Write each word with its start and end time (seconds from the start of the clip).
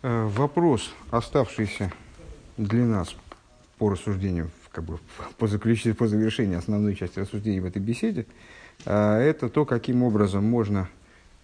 Э, 0.00 0.26
вопрос, 0.26 0.94
оставшийся 1.10 1.92
для 2.56 2.84
нас 2.84 3.16
по 3.78 3.90
рассуждению, 3.90 4.50
как 4.70 4.84
бы 4.84 5.00
по, 5.38 5.48
заключению, 5.48 5.96
по 5.96 6.06
завершению 6.06 6.58
основной 6.58 6.94
части 6.94 7.18
рассуждений 7.18 7.58
в 7.58 7.64
этой 7.64 7.82
беседе, 7.82 8.26
э, 8.84 9.18
это 9.18 9.48
то, 9.48 9.64
каким 9.64 10.04
образом 10.04 10.44
можно 10.44 10.88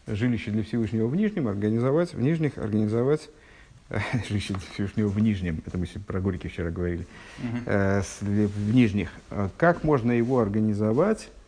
жилище 0.06 0.52
для 0.52 0.62
Всевышнего 0.62 1.08
в 1.08 1.16
Нижнем 1.16 1.48
организовать, 1.48 2.14
в 2.14 2.20
Нижних 2.20 2.56
организовать 2.56 3.28
жилище 4.28 4.54
для 4.54 4.62
Всевышнего 4.72 5.08
в 5.08 5.18
Нижнем, 5.18 5.60
это 5.66 5.76
мы 5.76 5.86
про 6.06 6.20
Горький 6.20 6.46
вчера 6.46 6.70
говорили, 6.70 7.08
uh-huh. 7.42 8.04
в 8.20 8.74
Нижних, 8.74 9.10
как 9.56 9.82
можно 9.82 10.12
его 10.12 10.38
организовать 10.38 11.28
Э, 11.28 11.43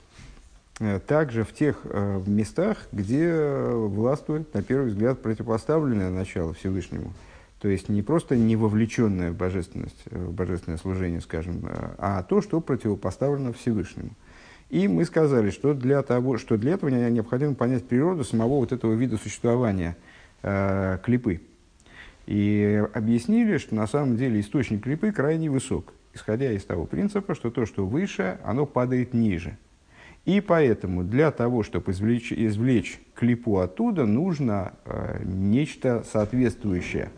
также 1.07 1.45
в 1.45 1.55
тех 1.55 1.81
э, 1.85 2.23
местах, 2.27 2.89
где 2.93 3.33
властвует, 3.33 4.53
на 4.53 4.63
первый 4.63 4.89
взгляд, 4.89 5.23
противопоставленное 5.23 6.11
начало 6.11 6.53
Всевышнему. 6.53 7.15
То 7.61 7.69
есть 7.69 7.89
не 7.89 8.03
просто 8.03 8.37
не 8.37 8.57
вовлеченное 8.57 9.33
в 9.33 9.37
божественность, 9.37 10.03
э, 10.11 10.27
божественное 10.27 10.77
служение, 10.77 11.23
скажем, 11.23 11.67
а 11.97 12.23
то, 12.23 12.43
что 12.43 12.61
противопоставлено 12.61 13.55
Всевышнему. 13.55 14.11
И 14.69 14.87
мы 14.87 15.07
сказали, 15.07 15.49
что 15.51 15.73
для, 15.73 16.03
того, 16.03 16.37
что 16.37 16.59
для 16.59 16.75
этого 16.75 16.91
необходимо 16.91 17.55
понять 17.55 17.87
природу 17.89 18.25
самого 18.25 18.57
вот 18.57 18.73
этого 18.73 18.93
вида 18.93 19.17
существования 19.17 19.97
э, 20.43 20.99
клипы. 21.03 21.41
И 22.27 22.85
объяснили, 22.93 23.57
что 23.57 23.75
на 23.75 23.87
самом 23.87 24.17
деле 24.17 24.41
источник 24.41 24.83
клипы 24.83 25.13
крайне 25.13 25.49
высок, 25.49 25.95
исходя 26.13 26.53
из 26.53 26.65
того 26.65 26.85
принципа, 26.85 27.35
что 27.35 27.51
то, 27.51 27.65
что 27.65 27.87
выше, 27.87 28.39
оно 28.45 28.67
падает 28.67 29.15
ниже– 29.15 29.57
и 30.27 30.41
поэтому 30.41 31.05
для 31.05 31.31
того, 31.31 31.63
чтобы 31.63 31.93
извлечь, 31.93 32.33
извлечь 32.33 33.01
клипу 33.15 33.59
оттуда, 33.59 34.05
нужно 34.05 34.73
э, 34.85 35.23
нечто 35.25 36.05
соответствующее. 36.13 37.11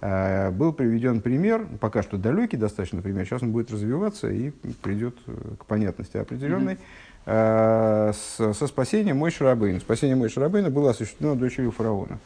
Э, 0.00 0.50
был 0.50 0.72
приведен 0.72 1.20
пример, 1.20 1.66
пока 1.80 2.02
что 2.02 2.16
далекий 2.18 2.56
достаточно 2.56 3.02
пример, 3.02 3.26
сейчас 3.26 3.42
он 3.42 3.50
будет 3.50 3.72
развиваться 3.72 4.30
и 4.30 4.50
придет 4.80 5.16
э, 5.26 5.32
к 5.58 5.66
понятности 5.66 6.16
определенной, 6.16 6.78
э, 7.26 8.12
с, 8.14 8.54
со 8.54 8.66
спасением 8.68 9.18
Мой 9.18 9.32
Шарабейна. 9.32 9.80
Спасение 9.80 10.14
Мой 10.14 10.28
Шарабейна 10.28 10.70
было 10.70 10.90
осуществлено 10.90 11.34
дочерью 11.34 11.72
фараона. 11.72 12.20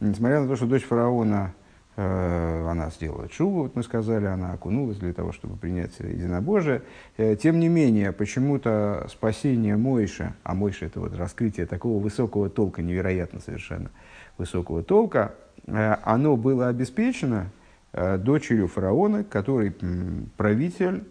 Несмотря 0.00 0.40
на 0.40 0.48
то, 0.48 0.56
что 0.56 0.64
дочь 0.64 0.84
фараона 0.84 1.52
она 1.94 2.90
сделала 2.90 3.28
чуву, 3.28 3.64
вот 3.64 3.76
мы 3.76 3.82
сказали, 3.82 4.24
она 4.24 4.52
окунулась 4.52 4.96
для 4.96 5.12
того, 5.12 5.32
чтобы 5.32 5.56
принять 5.56 5.98
единобожие. 5.98 6.82
Э, 7.18 7.36
тем 7.36 7.60
не 7.60 7.68
менее, 7.68 8.12
почему-то 8.12 9.06
спасение 9.10 9.76
Мойша, 9.76 10.34
а 10.42 10.54
Мойша 10.54 10.86
это 10.86 11.00
вот 11.00 11.14
раскрытие 11.14 11.66
такого 11.66 12.02
высокого 12.02 12.48
толка, 12.48 12.80
невероятно 12.80 13.40
совершенно 13.40 13.90
высокого 14.38 14.82
толка, 14.82 15.34
э, 15.66 15.96
оно 16.02 16.36
было 16.36 16.68
обеспечено 16.68 17.50
дочерью 17.92 18.68
фараона, 18.68 19.22
который 19.22 19.74
правитель 20.38 21.04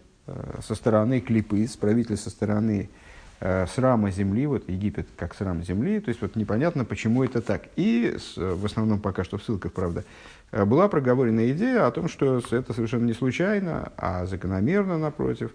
со 0.66 0.74
стороны 0.74 1.20
клипы, 1.20 1.64
правитель 1.80 2.16
со 2.16 2.28
стороны 2.28 2.90
срама 3.38 4.10
земли, 4.10 4.46
вот 4.48 4.68
Египет 4.68 5.06
как 5.16 5.36
срам 5.36 5.62
земли, 5.62 6.00
то 6.00 6.08
есть 6.08 6.20
вот 6.20 6.34
непонятно, 6.34 6.84
почему 6.84 7.22
это 7.22 7.40
так. 7.40 7.68
И 7.76 8.16
в 8.34 8.64
основном 8.64 8.98
пока 8.98 9.22
что 9.22 9.38
в 9.38 9.44
ссылках, 9.44 9.72
правда, 9.72 10.02
Э, 10.02 10.41
была 10.52 10.88
проговорена 10.88 11.50
идея 11.52 11.86
о 11.86 11.90
том, 11.90 12.08
что 12.08 12.40
это 12.50 12.72
совершенно 12.74 13.06
не 13.06 13.14
случайно, 13.14 13.92
а 13.96 14.26
закономерно, 14.26 14.98
напротив. 14.98 15.52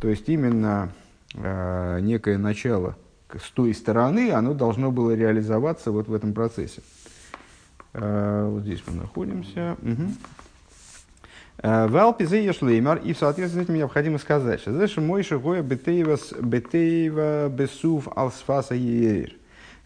То 0.00 0.08
есть 0.08 0.28
именно 0.28 0.92
э, 1.34 1.98
некое 2.00 2.38
начало 2.38 2.96
с 3.34 3.50
той 3.50 3.74
стороны, 3.74 4.30
оно 4.30 4.54
должно 4.54 4.92
было 4.92 5.14
реализоваться 5.14 5.90
вот 5.90 6.08
в 6.08 6.14
этом 6.14 6.32
процессе. 6.32 6.80
Э, 7.92 8.48
вот 8.48 8.62
здесь 8.62 8.82
мы 8.86 8.94
находимся. 9.02 9.76
Угу. 9.82 10.02
В 11.62 11.96
Алпизе 11.96 12.44
Ешлеймар, 12.44 12.98
и 12.98 13.14
в 13.14 13.18
соответствии 13.18 13.60
с 13.60 13.64
этим 13.64 13.76
необходимо 13.76 14.18
сказать, 14.18 14.60
что 14.60 14.72
знаешь, 14.72 14.96
мой 14.98 15.22
шагоя 15.22 15.62
бетеева 15.62 17.48
бесув 17.48 18.08
алсфаса 18.14 18.74
еер. 18.74 19.32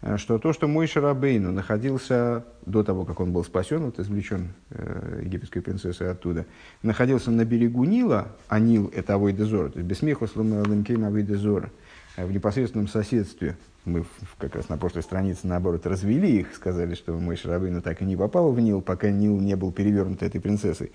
Э, 0.01 0.17
что 0.17 0.39
то, 0.39 0.53
что 0.53 0.67
мой 0.67 0.87
Шарабейну 0.87 1.51
находился 1.51 2.45
до 2.65 2.83
того, 2.83 3.05
как 3.05 3.19
он 3.19 3.31
был 3.31 3.43
спасен, 3.43 3.83
вот 3.83 3.99
извлечен 3.99 4.53
э, 4.71 5.21
египетской 5.23 5.61
принцессой 5.61 6.11
оттуда, 6.11 6.45
находился 6.81 7.31
на 7.31 7.45
берегу 7.45 7.83
Нила, 7.85 8.29
а 8.47 8.59
Нил 8.59 8.91
это 8.95 9.13
Авойдезора, 9.15 9.69
то 9.69 9.79
есть 9.79 9.87
Бесмеху 9.87 10.27
Сламалимкейм 10.27 11.05
Авойдезора, 11.05 11.71
э, 12.17 12.25
в 12.25 12.31
непосредственном 12.31 12.87
соседстве. 12.87 13.57
Мы 13.85 14.05
как 14.37 14.55
раз 14.55 14.69
на 14.69 14.77
прошлой 14.77 15.01
странице, 15.01 15.47
наоборот, 15.47 15.87
развели 15.87 16.41
их, 16.41 16.53
сказали, 16.53 16.93
что 16.93 17.13
мой 17.13 17.35
Шарабейну 17.35 17.81
так 17.81 18.01
и 18.01 18.05
не 18.05 18.15
попал 18.15 18.51
в 18.51 18.59
Нил, 18.59 18.81
пока 18.81 19.09
Нил 19.09 19.39
не 19.39 19.55
был 19.55 19.71
перевернут 19.71 20.21
этой 20.23 20.41
принцессой. 20.41 20.91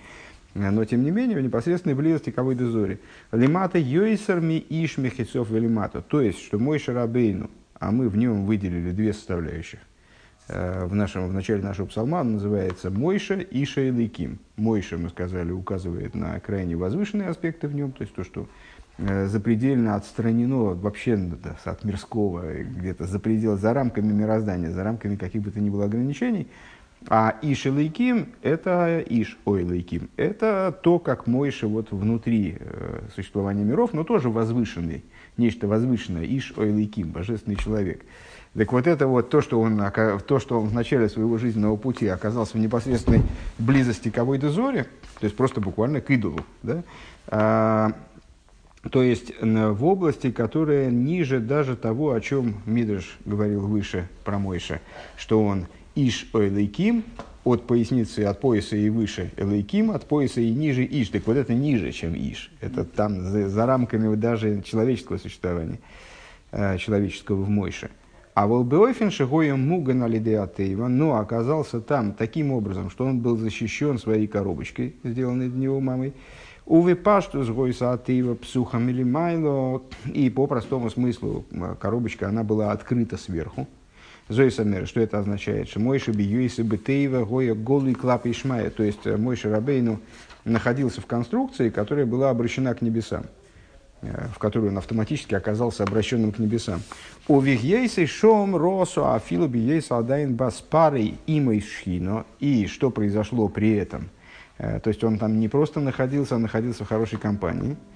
Э, 0.55 0.71
но, 0.71 0.84
тем 0.84 1.05
не 1.05 1.12
менее, 1.12 1.39
в 1.39 1.43
непосредственной 1.43 1.95
близости 1.95 2.31
к 2.31 2.39
Авойдезоре. 2.39 2.99
Лимата 3.31 3.78
Йойсерми 3.78 4.65
Иш 4.69 4.99
Мехицов 4.99 5.50
Велимата. 5.50 6.00
То 6.00 6.21
есть, 6.21 6.41
что 6.41 6.59
мой 6.59 6.81
Шарабейну, 6.81 7.50
а 7.81 7.91
мы 7.91 8.09
в 8.09 8.16
нем 8.16 8.44
выделили 8.44 8.91
две 8.91 9.12
составляющих. 9.12 9.81
Э, 10.48 10.84
в, 10.87 10.94
нашем, 10.94 11.28
в 11.28 11.32
начале 11.32 11.62
нашего 11.62 11.87
псалма 11.87 12.16
он 12.19 12.34
называется 12.34 12.91
Мойша 12.91 13.34
и 13.34 13.64
Шейликим. 13.64 14.38
Мойша, 14.56 14.97
мы 14.97 15.09
сказали, 15.09 15.50
указывает 15.50 16.15
на 16.15 16.38
крайне 16.41 16.76
возвышенные 16.76 17.28
аспекты 17.28 17.69
в 17.69 17.75
нем, 17.75 17.92
то 17.92 18.03
есть 18.03 18.15
то, 18.15 18.22
что 18.22 18.47
э, 18.98 19.26
запредельно 19.26 19.97
отстранено 19.97 20.75
вообще 20.75 21.19
от 21.65 21.84
мирского, 21.84 22.62
где-то 22.62 23.06
за 23.06 23.19
пределы, 23.19 23.56
за 23.56 23.75
рамками 23.75 24.12
мироздания, 24.12 24.70
за 24.70 24.84
рамками 24.84 25.16
каких 25.16 25.42
бы 25.42 25.50
то 25.50 25.60
ни 25.60 25.69
было 25.69 25.86
ограничений. 25.86 26.47
А 27.09 27.36
Иш 27.42 27.66
и 27.66 27.70
Лейким– 27.70 28.28
это 28.42 29.04
Иш, 29.06 29.38
ой, 29.44 29.65
Лейким– 29.65 30.09
это 30.16 30.76
то, 30.82 30.98
как 30.98 31.26
Мойша 31.26 31.69
вот 31.69 31.91
внутри 31.91 32.56
э, 32.59 33.00
существования 33.15 33.65
миров, 33.65 33.92
но 33.92 34.04
тоже 34.04 34.31
возвышенный– 34.31 35.04
нечто 35.36 35.66
возвышенное, 35.66 36.24
Иш 36.24 36.52
Ойликим, 36.56 37.10
божественный 37.10 37.56
человек. 37.56 38.04
Так 38.54 38.72
вот 38.72 38.86
это 38.86 39.06
вот 39.06 39.28
то, 39.28 39.42
что 39.42 39.60
он, 39.60 39.82
то, 40.26 40.38
что 40.38 40.60
он 40.60 40.69
в 40.69 40.74
начале 40.74 41.10
своего 41.10 41.36
жизненного 41.36 41.76
пути 41.76 42.06
оказался 42.08 42.56
в 42.56 42.60
непосредственной 42.60 43.22
близости 43.58 44.08
к 44.08 44.16
Авойде 44.16 44.48
Зоре, 44.48 44.84
то 45.20 45.24
есть 45.24 45.36
просто 45.36 45.60
буквально 45.60 46.00
к 46.00 46.10
идолу, 46.10 46.41
да? 46.62 46.82
а, 47.26 47.92
то 48.91 49.02
есть 49.02 49.32
в 49.41 49.84
области, 49.84 50.30
которая 50.30 50.91
ниже 50.91 51.41
даже 51.41 51.76
того, 51.76 52.12
о 52.12 52.20
чем 52.20 52.62
Мидрш 52.64 53.18
говорил 53.26 53.66
выше 53.66 54.08
про 54.24 54.38
Мойша, 54.38 54.80
что 55.16 55.44
он 55.44 55.66
Иш 55.94 56.28
Ойлейким, 56.32 57.04
от 57.47 57.65
поясницы, 57.65 58.25
от 58.25 58.41
пояса 58.41 58.77
и 58.77 58.91
выше 58.91 59.31
Элейким, 59.37 59.93
от 59.93 60.07
пояса 60.07 60.41
и 60.41 60.51
ниже 60.51 60.84
Иш. 60.84 61.11
Так 61.11 61.27
вот 61.29 61.37
это 61.37 61.55
ниже, 61.55 61.93
чем 61.93 62.15
Иш. 62.15 62.51
Это 62.61 62.84
там 62.84 63.21
за, 63.21 63.49
за 63.49 63.67
рамками 63.67 64.12
даже 64.17 64.62
человеческого 64.62 65.19
существования, 65.19 65.79
э, 66.51 66.77
человеческого 66.79 67.43
в 67.43 67.49
Мойше. 67.49 67.91
А 68.34 68.49
Волбеофин 68.49 69.12
Шигоем 69.12 69.61
Муган 69.61 70.03
Алидеатеева, 70.03 70.89
но 70.89 71.19
оказался 71.19 71.81
там 71.81 72.15
таким 72.15 72.51
образом, 72.51 72.91
что 72.91 73.05
он 73.05 73.21
был 73.21 73.37
защищен 73.37 73.99
своей 73.99 74.27
коробочкой, 74.27 74.97
сделанной 75.05 75.49
для 75.49 75.61
него 75.61 75.78
мамой. 75.81 76.15
Увы 76.67 76.97
пашту 76.97 77.45
с 77.45 77.49
Гойса 77.49 77.93
Атеева 77.93 78.34
псухом 78.34 78.89
или 78.89 79.05
майло. 79.05 79.83
И 80.13 80.28
по 80.31 80.49
простому 80.49 80.91
смыслу 80.91 81.45
э, 81.53 81.77
коробочка, 81.78 82.28
она 82.28 82.43
была 82.43 82.73
открыта 82.73 83.17
сверху. 83.17 83.69
Зоисамер, 84.28 84.87
что 84.88 85.00
это 85.00 85.20
означает? 85.20 85.69
Что 85.69 85.78
Мойша 85.78 86.12
Биюиса 86.12 86.64
Бетеева 86.64 87.25
Гоя 87.25 87.54
Голый 87.54 87.94
Клап 87.94 88.26
Ишмая. 88.26 88.70
То 88.70 88.82
есть 88.82 89.06
э, 89.06 89.16
Мойша 89.16 89.50
Рабейну 89.50 90.00
находился 90.44 91.00
в 91.00 91.06
конструкции, 91.06 91.70
которая 91.70 92.06
была 92.06 92.31
обращена 92.31 92.75
к 92.75 92.82
небесам 92.82 93.26
э, 94.03 94.26
в 94.34 94.38
которую 94.38 94.72
он 94.72 94.78
автоматически 94.78 95.34
оказался 95.34 95.84
обращенным 95.84 96.32
к 96.32 96.41
небесам. 96.41 96.82
У 97.28 97.41
Вигейсы 97.41 98.06
Шом 98.06 98.56
Росу 98.56 99.12
Афилу 99.12 99.47
Биейса 99.47 99.98
Адайн 99.98 100.34
Баспарой 100.34 101.19
Имой 101.28 101.60
Шхино. 101.60 102.26
И 102.41 102.66
что 102.66 102.91
произошло 102.91 103.48
при 103.48 103.76
этом? 103.76 104.10
Э, 104.59 104.80
то 104.80 104.89
есть 104.89 105.04
он 105.04 105.18
там 105.18 105.39
не 105.39 105.48
просто 105.48 105.78
находился, 105.78 106.34
а 106.34 106.39
находился 106.39 106.84
в 106.84 106.89
хорошей 106.89 107.18
компании– 107.18 107.77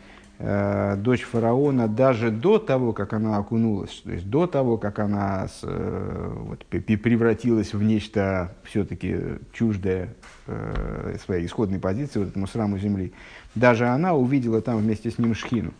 Э, 0.42 0.96
дочь 0.96 1.22
фараона 1.22 1.86
даже 1.86 2.30
до 2.30 2.58
того, 2.58 2.94
как 2.94 3.12
она 3.12 3.36
окунулась, 3.36 4.00
то 4.02 4.10
есть 4.10 4.30
до 4.30 4.46
того, 4.46 4.78
как 4.78 4.98
она 4.98 5.46
с, 5.48 5.60
э, 5.64 6.32
вот, 6.34 6.64
превратилась 6.64 7.74
в 7.74 7.82
нечто 7.82 8.50
все-таки 8.64 9.18
чуждое 9.52 10.14
э, 10.46 11.16
своей 11.22 11.44
исходной 11.44 11.78
позиции, 11.78 12.20
вот 12.20 12.28
этому 12.28 12.46
сраму 12.46 12.78
земли, 12.78 13.12
даже 13.54 13.86
она 13.86 14.14
увидела 14.14 14.62
там 14.62 14.78
вместе 14.78 15.10
с 15.10 15.18
ним 15.18 15.34
шхину. 15.34 15.74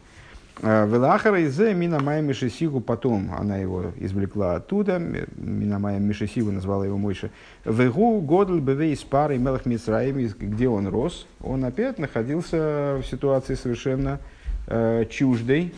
Велахара 0.62 1.40
из 1.40 1.58
Минамая 1.58 2.20
Мишесигу, 2.20 2.82
потом 2.82 3.32
она 3.32 3.56
его 3.56 3.92
извлекла 3.96 4.56
оттуда, 4.56 4.98
Минамая 4.98 5.98
Мишесигу 5.98 6.52
назвала 6.52 6.84
его 6.84 6.98
Мойша. 6.98 7.30
Вегу 7.64 8.20
Годл 8.20 8.58
Бевей 8.58 8.94
с 8.94 9.02
парой 9.02 9.38
Мелах 9.38 9.64
Мицраим, 9.64 10.18
где 10.38 10.68
он 10.68 10.86
рос, 10.88 11.26
он 11.40 11.64
опять 11.64 11.98
находился 11.98 13.00
в 13.02 13.06
ситуации 13.06 13.54
совершенно 13.54 14.20
э, 14.70 15.05
чуждой, 15.11 15.75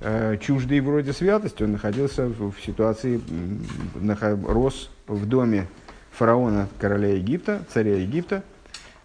э, 0.00 0.38
чуждой 0.40 0.80
вроде 0.80 1.12
святости, 1.12 1.62
он 1.62 1.72
находился 1.72 2.26
в, 2.26 2.54
ситуации, 2.64 3.20
рос 4.46 4.90
в 5.06 5.26
доме 5.26 5.66
фараона, 6.12 6.68
короля 6.80 7.08
Египта, 7.08 7.62
царя 7.72 7.96
Египта, 7.96 8.42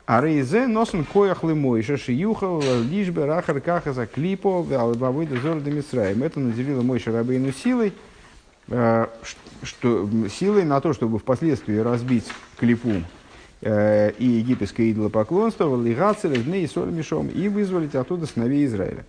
А 0.06 0.21
рейзе 0.21 0.68
носен 0.68 1.06
коях 1.06 1.44
лымойша 1.44 1.97
шиюхал 1.97 2.62
лишбе 2.62 3.24
рахар 3.24 3.62
каха 3.62 3.94
за 3.94 4.06
клипо 4.06 4.65
албавыда 4.69 5.39
зор 5.39 5.62
демисраем. 5.62 6.24
Это 6.24 6.41
наделило 6.41 6.81
Мойша 6.81 7.13
Рабейну 7.13 7.53
силой, 7.53 7.94
э, 8.68 9.07
что, 9.62 10.09
силой 10.29 10.65
на 10.65 10.81
то, 10.81 10.91
чтобы 10.91 11.19
впоследствии 11.19 11.77
разбить 11.77 12.25
клипу 12.57 13.01
э, 13.62 14.12
и 14.18 14.25
египетское 14.25 14.91
идолопоклонство, 14.91 15.81
лигацель, 15.81 16.44
дней 16.44 16.65
и 16.65 16.68
соль 16.68 16.91
мешом, 16.91 17.29
и 17.29 17.47
вызволить 17.47 17.95
оттуда 17.95 18.25
сыновей 18.25 18.65
Израиля. 18.65 19.06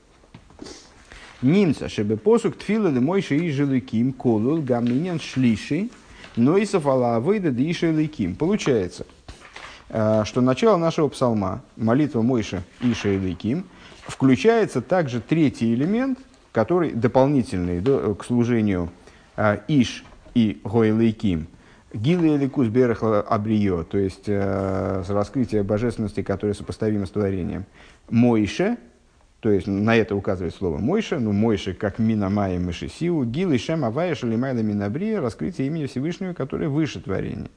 Нимца, 1.44 1.90
чтобы 1.90 2.16
посук 2.16 2.56
тфила 2.56 2.88
ли 2.88 3.00
мойши 3.00 3.36
и 3.36 3.50
жилыким, 3.50 4.14
колул 4.14 4.62
гаминен 4.62 5.20
шлиши, 5.20 5.90
но 6.36 6.56
и 6.56 6.64
софала 6.64 7.20
выйда 7.20 7.50
диша 7.50 7.92
лыким. 7.92 8.34
Получается, 8.34 9.04
э, 9.90 10.22
что 10.24 10.40
начало 10.40 10.78
нашего 10.78 11.08
псалма, 11.08 11.62
молитва 11.76 12.22
Мойша 12.22 12.62
Иша 12.80 13.10
и 13.10 13.18
Лейким, 13.18 13.66
включается 14.06 14.80
также 14.80 15.20
третий 15.20 15.74
элемент, 15.74 16.18
который 16.50 16.92
дополнительный 16.92 17.82
к 18.14 18.24
служению 18.24 18.90
э, 19.36 19.58
Иш 19.68 20.02
и 20.34 20.60
Гойлейким, 20.64 21.46
Гилы 21.92 22.36
Эликус 22.36 22.68
Берахла 22.68 23.20
Абрио, 23.20 23.84
то 23.84 23.98
есть 23.98 24.24
э, 24.28 25.04
раскрытие 25.06 25.62
божественности, 25.62 26.22
которое 26.22 26.54
сопоставимо 26.54 27.04
с 27.04 27.10
творением. 27.10 27.66
Мойше, 28.08 28.78
то 29.44 29.50
есть 29.50 29.66
на 29.66 29.94
это 29.94 30.16
указывает 30.16 30.54
слово 30.54 30.78
Мойша, 30.78 31.18
ну 31.18 31.32
Мойша 31.32 31.74
как 31.74 31.98
Мина 31.98 32.30
Майя 32.30 32.58
Мышисиу, 32.58 33.24
Гил 33.26 33.52
и 33.52 33.58
Шем 33.58 33.84
Авая 33.84 34.14
Шалимайла 34.14 34.60
Минабрия, 34.60 35.20
раскрытие 35.20 35.66
имени 35.66 35.84
Всевышнего, 35.84 36.32
которое 36.32 36.70
выше 36.70 36.98
творения. 36.98 37.50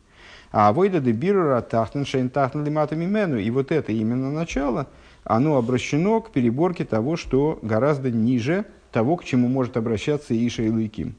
А 0.51 0.73
Войда 0.73 0.99
де 0.99 1.13
Бирура 1.13 1.61
Тахтен 1.61 2.05
Шейн 2.05 2.29
Тахтен 2.29 2.65
Лимата 2.65 2.97
Мимену, 2.97 3.37
и 3.37 3.49
вот 3.51 3.71
это 3.71 3.93
именно 3.93 4.29
начало, 4.29 4.87
оно 5.23 5.55
обращено 5.55 6.19
к 6.19 6.31
переборке 6.31 6.83
того, 6.83 7.15
что 7.15 7.57
гораздо 7.61 8.11
ниже 8.11 8.65
того, 8.91 9.15
к 9.15 9.23
чему 9.23 9.47
может 9.47 9.77
обращаться 9.77 10.35
Иша 10.35 10.63
и 10.63 10.69
Лейким, 10.69 11.15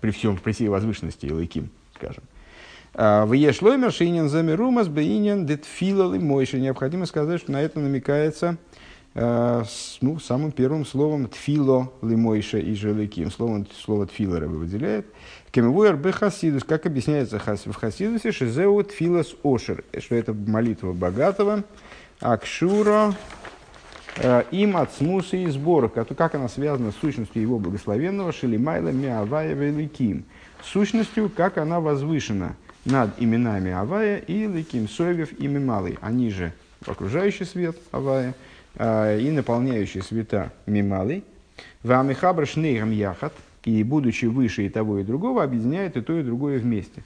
при, 0.00 0.12
всем, 0.12 0.36
при 0.36 0.52
всей 0.52 0.68
возвышенности 0.68 1.26
Лейким, 1.26 1.70
скажем. 1.96 2.22
А, 2.94 3.26
в 3.26 3.32
Ешлоймер 3.32 3.90
Шинин 3.90 4.28
Замирумас 4.28 4.86
Бейнин 4.86 5.46
Детфилал 5.46 6.14
и 6.14 6.20
Мойша. 6.20 6.60
Необходимо 6.60 7.06
сказать, 7.06 7.40
что 7.40 7.50
на 7.50 7.60
это 7.60 7.80
намекается 7.80 8.56
Э, 9.18 9.64
ну, 10.02 10.18
самым 10.18 10.52
первым 10.52 10.84
словом 10.84 11.26
тфило 11.28 11.90
лимойша 12.02 12.58
и 12.58 12.74
желиким. 12.74 13.30
Словом, 13.30 13.66
слово 13.74 14.06
тфила 14.06 14.38
рыба 14.38 14.52
выделяет. 14.56 15.06
Кемвуэр 15.52 15.96
бе 15.96 16.12
хасидус. 16.12 16.64
Как 16.64 16.84
объясняется 16.84 17.38
в 17.38 17.74
хасидусе, 17.74 18.30
шизеу 18.30 18.82
тфилас 18.84 19.34
ошер. 19.42 19.84
Что 19.98 20.16
это 20.16 20.34
молитва 20.34 20.92
богатого. 20.92 21.64
Акшура 22.20 23.14
э, 24.18 24.42
им 24.50 24.76
от 24.76 24.92
смуса 24.92 25.38
и 25.38 25.46
сбора. 25.46 25.88
Как 25.88 26.34
она 26.34 26.50
связана 26.50 26.92
с 26.92 26.96
сущностью 26.96 27.40
его 27.40 27.58
благословенного 27.58 28.32
Шелимайла 28.32 28.90
Миавая 28.90 29.54
Великим. 29.54 30.26
Сущностью, 30.62 31.30
как 31.30 31.56
она 31.56 31.80
возвышена 31.80 32.54
над 32.84 33.10
именами 33.18 33.72
Авая 33.72 34.18
и 34.18 34.46
Ликим 34.46 34.90
Соевев 34.90 35.32
и 35.40 35.46
Мималый. 35.46 35.96
Они 36.02 36.30
же 36.30 36.52
окружающий 36.84 37.46
свет 37.46 37.78
Авая– 37.92 38.34
и 38.78 39.30
наполняющий 39.30 40.02
света 40.02 40.52
мималый, 40.66 41.24
вамихабр 41.82 42.46
шнейгам 42.46 42.90
яхат, 42.90 43.32
и 43.64 43.82
будучи 43.82 44.26
выше 44.26 44.66
и 44.66 44.68
того 44.68 44.98
и 44.98 45.04
другого, 45.04 45.42
объединяет 45.42 45.96
и 45.96 46.00
то 46.00 46.18
и 46.18 46.22
другое 46.22 46.58
вместе. 46.58 47.02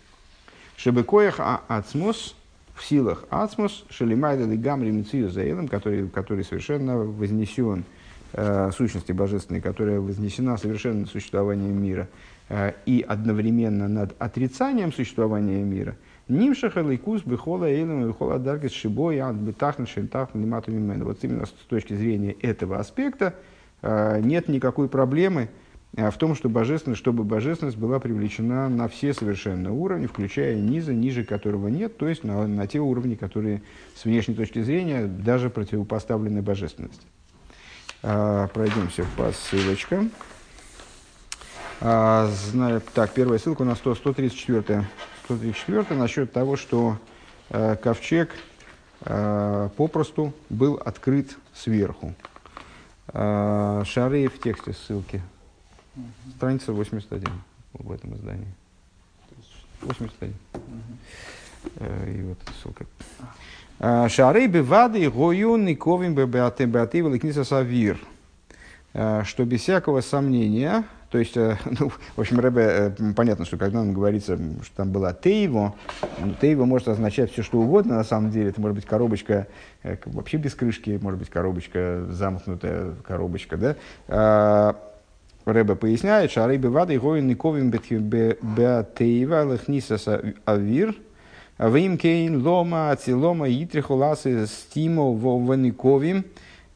Чтобы 0.77 1.05
коях 1.05 1.41
а 1.41 1.63
ацмос, 1.69 2.35
в 2.75 2.85
силах 2.85 3.25
ацмос, 3.31 3.85
шалимайда 3.91 4.47
гамри 4.57 4.91
мицию 4.91 5.69
который, 5.69 6.09
который 6.09 6.45
совершенно 6.45 6.97
вознесен 6.97 7.85
э, 8.33 8.71
сущности 8.77 9.13
божественной, 9.13 9.61
которая 9.61 10.01
вознесена 10.01 10.57
совершенно 10.57 11.07
существованием 11.07 11.83
мира, 11.83 12.09
э, 12.49 12.73
и 12.87 13.05
одновременно 13.07 13.89
над 13.89 14.15
отрицанием 14.19 14.93
существования 14.93 15.63
мира– 15.63 15.97
Нимшаха 16.31 16.81
лейкус 16.81 17.23
бихола 17.23 17.65
эйлем 17.65 18.07
бихола 18.07 18.39
даргис 18.39 18.71
шибой 18.71 19.19
ад 19.19 19.35
битахн 19.35 19.85
шентахн 19.85 20.41
лимату 20.41 20.71
мимен. 20.71 21.03
Вот 21.03 21.19
именно 21.23 21.45
с 21.45 21.51
точки 21.69 21.95
зрения 21.95 22.31
этого 22.31 22.79
аспекта 22.79 23.35
э, 23.83 24.21
нет 24.23 24.47
никакой 24.47 24.89
проблемы 24.89 25.49
э, 25.97 26.09
в 26.09 26.17
том, 26.19 26.37
что 26.37 26.49
божественность, 26.49 27.01
чтобы 27.01 27.25
божественность 27.25 27.77
была 27.77 27.99
привлечена 27.99 28.69
на 28.69 28.87
все 28.87 29.13
совершенные 29.13 29.73
уровни, 29.73 30.07
включая 30.07 30.55
низа, 30.55 30.95
ниже 30.95 31.25
которого 31.25 31.67
нет, 31.67 31.97
то 31.97 32.09
есть 32.09 32.23
на, 32.23 32.47
на 32.47 32.69
те 32.69 32.79
уровни, 32.79 33.17
которые 33.17 33.63
с 33.97 34.05
внешней 34.05 34.37
точки 34.37 34.63
зрения 34.63 35.07
даже 35.07 35.51
противопоставлены 35.51 36.43
божественности. 36.43 37.07
Э, 38.05 38.47
пройдемся 38.55 39.05
по 39.17 39.33
ссылочкам. 39.33 40.13
Так, 41.81 43.11
первая 43.15 43.39
ссылка 43.39 43.63
у 43.63 43.65
нас 43.65 43.79
100, 43.79 43.95
134 43.95 44.85
134 45.31 45.99
насчет 45.99 46.33
того, 46.33 46.57
что 46.57 46.97
э, 47.51 47.77
ковчег 47.77 48.31
э, 49.03 49.69
попросту 49.77 50.33
был 50.49 50.75
открыт 50.85 51.37
сверху. 51.55 52.15
Э, 53.13 53.85
шары 53.87 54.27
в 54.29 54.41
тексте 54.41 54.73
ссылки. 54.73 55.23
Страница 56.37 56.73
81 56.73 57.29
в 57.75 57.93
этом 57.93 58.17
издании. 58.17 58.49
81. 59.83 60.35
Э, 61.77 62.13
и 62.13 62.23
вот 62.23 62.39
ссылка. 62.61 62.87
Э, 63.79 64.09
Шары 64.09 64.49
бевады 64.49 65.09
гою 65.11 65.57
никовим 65.57 66.15
беаты 66.15 66.65
беаты 66.65 66.99
великниса 66.99 67.45
савир. 67.45 68.01
Э, 68.95 69.23
что 69.25 69.45
без 69.45 69.61
всякого 69.61 70.01
сомнения 70.01 70.85
то 71.11 71.19
есть, 71.19 71.37
э, 71.37 71.57
ну, 71.79 71.91
в 71.91 72.21
общем, 72.21 72.39
Рэбе, 72.39 72.63
э, 72.63 73.13
понятно, 73.15 73.45
что 73.45 73.57
когда 73.57 73.79
нам 73.79 73.93
говорится, 73.93 74.39
что 74.63 74.77
там 74.77 74.93
была 74.93 75.13
Тейво, 75.13 75.75
ну, 76.21 76.35
Тейво 76.41 76.65
может 76.65 76.89
означать 76.89 77.33
все, 77.33 77.43
что 77.43 77.59
угодно, 77.59 77.97
на 77.97 78.05
самом 78.05 78.31
деле. 78.31 78.51
Это 78.51 78.61
может 78.61 78.77
быть 78.77 78.87
коробочка 78.87 79.49
э, 79.83 79.97
вообще 80.07 80.37
без 80.37 80.55
крышки, 80.55 80.99
может 81.03 81.19
быть 81.19 81.29
коробочка, 81.29 82.07
замкнутая 82.09 82.95
коробочка, 83.07 83.57
да. 83.57 83.77
А, 84.09 84.77
Рэбе 85.45 85.75
поясняет, 85.75 86.31
что 86.31 86.45
Арейбе 86.45 86.69
Вады 86.69 86.99
Гоин 86.99 87.27
Никовим 87.27 87.71
Беатеева 87.71 89.53
Лехнисас 89.53 90.07
Авир, 90.45 90.95
Вим 91.59 91.99
Кейн 91.99 92.47
Лома 92.47 92.91
Ацилома 92.91 93.49
Итрихуласы 93.51 94.47
Стимо 94.47 95.11
Вованиковим, 95.13 96.25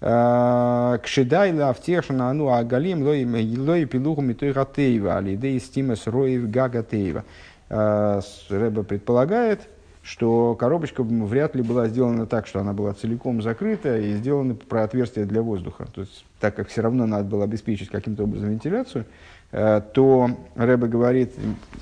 Кшедай 0.05 1.53
лавтешна 1.55 2.31
ну 2.35 2.51
агалим 2.51 3.03
лой 3.03 3.87
пилуху 3.87 4.21
митой 4.21 4.53
гатеева, 4.53 5.17
алидей 5.17 5.59
стимас 5.59 6.07
роев 6.07 6.51
гагатеева. 6.51 7.25
Рэба 7.71 8.83
предполагает, 8.83 9.61
что 10.03 10.55
коробочка 10.57 11.03
вряд 11.03 11.57
ли 11.57 11.63
была 11.63 11.89
сделана 11.89 12.27
так, 12.27 12.47
что 12.47 12.61
она 12.61 12.75
была 12.75 12.93
целиком 12.93 13.41
закрыта 13.41 13.97
и 13.97 14.13
сделаны 14.13 14.55
про 14.55 14.85
отверстие 14.85 15.25
для 15.25 15.41
воздуха. 15.41 15.87
То 15.95 16.03
есть, 16.03 16.27
так 16.39 16.55
как 16.55 16.69
все 16.69 16.83
равно 16.83 17.07
надо 17.07 17.25
было 17.25 17.45
обеспечить 17.45 17.89
каким-то 17.89 18.25
образом 18.25 18.51
вентиляцию, 18.51 19.07
э, 19.53 19.81
то 19.95 20.29
Рэбе 20.57 20.89
говорит, 20.89 21.33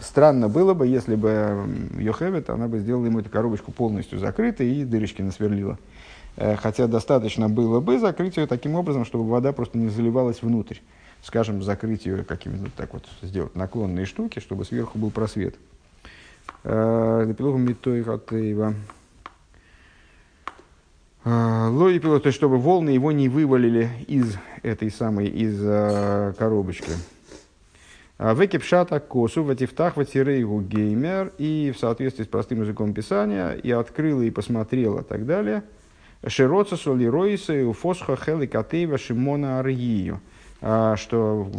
странно 0.00 0.48
было 0.48 0.72
бы, 0.72 0.86
если 0.86 1.16
бы 1.16 1.66
Йохевет, 1.98 2.48
она 2.50 2.68
бы 2.68 2.78
сделала 2.78 3.06
ему 3.06 3.18
эту 3.18 3.30
коробочку 3.30 3.72
полностью 3.72 4.20
закрытой 4.20 4.72
и 4.72 4.84
дырочки 4.84 5.20
насверлила. 5.20 5.76
Э, 6.36 6.56
хотя 6.56 6.86
достаточно 6.86 7.48
было 7.48 7.80
бы 7.80 7.98
закрыть 7.98 8.36
ее 8.36 8.46
таким 8.46 8.74
образом, 8.74 9.04
чтобы 9.04 9.28
вода 9.28 9.52
просто 9.52 9.78
не 9.78 9.88
заливалась 9.88 10.42
внутрь. 10.42 10.78
Скажем, 11.22 11.62
закрыть 11.62 12.06
ее 12.06 12.24
какими-то 12.24 12.70
так 12.76 12.92
вот, 12.94 13.04
сделать 13.22 13.54
наклонные 13.54 14.06
штуки, 14.06 14.40
чтобы 14.40 14.64
сверху 14.64 14.98
был 14.98 15.10
просвет. 15.10 15.54
Эпилогу 16.64 17.58
Митой 17.58 18.02
Хатеева. 18.02 18.74
Э, 21.24 21.68
Лои 21.70 21.98
то 21.98 22.20
есть 22.24 22.36
чтобы 22.36 22.58
волны 22.58 22.90
его 22.90 23.12
не 23.12 23.28
вывалили 23.28 23.90
из 24.08 24.36
этой 24.62 24.90
самой, 24.90 25.28
из 25.28 25.60
э, 25.62 26.34
коробочки. 26.38 26.90
Векипшата 28.18 29.00
косу, 29.00 29.42
ватифтах, 29.42 29.96
ватирейгу 29.96 30.60
геймер, 30.60 31.32
и 31.38 31.72
в 31.74 31.78
соответствии 31.78 32.22
с 32.22 32.28
простым 32.28 32.62
языком 32.62 32.94
писания, 32.94 33.52
и 33.52 33.72
открыла, 33.72 34.22
и 34.22 34.30
посмотрела, 34.30 35.00
и 35.00 35.04
так 35.04 35.26
далее– 35.26 35.64
Широца 36.26 36.76
солироиса 36.76 37.66
у 37.66 37.72
фосха 37.72 38.16
хели 38.16 38.46
катеева 38.46 38.96
шимона 38.96 39.58
аргию. 39.58 40.20
А, 40.60 40.96
что 40.96 41.50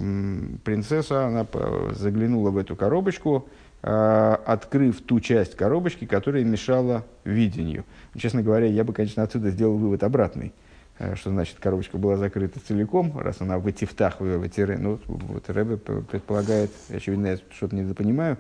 принцесса 0.64 1.28
она 1.28 1.46
заглянула 1.92 2.52
в 2.52 2.58
эту 2.58 2.78
коробочку, 2.78 3.50
а, 3.82 4.40
открыв 4.46 5.02
ту 5.02 5.20
часть 5.20 5.58
коробочки, 5.58 6.06
которая 6.06 6.46
мешала 6.46 7.04
видению. 7.26 7.84
Честно 8.16 8.42
говоря, 8.42 8.68
я 8.68 8.86
бы, 8.86 8.94
конечно, 8.94 9.22
отсюда 9.22 9.50
сделал 9.50 9.76
вывод 9.76 10.04
обратный. 10.04 10.54
А, 10.98 11.18
что 11.18 11.32
значит, 11.32 11.58
коробочка 11.60 11.98
была 11.98 12.16
закрыта 12.16 12.62
целиком, 12.66 13.20
раз 13.20 13.42
она 13.42 13.60
в 13.60 13.70
этифтах, 13.70 14.22
в 14.22 14.48
этире. 14.48 14.78
Ну, 14.78 14.98
вот 15.06 15.50
Рэбе 15.50 15.76
предполагает, 15.76 16.72
очевидно, 16.90 17.28
я 17.28 17.38
что-то 17.52 17.76
недопонимаю, 17.76 18.38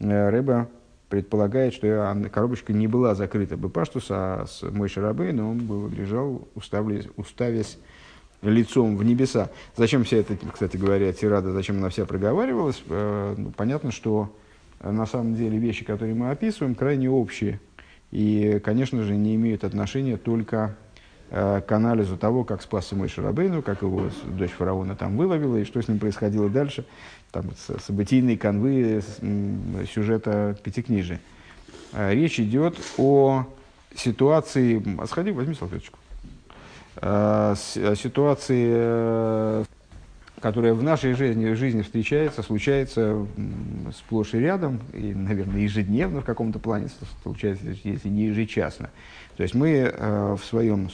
Рэбе 0.00 0.68
предполагает, 1.08 1.74
что 1.74 2.16
коробочка 2.30 2.72
не 2.72 2.86
была 2.86 3.14
закрыта 3.14 3.56
бы 3.56 3.68
паштус, 3.68 4.06
а 4.10 4.46
с 4.46 4.62
Мой 4.62 4.88
Шарабей, 4.88 5.32
но 5.32 5.50
он 5.50 5.58
был, 5.58 5.88
лежал, 5.88 6.46
уставлясь, 6.54 7.06
уставясь 7.16 7.78
лицом 8.42 8.96
в 8.96 9.04
небеса. 9.04 9.50
Зачем 9.76 10.04
вся 10.04 10.18
эта, 10.18 10.36
кстати 10.52 10.76
говоря, 10.76 11.12
тирада, 11.12 11.52
зачем 11.52 11.78
она 11.78 11.88
вся 11.88 12.04
проговаривалась? 12.04 12.82
Э, 12.88 13.34
ну, 13.36 13.50
понятно, 13.56 13.90
что 13.90 14.34
на 14.82 15.06
самом 15.06 15.34
деле 15.34 15.58
вещи, 15.58 15.84
которые 15.84 16.14
мы 16.14 16.30
описываем, 16.30 16.74
крайне 16.74 17.10
общие. 17.10 17.60
И, 18.10 18.60
конечно 18.64 19.02
же, 19.02 19.16
не 19.16 19.34
имеют 19.34 19.64
отношения 19.64 20.16
только 20.16 20.56
э, 20.56 20.87
к 21.30 21.66
анализу 21.68 22.16
того, 22.16 22.44
как 22.44 22.62
спасся 22.62 22.96
мой 22.96 23.08
Шарабейну, 23.08 23.62
как 23.62 23.82
его 23.82 24.10
дочь 24.24 24.52
фараона 24.52 24.96
там 24.96 25.16
выловила, 25.16 25.56
и 25.56 25.64
что 25.64 25.82
с 25.82 25.88
ним 25.88 25.98
происходило 25.98 26.48
дальше. 26.48 26.86
Там 27.30 27.44
событийные 27.86 28.38
конвы 28.38 29.02
сюжета 29.92 30.56
Пятикнижия. 30.62 31.20
Э, 31.92 32.14
речь 32.14 32.40
идет 32.40 32.76
о 32.96 33.46
ситуации... 33.94 34.82
Сходи, 35.06 35.30
возьми 35.30 35.54
салфеточку. 35.54 35.98
Э, 36.96 37.54
ситуации, 37.96 39.64
которая 40.40 40.74
в 40.74 40.82
нашей 40.82 41.14
жизни, 41.14 41.52
жизни 41.54 41.82
встречается, 41.82 42.42
случается 42.42 43.26
сплошь 43.96 44.34
и 44.34 44.38
рядом, 44.38 44.80
и, 44.92 45.14
наверное, 45.14 45.60
ежедневно 45.60 46.20
в 46.20 46.24
каком-то 46.24 46.58
плане 46.58 46.88
случается, 47.22 47.66
если 47.84 48.08
не 48.08 48.26
ежечасно. 48.26 48.90
То 49.36 49.42
есть 49.42 49.54
мы 49.54 49.70
э, 49.70 50.36
в 50.38 50.44
своем 50.44 50.90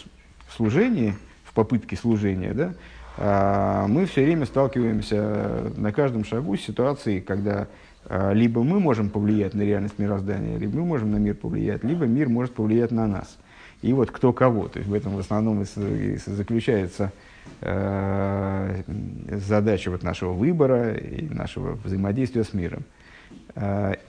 служении, 0.54 1.14
в 1.44 1.52
попытке 1.52 1.96
служения, 1.96 2.52
да, 2.52 2.74
э, 3.18 3.86
мы 3.88 4.06
все 4.06 4.24
время 4.24 4.46
сталкиваемся 4.46 5.72
на 5.76 5.92
каждом 5.92 6.24
шагу 6.24 6.56
с 6.56 6.62
ситуацией, 6.62 7.20
когда 7.20 7.68
э, 8.06 8.34
либо 8.34 8.62
мы 8.62 8.80
можем 8.80 9.10
повлиять 9.10 9.54
на 9.54 9.62
реальность 9.62 9.98
мироздания, 9.98 10.58
либо 10.58 10.78
мы 10.78 10.84
можем 10.84 11.10
на 11.12 11.16
мир 11.16 11.34
повлиять, 11.34 11.84
либо 11.84 12.06
мир 12.06 12.28
может 12.28 12.54
повлиять 12.54 12.90
на 12.90 13.06
нас. 13.06 13.38
И 13.82 13.92
вот 13.92 14.10
кто 14.10 14.32
кого. 14.32 14.68
То 14.68 14.78
есть 14.78 14.88
в 14.88 14.94
этом 14.94 15.14
в 15.14 15.18
основном 15.18 15.62
и 15.62 16.16
заключается 16.26 17.12
Э, 17.60 18.82
задача 19.28 19.90
вот 19.90 20.02
нашего 20.02 20.32
выбора 20.32 20.94
и 20.94 21.28
нашего 21.28 21.78
взаимодействия 21.82 22.44
с 22.44 22.52
миром. 22.52 22.84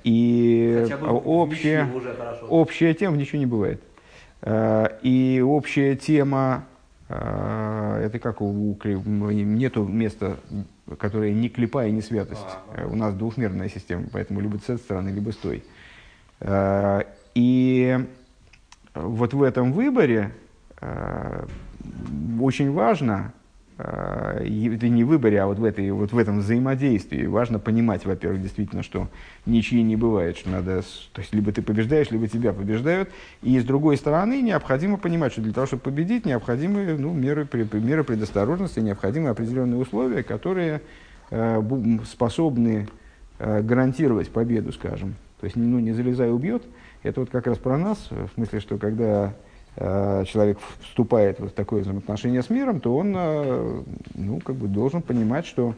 И 0.04 0.88
общая, 1.02 1.88
общая 2.50 2.94
тема 2.94 3.16
ничего 3.18 3.40
не 3.40 3.46
бывает. 3.46 3.82
Э, 4.46 4.88
и 5.02 5.44
общая 5.46 5.96
тема, 5.96 6.66
это 7.08 8.18
как 8.20 8.42
у, 8.42 8.78
нету 8.84 9.84
места, 9.86 10.38
которое 10.98 11.34
не 11.34 11.50
клепа 11.50 11.86
и 11.86 11.92
не 11.92 12.02
святость. 12.02 12.42
А, 12.76 12.88
у 12.88 12.96
нас 12.96 13.14
двухмерная 13.14 13.70
система, 13.70 14.06
поэтому 14.12 14.40
либо 14.40 14.58
с 14.58 14.64
этой 14.64 14.78
стороны, 14.78 15.10
либо 15.10 15.32
с 15.32 15.36
той. 15.36 15.64
И 17.36 18.00
вот 18.96 19.34
в 19.34 19.44
этом 19.44 19.72
выборе 19.72 20.32
очень 22.42 22.72
важно, 22.72 23.34
э, 23.78 24.74
это 24.76 24.90
не 24.90 25.04
в 25.04 25.08
выборе, 25.08 25.42
а 25.42 25.48
вот 25.48 25.60
в, 25.60 25.64
этой, 25.64 25.92
вот 25.92 26.12
в 26.12 26.18
этом 26.18 26.40
взаимодействии, 26.40 27.26
важно 27.26 27.60
понимать, 27.60 28.06
во-первых, 28.06 28.42
действительно, 28.42 28.84
что 28.84 29.10
ничьи 29.46 29.82
не 29.82 29.96
бывает, 29.96 30.38
что 30.38 30.50
надо, 30.50 30.82
то 31.14 31.22
есть 31.22 31.34
либо 31.34 31.52
ты 31.52 31.62
побеждаешь, 31.62 32.12
либо 32.12 32.28
тебя 32.28 32.54
побеждают, 32.54 33.10
и 33.42 33.60
с 33.60 33.64
другой 33.64 33.98
стороны 33.98 34.42
необходимо 34.42 34.98
понимать, 34.98 35.32
что 35.32 35.42
для 35.42 35.54
того, 35.54 35.68
чтобы 35.68 35.84
победить, 35.84 36.26
необходимы 36.26 36.98
ну, 36.98 37.14
меры, 37.14 37.48
меры 37.74 38.04
предосторожности, 38.04 38.80
необходимы 38.80 39.30
определенные 39.30 39.80
условия, 39.80 40.24
которые 40.24 40.82
э, 41.30 41.62
способны 42.06 42.88
э, 43.40 43.62
гарантировать 43.62 44.30
победу, 44.30 44.72
скажем. 44.72 45.16
То 45.40 45.46
есть, 45.46 45.56
ну, 45.56 45.80
не 45.80 45.92
залезай, 45.92 46.32
убьет. 46.32 46.64
Это 47.04 47.20
вот 47.20 47.30
как 47.30 47.46
раз 47.46 47.58
про 47.58 47.78
нас, 47.78 48.08
в 48.10 48.30
смысле, 48.36 48.60
что 48.60 48.78
когда 48.78 49.36
человек 49.78 50.58
вступает 50.82 51.40
в 51.40 51.50
такое 51.50 51.82
взаимоотношение 51.82 52.42
с 52.42 52.50
миром, 52.50 52.80
то 52.80 52.96
он 52.96 53.14
э, 53.16 53.82
ну, 54.14 54.40
как 54.40 54.56
бы 54.56 54.68
должен 54.68 55.02
понимать, 55.02 55.46
что 55.46 55.76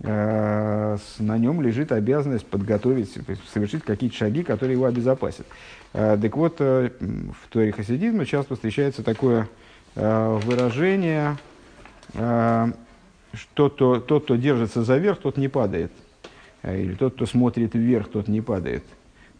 э, 0.00 0.98
на 1.18 1.38
нем 1.38 1.62
лежит 1.62 1.90
обязанность 1.90 2.46
подготовить, 2.46 3.16
совершить 3.50 3.82
какие-то 3.82 4.16
шаги, 4.16 4.42
которые 4.42 4.74
его 4.74 4.84
обезопасят. 4.84 5.46
Так 5.92 6.36
вот, 6.36 6.60
в 6.60 7.48
Торе 7.48 7.72
хасидизма 7.72 8.24
часто 8.26 8.54
встречается 8.54 9.02
такое 9.02 9.48
выражение, 9.96 11.36
что 12.12 13.68
то, 13.68 14.00
тот, 14.00 14.24
кто 14.24 14.36
держится 14.36 14.84
за 14.84 14.98
верх, 14.98 15.18
тот 15.18 15.36
не 15.36 15.48
падает. 15.48 15.92
Или 16.62 16.94
тот, 16.94 17.14
кто 17.14 17.26
смотрит 17.26 17.74
вверх, 17.74 18.08
тот 18.08 18.28
не 18.28 18.40
падает. 18.40 18.84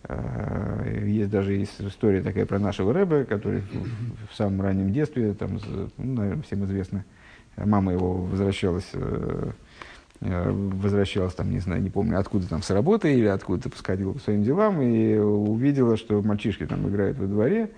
Э, 0.04 1.04
есть 1.07 1.30
даже 1.30 1.54
есть 1.54 1.80
история 1.80 2.23
такая 2.23 2.47
про 2.47 2.59
нашего 2.59 2.92
Рэба, 2.92 3.25
который 3.25 3.62
в, 4.30 4.35
самом 4.35 4.62
раннем 4.62 4.92
детстве, 4.92 5.35
там, 5.35 5.59
ну, 5.99 6.14
наверное, 6.14 6.42
всем 6.42 6.64
известно, 6.64 7.04
мама 7.57 7.92
его 7.92 8.14
возвращалась, 8.14 8.88
э, 8.95 9.50
э, 10.21 10.50
возвращалась 10.50 11.35
там, 11.35 11.50
не 11.50 11.59
знаю, 11.59 11.83
не 11.83 11.90
помню, 11.90 12.19
откуда 12.19 12.49
там 12.49 12.62
с 12.62 12.71
работы 12.71 13.14
или 13.14 13.26
откуда-то 13.26 13.69
посходила 13.69 14.12
по 14.12 14.21
своим 14.21 14.42
делам 14.42 14.80
и 14.80 15.16
увидела, 15.16 15.97
что 15.97 16.23
мальчишки 16.23 16.66
там 16.66 16.88
играют 16.88 17.19
во 17.19 17.26
дворе, 17.26 17.71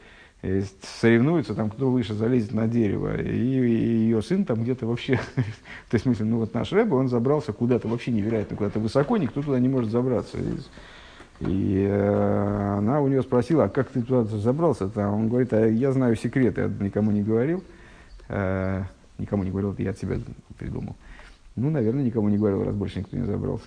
соревнуются, 1.00 1.55
там 1.55 1.71
кто 1.71 1.91
выше 1.91 2.14
залезет 2.14 2.52
на 2.52 2.67
дерево, 2.67 3.21
и, 3.21 3.31
и 3.31 3.97
ее 4.05 4.23
сын 4.23 4.45
там 4.45 4.62
где-то 4.62 4.87
вообще, 4.87 5.17
то 5.37 5.95
есть, 5.95 6.05
в 6.05 6.09
смысле, 6.09 6.26
ну 6.26 6.38
вот 6.38 6.55
наш 6.55 6.73
Рэба, 6.73 6.95
он 6.95 7.09
забрался 7.09 7.52
куда-то 7.52 7.88
вообще 7.88 8.12
невероятно, 8.12 8.57
куда-то 8.57 8.79
высоко, 8.79 9.17
никто 9.17 9.43
туда 9.43 9.59
не 9.59 9.69
может 9.69 9.91
забраться. 9.91 10.38
И 11.47 11.87
э, 11.91 12.77
она 12.79 13.01
у 13.01 13.09
него 13.09 13.23
спросила, 13.23 13.65
а 13.65 13.69
как 13.69 13.89
ты 13.89 14.03
туда 14.03 14.25
забрался? 14.25 14.85
-то? 14.85 15.09
Он 15.09 15.29
говорит, 15.29 15.53
а 15.53 15.67
я 15.67 15.93
знаю 15.93 16.15
секреты, 16.15 16.61
я 16.63 16.69
никому 16.69 17.11
не 17.11 17.23
говорил. 17.23 17.65
Э, 18.29 18.85
никому 19.19 19.43
не 19.43 19.51
говорил, 19.51 19.73
это 19.73 19.83
я 19.83 19.91
от 19.91 19.99
себя 19.99 20.19
придумал. 20.57 20.95
Ну, 21.57 21.71
наверное, 21.71 22.05
никому 22.05 22.29
не 22.29 22.39
говорил, 22.39 22.65
раз 22.65 22.75
больше 22.75 23.01
никто 23.01 23.17
не 23.17 23.25
забрался. 23.25 23.67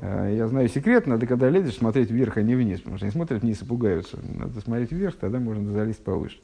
Э, 0.00 0.32
я 0.36 0.46
знаю 0.46 0.68
секрет, 0.68 1.08
надо, 1.08 1.26
когда 1.26 1.48
лезешь, 1.48 1.76
смотреть 1.76 2.10
вверх, 2.10 2.36
а 2.36 2.42
не 2.42 2.54
вниз, 2.54 2.80
потому 2.80 2.98
что 2.98 3.06
они 3.06 3.12
смотрят 3.12 3.42
вниз 3.42 3.62
и 3.62 3.64
пугаются. 3.64 4.18
Надо 4.22 4.60
смотреть 4.60 4.92
вверх, 4.92 5.16
тогда 5.16 5.40
можно 5.40 5.72
залезть 5.72 6.04
повыше. 6.04 6.38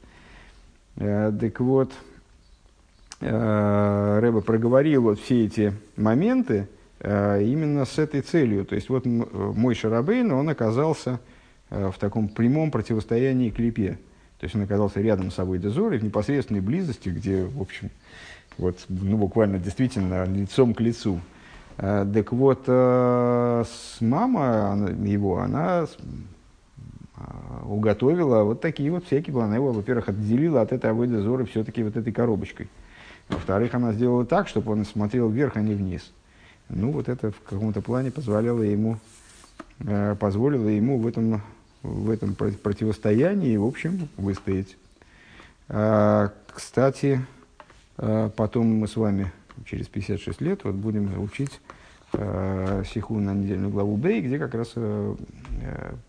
Так 0.95 1.59
вот, 1.59 1.91
э, 3.21 4.19
Рэба 4.19 4.41
проговорил 4.41 5.03
вот 5.03 5.19
все 5.19 5.45
эти 5.45 5.73
моменты, 5.95 6.67
именно 7.01 7.85
с 7.85 7.99
этой 7.99 8.21
целью. 8.21 8.65
То 8.65 8.75
есть 8.75 8.89
вот 8.89 9.05
мой 9.05 9.75
Шарабейн, 9.75 10.31
он 10.31 10.49
оказался 10.49 11.19
э, 11.69 11.91
в 11.93 11.97
таком 11.99 12.29
прямом 12.29 12.71
противостоянии 12.71 13.49
клипе. 13.49 13.99
То 14.39 14.45
есть 14.45 14.55
он 14.55 14.61
оказался 14.61 15.01
рядом 15.01 15.29
с 15.29 15.35
собой 15.35 15.59
Дезорой, 15.59 15.99
в 15.99 16.03
непосредственной 16.03 16.61
близости, 16.61 17.09
где, 17.09 17.43
в 17.43 17.61
общем, 17.61 17.89
вот, 18.57 18.85
ну, 18.89 19.17
буквально 19.17 19.59
действительно 19.59 20.25
лицом 20.25 20.73
к 20.73 20.79
лицу. 20.79 21.19
Э, 21.77 22.05
так 22.11 22.31
вот, 22.31 22.63
с 22.67 23.97
мама 23.99 24.89
его, 25.03 25.39
она 25.39 25.87
уготовила 27.63 28.43
вот 28.43 28.61
такие 28.61 28.91
вот 28.91 29.05
всякие, 29.05 29.41
она 29.41 29.55
его, 29.55 29.71
во-первых, 29.71 30.09
отделила 30.09 30.61
от 30.61 30.71
этой 30.71 30.91
Авойда 30.91 31.21
Зоры 31.21 31.45
все-таки 31.45 31.83
вот 31.83 31.97
этой 31.97 32.13
коробочкой. 32.13 32.67
Во-вторых, 33.29 33.73
она 33.73 33.93
сделала 33.93 34.25
так, 34.25 34.47
чтобы 34.47 34.71
он 34.71 34.85
смотрел 34.85 35.29
вверх, 35.29 35.57
а 35.57 35.61
не 35.61 35.73
вниз. 35.73 36.11
Ну, 36.69 36.91
вот 36.91 37.09
это 37.09 37.31
в 37.31 37.41
каком-то 37.41 37.81
плане 37.81 38.11
позволяло 38.11 38.63
ему, 38.63 38.97
э, 39.81 40.15
позволило 40.19 40.67
ему 40.67 40.97
в 40.97 41.05
этом, 41.05 41.41
в 41.83 42.09
этом 42.09 42.33
противостоянии, 42.35 43.55
в 43.57 43.65
общем, 43.65 44.09
выстоять. 44.17 44.75
А, 45.69 46.31
кстати, 46.47 47.25
а, 47.97 48.29
потом 48.29 48.67
мы 48.67 48.87
с 48.87 48.95
вами 48.95 49.31
через 49.65 49.87
56 49.87 50.41
лет 50.41 50.63
вот 50.63 50.75
будем 50.75 51.21
учить 51.21 51.61
а, 52.13 52.83
сиху 52.83 53.19
на 53.19 53.33
недельную 53.33 53.71
главу 53.71 53.95
Бей, 53.95 54.21
где 54.21 54.39
как 54.39 54.55
раз 54.55 54.73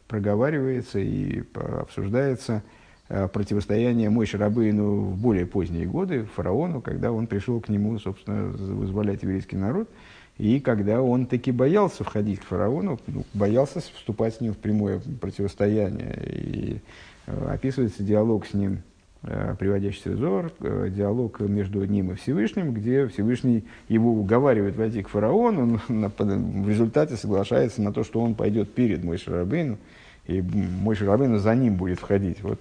проговаривается 0.09 0.99
и 0.99 1.45
обсуждается 1.55 2.63
противостояние 3.09 4.11
Мой 4.11 4.27
Шарабейну 4.27 5.01
в 5.01 5.17
более 5.17 5.47
поздние 5.47 5.87
годы, 5.87 6.27
фараону, 6.35 6.81
когда 6.81 7.13
он 7.13 7.29
пришел 7.29 7.61
к 7.61 7.69
нему, 7.69 7.99
собственно, 7.99 8.49
вызволять 8.49 9.23
еврейский 9.23 9.57
народ– 9.57 9.89
и 10.39 10.61
когда 10.61 11.01
он 11.01 11.27
таки 11.27 11.51
боялся 11.51 12.05
входить 12.05 12.41
к 12.41 12.45
фараону, 12.45 13.01
ну, 13.07 13.25
боялся 13.33 13.81
вступать 13.81 14.35
с 14.35 14.41
ним 14.41 14.53
в 14.53 14.59
прямое 14.59 15.01
противостояние. 15.21 16.15
И 16.27 16.81
э, 17.27 17.49
описывается 17.49 18.03
диалог 18.03 18.47
с 18.47 18.53
ним, 18.53 18.83
э, 19.23 19.55
приводящий 19.59 20.11
взор, 20.11 20.53
э, 20.61 20.91
диалог 20.95 21.41
между 21.41 21.83
ним 21.87 22.13
и 22.13 22.17
Всевышним, 22.17 22.75
где 22.75 23.07
Всевышний 23.09 23.65
его 23.89 24.13
уговаривает 24.13 24.77
войти 24.77 25.03
к 25.03 25.09
фараону, 25.09 25.81
он 25.89 26.11
в 26.19 26.69
результате 26.69 27.17
соглашается 27.17 27.81
на 27.81 27.93
то, 27.93 28.05
что 28.05 28.21
он 28.21 28.35
пойдет 28.35 28.75
перед 28.75 29.03
Мой 29.03 29.17
Шарабейну, 29.17 29.79
и 30.27 30.43
Мой 30.43 30.97
Шарабейну 30.97 31.39
за 31.39 31.55
ним 31.55 31.77
будет 31.77 31.99
входить. 31.99 32.43
Вот. 32.43 32.61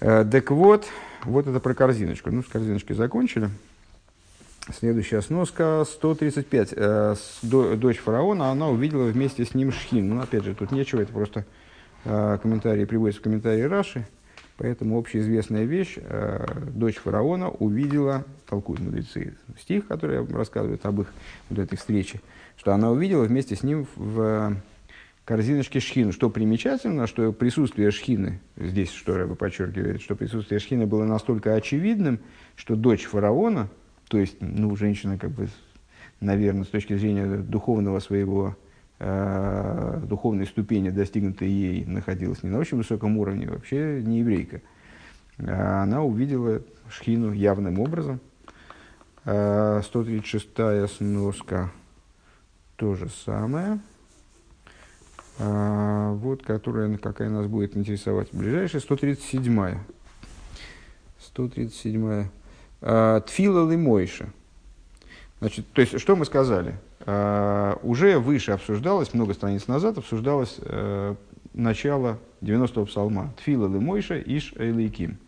Так 0.00 0.50
вот, 0.50 0.88
вот 1.22 1.46
это 1.46 1.60
про 1.60 1.74
корзиночку. 1.74 2.32
Ну, 2.32 2.42
с 2.42 2.48
корзиночкой 2.48 2.96
закончили. 2.96 3.50
Следующая 4.70 5.22
сноска 5.22 5.84
135. 5.84 6.74
Э, 6.76 7.14
дочь 7.42 7.98
фараона, 7.98 8.50
она 8.50 8.68
увидела 8.68 9.06
вместе 9.06 9.44
с 9.44 9.54
ним 9.54 9.72
Шхин. 9.72 10.08
Ну, 10.08 10.20
опять 10.20 10.44
же, 10.44 10.54
тут 10.54 10.70
нечего, 10.70 11.00
это 11.00 11.12
просто 11.12 11.44
э, 12.04 12.38
комментарии 12.40 12.84
приводятся 12.84 13.20
в 13.20 13.24
комментарии 13.24 13.62
Раши. 13.62 14.06
Поэтому 14.58 14.98
общеизвестная 14.98 15.64
вещь, 15.64 15.96
э, 15.96 16.46
дочь 16.74 16.98
фараона 16.98 17.50
увидела, 17.50 18.24
толкуют 18.48 18.80
мудрецы, 18.80 19.34
стих, 19.58 19.88
который 19.88 20.24
рассказывает 20.26 20.86
об 20.86 21.00
их 21.00 21.12
вот 21.50 21.58
этой 21.58 21.76
встрече, 21.76 22.20
что 22.56 22.72
она 22.72 22.92
увидела 22.92 23.24
вместе 23.24 23.56
с 23.56 23.64
ним 23.64 23.88
в 23.96 24.56
корзиночке 25.24 25.80
шхину. 25.80 26.12
Что 26.12 26.30
примечательно, 26.30 27.08
что 27.08 27.32
присутствие 27.32 27.90
шхины, 27.90 28.38
здесь 28.56 28.92
что 28.92 29.16
Рэба 29.16 29.34
подчеркивает, 29.34 30.00
что 30.02 30.14
присутствие 30.14 30.60
шхины 30.60 30.86
было 30.86 31.04
настолько 31.04 31.54
очевидным, 31.54 32.20
что 32.54 32.76
дочь 32.76 33.06
фараона, 33.06 33.68
то 34.12 34.18
есть, 34.18 34.36
ну, 34.40 34.76
женщина, 34.76 35.16
как 35.16 35.30
бы, 35.30 35.48
наверное, 36.20 36.64
с 36.64 36.68
точки 36.68 36.94
зрения 36.94 37.38
духовного 37.38 37.98
своего, 37.98 38.54
э, 38.98 40.02
духовной 40.06 40.44
ступени, 40.44 40.90
достигнутой 40.90 41.48
ей, 41.48 41.86
находилась 41.86 42.42
не 42.42 42.50
на 42.50 42.58
очень 42.58 42.76
высоком 42.76 43.16
уровне, 43.16 43.48
вообще 43.48 44.02
не 44.02 44.18
еврейка. 44.18 44.60
А 45.38 45.84
она 45.84 46.02
увидела 46.02 46.60
шхину 46.90 47.32
явным 47.32 47.80
образом. 47.80 48.20
136-я 49.24 50.84
э, 50.84 50.88
сноска 50.88 51.72
то 52.76 52.94
же 52.94 53.08
самое. 53.24 53.80
А, 55.38 56.12
вот, 56.12 56.42
которая, 56.42 56.98
какая 56.98 57.30
нас 57.30 57.46
будет 57.46 57.78
интересовать. 57.78 58.28
Ближайшая 58.32 58.82
137-я. 58.82 59.82
137-я. 61.34 62.28
А, 62.82 63.20
Тфила 63.20 63.70
Лимойша. 63.70 64.28
Значит, 65.38 65.66
то 65.72 65.80
есть, 65.80 65.98
что 66.00 66.16
мы 66.16 66.24
сказали? 66.24 66.74
А, 67.00 67.78
уже 67.82 68.18
выше 68.18 68.52
обсуждалось, 68.52 69.14
много 69.14 69.34
страниц 69.34 69.68
назад 69.68 69.98
обсуждалось 69.98 70.56
э, 70.58 71.14
начало 71.54 72.18
90-го 72.40 72.84
псалма. 72.86 73.32
Тфила 73.38 73.66
Лимойша 73.72 74.20
Иш 74.20 74.52
Эйлейким. 74.56 75.18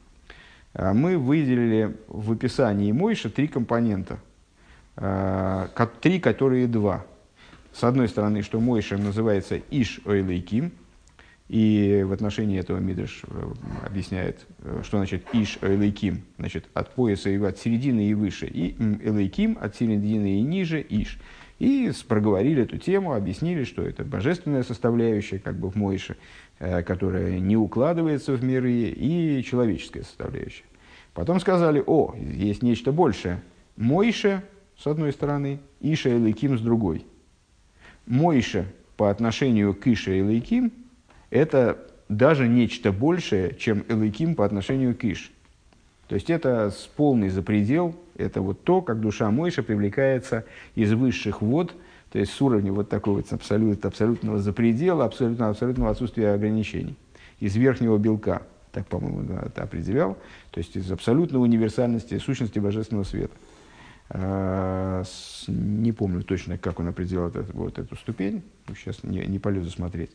А, 0.74 0.92
мы 0.92 1.16
выделили 1.16 1.96
в 2.08 2.32
описании 2.32 2.92
Мойша 2.92 3.30
три 3.30 3.48
компонента. 3.48 4.18
Три, 6.00 6.20
которые 6.20 6.68
два. 6.68 7.04
С 7.72 7.82
одной 7.82 8.08
стороны, 8.08 8.42
что 8.42 8.60
Мойша 8.60 8.96
называется 8.96 9.60
Иш 9.70 10.00
Эйлейким– 10.04 10.70
и 11.54 12.02
в 12.02 12.12
отношении 12.12 12.58
этого 12.58 12.78
Мидриш 12.78 13.22
э, 13.28 13.52
объясняет, 13.86 14.44
э, 14.58 14.80
что 14.82 14.96
значит 14.96 15.24
Иш 15.32 15.58
Элейким, 15.62 16.24
значит 16.36 16.64
от 16.74 16.92
пояса 16.96 17.30
и 17.30 17.40
от 17.40 17.58
середины 17.58 18.08
и 18.08 18.14
выше, 18.14 18.46
и 18.46 18.74
Элейким 18.76 19.56
от 19.60 19.76
середины 19.76 20.40
и 20.40 20.42
ниже 20.42 20.84
Иш. 20.88 21.16
И 21.60 21.92
проговорили 22.08 22.64
эту 22.64 22.78
тему, 22.78 23.14
объяснили, 23.14 23.62
что 23.62 23.82
это 23.82 24.02
божественная 24.02 24.64
составляющая, 24.64 25.38
как 25.38 25.54
бы 25.56 25.70
в 25.70 25.76
Мойше, 25.76 26.16
э, 26.58 26.82
которая 26.82 27.38
не 27.38 27.56
укладывается 27.56 28.32
в 28.32 28.42
миры, 28.42 28.72
и 28.72 29.40
человеческая 29.44 30.02
составляющая. 30.02 30.64
Потом 31.12 31.38
сказали, 31.38 31.80
о, 31.86 32.16
есть 32.16 32.64
нечто 32.64 32.90
большее. 32.90 33.40
Мойше, 33.76 34.42
с 34.76 34.88
одной 34.88 35.12
стороны, 35.12 35.60
Иша 35.80 36.10
Элейким 36.10 36.58
с 36.58 36.60
другой. 36.60 37.06
Мойше 38.06 38.66
по 38.96 39.08
отношению 39.08 39.72
к 39.72 39.86
Иша 39.86 40.18
Элейким– 40.18 40.72
это 41.34 41.78
даже 42.08 42.46
нечто 42.46 42.92
большее, 42.92 43.56
чем 43.56 43.84
Элыким 43.88 44.36
по 44.36 44.46
отношению 44.46 44.96
к 44.96 45.04
Иш. 45.04 45.32
То 46.06 46.14
есть 46.14 46.30
это 46.30 46.72
полный 46.96 47.28
запредел, 47.28 47.96
это 48.16 48.40
вот 48.40 48.62
то, 48.62 48.82
как 48.82 49.00
душа 49.00 49.28
Мойша 49.30 49.64
привлекается 49.64 50.44
из 50.76 50.92
высших 50.92 51.42
вод, 51.42 51.74
то 52.12 52.20
есть 52.20 52.32
с 52.32 52.40
уровня 52.40 52.72
вот 52.72 52.88
такого 52.88 53.16
вот 53.16 53.32
абсолют, 53.32 53.84
абсолютного 53.84 54.38
запредела, 54.38 55.04
абсолютного, 55.04 55.50
абсолютного 55.50 55.90
отсутствия 55.90 56.30
ограничений, 56.30 56.94
из 57.40 57.56
верхнего 57.56 57.98
белка, 57.98 58.42
так, 58.70 58.86
по-моему, 58.86 59.36
это 59.44 59.64
определял, 59.64 60.16
то 60.52 60.58
есть 60.58 60.76
из 60.76 60.92
абсолютной 60.92 61.42
универсальности, 61.42 62.18
сущности 62.18 62.60
божественного 62.60 63.04
света. 63.04 63.34
А, 64.10 65.02
не 65.48 65.90
помню 65.90 66.22
точно, 66.22 66.58
как 66.58 66.78
он 66.78 66.88
определял 66.88 67.32
вот 67.54 67.78
эту 67.78 67.96
ступень, 67.96 68.42
сейчас 68.76 69.02
не, 69.02 69.26
не 69.26 69.40
полезу 69.40 69.70
смотреть. 69.70 70.10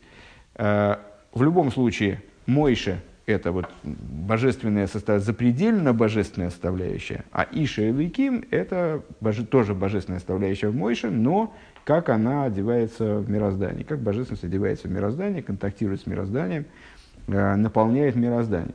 А, 0.62 1.00
в 1.32 1.42
любом 1.42 1.72
случае, 1.72 2.22
Мойша– 2.44 3.00
это 3.26 3.50
вот 3.50 3.66
божественная 3.82 4.86
составляющая, 4.86 5.24
запредельно 5.24 5.94
божественная 5.94 6.50
составляющая, 6.50 7.24
а 7.32 7.46
Иша 7.50 7.84
и 7.84 7.92
Ликим– 7.92 8.44
это 8.50 9.02
боже, 9.22 9.46
тоже 9.46 9.74
божественная 9.74 10.18
составляющая 10.18 10.68
в 10.68 10.76
Мойше, 10.76 11.08
но 11.08 11.54
как 11.84 12.10
она 12.10 12.44
одевается 12.44 13.20
в 13.20 13.30
мироздание, 13.30 13.84
как 13.84 14.00
божественность 14.00 14.44
одевается 14.44 14.86
в 14.86 14.90
мироздание, 14.90 15.42
контактирует 15.42 16.02
с 16.02 16.06
мирозданием, 16.06 16.66
э, 17.26 17.54
наполняет 17.54 18.14
мироздание. 18.14 18.74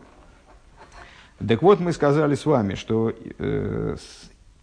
Так 1.48 1.62
вот, 1.62 1.80
мы 1.80 1.92
сказали 1.92 2.34
с 2.34 2.48
вами, 2.48 2.74
что 2.74 3.14
э, 3.38 3.96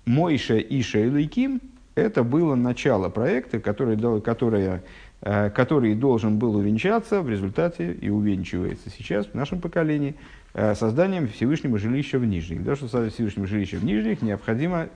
Мойша, 0.07 0.59
Иша 0.59 0.99
и 0.99 1.09
Ликим– 1.09 1.61
это 1.95 2.25
было 2.25 2.57
начало 2.57 3.11
проекта, 3.11 3.61
которое, 3.61 4.21
которое 4.21 4.83
Э, 4.83 5.12
который 5.23 5.95
должен 5.95 6.39
был 6.39 6.57
увенчаться 6.57 7.23
в 7.23 7.31
результате 7.31 7.93
и 7.93 8.09
увенчивается 8.09 8.91
сейчас 8.91 9.27
в 9.27 9.35
нашем 9.35 9.61
поколении 9.61 10.17
э, 10.53 10.75
созданием 10.75 11.29
Всевышнего 11.29 11.79
жилища 11.79 12.19
в 12.19 12.27
Нижних. 12.27 12.63
Чтобы 12.63 12.91
создать 12.91 13.15
Всевышнего 13.15 13.47
жилища 13.47 13.77
в 13.77 13.85
Нижних, 13.85 14.21
необходимо 14.21 14.89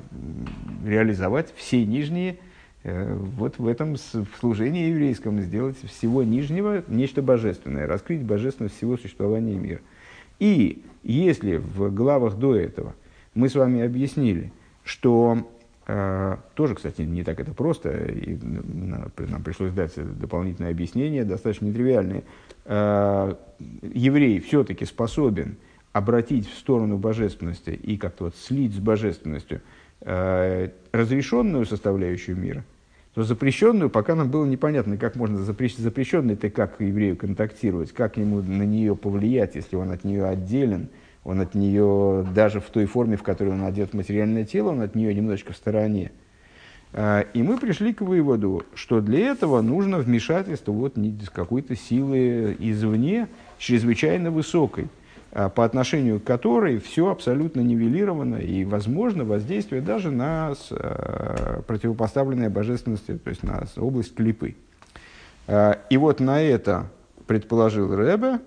реализовать 0.84 1.54
все 1.54 1.84
нижние 1.84 2.38
э, 2.82 3.14
вот 3.14 3.58
в 3.58 3.68
этом 3.68 3.96
служении 4.40 4.88
еврейском, 4.88 5.40
сделать 5.40 5.76
всего 5.84 6.24
нижнего 6.24 6.82
нечто 6.88 7.22
божественное, 7.22 7.86
раскрыть 7.86 8.22
божественность 8.22 8.76
всего 8.76 8.96
существования 8.96 9.54
мира. 9.54 9.80
И 10.40 10.82
если 11.04 11.56
в 11.56 11.94
главах 11.94 12.36
до 12.36 12.56
этого 12.56 12.96
мы 13.34 13.48
с 13.48 13.54
вами 13.54 13.80
объяснили, 13.82 14.50
что 14.82 15.46
тоже, 15.86 16.74
кстати, 16.74 17.02
не 17.02 17.22
так 17.22 17.38
это 17.38 17.54
просто, 17.54 17.90
и 17.96 18.36
нам 18.36 19.42
пришлось 19.44 19.72
дать 19.72 19.92
дополнительное 20.18 20.72
объяснение, 20.72 21.22
достаточно 21.24 21.66
нетривиальное. 21.66 22.24
А, 22.64 23.38
еврей 23.82 24.40
все-таки 24.40 24.84
способен 24.84 25.58
обратить 25.92 26.50
в 26.50 26.58
сторону 26.58 26.98
божественности 26.98 27.70
и 27.70 27.96
как-то 27.98 28.24
вот 28.24 28.36
слить 28.36 28.74
с 28.74 28.78
божественностью 28.78 29.60
а, 30.00 30.68
разрешенную 30.90 31.66
составляющую 31.66 32.36
мира, 32.36 32.64
то 33.14 33.22
запрещенную 33.22 33.88
пока 33.88 34.16
нам 34.16 34.28
было 34.28 34.44
непонятно, 34.44 34.96
как 34.96 35.14
можно 35.14 35.38
запрещенной-то 35.38 36.50
как 36.50 36.80
еврею 36.80 37.16
контактировать, 37.16 37.92
как 37.92 38.16
ему 38.16 38.42
на 38.42 38.64
нее 38.64 38.96
повлиять, 38.96 39.54
если 39.54 39.76
он 39.76 39.92
от 39.92 40.02
нее 40.02 40.24
отделен– 40.24 40.88
он 41.26 41.40
от 41.40 41.56
нее, 41.56 42.24
даже 42.34 42.60
в 42.60 42.66
той 42.66 42.86
форме, 42.86 43.16
в 43.16 43.24
которой 43.24 43.48
он 43.48 43.64
одет 43.64 43.90
в 43.90 43.94
материальное 43.94 44.44
тело, 44.44 44.70
он 44.70 44.80
от 44.80 44.94
нее 44.94 45.12
немножечко 45.12 45.52
в 45.52 45.56
стороне. 45.56 46.12
А, 46.92 47.22
и 47.34 47.42
мы 47.42 47.58
пришли 47.58 47.92
к 47.92 48.00
выводу, 48.00 48.64
что 48.74 49.00
для 49.00 49.30
этого 49.30 49.60
нужно 49.60 49.98
вмешательство 49.98 50.70
вот 50.70 50.94
какой-то 51.34 51.74
силы 51.74 52.56
извне, 52.60 53.26
чрезвычайно 53.58 54.30
высокой, 54.30 54.86
а, 55.32 55.48
по 55.48 55.64
отношению 55.64 56.20
к 56.20 56.24
которой 56.24 56.78
все 56.78 57.10
абсолютно 57.10 57.60
нивелировано 57.60 58.36
и 58.36 58.64
возможно 58.64 59.24
воздействие 59.24 59.82
даже 59.82 60.12
на 60.12 60.54
а, 60.70 61.62
противопоставленное 61.66 62.50
божественности, 62.50 63.18
то 63.18 63.30
есть 63.30 63.42
на 63.42 63.64
область 63.76 64.14
клипы. 64.14 64.54
И 65.90 65.96
вот 65.96 66.18
на 66.20 66.40
это 66.40 66.86
предположил 67.26 67.94
Рэбе, 67.94 68.40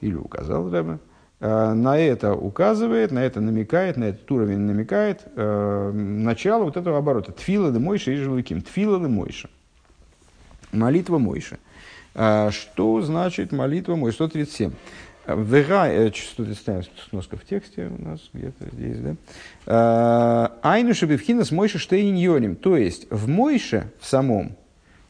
или 0.00 0.14
указал 0.14 0.70
Рэбе, 0.70 0.98
на 1.40 1.96
это 1.96 2.34
указывает, 2.34 3.12
на 3.12 3.20
это 3.20 3.40
намекает, 3.40 3.96
на 3.96 4.04
этот 4.04 4.30
уровень 4.30 4.58
намекает 4.58 5.22
э, 5.36 5.92
начало 5.92 6.64
вот 6.64 6.76
этого 6.76 6.98
оборота. 6.98 7.30
Тфила 7.30 7.70
де 7.70 7.78
Мойша 7.78 8.10
и 8.10 8.16
Желыким. 8.16 8.60
Тфила 8.60 8.98
де 8.98 9.06
Мойша. 9.06 9.48
Молитва 10.72 11.18
Мойша. 11.18 11.58
Э, 12.14 12.50
что 12.50 13.00
значит 13.02 13.52
молитва 13.52 13.94
Мойша? 13.94 14.16
137. 14.16 14.72
Вега, 15.28 16.10
137 16.10 16.82
сноска 17.08 17.36
в 17.36 17.44
тексте 17.44 17.86
у 17.86 18.02
нас 18.02 18.30
где-то 18.32 18.64
здесь, 18.72 18.96
да? 18.98 20.52
Айну 20.62 20.94
шабивхина 20.94 21.44
с 21.44 21.52
Мойша 21.52 21.78
штейньоним. 21.78 22.56
То 22.56 22.76
есть 22.76 23.06
в 23.10 23.28
Мойше 23.28 23.92
в 24.00 24.06
самом, 24.06 24.56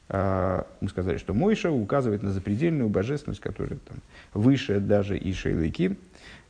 мы 0.08 0.88
сказали, 0.88 1.18
что 1.18 1.34
Мойша 1.34 1.70
указывает 1.70 2.24
на 2.24 2.32
запредельную 2.32 2.88
божественность, 2.88 3.40
которая 3.40 3.78
там, 3.78 3.98
выше 4.34 4.80
даже 4.80 5.16
и 5.16 5.32
Шейлыки, 5.32 5.96
Э, 5.96 6.07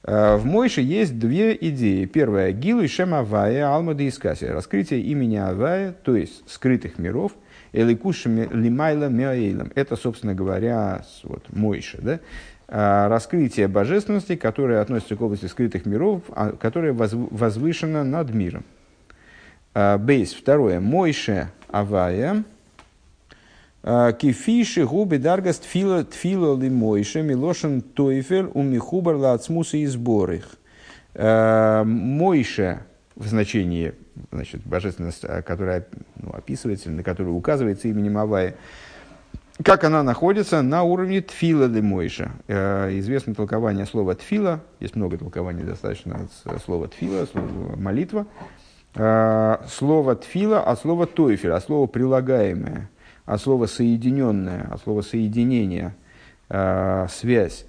в 0.09 0.47
Мойше 0.47 0.81
есть 0.81 1.19
две 1.19 1.55
идеи. 1.55 2.07
Первая– 2.07 2.53
Гилу 2.53 2.81
и 2.81 2.87
Шем 2.87 3.13
Авая 3.13 3.69
Алмада 3.69 4.09
Искаси. 4.09 4.47
Раскрытие 4.47 5.03
имени 5.03 5.37
Авая, 5.37 5.93
то 5.93 6.17
есть 6.17 6.49
скрытых 6.49 6.99
миров, 6.99 7.33
Эликушами 7.73 8.49
Лимайла 8.51 9.11
Меаэйлом. 9.11 9.71
Это, 9.75 9.97
собственно 9.97 10.35
говоря, 10.35 11.05
вот, 11.25 11.45
Мойша. 11.53 11.99
Да? 12.01 12.21
Э, 12.69 13.09
раскрытие 13.09 13.69
божественности, 13.69 14.37
которое 14.37 14.81
относится 14.81 15.15
к 15.15 15.21
области 15.21 15.45
скрытых 15.45 15.85
миров, 15.85 16.23
а, 16.31 16.53
которое 16.53 16.93
возвышено 16.95 18.03
над 18.03 18.33
миром. 18.33 18.65
Бейс. 19.75 20.33
Второе. 20.33 20.81
Мойше 20.81 21.51
Авая. 21.69 22.45
Кефиши 24.19 24.85
губи 24.85 25.17
даргас 25.17 25.59
тфила 25.59 26.05
тфила 26.05 26.59
ли 26.59 26.69
мойше 26.69 27.23
милошен 27.23 27.81
тойфер 27.81 28.51
у 28.53 28.63
михубар 28.63 29.17
лацмуса 29.17 29.79
и 29.79 29.87
сборых. 29.87 30.57
Мойше 31.15 32.81
в 33.17 33.27
значении 33.27 33.95
значит, 34.31 34.63
божественность, 34.65 35.23
которая 35.47 35.87
ну, 36.17 36.33
описывается, 36.33 36.91
на 36.91 37.03
которую 37.03 37.35
указывается 37.35 37.89
именем 37.89 38.19
Авая, 38.19 38.55
как 39.63 39.85
она 39.85 40.03
находится 40.03 40.63
на 40.63 40.83
уровне 40.83 41.21
тфила 41.21 41.69
де 41.69 41.83
мойша. 41.83 42.31
Э, 42.47 42.97
известно 42.99 43.35
толкование 43.35 43.87
слова 43.87 44.15
тфила, 44.15 44.61
есть 44.79 44.95
много 44.95 45.19
толкований 45.19 45.65
достаточно 45.65 46.29
слова 46.65 46.89
тфила, 46.89 47.27
слова 47.27 47.77
молитва. 47.77 48.27
Э, 48.95 49.57
слово 49.69 50.15
тфила 50.15 50.61
от 50.61 50.79
слова 50.79 51.07
тойфель, 51.07 51.51
от 51.51 51.65
слова 51.65 51.87
прилагаемое, 51.87 52.89
от 53.29 53.43
слова 53.43 53.67
соединенное, 53.67 54.69
от 54.71 54.81
слова 54.81 55.03
соединение, 55.03 55.95
э, 56.49 57.07
связь. 57.11 57.67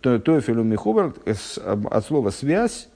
Тойфелю 0.00 0.62
михубар 0.62 1.12
от 1.26 2.06
слова 2.06 2.30
связь, 2.30 2.88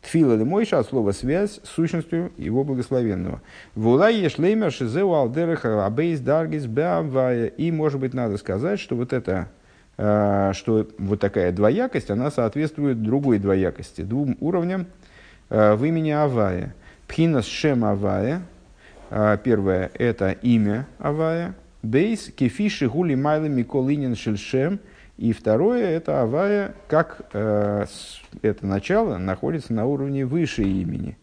Тфила 0.00 0.36
де 0.36 0.44
Мойша 0.44 0.78
от 0.78 0.86
слова 0.86 1.12
связь 1.12 1.60
с 1.64 1.68
сущностью 1.70 2.30
его 2.36 2.62
благословенного. 2.62 3.40
Вула 3.74 4.10
ешлеймер 4.10 4.70
шизеу 4.70 5.12
алдереха 5.12 5.84
абейс 5.86 6.20
даргис 6.20 6.66
беавая. 6.66 7.46
И, 7.46 7.72
может 7.72 7.98
быть, 7.98 8.14
надо 8.14 8.36
сказать, 8.36 8.78
что 8.78 8.94
вот 8.94 9.12
это, 9.12 9.48
э, 9.96 10.52
что 10.54 10.86
вот 10.98 11.20
такая 11.20 11.50
двоякость, 11.52 12.10
она 12.10 12.30
соответствует 12.30 13.02
другой 13.02 13.38
двоякости, 13.38 14.02
двум 14.02 14.36
уровням 14.40 14.86
э, 15.48 15.74
в 15.74 15.84
имени 15.84 16.10
Авая. 16.10 16.74
Пхинас 17.08 17.46
шем 17.46 17.84
Авая. 17.84 18.42
Э, 19.10 19.38
первое– 19.42 19.90
это 19.94 20.30
имя 20.30 20.86
Авая. 20.98 21.54
Бейс 21.82 22.30
кефиши 22.34 22.88
гули 22.88 23.14
майла 23.14 23.46
миколинин 23.46 24.16
шельшем– 24.16 24.80
и 25.16 25.32
второе– 25.32 25.84
это 25.90 26.22
авая, 26.22 26.74
как 26.88 27.28
э, 27.32 27.86
это 28.42 28.66
начало 28.66 29.16
находится 29.18 29.72
на 29.72 29.86
уровне 29.86 30.26
выше 30.26 30.64
имени. 30.64 31.16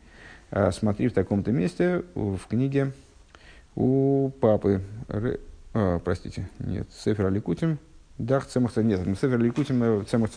Э, 0.50 0.72
смотри 0.72 1.10
в 1.10 1.14
таком-то 1.14 1.52
месте 1.52 2.04
в 2.16 2.40
книге 2.48 2.94
у 3.76 4.30
папы, 4.40 4.82
Ре, 5.10 5.42
э, 5.74 6.00
простите, 6.06 6.50
нет, 6.60 6.88
Сефер 6.94 7.26
Аликутим, 7.26 7.80
Дах 8.18 8.46
Цемах 8.46 8.78
нет, 8.78 9.02
Сефер 9.20 9.36
Аликутим 9.36 9.84
э, 9.84 10.04
Цемах 10.06 10.30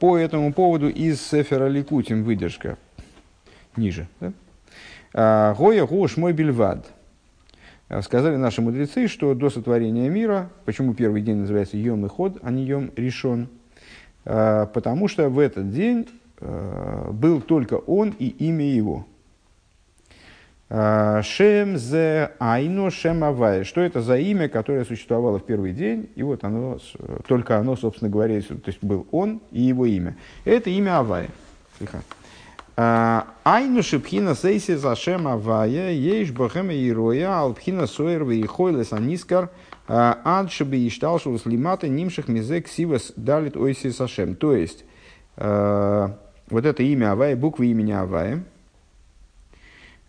по 0.00 0.18
этому 0.18 0.52
поводу 0.52 0.88
из 0.88 1.20
Сефера 1.20 1.68
Ликутим 1.68 2.24
выдержка 2.24 2.76
ниже. 3.76 4.08
Да? 4.18 4.32
Гоя 5.14 5.86
гуш 5.86 6.16
мой 6.16 6.32
бельвад. 6.32 6.86
Э, 7.88 8.02
сказали 8.02 8.36
наши 8.36 8.62
мудрецы, 8.62 9.08
что 9.08 9.34
до 9.34 9.50
сотворения 9.50 10.08
мира, 10.08 10.50
почему 10.64 10.94
первый 10.94 11.22
день 11.22 11.36
называется 11.36 11.76
Йом 11.76 12.06
и 12.06 12.08
Ход, 12.08 12.38
а 12.42 12.50
не 12.50 12.64
Йом 12.64 12.90
решен, 12.96 13.48
э, 14.24 14.66
потому 14.72 15.08
что 15.08 15.28
в 15.28 15.38
этот 15.38 15.70
день 15.70 16.08
э, 16.40 17.10
был 17.12 17.40
только 17.40 17.74
он 17.74 18.14
и 18.18 18.28
имя 18.28 18.66
его. 18.66 19.06
Шем 20.70 21.76
зе 21.76 22.32
айно 22.40 22.90
шем 22.90 23.22
авай. 23.22 23.64
Что 23.64 23.82
это 23.82 24.00
за 24.00 24.16
имя, 24.16 24.48
которое 24.48 24.84
существовало 24.84 25.38
в 25.38 25.44
первый 25.44 25.72
день? 25.72 26.08
И 26.16 26.22
вот 26.22 26.42
оно, 26.42 26.78
только 27.28 27.58
оно, 27.58 27.76
собственно 27.76 28.10
говоря, 28.10 28.40
то 28.40 28.56
есть 28.66 28.82
был 28.82 29.06
он 29.12 29.40
и 29.52 29.60
его 29.60 29.84
имя. 29.84 30.16
Это 30.44 30.70
имя 30.70 30.98
Авая. 30.98 31.28
Айну 32.76 33.82
шипхина 33.82 34.34
сейси 34.34 34.74
зашем 34.74 35.28
авая, 35.28 35.92
ейш 35.92 36.32
бахема 36.32 36.74
ироя, 36.74 37.38
алпхина 37.38 37.86
соер 37.86 38.24
вейхойлес 38.24 38.92
анискар, 38.92 39.50
ад 39.86 40.50
шибы 40.50 40.86
ишталшус 40.88 41.46
лимата 41.46 41.86
нимших 41.86 42.26
мизек 42.26 42.66
сивас 42.66 43.12
далит 43.16 43.56
ойси 43.56 43.90
сашем. 43.90 44.34
То 44.34 44.56
есть, 44.56 44.84
вот 45.36 46.66
это 46.66 46.82
имя 46.82 47.12
Авая, 47.12 47.36
буквы 47.36 47.66
имени 47.66 47.92
Авая, 47.92 48.44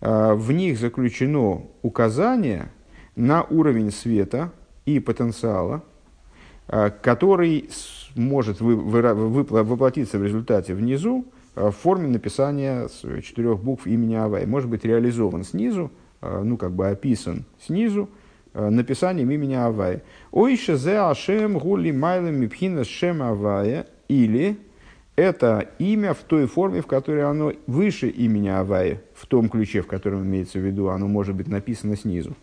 в 0.02 0.52
них 0.52 0.80
заключено 0.80 1.62
указание 1.82 2.72
на 3.16 3.44
уровень 3.44 3.92
света 3.92 4.52
и 4.86 5.00
потенциала, 5.00 5.84
который 6.68 7.70
может 8.16 8.60
воплотиться 8.60 10.18
в 10.18 10.24
результате 10.24 10.74
внизу, 10.74 11.26
в 11.56 11.72
форме 11.72 12.08
написания 12.08 12.90
четырех 13.24 13.64
букв 13.64 13.88
имени 13.88 14.16
Авай. 14.16 14.46
Может 14.46 14.70
быть 14.70 14.84
реализован 14.84 15.44
снизу, 15.44 15.92
э, 16.22 16.42
ну 16.44 16.58
как 16.58 16.74
бы 16.74 16.90
описан 16.90 17.46
снизу, 17.66 18.10
э, 18.54 18.70
написанием 18.70 19.32
имени 19.32 19.54
Авай. 19.54 20.04
Ойша 20.32 20.76
зе 20.76 20.98
ашем 20.98 21.58
гули 21.58 21.92
майлем 21.92 22.42
мипхина 22.42 22.84
шем 22.84 23.24
Авая. 23.24 23.88
Или 24.10 24.58
это 25.16 25.70
имя 25.80 26.14
в 26.14 26.20
той 26.20 26.46
форме, 26.46 26.82
в 26.82 26.88
которой 26.88 27.24
оно 27.24 27.54
выше 27.68 28.10
имени 28.10 28.50
Авая, 28.50 29.02
в 29.16 29.26
том 29.26 29.50
ключе, 29.50 29.82
в 29.82 29.88
котором 29.88 30.24
имеется 30.24 30.60
в 30.60 30.62
виду, 30.62 30.90
оно 30.90 31.08
может 31.08 31.36
быть 31.36 31.48
написано 31.48 31.96
снизу. 31.96 32.36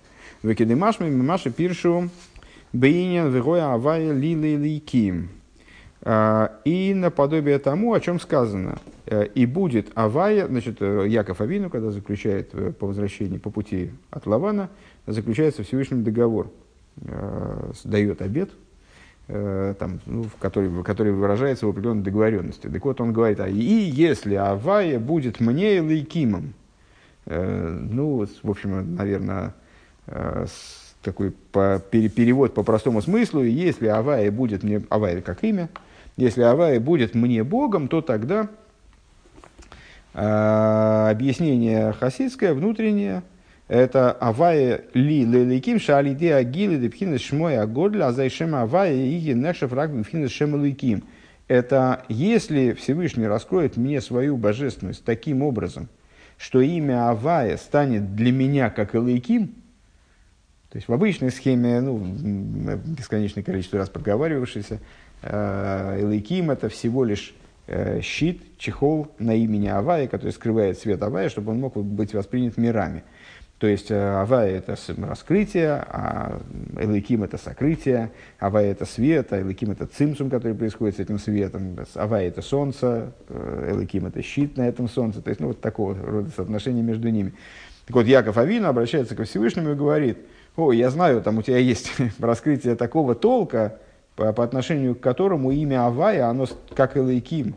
Векидемашми 0.42 1.08
мимаши 1.08 1.50
пиршу 1.50 2.08
бейнин 2.72 3.28
вегоя 3.30 3.74
Авая 3.74 4.12
лили 4.12 4.56
ликим. 4.56 5.28
И 6.64 6.94
наподобие 6.96 7.60
тому, 7.60 7.92
о 7.92 8.00
чем 8.00 8.18
сказано– 8.18 8.78
Э, 9.01 9.01
и 9.34 9.46
будет 9.46 9.90
Авая, 9.94 10.46
значит, 10.46 10.76
э, 10.80 11.06
Яков 11.08 11.40
Авину, 11.40 11.70
когда 11.70 11.90
заключает 11.90 12.50
э, 12.54 12.72
по 12.72 12.86
возвращении 12.86 13.38
по 13.38 13.50
пути 13.50 13.90
от 14.10 14.26
Лавана, 14.26 14.70
заключается 15.06 15.62
Всевышний 15.62 16.02
договор, 16.02 16.50
дает 17.84 18.22
обед, 18.22 18.50
там, 19.26 20.00
ну, 20.06 20.24
в 20.24 20.36
который, 20.38 20.84
который 20.84 21.12
выражается 21.12 21.66
в 21.66 21.70
определенной 21.70 22.02
договоренности. 22.02 22.68
Так 22.68 22.84
вот, 22.84 23.00
он 23.00 23.12
говорит, 23.12 23.40
а 23.40 23.48
и 23.48 23.54
если 23.54 24.34
Авая 24.34 25.00
будет 25.00 25.40
мне 25.40 25.80
лейкимом, 25.80 26.52
ну, 27.26 28.26
в 28.42 28.50
общем, 28.50 28.94
наверное, 28.94 29.54
такой 31.02 31.32
по, 31.50 31.82
перевод 31.90 32.54
по 32.54 32.62
простому 32.62 33.00
смыслу, 33.00 33.42
если 33.42 33.86
Авая 33.86 34.30
будет 34.30 34.62
мне, 34.62 34.82
Авая 34.90 35.22
как 35.22 35.42
имя, 35.42 35.70
если 36.16 36.42
Авая 36.42 36.78
будет 36.78 37.14
мне 37.14 37.42
Богом, 37.42 37.88
то 37.88 38.02
тогда 38.02 38.48
объяснение 40.14 41.92
хасидское, 41.92 42.52
внутреннее, 42.52 43.22
это 43.68 44.12
авая 44.12 44.84
ли 44.92 45.24
леликим 45.24 45.80
шалиде 45.80 46.34
агилы 46.34 46.76
депхина 46.76 47.18
шмой 47.18 47.58
агодля 47.58 48.08
азайшем 48.08 48.54
авая 48.54 48.92
и 48.92 49.32
нешев 49.32 49.72
рак 49.72 49.96
депхина 49.96 50.28
шем 50.28 50.62
Это 51.48 52.04
если 52.08 52.72
Всевышний 52.72 53.26
раскроет 53.26 53.78
мне 53.78 54.02
свою 54.02 54.36
божественность 54.36 55.04
таким 55.04 55.42
образом, 55.42 55.88
что 56.36 56.60
имя 56.60 57.08
Авая 57.08 57.56
станет 57.56 58.14
для 58.14 58.32
меня 58.32 58.68
как 58.68 58.94
Элейким, 58.94 59.54
то 60.68 60.76
есть 60.76 60.88
в 60.88 60.92
обычной 60.92 61.30
схеме, 61.30 61.80
ну, 61.80 61.98
бесконечное 61.98 63.42
количество 63.42 63.78
раз 63.78 63.88
проговаривавшийся, 63.88 64.80
а, 65.22 65.98
Элейким 65.98 66.50
это 66.50 66.68
всего 66.68 67.04
лишь 67.04 67.34
Э, 67.34 67.41
щит, 68.00 68.58
чехол 68.58 69.08
на 69.18 69.34
имени 69.34 69.68
Авая, 69.68 70.08
который 70.08 70.32
скрывает 70.32 70.78
свет 70.78 71.02
Авая, 71.02 71.28
чтобы 71.28 71.52
он 71.52 71.60
мог 71.60 71.76
быть 71.76 72.14
воспринят 72.14 72.56
мирами. 72.56 73.02
То 73.62 73.68
есть 73.68 73.92
э, 73.92 74.20
Авая– 74.20 74.56
это 74.58 74.76
раскрытие, 74.98 75.84
а 75.86 76.40
Элыким– 76.80 77.22
это 77.24 77.38
сокрытие, 77.38 78.10
Авая– 78.40 78.70
это 78.72 78.84
свет, 78.84 79.32
а 79.32 79.40
Элыким– 79.40 79.70
это 79.72 79.86
цимсум, 79.86 80.30
который 80.30 80.54
происходит 80.54 80.96
с 80.96 80.98
этим 80.98 81.20
светом, 81.20 81.78
Авая– 81.94 82.26
это 82.28 82.42
солнце, 82.42 83.12
э, 83.28 83.68
Элыким– 83.70 84.06
это 84.08 84.20
щит 84.20 84.56
на 84.56 84.66
этом 84.66 84.88
солнце. 84.88 85.22
То 85.22 85.28
есть, 85.28 85.40
ну, 85.40 85.46
вот 85.46 85.60
такого 85.60 85.94
рода 85.94 86.30
соотношение 86.34 86.82
между 86.82 87.08
ними. 87.08 87.34
Так 87.86 87.94
вот, 87.94 88.06
Яков 88.06 88.36
Авина 88.36 88.70
обращается 88.70 89.14
ко 89.14 89.22
Всевышнему 89.22 89.70
и 89.70 89.74
говорит, 89.76 90.18
о, 90.56 90.72
я 90.72 90.90
знаю, 90.90 91.22
там 91.22 91.38
у 91.38 91.42
тебя 91.42 91.58
есть 91.58 91.92
раскрытие 92.18 92.74
такого 92.74 93.14
толка, 93.14 93.78
по, 94.16 94.28
отношению 94.44 94.94
к 94.94 95.00
которому 95.00 95.50
имя 95.50 95.86
Авая, 95.86 96.26
оно 96.26 96.46
как 96.74 96.96
Элайким. 96.96 97.54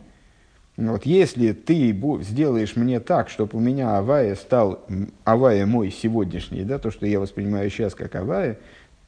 Вот, 0.76 1.06
если 1.06 1.52
ты 1.52 1.98
сделаешь 2.22 2.76
мне 2.76 3.00
так, 3.00 3.30
чтобы 3.30 3.56
у 3.56 3.60
меня 3.60 3.96
Авая 3.96 4.34
стал 4.34 4.84
Авая 5.24 5.64
мой 5.64 5.90
сегодняшний, 5.90 6.64
да, 6.64 6.78
то, 6.78 6.90
что 6.90 7.06
я 7.06 7.18
воспринимаю 7.18 7.70
сейчас 7.70 7.94
как 7.94 8.14
Авая, 8.14 8.58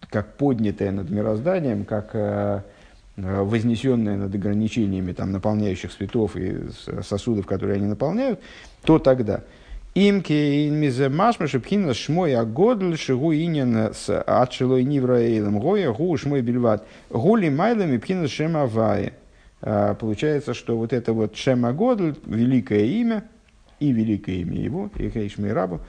как 0.08 0.36
поднятое 0.36 0.92
над 0.92 1.10
мирозданием, 1.10 1.84
как 1.84 2.10
э, 2.14 2.62
э 3.16 3.42
вознесенное 3.42 4.16
над 4.16 4.34
ограничениями 4.34 5.12
там, 5.12 5.32
наполняющих 5.32 5.92
светов 5.92 6.36
и 6.36 6.68
сосудов, 7.02 7.46
которые 7.46 7.76
они 7.76 7.86
наполняют, 7.86 8.40
то 8.82 8.98
тогда 8.98 9.42
Имки 10.00 10.68
мизе 10.70 11.08
машма 11.08 11.48
шепхина 11.48 11.92
шмой 11.92 12.36
агодль 12.36 12.96
шигу 12.96 13.32
инин 13.34 13.92
с 13.92 14.22
атшилой 14.22 14.84
нивраэйлем 14.84 15.58
гоя 15.58 15.90
гу 15.92 16.16
шмой 16.16 16.40
бельват 16.40 16.86
гули 17.10 17.48
майлами 17.48 17.96
пхина 17.96 18.28
шема 18.28 18.66
вае. 18.66 19.14
Получается, 19.60 20.54
что 20.54 20.76
вот 20.76 20.92
это 20.92 21.12
вот 21.12 21.34
шема 21.34 21.72
годль, 21.72 22.14
великое 22.26 22.84
имя, 22.84 23.24
и 23.80 23.90
великое 23.90 24.36
имя 24.36 24.60
его, 24.60 24.88
и 24.96 25.10
Хейшмей 25.10 25.52
Рабу, 25.52 25.76
а, 25.76 25.80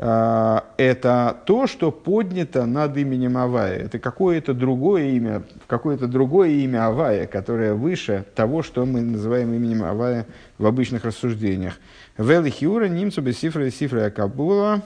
это 0.00 1.36
то, 1.44 1.66
что 1.66 1.92
поднято 1.92 2.64
над 2.64 2.96
именем 2.96 3.36
Авая. 3.36 3.80
Это 3.80 3.98
какое-то 3.98 4.54
другое 4.54 5.08
имя, 5.10 5.42
какое-то 5.66 6.06
другое 6.06 6.48
имя 6.50 6.86
Авая, 6.86 7.26
которое 7.26 7.74
выше 7.74 8.24
того, 8.34 8.62
что 8.62 8.86
мы 8.86 9.02
называем 9.02 9.52
именем 9.52 9.84
Авая 9.84 10.26
в 10.56 10.64
обычных 10.64 11.04
рассуждениях. 11.04 11.74
Велихиура 12.16 12.86
немцу 12.86 13.20
без 13.20 13.38
сифры 13.38 13.70
сифры 13.70 14.00
Акабула 14.02 14.82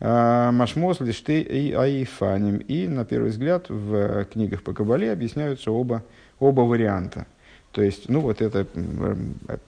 а, 0.00 0.50
Машмос 0.52 1.00
лишты 1.00 1.42
и 1.42 1.72
Аифаним. 1.72 2.56
И, 2.56 2.88
на 2.88 3.04
первый 3.04 3.30
взгляд, 3.30 3.66
в 3.68 4.24
книгах 4.26 4.62
по 4.62 4.72
Кабале 4.72 5.12
объясняются 5.12 5.70
оба, 5.70 6.04
оба 6.38 6.62
варианта. 6.62 7.26
То 7.72 7.82
есть, 7.82 8.08
ну 8.08 8.20
вот 8.20 8.40
это, 8.40 8.66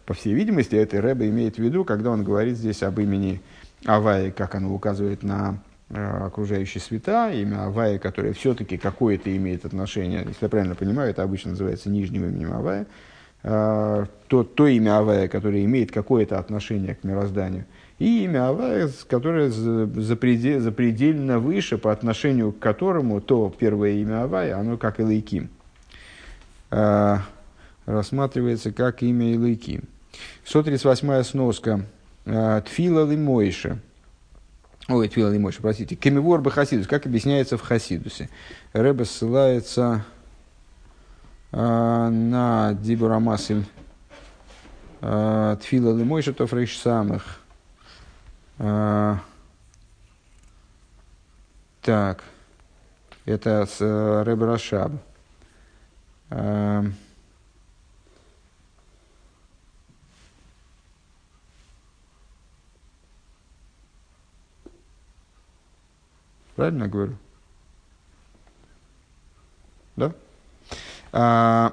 по 0.07 0.15
всей 0.15 0.33
видимости, 0.33 0.75
это 0.75 1.01
Рэба 1.03 1.29
имеет 1.29 1.57
в 1.57 1.59
виду, 1.59 1.85
когда 1.85 2.11
он 2.11 2.25
говорит 2.25 2.57
здесь 2.57 2.83
об 2.83 2.99
имени 2.99 3.43
как 3.85 4.55
оно 4.55 4.75
указывает 4.75 5.23
на 5.23 5.59
э, 5.89 6.27
окружающие 6.27 6.81
света, 6.81 7.31
имя 7.31 7.67
Авая, 7.67 7.99
которое 7.99 8.33
все-таки 8.33 8.77
какое-то 8.77 9.35
имеет 9.37 9.65
отношение, 9.65 10.25
если 10.27 10.45
я 10.45 10.49
правильно 10.49 10.75
понимаю, 10.75 11.11
это 11.11 11.23
обычно 11.23 11.53
называется 11.53 11.89
нижним 11.89 12.25
именем 12.25 12.53
Авая, 12.53 12.87
э, 13.43 14.07
то, 14.29 14.45
то 14.45 14.67
имя 14.67 14.99
Авая, 14.99 15.29
которое 15.29 15.65
имеет 15.65 15.93
какое-то 15.93 16.39
отношение 16.39 16.95
к 16.95 17.05
мирозданию, 17.05 17.65
и 17.99 18.25
имя 18.25 18.49
Авая, 18.49 18.91
которое 19.09 19.51
запредельно, 19.51 21.39
выше, 21.39 21.79
по 21.79 21.93
отношению 21.93 22.53
к 22.53 22.59
которому 22.59 23.21
то 23.21 23.53
первое 23.59 23.93
имя 23.93 24.25
Авая, 24.25 24.59
оно 24.59 24.77
как 24.77 25.01
Элейким, 25.01 25.49
э, 26.71 27.17
рассматривается 27.87 28.73
как 28.73 29.03
имя 29.03 29.33
Элейким. 29.35 29.85
138 30.45 31.23
сноска– 31.23 31.87
Тфила 32.25 33.11
Лимойша. 33.11 33.79
Ой, 34.89 35.09
Тфила 35.09 35.31
Лимойша, 35.31 35.63
простите. 35.63 35.95
Кемивор 35.95 36.41
бы 36.41 36.51
Хасидус. 36.51 36.87
Как 36.87 37.07
объясняется 37.07 37.57
в 37.57 37.63
Хасидусе? 37.63 38.29
Рэба 38.73 39.05
ссылается 39.05 40.05
э, 41.53 42.09
на 42.09 42.75
Дибурамасель 42.75 43.65
э, 45.01 45.57
Тфила 45.61 45.97
Лимойша 45.97 46.33
Тофрейш 46.33 46.77
самых. 46.77 47.41
Э, 48.59 49.17
так. 51.83 52.25
Это 53.27 53.67
с 53.67 53.81
э, 53.81 54.23
Рэба 54.25 54.47
Рашаб. 54.47 54.93
Правильно 66.61 66.89
говорю? 66.89 67.15
Да? 69.97 70.13
А, 71.11 71.73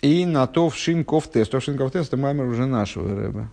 и 0.00 0.24
на 0.24 0.46
то 0.46 0.70
в 0.70 0.76
шинков 0.76 1.28
тест. 1.28 1.50
То 1.50 1.60
в 1.60 1.62
шинков 1.62 1.92
тест 1.92 2.08
это 2.08 2.16
маймер 2.16 2.46
уже 2.46 2.64
нашего 2.64 3.20
рэба. 3.20 3.50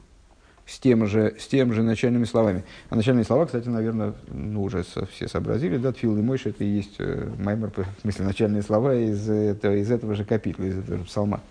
С, 0.65 0.79
тем 0.79 1.07
же, 1.07 1.35
с 1.37 1.47
тем 1.47 1.73
же 1.73 1.83
начальными 1.83 2.23
словами. 2.23 2.63
А 2.89 2.95
начальные 2.95 3.25
слова, 3.25 3.47
кстати, 3.47 3.67
наверное, 3.67 4.13
ну, 4.29 4.63
уже 4.63 4.85
все 5.11 5.27
сообразили. 5.27 5.75
Да, 5.75 5.91
Тфил 5.91 6.17
и 6.17 6.21
Мойша 6.21 6.51
это 6.51 6.63
и 6.63 6.67
есть 6.67 6.95
э, 6.99 7.29
маймер, 7.37 7.73
в 7.75 8.01
смысле, 8.03 8.23
начальные 8.23 8.61
слова 8.61 8.95
из, 8.95 9.29
этого, 9.29 9.75
из 9.75 9.91
этого 9.91 10.15
же 10.15 10.23
капитла, 10.23 10.63
из 10.63 10.77
этого 10.77 10.99
же 10.99 11.03
псалма, 11.03 11.41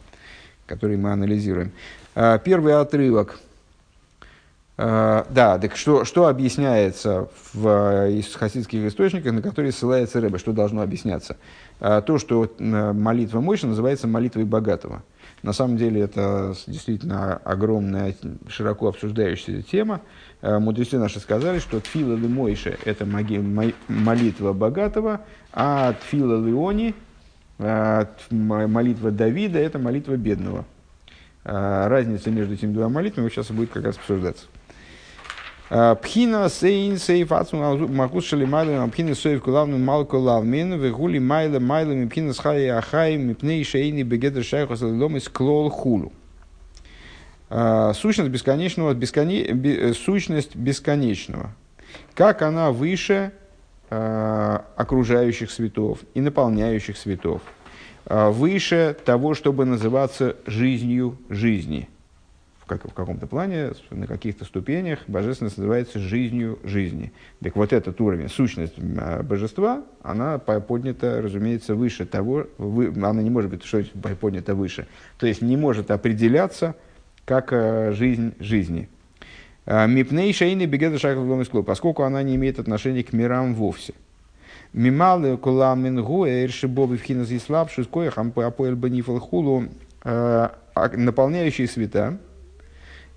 который 0.65 0.97
мы 0.97 1.13
анализируем. 1.13 1.73
А, 2.15 2.39
первый 2.39 2.75
отрывок– 2.75 3.39
да, 4.81 5.59
так 5.61 5.77
что, 5.77 6.07
что 6.07 6.27
объясняется 6.27 7.29
в, 7.53 8.09
из 8.09 8.35
хасидских 8.35 8.87
источниках, 8.87 9.35
на 9.35 9.43
которые 9.43 9.73
ссылается 9.73 10.23
Рэба, 10.23 10.38
что 10.38 10.53
должно 10.53 10.81
объясняться? 10.81 11.37
Uh, 11.81 12.01
то, 12.03 12.19
что 12.19 12.51
молитва 12.59 13.40
Мойши 13.40 13.66
называется 13.66 14.07
молитвой 14.07 14.45
богатого. 14.45 15.03
На 15.43 15.53
самом 15.53 15.77
деле 15.77 16.01
это 16.01 16.55
действительно 16.66 17.37
огромная, 17.45 18.14
широко 18.49 18.88
обсуждающаяся 18.88 19.62
тема. 19.62 20.01
Uh, 20.40 20.59
мудрецы 20.61 20.99
наши 20.99 21.21
сказали, 21.21 21.59
что 21.59 21.81
Тфила 21.81 22.16
Мойши– 22.16 22.79
это 22.85 23.05
молитва 23.88 24.53
богатого, 24.55 25.21
а 25.53 25.93
Тфила 25.93 26.43
Леони, 26.43 26.95
молитва 28.31 29.11
Давида– 29.11 29.59
это 29.61 29.79
молитва 29.79 30.16
бедного. 30.16 30.64
Разница 31.45 32.31
между 32.31 32.55
этими 32.55 32.73
двумя 32.73 32.88
молитвами 32.88 33.29
сейчас 33.29 33.51
будет 33.51 33.71
как 33.71 33.85
раз 33.85 33.97
обсуждаться. 33.97 34.47
Э, 35.71 35.95
пхина 35.95 36.49
сейн 36.49 36.99
сейф 36.99 37.31
ацму 37.31 37.87
магус 37.87 38.25
шалимайлем, 38.27 38.91
пхина 38.91 39.15
сейф 39.15 39.41
кулавну 39.41 39.79
малку 39.79 40.19
лавмин, 40.19 40.75
вегули 40.75 41.21
майла 41.21 41.61
майлем, 41.61 42.09
пхина 42.09 42.33
схай 42.35 42.69
ахай, 42.71 43.17
мипней 43.17 43.63
шейни 43.63 44.03
бегедр 44.03 44.43
шайху 44.43 44.77
салилом 44.77 45.17
из 45.17 45.29
клол 45.29 45.71
хулу. 45.71 46.13
Э, 47.51 47.93
сущность 47.95 48.31
бесконечного, 48.31 48.95
бесконе, 48.95 49.53
бе, 49.53 49.95
сущность 49.95 50.57
бесконечного. 50.57 51.53
Как 52.15 52.43
она 52.43 52.73
выше 52.73 53.31
э, 53.91 54.59
окружающих 54.75 55.53
светов 55.53 56.01
и 56.15 56.21
наполняющих 56.21 56.97
светов. 56.97 57.43
Выше 58.07 58.97
того, 59.05 59.35
чтобы 59.35 59.67
называться 59.67 60.35
жизнью 60.47 61.17
жизни– 61.29 61.89
как, 62.71 62.89
в 62.89 62.95
каком-то 62.95 63.27
плане, 63.27 63.73
на 63.91 64.07
каких-то 64.07 64.45
ступенях 64.45 65.01
божественность 65.09 65.59
называется 65.59 65.99
жизнью 65.99 66.61
жизни. 66.63 67.13
Так 67.43 67.57
вот 67.57 67.73
этот 67.73 68.01
уровень, 68.01 68.29
сущность 68.29 68.75
а, 68.79 69.25
божества, 69.25 69.83
она 70.03 70.39
поднята, 70.39 71.21
разумеется, 71.21 71.75
выше 71.75 72.07
того, 72.07 72.47
вы, 72.59 72.93
она 72.97 73.23
не 73.23 73.31
может 73.31 73.51
быть 73.51 73.65
что 73.65 73.83
поднята 74.21 74.55
выше. 74.55 74.87
То 75.19 75.27
есть 75.27 75.43
не 75.43 75.57
может 75.57 75.91
определяться 75.91 76.77
как 77.25 77.53
а, 77.53 77.91
жизнь 77.91 78.35
жизни. 78.39 78.89
А, 79.67 79.89
Мипней 79.89 80.33
шейны 80.33 80.67
бегеда 80.67 80.97
шахов 80.99 81.49
клуб, 81.49 81.67
поскольку 81.67 82.05
она 82.05 82.23
не 82.23 82.37
имеет 82.37 82.61
отношения 82.61 83.03
к 83.03 83.13
мирам 83.13 83.53
вовсе. 83.55 83.95
Мималы 84.73 85.37
куламин 85.37 86.05
гуэр 86.05 86.49
шибоби 86.51 86.97
в 86.97 87.03
хиназ 87.03 87.33
и 87.33 87.41
слабший 87.41 87.83
скоях 87.83 88.17
апоэль 88.17 88.77
банифал 88.77 89.19
хулу 89.19 89.65
наполняющие 90.05 91.67
света, 91.67 92.19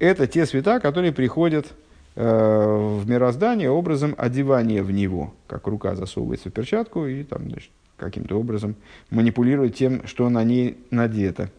это 0.04 0.28
те 0.28 0.46
света, 0.46 0.80
которые 0.80 1.14
приходят 1.14 1.74
э, 2.16 2.98
в 3.00 3.08
мироздание 3.08 3.70
образом 3.70 4.16
одевания 4.18 4.84
в 4.84 4.92
него, 4.92 5.34
как 5.48 5.66
рука 5.68 5.96
засовывается 5.96 6.50
в 6.50 6.54
перчатку 6.54 7.06
и 7.06 7.24
там, 7.24 7.50
значит, 7.50 7.72
каким-то 7.98 8.38
образом 8.38 8.76
манипулирует 9.10 9.76
тем, 9.76 10.06
что 10.06 10.30
на 10.30 10.44
ней 10.44 10.78
надето. 10.92 11.50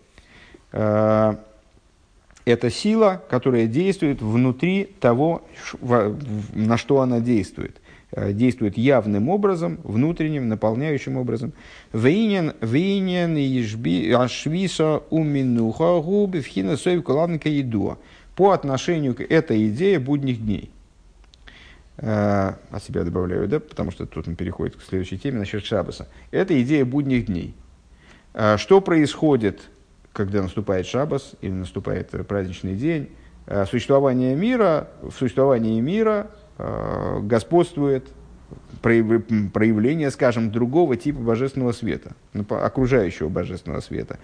Э, 0.72 1.36
это 2.44 2.70
сила, 2.70 3.22
которая 3.30 3.66
действует 3.66 4.20
внутри 4.20 4.90
того, 5.00 5.42
на 6.52 6.76
что 6.76 7.00
она 7.00 7.20
действует 7.20 7.80
э, 8.12 8.34
действует 8.34 8.76
явным 8.76 9.30
образом, 9.30 9.78
внутренним, 9.82 10.48
наполняющим 10.48 11.16
образом. 11.16 11.54
Вейнен, 11.94 12.52
вейнен, 12.60 14.14
ашвиса, 14.14 15.02
уминуха, 15.08 16.02
губи, 16.02 16.40
вхина, 16.40 16.76
соев, 16.76 17.02
кулавника, 17.02 17.48
едуа 17.48 17.96
по 18.36 18.50
отношению 18.50 19.14
к 19.14 19.20
этой 19.20 19.68
идее 19.68 19.98
будних 19.98 20.44
дней. 20.44 20.70
Э, 21.96 22.54
от 22.70 22.82
себя 22.82 23.04
добавляю, 23.04 23.46
да, 23.46 23.60
потому 23.60 23.92
что 23.92 24.04
тут 24.04 24.26
он 24.26 24.34
переходит 24.34 24.74
к 24.76 24.82
следующей 24.82 25.16
теме 25.16 25.38
насчет 25.38 25.64
Шабаса. 25.64 26.08
Это 26.32 26.60
идея 26.60 26.84
будних 26.84 27.26
дней. 27.26 27.54
Э, 28.32 28.56
что 28.56 28.80
происходит, 28.80 29.60
когда 30.12 30.42
наступает 30.42 30.86
Шабас 30.86 31.34
или 31.40 31.52
наступает 31.52 32.10
праздничный 32.26 32.74
день? 32.74 33.10
Э, 33.46 33.64
существование 33.66 34.34
мира, 34.34 34.88
в 35.02 35.12
существовании 35.12 35.80
мира 35.80 36.30
господствует 36.56 38.06
проявление, 38.84 40.10
скажем, 40.10 40.50
другого 40.50 40.96
типа 40.96 41.18
божественного 41.18 41.72
света, 41.72 42.12
окружающего 42.50 43.30
божественного 43.30 43.80
света, 43.80 44.18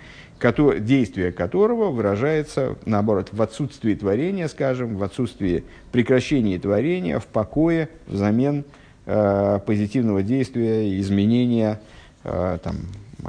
действие 0.79 1.33
которого 1.33 1.91
выражается, 1.91 2.77
наоборот, 2.85 3.31
в 3.33 3.41
отсутствии 3.41 3.95
творения, 3.95 4.49
скажем, 4.49 4.97
в 4.97 5.03
отсутствии 5.03 5.65
прекращения 5.93 6.59
творения, 6.59 7.19
в 7.19 7.27
покое 7.27 7.89
взамен 8.07 8.65
э, 9.07 9.61
позитивного 9.65 10.23
действия, 10.23 11.01
изменения, 11.01 11.81
э, 12.25 12.59
там, 12.63 12.77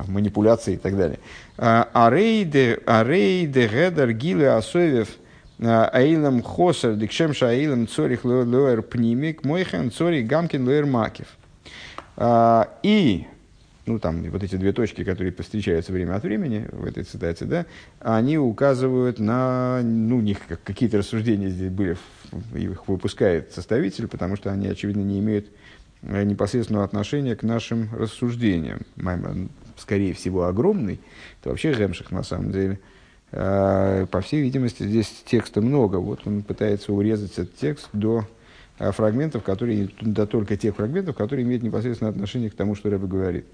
манипуляции 0.07 0.73
и 0.73 0.77
так 0.77 0.97
далее. 0.97 1.19
Арейде, 1.55 2.79
арейде, 2.85 3.69
гедер, 3.69 4.11
гилы, 4.11 4.47
асовев– 4.47 5.07
Аилам 5.61 6.41
Хосер, 6.41 6.95
Дикшемша 6.95 7.49
Аилам 7.49 7.87
Цорих 7.87 8.25
Луэр 8.25 8.81
Пнимик, 8.81 9.43
Мойхен 9.43 9.91
Цорих 9.91 10.25
Гамкин 10.27 10.65
Луэр 10.65 10.85
Макив. 10.85 11.27
И 12.83 13.27
ну 13.85 13.99
там 13.99 14.23
вот 14.29 14.43
эти 14.43 14.55
две 14.55 14.73
точки, 14.73 15.03
которые 15.03 15.33
встречаются 15.33 15.91
время 15.91 16.15
от 16.15 16.23
времени 16.23 16.67
в 16.71 16.85
этой 16.85 17.03
цитате, 17.03 17.45
да, 17.45 17.65
они 17.99 18.37
указывают 18.37 19.19
на, 19.19 19.81
ну, 19.83 20.17
у 20.17 20.21
них 20.21 20.37
какие-то 20.63 20.99
рассуждения 20.99 21.49
здесь 21.49 21.71
были, 21.71 21.97
их 22.55 22.87
выпускает 22.87 23.51
составитель, 23.51 24.07
потому 24.07 24.35
что 24.35 24.51
они, 24.51 24.67
очевидно, 24.67 25.01
не 25.01 25.19
имеют 25.19 25.47
э, 26.03 26.23
непосредственного 26.23 26.85
отношения 26.85 27.35
к 27.35 27.43
нашим 27.43 27.89
рассуждениям. 27.93 28.81
Маймер, 28.95 29.49
скорее 29.77 30.13
всего, 30.13 30.45
огромный, 30.45 30.99
это 31.39 31.49
вообще 31.49 31.73
Гемших 31.73 32.11
на 32.11 32.23
самом 32.23 32.51
деле. 32.51 32.79
А, 33.33 34.05
по 34.07 34.21
всей 34.21 34.41
видимости, 34.41 34.83
здесь 34.83 35.23
текста 35.25 35.61
много, 35.61 35.97
вот 35.97 36.21
он 36.25 36.41
пытается 36.41 36.91
урезать 36.91 37.33
этот 37.33 37.55
текст 37.55 37.87
до 37.93 38.25
э, 38.77 38.91
фрагментов, 38.91 39.43
которые, 39.43 39.89
до 40.01 40.27
только 40.27 40.57
тех 40.57 40.75
фрагментов, 40.75 41.15
которые 41.15 41.45
имеют 41.45 41.63
непосредственное 41.63 42.11
отношение 42.11 42.49
к 42.49 42.55
тому, 42.55 42.75
что 42.75 42.89
Рэбе 42.89 43.07
говорит. 43.07 43.45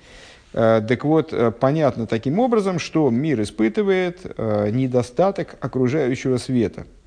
Э, 0.53 0.81
так 0.87 1.05
вот, 1.05 1.33
понятно 1.59 2.07
таким 2.07 2.39
образом, 2.39 2.79
что 2.79 3.09
мир 3.11 3.41
испытывает 3.41 4.23
недостаток 4.71 5.57
окружающего 5.61 6.37
света– 6.37 6.87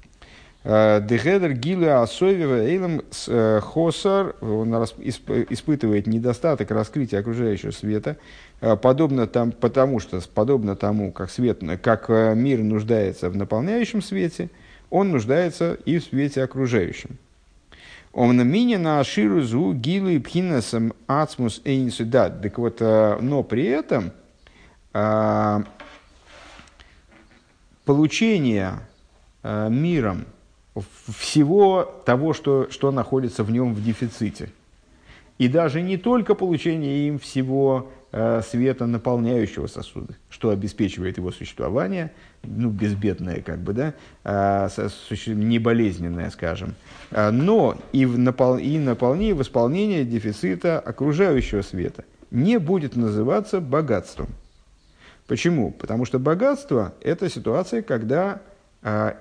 Дегедер 0.62 1.54
Гиле 1.54 1.94
Асовева 1.94 2.60
Эйлем 2.66 3.00
э, 3.28 3.60
Хосар, 3.62 4.36
испытывает 5.48 6.06
недостаток 6.06 6.70
раскрытия 6.70 7.20
окружающего 7.20 7.70
света, 7.70 8.18
подобно 8.60 9.26
там, 9.26 9.52
потому 9.52 10.00
что, 10.00 10.20
подобно 10.34 10.76
тому, 10.76 11.12
как, 11.12 11.30
свет, 11.30 11.62
как 11.82 12.10
э, 12.10 12.34
мир 12.34 12.62
нуждается 12.62 13.30
в 13.30 13.36
наполняющем 13.36 14.02
свете, 14.02 14.50
он 14.90 15.10
нуждается 15.10 15.74
и 15.84 15.98
в 15.98 16.04
свете 16.04 16.42
окружающем. 16.42 17.18
Он 18.12 18.36
мини 18.46 18.76
на 18.76 19.02
ширузу 19.04 19.72
гилы 19.72 20.18
пхинасом 20.18 20.92
ацмус 21.06 21.62
эйнсудат. 21.64 22.42
Так 22.42 22.58
вот, 22.58 22.80
но 22.80 23.44
при 23.44 23.66
этом 23.66 24.10
получение 27.84 28.80
миром 29.44 30.26
всего 31.18 31.84
того, 32.04 32.32
что, 32.32 32.68
что 32.70 32.90
находится 32.90 33.44
в 33.44 33.50
нем 33.50 33.74
в 33.74 33.82
дефиците. 33.82 34.50
И 35.38 35.48
даже 35.48 35.80
не 35.80 35.96
только 35.96 36.34
получение 36.34 37.08
им 37.08 37.18
всего 37.18 37.88
э, 37.88 37.99
света, 38.42 38.86
наполняющего 38.86 39.68
сосуды, 39.68 40.16
что 40.30 40.50
обеспечивает 40.50 41.16
его 41.16 41.30
существование, 41.30 42.12
ну, 42.42 42.70
безбедное, 42.70 43.40
как 43.40 43.60
бы, 43.60 43.72
да, 43.72 43.94
э, 44.24 44.68
неболезненное, 45.26 46.30
скажем, 46.30 46.74
э, 47.10 47.30
но 47.30 47.76
и, 47.92 48.06
в 48.06 48.18
напол... 48.18 48.58
и 48.58 48.78
наполнение, 48.78 49.34
восполнение 49.34 50.04
дефицита 50.04 50.80
окружающего 50.80 51.62
света 51.62 52.04
не 52.30 52.58
будет 52.58 52.96
называться 52.96 53.60
богатством. 53.60 54.28
Почему? 55.26 55.70
Потому 55.70 56.04
что 56.04 56.18
богатство– 56.18 56.94
это 57.00 57.28
ситуация, 57.28 57.82
когда 57.82 58.40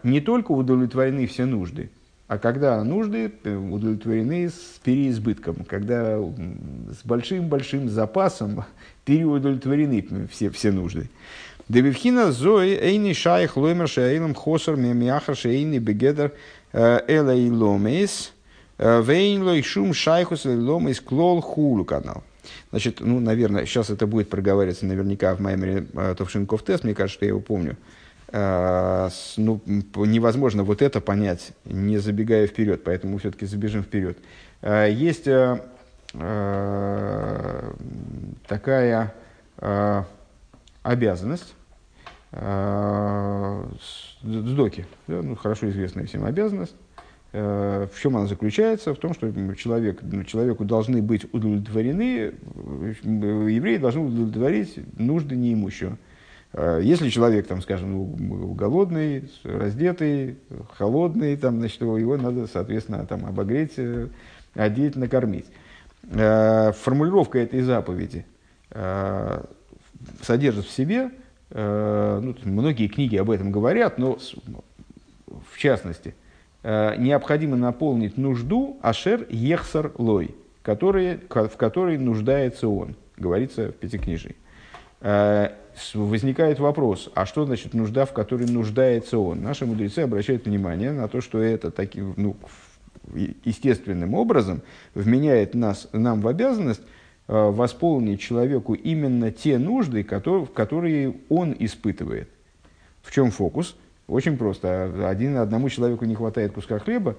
не 0.04 0.22
только 0.22 0.54
удовлетворены 0.54 1.28
все 1.28 1.46
нужды, 1.46 1.92
а 2.30 2.38
когда 2.38 2.84
нужды 2.84 3.34
э, 3.44 3.56
удовлетворены 3.56 4.50
с 4.50 4.80
переизбытком, 4.84 5.66
когда 5.68 6.20
с 6.20 7.04
большим-большим 7.04 7.90
запасом 7.90 8.66
переудовлетворены 9.06 10.28
все, 10.32 10.52
все 10.52 10.72
нужды. 10.72 11.10
Девивхина 11.70 12.32
зои 12.32 12.78
эйни 12.80 13.14
шайх 13.14 13.58
лоймер 13.58 13.88
шаилам 13.88 14.36
хосар 14.36 14.76
мемиахар 14.76 15.36
шейни 15.36 15.80
бегедер 15.80 16.32
э, 16.72 17.00
элай 17.08 17.50
ломейс 17.50 18.32
э, 18.78 19.02
вейн 19.02 19.42
лой 19.42 19.64
шум 19.64 19.96
шайхус 19.96 20.46
ломейс 20.46 21.02
клол 21.02 21.42
хулу 21.42 21.84
канал. 21.84 22.24
Значит, 22.70 23.00
ну, 23.00 23.20
наверное, 23.20 23.66
сейчас 23.66 23.90
это 23.90 24.06
будет 24.06 24.30
проговариваться 24.30 24.86
наверняка 24.86 25.34
в 25.34 25.40
моем 25.40 25.88
Товшинков 26.16 26.62
тест, 26.62 26.84
мне 26.84 26.94
кажется, 26.94 27.18
что 27.18 27.26
я 27.26 27.30
его 27.30 27.40
помню. 27.40 27.76
Ну, 28.32 29.62
невозможно 30.06 30.64
вот 30.64 30.82
это 30.82 31.02
понять, 31.02 31.54
не 31.66 31.98
забегая 31.98 32.46
вперед, 32.48 32.84
поэтому 32.84 33.18
все-таки 33.18 33.46
забежим 33.46 33.84
вперед. 33.84 34.20
Э, 34.62 34.88
есть 34.92 35.28
э, 35.28 35.60
такая 38.48 39.14
обязанность, 40.84 41.56
сдоки, 44.24 44.86
да, 45.08 45.22
ну, 45.22 45.36
хорошо 45.36 45.70
известная 45.70 46.06
всем 46.06 46.24
обязанность, 46.24 46.76
в 47.34 47.92
чем 48.02 48.18
она 48.18 48.26
заключается? 48.26 48.94
В 48.96 48.98
том, 48.98 49.14
что 49.14 49.32
человек, 49.56 50.00
ну, 50.02 50.24
человеку 50.24 50.64
должны 50.64 51.02
быть 51.02 51.32
удовлетворены, 51.34 52.34
евреи 53.04 53.78
должны 53.78 54.02
удовлетворить 54.02 54.80
нужды 54.98 55.36
неимущего. 55.36 55.98
Э, 56.54 56.80
если 56.82 57.10
человек, 57.10 57.48
там, 57.48 57.62
скажем, 57.62 58.56
голодный, 58.56 59.30
раздетый, 59.44 60.38
холодный, 60.78 61.38
там, 61.38 61.60
значит, 61.60 61.82
его 61.82 62.18
надо, 62.18 62.48
соответственно, 62.48 63.06
там, 63.06 63.26
обогреть, 63.26 63.74
э, 63.78 64.08
одеть, 64.56 64.96
накормить. 64.96 65.46
Э, 66.12 66.72
формулировка 66.72 67.40
этой 67.40 67.62
заповеди 67.62 68.26
содержит 70.22 70.66
в 70.66 70.72
себе, 70.72 71.10
ну, 71.50 72.36
многие 72.44 72.88
книги 72.88 73.16
об 73.16 73.32
этом 73.32 73.52
говорят, 73.52 73.98
но 73.98 74.20
в 75.52 75.58
частности, 75.58 76.14
необходимо 76.64 77.58
наполнить 77.58 78.16
нужду 78.16 78.78
Ашер 78.84 79.26
Ехсар 79.28 79.92
Лой, 79.98 80.36
который, 80.62 81.20
в 81.28 81.58
которой 81.58 81.98
нуждается 81.98 82.68
он, 82.68 82.96
говорится 83.18 83.70
в 83.70 83.72
Пятикнижии 83.72 84.36
возникает 85.94 86.60
вопрос, 86.60 87.10
а 87.16 87.26
что 87.26 87.46
значит 87.46 87.74
нужда, 87.74 88.06
в 88.06 88.14
которой 88.14 88.48
нуждается 88.48 89.18
он? 89.18 89.42
Наши 89.42 89.66
мудрецы 89.66 90.00
обращают 90.00 90.46
внимание 90.46 90.92
на 90.92 91.08
то, 91.08 91.22
что 91.22 91.40
это 91.40 91.72
таким, 91.72 92.14
ну, 92.18 92.36
естественным 93.44 94.14
образом 94.14 94.62
вменяет 94.94 95.56
нас, 95.56 95.88
нам 95.94 96.22
в 96.22 96.28
обязанность 96.28 96.82
э, 97.28 97.34
восполнить 97.34 98.22
человеку 98.22 98.74
именно 98.74 99.32
те 99.32 99.58
нужды, 99.58 100.04
которые, 100.04 100.46
которые 100.48 101.16
он 101.30 101.56
испытывает. 101.58 102.30
В 103.02 103.12
чем 103.12 103.32
фокус? 103.32 103.76
Очень 104.08 104.38
просто. 104.38 105.08
Один, 105.08 105.38
одному 105.38 105.70
человеку 105.70 106.06
не 106.06 106.16
хватает 106.16 106.52
куска 106.52 106.80
хлеба, 106.80 107.16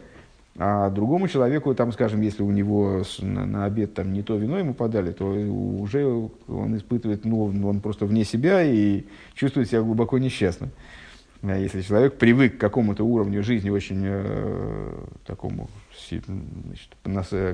а 0.63 0.91
другому 0.91 1.27
человеку, 1.27 1.75
там, 1.75 1.91
скажем, 1.91 2.21
если 2.21 2.43
у 2.43 2.51
него 2.51 3.03
на, 3.21 3.47
на 3.47 3.65
обед 3.65 3.95
там, 3.95 4.13
не 4.13 4.23
то 4.23 4.37
вино 4.37 4.59
ему 4.59 4.75
подали, 4.75 5.11
то 5.11 5.25
уже 5.25 6.05
он 6.05 6.77
испытывает, 6.77 7.25
ну, 7.25 7.45
он 7.47 7.81
просто 7.81 8.05
вне 8.05 8.25
себя 8.25 8.63
и 8.63 9.05
чувствует 9.35 9.69
себя 9.69 9.81
глубоко 9.81 10.19
несчастным. 10.19 10.71
А 11.41 11.57
если 11.57 11.81
человек 11.81 12.19
привык 12.19 12.59
к 12.59 12.61
какому-то 12.61 13.05
уровню 13.05 13.43
жизни 13.43 13.71
очень 13.71 14.03
э, 14.05 15.05
такому 15.25 15.71
значит, 16.11 16.91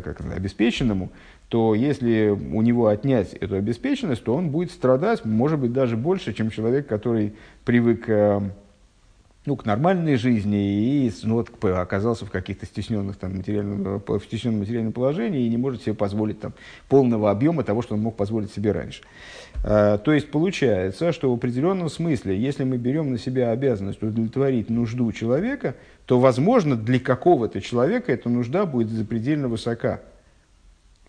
как, 0.03 0.21
обеспеченному, 0.37 1.13
то 1.49 1.77
если 1.77 2.31
у 2.31 2.61
него 2.61 2.89
отнять 2.89 3.35
эту 3.35 3.55
обеспеченность, 3.55 4.25
то 4.25 4.35
он 4.35 4.51
будет 4.51 4.73
страдать, 4.73 5.25
может 5.25 5.61
быть, 5.61 5.73
даже 5.73 5.97
больше, 5.97 6.33
чем 6.33 6.51
человек, 6.51 6.89
который 6.89 7.35
привык 7.65 8.09
э, 8.09 8.41
ну, 9.47 9.57
к 9.57 9.65
нормальной 9.65 10.17
жизни 10.17 11.07
и 11.07 11.13
ну, 11.23 11.35
вот, 11.37 11.65
оказался 11.65 12.27
в 12.27 12.31
каких-то 12.31 12.67
стесненных 12.67 13.17
там, 13.17 13.37
материальном, 13.37 14.03
в 14.05 14.21
стесненном 14.21 14.61
материальном 14.61 14.93
положении 14.93 15.47
и 15.47 15.49
не 15.49 15.57
может 15.57 15.83
себе 15.83 15.95
позволить 15.95 16.41
там, 16.41 16.53
полного 16.89 17.31
объема 17.31 17.63
того, 17.63 17.81
что 17.83 17.95
он 17.95 18.01
мог 18.01 18.17
позволить 18.17 18.53
себе 18.53 18.73
раньше. 18.73 19.03
А, 19.65 19.99
то 19.99 20.13
есть 20.13 20.31
получается, 20.31 21.13
что 21.13 21.31
в 21.31 21.35
определенном 21.35 21.89
смысле, 21.89 22.39
если 22.39 22.65
мы 22.65 22.77
берем 22.77 23.13
на 23.13 23.19
себя 23.19 23.51
обязанность 23.53 24.03
удовлетворить 24.03 24.69
нужду 24.69 25.11
человека, 25.13 25.77
то, 26.07 26.19
возможно, 26.19 26.77
для 26.77 26.99
какого-то 26.99 27.61
человека 27.61 28.13
эта 28.13 28.29
нужда 28.29 28.67
будет 28.67 28.91
запредельно 28.91 29.49
высока. 29.49 30.01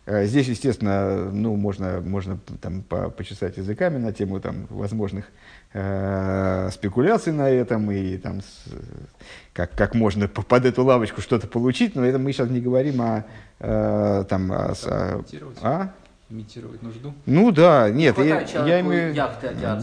А, 0.08 0.24
здесь, 0.24 0.48
естественно, 0.48 1.30
ну, 1.34 1.58
можно, 1.58 2.00
можно 2.00 2.39
там, 2.62 2.82
по, 2.82 3.10
почесать 3.10 3.58
языками 3.58 3.98
на 3.98 4.13
тему 4.13 4.39
там, 4.39 4.65
возможных 4.70 5.26
э, 5.74 6.70
спекуляций 6.72 7.34
на 7.34 7.50
этом 7.50 7.91
и 7.91 8.15
там, 8.15 8.39
с, 8.39 8.65
как, 9.52 9.72
как 9.76 9.96
можно 9.96 10.30
под 10.30 10.65
эту 10.65 10.86
лавочку 10.86 11.20
что-то 11.20 11.48
получить, 11.48 11.93
но 11.96 12.06
это 12.06 12.20
мы 12.20 12.32
сейчас 12.32 12.50
не 12.50 12.62
говорим 12.62 13.02
о... 13.02 13.26
Э, 13.60 14.24
там, 14.30 14.50
о, 14.50 14.74
о, 14.86 15.24
а? 15.62 15.91
имитировать 16.30 16.81
нужду? 16.84 17.13
Ну 17.25 17.52
да, 17.52 17.90
нет, 17.90 18.17
я, 18.17 18.42
я 18.65 18.79
имею... 18.79 19.13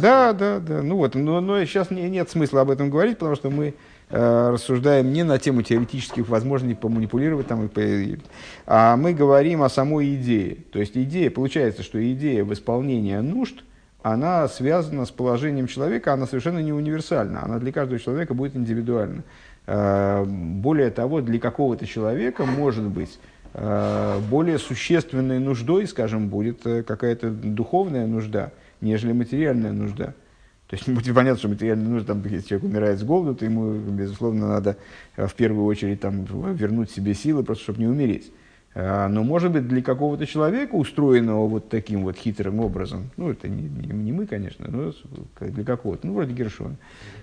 Да, 0.00 0.32
да, 0.32 0.58
да, 0.58 0.82
ну 0.82 0.96
вот, 0.96 1.14
но, 1.14 1.42
но 1.42 1.62
сейчас 1.66 1.90
не, 1.90 2.08
нет 2.08 2.30
смысла 2.30 2.62
об 2.62 2.70
этом 2.70 2.88
говорить, 2.88 3.18
потому 3.18 3.36
что 3.36 3.50
мы 3.50 3.68
э, 3.68 3.72
рассуждаем 4.16 5.12
не 5.12 5.24
на 5.24 5.38
тему 5.38 5.62
теоретических 5.62 6.28
возможностей 6.28 6.78
поманипулировать 6.80 7.48
там, 7.48 7.68
а 8.66 8.96
мы 8.96 9.12
говорим 9.12 9.62
о 9.62 9.68
самой 9.68 10.14
идее. 10.14 10.58
То 10.72 10.78
есть 10.78 10.96
идея, 10.96 11.30
получается, 11.30 11.82
что 11.82 11.98
идея 12.12 12.44
восполнения 12.44 13.20
нужд– 13.20 13.64
она 14.04 14.48
связана 14.48 15.06
с 15.06 15.10
положением 15.10 15.66
человека, 15.66 16.12
она 16.12 16.26
совершенно 16.26 16.58
не 16.58 16.74
универсальна, 16.74 17.42
она 17.42 17.58
для 17.58 17.72
каждого 17.72 17.98
человека 17.98 18.34
будет 18.34 18.54
индивидуальна. 18.54 19.22
Э, 19.66 20.24
более 20.26 20.90
того, 20.90 21.22
для 21.22 21.40
какого-то 21.40 21.86
человека 21.86 22.44
может 22.44 22.84
быть 22.84 23.18
э, 23.54 24.20
более 24.28 24.58
существенной 24.58 25.38
нуждой, 25.38 25.86
скажем, 25.86 26.28
будет 26.28 26.60
какая-то 26.62 27.30
духовная 27.30 28.06
нужда, 28.06 28.52
нежели 28.82 29.12
материальная 29.12 29.72
нужда. 29.72 30.12
То 30.68 30.76
есть 30.76 30.88
будет 30.88 31.14
понятно, 31.14 31.38
что 31.38 31.48
материальная 31.48 31.88
нужда, 31.88 32.14
там, 32.14 32.22
если 32.24 32.48
человек 32.48 32.64
умирает 32.64 32.98
с 32.98 33.02
голоду, 33.02 33.34
то 33.34 33.44
ему, 33.44 33.74
безусловно, 33.74 34.48
надо 34.48 34.76
в 35.16 35.34
первую 35.34 35.66
очередь 35.66 36.00
там, 36.00 36.24
вернуть 36.54 36.90
себе 36.90 37.14
силы, 37.14 37.42
просто 37.42 37.64
чтобы 37.64 37.80
не 37.80 37.86
умереть. 37.86 38.32
А, 38.76 39.08
но, 39.08 39.22
может 39.22 39.52
быть, 39.52 39.68
для 39.68 39.82
какого-то 39.82 40.26
человека, 40.26 40.74
устроенного 40.74 41.46
вот 41.46 41.68
таким 41.68 42.02
вот 42.02 42.16
хитрым 42.16 42.58
образом, 42.58 43.10
ну, 43.16 43.30
это 43.30 43.48
не, 43.48 43.62
не, 43.68 43.86
не 43.86 44.12
мы, 44.12 44.26
конечно, 44.26 44.66
но 44.68 44.92
для 45.40 45.64
какого-то, 45.64 46.06
ну, 46.06 46.14
вроде 46.14 46.32
Гершона, 46.32 46.74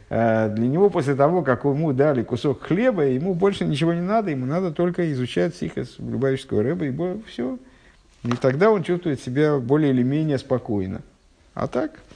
а, 0.09 0.47
для 0.47 0.67
него 0.67 0.89
после 0.89 1.15
того, 1.15 1.41
как 1.41 1.65
ему 1.65 1.91
дали 1.91 2.23
кусок 2.23 2.61
хлеба, 2.61 3.05
ему 3.05 3.33
больше 3.33 3.65
ничего 3.65 3.93
не 3.93 4.01
надо, 4.01 4.31
ему 4.31 4.45
надо 4.45 4.71
только 4.71 5.11
изучать 5.11 5.53
сихос 5.55 5.95
Любавического 5.99 6.63
рыба, 6.63 6.85
и 6.85 7.21
все. 7.27 7.59
И 8.23 8.31
тогда 8.31 8.71
он 8.71 8.83
чувствует 8.83 9.19
себя 9.19 9.57
более 9.57 9.91
или 9.91 10.03
менее 10.03 10.37
спокойно. 10.37 11.01
А 11.53 11.67
так, 11.67 11.91
э, 11.91 12.11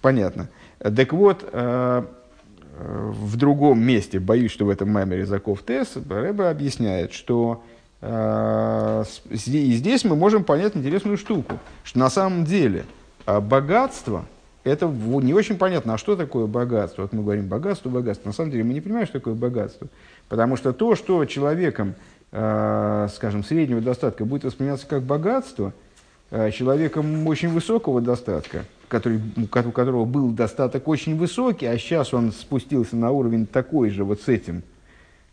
понятно. 0.00 0.48
Так 0.78 1.12
вот, 1.12 1.48
э, 1.52 2.02
в 2.80 3.36
другом 3.36 3.82
месте, 3.82 4.18
боюсь, 4.18 4.50
что 4.50 4.64
в 4.64 4.70
этом 4.70 4.90
маймере 4.90 5.26
Заков 5.26 5.62
Тес, 5.64 5.96
Рэбе 6.08 6.44
объясняет, 6.44 7.12
что 7.12 7.62
э, 8.00 9.04
и 9.30 9.36
здесь 9.36 10.04
мы 10.04 10.16
можем 10.16 10.44
понять 10.44 10.74
интересную 10.74 11.18
штуку, 11.18 11.58
что 11.84 11.98
на 11.98 12.08
самом 12.08 12.46
деле 12.46 12.86
э, 13.26 13.38
богатство, 13.40 14.24
это 14.64 14.86
не 14.86 15.34
очень 15.34 15.58
понятно, 15.58 15.94
а 15.94 15.98
что 15.98 16.16
такое 16.16 16.46
богатство? 16.46 17.02
Вот 17.02 17.12
мы 17.12 17.22
говорим 17.22 17.48
богатство, 17.48 17.90
богатство. 17.90 18.28
На 18.28 18.34
самом 18.34 18.50
деле 18.50 18.64
мы 18.64 18.72
не 18.72 18.80
понимаем, 18.80 19.06
что 19.06 19.18
такое 19.18 19.34
богатство. 19.34 19.88
Потому 20.30 20.56
что 20.56 20.72
то, 20.72 20.94
что 20.94 21.24
человеком, 21.26 21.94
э, 22.32 23.08
скажем, 23.14 23.44
среднего 23.44 23.82
достатка 23.82 24.24
будет 24.24 24.44
восприниматься 24.44 24.86
как 24.86 25.02
богатство, 25.02 25.68
э, 25.68 25.89
человеком 26.52 27.26
очень 27.26 27.48
высокого 27.48 28.00
достатка– 28.00 28.64
который, 28.90 29.20
у 29.36 29.46
которого 29.46 30.04
был 30.04 30.32
достаток 30.32 30.88
очень 30.88 31.16
высокий, 31.16 31.66
а 31.66 31.78
сейчас 31.78 32.12
он 32.12 32.32
спустился 32.32 32.96
на 32.96 33.12
уровень 33.12 33.46
такой 33.46 33.88
же 33.90 34.04
вот 34.04 34.20
с 34.20 34.28
этим, 34.28 34.62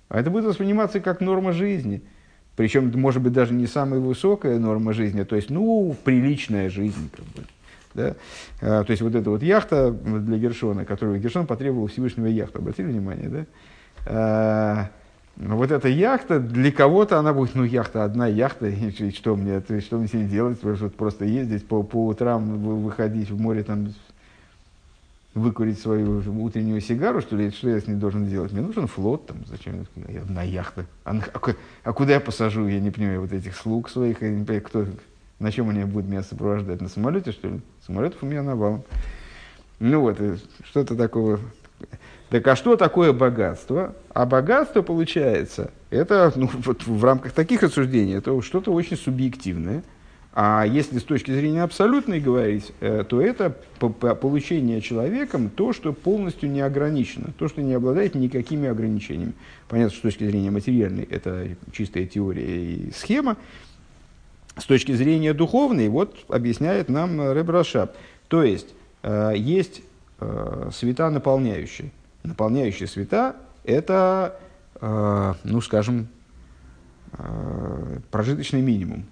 а 0.10 0.20
это 0.20 0.30
будет 0.30 0.46
восприниматься 0.46 1.00
как 1.00 1.20
норма 1.20 1.52
жизни. 1.52 2.04
Причем, 2.56 2.92
может 3.00 3.22
быть, 3.22 3.34
даже 3.34 3.54
не 3.54 3.68
самая 3.68 4.00
высокая 4.00 4.58
норма 4.58 4.94
жизни, 4.94 5.24
то 5.24 5.36
есть, 5.36 5.50
ну, 5.50 5.96
приличная 6.04 6.70
жизнь. 6.70 7.10
Как 7.16 7.26
бы, 7.26 7.48
да? 7.94 8.16
а, 8.62 8.84
то 8.84 8.92
есть, 8.92 9.02
вот 9.02 9.16
эта 9.16 9.30
вот 9.30 9.44
яхта 9.44 9.92
для 9.92 10.38
Гершона, 10.38 10.86
которую 10.86 11.20
Гершон 11.20 11.46
потребовал 11.46 11.88
Всевышнего 11.88 12.28
яхту, 12.28 12.60
обратили 12.60 12.88
внимание, 12.88 13.30
да? 13.30 13.46
А, 14.06 14.90
вот 15.40 15.72
эта 15.72 15.88
яхта, 15.88 16.40
для 16.40 16.72
кого-то 16.72 17.20
она 17.20 17.34
будет, 17.34 17.54
ну, 17.54 17.64
яхта, 17.64 18.04
одна 18.04 18.28
яхта, 18.28 18.68
и 18.70 19.12
что 19.12 19.36
мне, 19.36 19.62
что 19.82 19.98
мне 19.98 20.08
с 20.08 20.14
ней 20.14 20.26
делать, 20.26 20.60
просто, 20.60 20.90
просто 20.90 21.26
ездить 21.26 21.68
по, 21.68 21.84
по 21.84 22.08
утрам, 22.08 22.58
выходить 22.82 23.30
в 23.30 23.40
море, 23.40 23.64
там, 23.64 23.94
выкурить 25.36 25.80
свою 25.80 26.24
утреннюю 26.44 26.82
сигару, 26.82 27.22
что 27.22 27.36
ли, 27.36 27.52
что 27.52 27.70
я 27.70 27.80
с 27.80 27.88
ней 27.88 27.96
должен 27.96 28.28
делать? 28.28 28.52
Мне 28.52 28.62
нужен 28.62 28.88
флот, 28.88 29.28
там, 29.28 29.38
зачем 29.46 29.86
одна 29.96 30.42
яхта? 30.42 30.86
А, 31.06 31.16
а, 31.34 31.40
а 31.84 31.94
куда 31.94 32.14
я 32.14 32.20
посажу? 32.20 32.68
Я 32.68 32.80
не 32.80 32.90
понимаю 32.90 33.22
вот 33.22 33.32
этих 33.32 33.56
слуг 33.56 33.90
своих, 33.90 34.24
я 34.24 34.30
не 34.30 34.44
понимаю, 34.44 34.64
кто, 34.64 34.88
на 35.40 35.52
чем 35.52 35.70
они 35.70 35.84
будут 35.84 36.10
меня 36.10 36.24
сопровождать? 36.24 36.82
На 36.82 36.90
самолете, 36.90 37.32
что 37.32 37.50
ли? 37.50 37.62
Самолетов 37.86 38.24
у 38.24 38.26
меня 38.26 38.42
навалом. 38.42 38.84
Ну 39.80 40.02
вот, 40.02 40.20
что-то 40.64 40.96
такого 40.96 41.40
так 42.30 42.46
а 42.48 42.56
что 42.56 42.76
такое 42.76 43.14
богатство? 43.14 43.96
А 44.14 44.26
богатство, 44.26 44.82
получается, 44.82 45.72
это 45.90 46.34
ну, 46.36 46.50
вот 46.54 46.86
в 46.86 47.04
рамках 47.04 47.32
таких 47.32 47.64
рассуждений, 47.64 48.16
это 48.16 48.42
что-то 48.42 48.74
очень 48.74 48.98
субъективное. 48.98 49.84
А 50.40 50.66
если 50.68 51.00
с 51.00 51.04
точки 51.04 51.32
зрения 51.32 51.64
абсолютной 51.64 52.20
говорить, 52.20 52.72
э, 52.80 53.04
то 53.08 53.20
это 53.22 53.50
получение 53.80 54.82
человеком 54.82 55.50
то, 55.50 55.74
что 55.74 55.94
полностью 55.94 56.52
не 56.52 56.62
ограничено, 56.62 57.32
то, 57.40 57.48
что 57.48 57.64
не 57.64 57.74
обладает 57.74 58.14
никакими 58.14 58.68
ограничениями. 58.68 59.34
Понятно, 59.68 59.92
что 59.92 60.00
с 60.00 60.14
точки 60.14 60.26
зрения 60.26 60.52
материальной 60.52 61.08
это 61.10 61.48
чистая 61.72 62.06
теория 62.06 62.46
и 62.46 62.92
схема. 62.92 63.38
С 64.58 64.66
точки 64.66 64.92
зрения 64.92 65.34
духовной, 65.34 65.88
вот 65.88 66.16
объясняет 66.28 66.90
нам 66.90 67.32
Рэб 67.32 67.50
Рашаб. 67.50 67.96
То 68.28 68.44
есть, 68.44 68.68
э, 69.02 69.34
есть 69.36 69.82
э, 70.20 70.70
света 70.72 71.10
наполняющие 71.10 71.90
наполняющие 72.24 72.88
света– 72.88 73.36
это, 73.64 74.40
э, 74.80 75.34
ну, 75.44 75.62
скажем, 75.62 76.08
э, 77.14 78.00
прожиточный 78.12 78.62
минимум. 78.62 79.06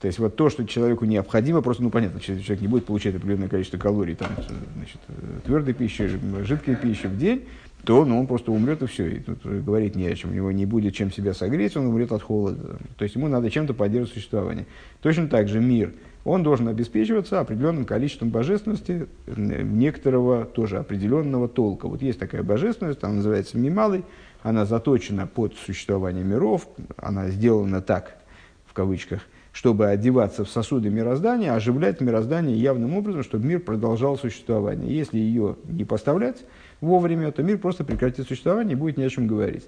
То 0.00 0.06
есть 0.06 0.18
вот 0.18 0.36
то, 0.36 0.48
что 0.48 0.64
человеку 0.64 1.04
необходимо, 1.04 1.60
просто, 1.60 1.82
ну 1.82 1.90
понятно, 1.90 2.20
человек 2.20 2.60
не 2.60 2.68
будет 2.68 2.86
получать 2.86 3.16
определенное 3.16 3.48
количество 3.48 3.78
калорий, 3.78 4.14
там, 4.14 4.30
значит, 4.76 5.00
твердой 5.44 5.74
пищи, 5.74 6.08
жидкой 6.44 6.76
пищи 6.76 7.06
в 7.06 7.18
день, 7.18 7.48
то 7.84 8.04
ну, 8.04 8.20
он 8.20 8.26
просто 8.26 8.52
умрет 8.52 8.82
и 8.82 8.86
все. 8.86 9.08
И 9.08 9.18
тут 9.20 9.44
говорить 9.44 9.96
не 9.96 10.06
о 10.06 10.14
чем. 10.14 10.30
У 10.30 10.34
него 10.34 10.52
не 10.52 10.66
будет 10.66 10.94
чем 10.94 11.10
себя 11.10 11.32
согреть, 11.32 11.76
он 11.76 11.86
умрет 11.86 12.12
от 12.12 12.22
холода. 12.22 12.78
То 12.96 13.04
есть 13.04 13.14
ему 13.14 13.28
надо 13.28 13.50
чем-то 13.50 13.74
поддерживать 13.74 14.12
существование. 14.12 14.66
Точно 15.00 15.28
так 15.28 15.48
же 15.48 15.60
мир– 15.60 15.92
он 16.28 16.42
должен 16.42 16.68
обеспечиваться 16.68 17.40
определенным 17.40 17.84
количеством 17.84 18.28
божественности 18.28 19.06
некоторого 19.26 20.44
тоже 20.44 20.78
определенного 20.78 21.48
толка. 21.48 21.88
Вот 21.88 22.02
есть 22.02 22.18
такая 22.18 22.42
божественность, 22.42 23.02
она 23.02 23.14
называется 23.14 23.56
Мималой, 23.56 24.04
она 24.42 24.66
заточена 24.66 25.26
под 25.26 25.54
существование 25.54 26.24
миров, 26.24 26.68
она 26.96 27.28
сделана 27.28 27.80
так, 27.80 28.18
в 28.66 28.74
кавычках, 28.74 29.22
чтобы 29.52 29.86
одеваться 29.86 30.44
в 30.44 30.50
сосуды 30.50 30.90
мироздания, 30.90 31.54
оживлять 31.54 32.00
мироздание 32.00 32.56
явным 32.56 32.94
образом, 32.94 33.22
чтобы 33.22 33.46
мир 33.46 33.60
продолжал 33.60 34.18
существование. 34.18 34.94
Если 34.94 35.18
ее 35.18 35.56
не 35.64 35.84
поставлять 35.84 36.44
вовремя, 36.80 37.32
то 37.32 37.42
мир 37.42 37.58
просто 37.58 37.84
прекратит 37.84 38.26
существование 38.26 38.72
и 38.72 38.76
будет 38.76 38.96
не 38.96 39.04
о 39.04 39.10
чем 39.10 39.26
говорить. 39.26 39.66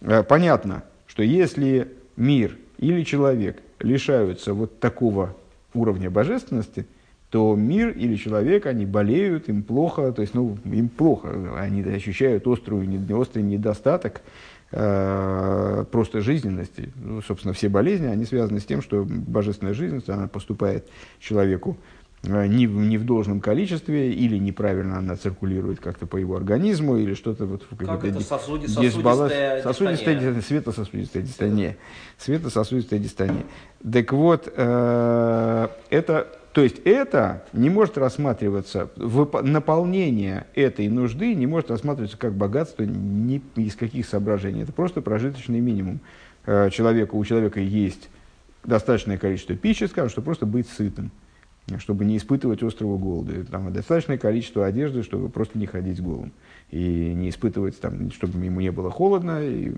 Э, 0.00 0.22
понятно, 0.22 0.84
что 1.06 1.22
если 1.22 1.88
мир 2.16 2.56
или 2.78 3.02
человек 3.02 3.62
лишаются 3.80 4.54
вот 4.54 4.80
такого 4.80 5.36
уровня 5.74 6.10
божественности, 6.10 6.86
то 7.30 7.56
мир 7.56 7.90
или 7.90 8.16
человек, 8.16 8.66
они 8.66 8.84
болеют, 8.84 9.48
им 9.48 9.62
плохо, 9.62 10.12
то 10.12 10.20
есть, 10.20 10.34
ну, 10.34 10.58
им 10.64 10.90
плохо, 10.90 11.56
они 11.58 11.82
ощущают 11.82 12.46
острую, 12.46 12.86
острый 13.18 13.42
недостаток 13.42 14.20
э, 14.70 15.84
просто 15.90 16.20
жизненности. 16.20 16.92
Ну, 16.96 17.22
собственно, 17.22 17.54
все 17.54 17.70
болезни, 17.70 18.06
они 18.06 18.26
связаны 18.26 18.60
с 18.60 18.66
тем, 18.66 18.82
что 18.82 19.06
божественная 19.08 19.72
жизненность, 19.72 20.10
она 20.10 20.28
поступает 20.28 20.86
человеку 21.20 21.78
не, 22.24 22.68
в, 22.68 22.76
не 22.76 22.98
в 22.98 23.04
должном 23.04 23.40
количестве, 23.40 24.12
или 24.12 24.38
неправильно 24.38 24.98
она 24.98 25.16
циркулирует 25.16 25.80
как-то 25.80 26.06
по 26.06 26.16
его 26.16 26.36
организму, 26.36 26.96
или 26.96 27.14
что-то 27.14 27.46
вот 27.46 27.66
как 27.76 28.04
это 28.04 28.20
сосуди, 28.20 28.66
сосудистая 28.66 29.62
сосудистая 29.62 30.14
дистония. 30.14 30.42
Светососудистая 30.42 31.22
дистония. 31.22 31.76
Светососудистая 32.18 33.00
дистония. 33.00 33.44
Так 33.92 34.12
вот, 34.12 34.52
э, 34.54 35.68
это, 35.90 36.28
то 36.52 36.60
есть 36.60 36.78
это 36.84 37.44
не 37.52 37.70
может 37.70 37.98
рассматриваться, 37.98 38.90
в, 38.94 39.42
наполнение 39.42 40.46
этой 40.54 40.86
нужды 40.86 41.34
не 41.34 41.48
может 41.48 41.72
рассматриваться 41.72 42.16
как 42.16 42.34
богатство 42.34 42.84
ни 42.84 43.42
из 43.56 43.74
каких 43.74 44.06
соображений. 44.06 44.62
Это 44.62 44.72
просто 44.72 45.00
прожиточный 45.00 45.58
минимум. 45.58 45.98
Э, 46.46 46.70
человеку, 46.70 47.18
у 47.18 47.24
человека 47.24 47.58
есть 47.58 48.10
достаточное 48.62 49.18
количество 49.18 49.56
пищи, 49.56 49.84
скажем, 49.84 50.10
чтобы 50.10 50.26
просто 50.26 50.46
быть 50.46 50.68
сытым 50.68 51.10
чтобы 51.78 52.04
не 52.04 52.16
испытывать 52.16 52.62
острого 52.62 52.98
голода. 52.98 53.44
Там 53.44 53.72
достаточное 53.72 54.18
количество 54.18 54.66
одежды, 54.66 55.02
чтобы 55.02 55.28
просто 55.28 55.58
не 55.58 55.66
ходить 55.66 56.02
голым. 56.02 56.32
И 56.70 57.12
не 57.14 57.30
испытывать, 57.30 57.80
там, 57.80 58.10
чтобы 58.10 58.44
ему 58.44 58.60
не 58.60 58.70
было 58.70 58.90
холодно. 58.90 59.42
И... 59.42 59.72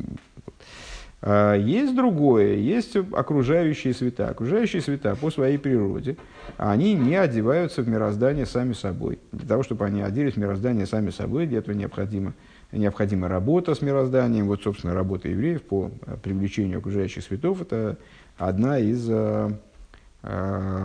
А 1.26 1.54
есть 1.54 1.94
другое, 1.94 2.56
есть 2.56 2.96
окружающие 2.96 3.94
света. 3.94 4.28
Окружающие 4.28 4.82
света 4.82 5.16
по 5.18 5.30
своей 5.30 5.58
природе, 5.58 6.16
они 6.58 6.94
не 6.94 7.16
одеваются 7.16 7.82
в 7.82 7.88
мироздание 7.88 8.44
сами 8.44 8.74
собой. 8.74 9.18
Для 9.32 9.48
того, 9.48 9.62
чтобы 9.62 9.86
они 9.86 10.02
оделись 10.02 10.34
в 10.34 10.38
мироздание 10.38 10.86
сами 10.86 11.10
собой, 11.10 11.46
для 11.46 11.58
этого 11.58 11.74
необходимо, 11.74 12.34
необходима 12.72 13.28
работа 13.28 13.74
с 13.74 13.80
мирозданием. 13.80 14.46
Вот, 14.46 14.62
собственно, 14.62 14.94
работа 14.94 15.28
евреев 15.28 15.62
по 15.62 15.90
привлечению 16.22 16.78
окружающих 16.78 17.24
светов– 17.24 17.60
это 17.62 17.96
одна 18.36 18.78
из 18.78 19.06
а, 19.08 19.50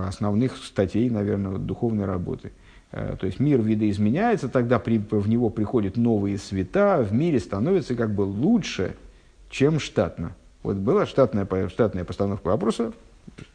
основных 0.07 0.57
статей, 0.57 1.09
наверное, 1.09 1.57
духовной 1.57 2.05
работы. 2.05 2.51
Э, 2.91 3.15
то 3.19 3.25
есть 3.25 3.39
мир 3.39 3.61
видоизменяется, 3.61 4.49
тогда 4.49 4.79
при, 4.79 4.97
в 4.97 5.29
него 5.29 5.49
приходят 5.49 5.97
новые 5.97 6.37
света, 6.37 7.05
в 7.07 7.13
мире 7.13 7.39
становится 7.39 7.95
как 7.95 8.13
бы 8.13 8.21
лучше, 8.23 8.95
чем 9.49 9.79
штатно. 9.79 10.35
Вот 10.63 10.77
была 10.77 11.05
штатная, 11.05 11.47
штатная 11.69 12.03
постановка 12.03 12.47
вопроса, 12.47 12.93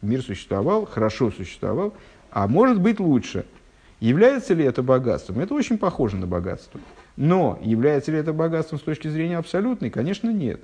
мир 0.03 0.23
существовал, 0.23 0.87
хорошо 0.87 1.31
существовал, 1.31 1.93
а 2.31 2.49
может 2.49 2.81
быть 2.81 3.01
лучше. 3.01 3.45
Является 4.01 4.55
ли 4.55 4.65
это 4.65 4.83
богатством? 4.83 5.41
Это 5.41 5.55
очень 5.55 5.79
похоже 5.79 6.17
на 6.17 6.27
богатство. 6.27 6.81
Но 7.17 7.59
является 7.63 8.11
ли 8.11 8.19
это 8.19 8.33
богатством 8.33 8.79
с 8.79 8.83
точки 8.83 9.09
зрения 9.09 9.39
абсолютной? 9.39 9.91
Конечно, 9.91 10.31
нет. 10.31 10.61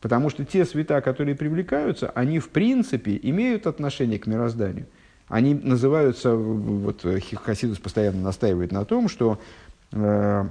Потому 0.00 0.30
что 0.30 0.44
те 0.44 0.64
света, 0.64 1.00
которые 1.00 1.34
привлекаются, 1.34 2.10
они 2.10 2.38
в 2.38 2.48
принципе 2.48 3.18
имеют 3.22 3.66
отношение 3.66 4.18
к 4.18 4.26
мирозданию. 4.26 4.86
Они 5.28 5.54
называются, 5.54 6.34
вот 6.34 7.04
Хасидус 7.44 7.78
постоянно 7.78 8.22
настаивает 8.22 8.72
на 8.72 8.84
том, 8.84 9.08
что 9.08 9.38
э, 9.92 10.44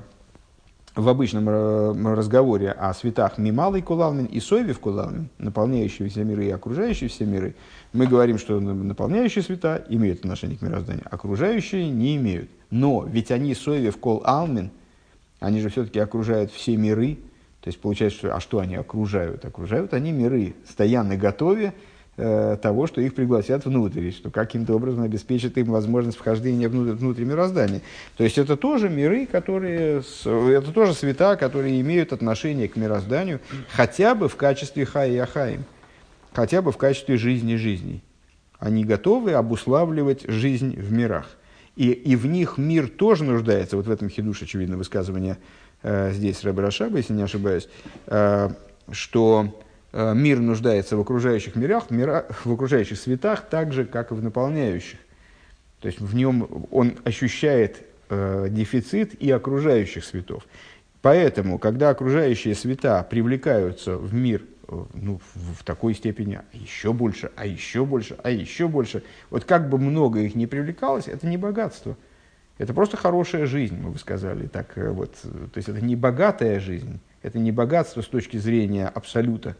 в 0.95 1.09
обычном 1.09 1.49
э, 1.49 2.15
разговоре 2.15 2.71
о 2.71 2.93
светах 2.93 3.37
Мималый 3.37 3.81
Кулалмин 3.81 4.25
и 4.25 4.39
Совев 4.39 4.79
Кулалмин, 4.79 5.29
наполняющие 5.37 6.07
все 6.09 6.23
миры 6.23 6.45
и 6.45 6.51
окружающие 6.51 7.09
все 7.09 7.25
миры, 7.25 7.55
мы 7.91 8.07
говорим, 8.07 8.37
что 8.37 8.59
наполняющие 8.59 9.43
света 9.43 9.83
имеют 9.89 10.19
отношение 10.19 10.57
к 10.57 10.61
мирозданию, 10.61 11.05
окружающие 11.09 11.89
не 11.89 12.15
имеют. 12.17 12.49
Но 12.69 13.03
ведь 13.03 13.31
они 13.31 13.55
Совев 13.55 13.97
Кол 13.97 14.23
они 14.25 15.61
же 15.61 15.69
все-таки 15.69 15.99
окружают 15.99 16.51
все 16.51 16.77
миры, 16.77 17.17
то 17.61 17.67
есть 17.67 17.79
получается, 17.79 18.19
что, 18.19 18.35
а 18.35 18.39
что 18.39 18.59
они 18.59 18.75
окружают? 18.75 19.43
Окружают 19.43 19.93
они 19.93 20.11
миры, 20.11 20.55
стоянно 20.67 21.17
готове 21.17 21.73
э, 22.15 22.57
того, 22.61 22.87
что 22.87 23.01
их 23.01 23.13
пригласят 23.13 23.65
внутрь, 23.65 24.11
что 24.11 24.29
каким-то 24.29 24.75
образом 24.75 25.03
обеспечит 25.03 25.57
им 25.57 25.71
возможность 25.71 26.17
вхождения 26.17 26.69
внутрь, 26.69 26.93
внутрь 26.93 27.23
мироздания. 27.25 27.81
То 28.15 28.23
есть 28.23 28.37
это 28.37 28.55
тоже 28.55 28.87
миры, 28.87 29.25
которые, 29.25 30.01
это 30.25 30.71
тоже 30.71 30.93
света, 30.93 31.35
которые 31.35 31.81
имеют 31.81 32.13
отношение 32.13 32.69
к 32.69 32.77
мирозданию, 32.77 33.41
хотя 33.69 34.15
бы 34.15 34.29
в 34.29 34.37
качестве 34.37 34.85
хай 34.85 35.15
и 35.15 35.23
хотя 36.31 36.61
бы 36.61 36.71
в 36.71 36.77
качестве 36.77 37.17
жизни 37.17 37.55
жизней. 37.55 38.01
Они 38.57 38.85
готовы 38.85 39.33
обуславливать 39.33 40.23
жизнь 40.27 40.79
в 40.79 40.91
мирах. 40.93 41.27
И, 41.75 41.91
и 41.91 42.15
в 42.15 42.25
них 42.25 42.57
мир 42.57 42.89
тоже 42.89 43.23
нуждается, 43.23 43.77
вот 43.77 43.87
в 43.87 43.91
этом 43.91 44.09
хидуш, 44.09 44.41
очевидно, 44.41 44.75
высказывание 44.75 45.37
здесь 45.83 46.43
Рэбе 46.43 46.67
если 46.97 47.13
не 47.13 47.23
ошибаюсь, 47.23 47.69
э, 48.07 48.49
что 48.91 49.61
э, 49.93 50.13
мир 50.13 50.39
нуждается 50.39 50.97
в 50.97 50.99
окружающих 50.99 51.55
мирах, 51.55 51.89
мира, 51.89 52.25
в 52.43 52.51
окружающих 52.51 52.97
светах 52.97 53.47
так 53.49 53.71
же, 53.71 53.85
как 53.85 54.11
и 54.11 54.15
в 54.15 54.23
наполняющих. 54.23 54.99
То 55.79 55.87
есть 55.87 56.01
в 56.01 56.13
нем 56.15 56.67
он 56.71 56.97
ощущает 57.05 57.85
дефицит 58.09 59.13
и 59.21 59.29
окружающих 59.29 60.03
светов. 60.03 60.43
Поэтому, 61.03 61.59
когда 61.59 61.91
окружающие 61.91 62.55
света 62.55 63.05
привлекаются 63.07 63.97
в 63.97 64.15
мир 64.15 64.41
ну, 64.95 65.21
в, 65.35 65.59
в 65.59 65.63
такой 65.63 65.93
степени, 65.93 66.39
а 66.41 66.57
еще 66.57 66.91
больше, 66.91 67.29
а 67.35 67.45
еще 67.45 67.85
больше, 67.85 68.17
а 68.23 68.31
еще 68.31 68.67
больше, 68.67 69.03
вот 69.29 69.45
как 69.45 69.69
бы 69.69 69.77
много 69.77 70.21
их 70.21 70.33
не 70.33 70.47
привлекалось, 70.47 71.07
это 71.07 71.27
не 71.27 71.37
богатство– 71.37 71.95
это 72.59 72.73
просто 72.73 72.97
хорошая 72.97 73.45
жизнь, 73.45 73.79
мы 73.81 73.91
бы 73.91 73.97
сказали. 73.97 74.47
Так, 74.47 74.77
э, 74.77 74.89
вот, 74.89 75.15
то 75.21 75.57
есть 75.57 75.69
это 75.69 75.81
не 75.81 75.95
богатая 75.95 76.59
жизнь, 76.59 76.99
это 77.23 77.39
не 77.39 77.53
богатство 77.53 78.01
с 78.01 78.07
точки 78.07 78.35
зрения 78.35 78.87
абсолюта, 78.87 79.55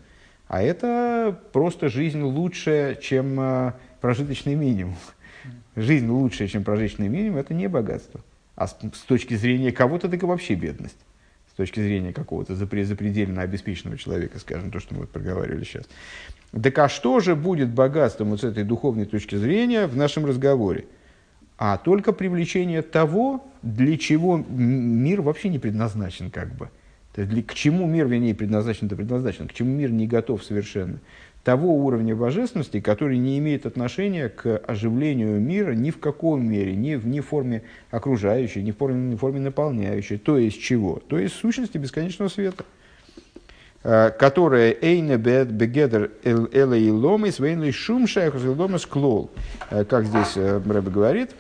а 0.49 0.61
это 0.61 1.39
просто 1.53 1.87
жизнь 1.87 2.21
лучшая, 2.21 2.95
чем 2.95 3.39
э, 3.39 3.73
прожиточный 4.01 4.55
минимум. 4.55 4.97
Жизнь 5.77 6.09
лучшая, 6.09 6.49
чем 6.49 6.65
прожиточный 6.65 7.07
минимум, 7.07 7.37
это 7.37 7.53
не 7.53 7.67
богатство. 7.69 8.19
А 8.55 8.67
с, 8.67 8.75
с 8.93 9.01
точки 9.03 9.35
зрения 9.35 9.71
кого-то, 9.71 10.09
так 10.09 10.21
и 10.21 10.25
вообще 10.25 10.55
бедность. 10.55 10.97
С 11.53 11.55
точки 11.55 11.79
зрения 11.79 12.11
какого-то 12.11 12.53
запредельно 12.55 13.43
обеспеченного 13.43 13.97
человека, 13.97 14.39
скажем, 14.39 14.71
то, 14.71 14.81
что 14.81 14.93
мы 14.93 15.01
вот 15.01 15.09
проговаривали 15.09 15.63
сейчас. 15.63 15.85
Так 16.51 16.77
а 16.79 16.89
что 16.89 17.21
же 17.21 17.37
будет 17.37 17.69
богатством 17.69 18.31
вот 18.31 18.41
с 18.41 18.43
этой 18.43 18.65
духовной 18.65 19.05
точки 19.05 19.35
зрения 19.35 19.87
в 19.87 19.95
нашем 19.95 20.25
разговоре? 20.25 20.85
А 21.60 21.78
только 21.78 22.14
привлечение 22.14 22.82
того, 22.82 23.43
для 23.62 23.97
чего 23.97 24.38
мир 24.38 25.22
вообще 25.22 25.49
не 25.49 25.60
предназначен 25.60 26.32
как 26.32 26.55
бы. 26.55 26.70
То 27.14 27.22
есть 27.22 27.34
для, 27.34 27.43
к 27.43 27.53
чему 27.53 27.86
мир, 27.86 28.07
вернее, 28.07 28.34
предназначен-то 28.34 28.95
предназначен, 28.95 29.49
к 29.49 29.53
чему 29.53 29.76
мир 29.76 29.91
не 29.91 30.07
готов 30.07 30.41
совершенно. 30.41 30.99
Того 31.43 31.76
уровня 31.76 32.16
божественности, 32.16 32.80
который 32.80 33.18
не 33.18 33.38
имеет 33.39 33.66
отношения 33.66 34.30
к 34.30 34.57
оживлению 34.57 35.41
мира 35.41 35.74
ни 35.74 35.91
в 35.91 35.99
каком 35.99 36.49
мере, 36.49 36.78
ни 36.78 36.95
в, 36.95 37.05
ни 37.05 37.20
форме 37.20 37.64
окружающей, 37.91 38.62
ни 38.62 38.72
в 38.72 38.78
форме, 38.78 39.12
ни 39.12 39.16
в 39.16 39.20
форме 39.20 39.41
наполняющей. 39.41 40.18
То 40.18 40.38
есть 40.38 40.62
чего? 40.62 41.01
То 41.10 41.20
есть 41.20 41.36
сущности 41.36 41.78
бесконечного 41.78 42.30
света 42.30 42.64
которая 43.82 44.71
эйне 44.71 45.17
бегедер 45.17 46.11
элэй 46.23 46.89
ломис 46.89 47.39
вейнлей 47.39 47.71
шум 47.71 48.07
шайхус 48.07 48.43
ломис 48.43 48.86
клол. 48.86 49.32
Э, 49.69 49.86
как 49.86 50.05
здесь 50.05 50.34
э, 50.36 50.61
Рэбе 50.65 50.91
говорит, 50.91 51.32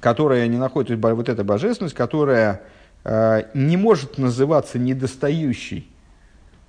которая 0.00 0.46
не 0.46 0.58
находит, 0.58 0.98
вот 1.00 1.28
эта 1.28 1.42
божественность, 1.42 1.94
которая 1.94 2.62
э, 3.04 3.44
не 3.54 3.76
может 3.76 4.18
называться 4.18 4.78
недостающей. 4.78 5.88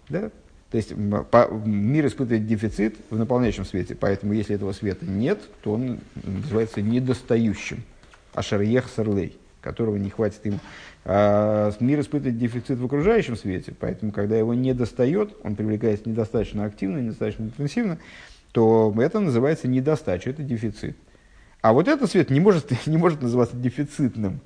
Да? 0.09 0.31
То 0.71 0.77
есть 0.77 0.93
по, 1.31 1.47
мир 1.47 2.07
испытывает 2.07 2.47
дефицит 2.47 2.95
в 3.09 3.17
наполняющем 3.17 3.65
свете, 3.65 3.95
поэтому 3.95 4.33
если 4.33 4.55
этого 4.55 4.71
света 4.71 5.05
нет, 5.05 5.39
то 5.63 5.73
он 5.73 5.99
называется 6.15 6.81
недостающим. 6.81 7.83
Ашарьех 8.33 8.89
сарлей, 8.93 9.37
которого 9.61 9.95
не 9.95 10.09
хватит 10.09 10.45
им. 10.45 10.59
А 11.07 11.71
мир 11.79 11.99
испытывает 11.99 12.39
дефицит 12.39 12.79
в 12.79 12.85
окружающем 12.85 13.35
свете, 13.35 13.73
поэтому 13.79 14.11
когда 14.11 14.35
его 14.35 14.55
не 14.55 14.73
достает, 14.73 15.35
он 15.43 15.55
привлекается 15.55 16.09
недостаточно 16.09 16.65
активно, 16.65 16.97
недостаточно 16.97 17.43
интенсивно, 17.43 17.99
то 18.51 18.91
это 18.97 19.19
называется 19.19 19.67
недостача, 19.67 20.31
это 20.31 20.41
дефицит. 20.41 20.97
А 21.61 21.73
вот 21.73 21.87
этот 21.87 22.09
свет 22.09 22.31
не 22.31 22.39
может, 22.39 22.71
не 22.87 22.97
может 22.97 23.21
называться 23.21 23.55
дефицитным, 23.55 24.41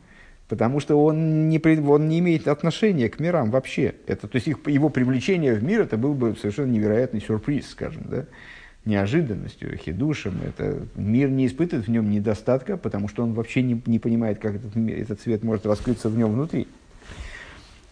потому 0.50 0.82
что 0.82 1.02
он 1.02 1.48
не, 1.48 1.62
он 1.88 2.10
не 2.10 2.20
имеет 2.20 2.50
отношения 2.50 3.08
к 3.08 3.22
мирам 3.22 3.52
вообще. 3.52 3.96
Это, 4.06 4.28
то 4.28 4.36
есть 4.36 4.50
их, 4.50 4.58
его 4.68 4.90
привлечение 4.90 5.54
в 5.54 5.64
мир 5.64 5.82
это 5.82 5.96
был 5.96 6.14
бы 6.14 6.36
совершенно 6.36 6.72
невероятный 6.72 7.22
сюрприз, 7.22 7.70
скажем, 7.70 8.04
да? 8.10 8.26
Неожиданностью, 8.90 9.78
хидушем. 9.78 10.42
Это, 10.46 10.80
мир 10.96 11.30
не 11.30 11.48
испытывает 11.48 11.88
в 11.88 11.92
нем 11.92 12.10
недостатка, 12.10 12.76
потому 12.76 13.08
что 13.08 13.24
он 13.24 13.34
вообще 13.34 13.62
не, 13.62 13.82
не 13.86 14.00
понимает, 14.00 14.40
как 14.40 14.56
этот, 14.56 14.76
этот 14.76 15.22
свет 15.22 15.44
может 15.44 15.66
раскрыться 15.66 16.10
в 16.10 16.18
нем 16.18 16.34
внутри. 16.34 16.68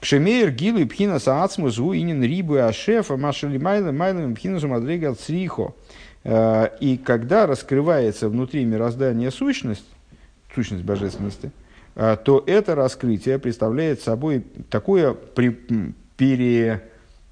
Кшемейр 0.02 0.52
гилу 0.52 0.80
и 0.80 0.86
пхина 0.86 1.20
саацму 1.20 1.70
зу 1.70 1.94
инин 1.94 2.22
рибу 2.24 2.56
ашефа 2.56 3.18
машали 3.18 3.58
майла 3.58 3.92
майла 3.92 4.34
пхина 4.34 4.60
зумадрига 4.60 5.16
црихо. 5.16 5.74
Э, 6.24 6.70
и 6.80 6.98
когда 6.98 7.48
раскрывается 7.48 8.30
внутри 8.30 8.66
мироздания 8.66 9.32
сущность, 9.32 9.86
сущность 10.54 10.84
божественности, 10.84 11.52
э, 11.96 12.18
то 12.24 12.44
это 12.46 12.76
раскрытие 12.76 13.40
представляет 13.40 14.02
собой 14.02 14.44
такое 14.70 15.14
при, 15.14 15.50
пере, 16.18 16.84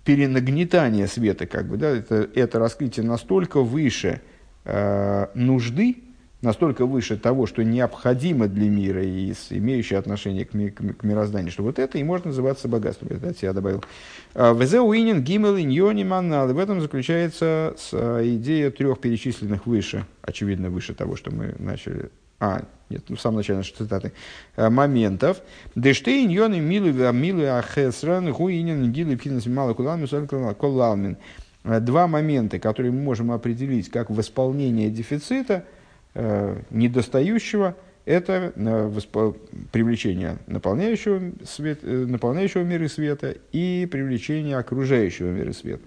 перенагнетание 0.06 1.08
света, 1.08 1.48
как 1.48 1.68
бы, 1.68 1.78
да, 1.78 1.90
это, 1.90 2.30
это 2.34 2.60
раскрытие 2.60 3.06
настолько 3.06 3.62
выше 3.62 4.22
э, 4.64 5.28
нужды, 5.34 5.98
настолько 6.42 6.86
выше 6.86 7.18
того, 7.18 7.48
что 7.48 7.64
необходимо 7.64 8.48
для 8.48 8.70
мира 8.70 9.04
и 9.04 9.34
имеющее 9.50 9.98
отношение 9.98 10.46
к, 10.46 10.54
ми, 10.54 10.70
к, 10.70 10.98
к 10.98 11.04
мирозданию, 11.04 11.52
что 11.52 11.64
вот 11.64 11.80
это 11.80 11.98
и 11.98 12.04
может 12.04 12.28
называться 12.28 12.68
богатством. 12.68 13.10
Это 13.10 13.30
от 13.50 13.56
добавил. 13.56 13.84
А, 14.36 14.54
Везеуинин 14.54 15.24
гимел 15.24 15.58
иньони 15.58 16.04
маннал. 16.04 16.54
В 16.54 16.60
этом 16.60 16.82
заключается 16.82 17.76
а, 17.92 18.22
идея 18.24 18.70
трех 18.70 19.00
перечисленных 19.00 19.66
выше, 19.66 20.06
очевидно, 20.22 20.70
выше 20.70 20.94
того, 20.94 21.16
что 21.16 21.32
мы 21.32 21.56
начали 21.58 22.12
а, 22.40 22.64
нет, 22.90 23.04
ну, 23.10 23.16
в 23.16 23.22
самом 23.22 23.38
начале 23.38 23.58
нашей 23.58 23.76
цитаты, 23.76 24.14
а, 24.56 24.70
моментов. 24.70 25.42
Дештейн 25.76 26.30
йоны 26.30 26.60
милы 26.60 26.92
милы 27.12 27.48
ахесран 27.50 28.32
гуинин 28.32 28.92
гилы 28.92 29.18
пхинас 29.18 29.46
мало 29.46 29.74
колалмин. 29.74 31.18
Два 31.64 32.08
момента, 32.08 32.60
которые 32.60 32.92
мы 32.92 33.02
можем 33.02 33.32
определить 33.32 33.90
как 33.90 34.10
восполнение 34.10 34.90
дефицита– 34.90 35.66
Э, 36.18 36.62
недостающего– 36.70 37.76
это 38.06 38.54
э, 38.56 39.00
привлечение 39.74 40.38
наполняющего, 40.48 41.34
свет, 41.44 41.80
э, 41.84 42.06
наполняющего 42.08 42.64
мира 42.64 42.88
света 42.88 43.36
и 43.52 43.86
привлечение 43.92 44.56
окружающего 44.58 45.28
мира 45.28 45.52
света. 45.52 45.84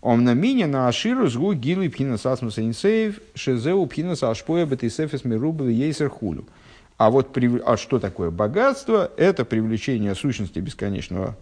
Он 0.00 0.24
на 0.24 0.34
мине 0.34 0.66
на 0.66 0.88
аширу 0.88 1.28
сгу 1.28 1.54
гилы 1.54 1.88
пхинас 1.88 2.24
асмуса 2.24 2.62
инсейв 2.62 3.20
шезеу 3.34 3.86
пхинас 3.86 4.22
ашпоя 4.22 4.64
бетисефис 4.64 5.24
мирубы 5.24 5.72
ейсер 5.72 6.08
хулю. 6.08 6.46
А 6.96 7.10
вот 7.10 7.36
а 7.64 7.76
что 7.76 7.98
такое 7.98 8.30
богатство? 8.30 9.10
Это 9.16 9.44
привлечение 9.44 10.14
сущности 10.14 10.58
бесконечного, 10.58 11.36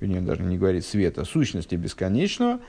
вернее, 0.00 0.20
даже 0.20 0.42
не 0.42 0.56
говорит 0.56 0.84
света, 0.84 1.24
сущности 1.24 1.74
бесконечного, 1.74 2.60